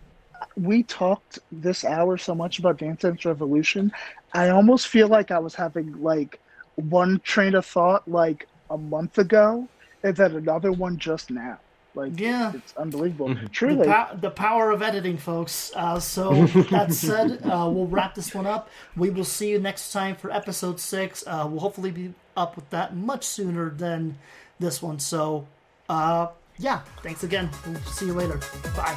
we 0.57 0.83
talked 0.83 1.39
this 1.51 1.85
hour 1.85 2.17
so 2.19 2.35
much 2.35 2.59
about 2.59 2.79
Dance 2.79 3.03
Dance 3.03 3.25
Revolution. 3.25 3.93
I 4.33 4.51
almost 4.51 4.89
feel 4.89 5.09
like 5.09 5.31
I 5.31 5.39
was 5.39 5.55
having 5.55 6.01
like 6.03 6.41
one 6.77 7.21
train 7.21 7.55
of 7.55 7.67
thought 7.67 8.07
like 8.09 8.49
a 8.71 8.79
month 8.79 9.19
ago, 9.19 9.69
and 10.03 10.17
then 10.17 10.37
another 10.37 10.73
one 10.73 10.99
just 10.99 11.31
now. 11.31 11.59
Like, 11.95 12.19
Yeah. 12.19 12.53
it's 12.55 12.75
unbelievable. 12.77 13.35
the, 13.35 13.49
Truly, 13.51 13.87
the 14.21 14.31
power 14.31 14.71
of 14.71 14.81
editing, 14.83 15.19
folks. 15.19 15.71
Uh, 15.75 16.01
so 16.01 16.47
that 16.47 16.93
said, 16.95 17.41
uh, 17.45 17.69
we'll 17.71 17.87
wrap 17.87 18.15
this 18.15 18.35
one 18.35 18.47
up. 18.47 18.71
We 18.97 19.11
will 19.11 19.25
see 19.25 19.51
you 19.51 19.59
next 19.59 19.93
time 19.93 20.17
for 20.17 20.31
episode 20.31 20.81
six. 20.81 21.23
Uh, 21.27 21.47
we'll 21.51 21.61
hopefully 21.61 21.91
be 21.91 22.15
up 22.37 22.57
with 22.57 22.69
that 22.71 22.97
much 22.97 23.25
sooner 23.25 23.69
than 23.71 24.17
this 24.59 24.81
one. 24.81 24.99
So, 25.01 25.47
uh, 25.91 26.29
yeah, 26.59 26.81
thanks 27.03 27.25
again. 27.25 27.51
We'll 27.67 27.77
see 27.83 28.07
you 28.07 28.15
later. 28.15 28.41
Bye. 28.75 28.97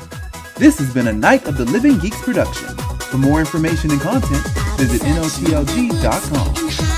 This 0.58 0.78
has 0.80 0.94
been 0.94 1.08
a 1.08 1.14
Night 1.14 1.48
of 1.48 1.58
the 1.58 1.66
Living 1.66 1.98
Geeks 2.00 2.22
production. 2.22 2.70
For 3.10 3.18
more 3.18 3.40
information 3.42 3.92
and 3.92 4.00
content, 4.00 4.46
visit 4.78 5.02
notlg.com. 5.02 6.95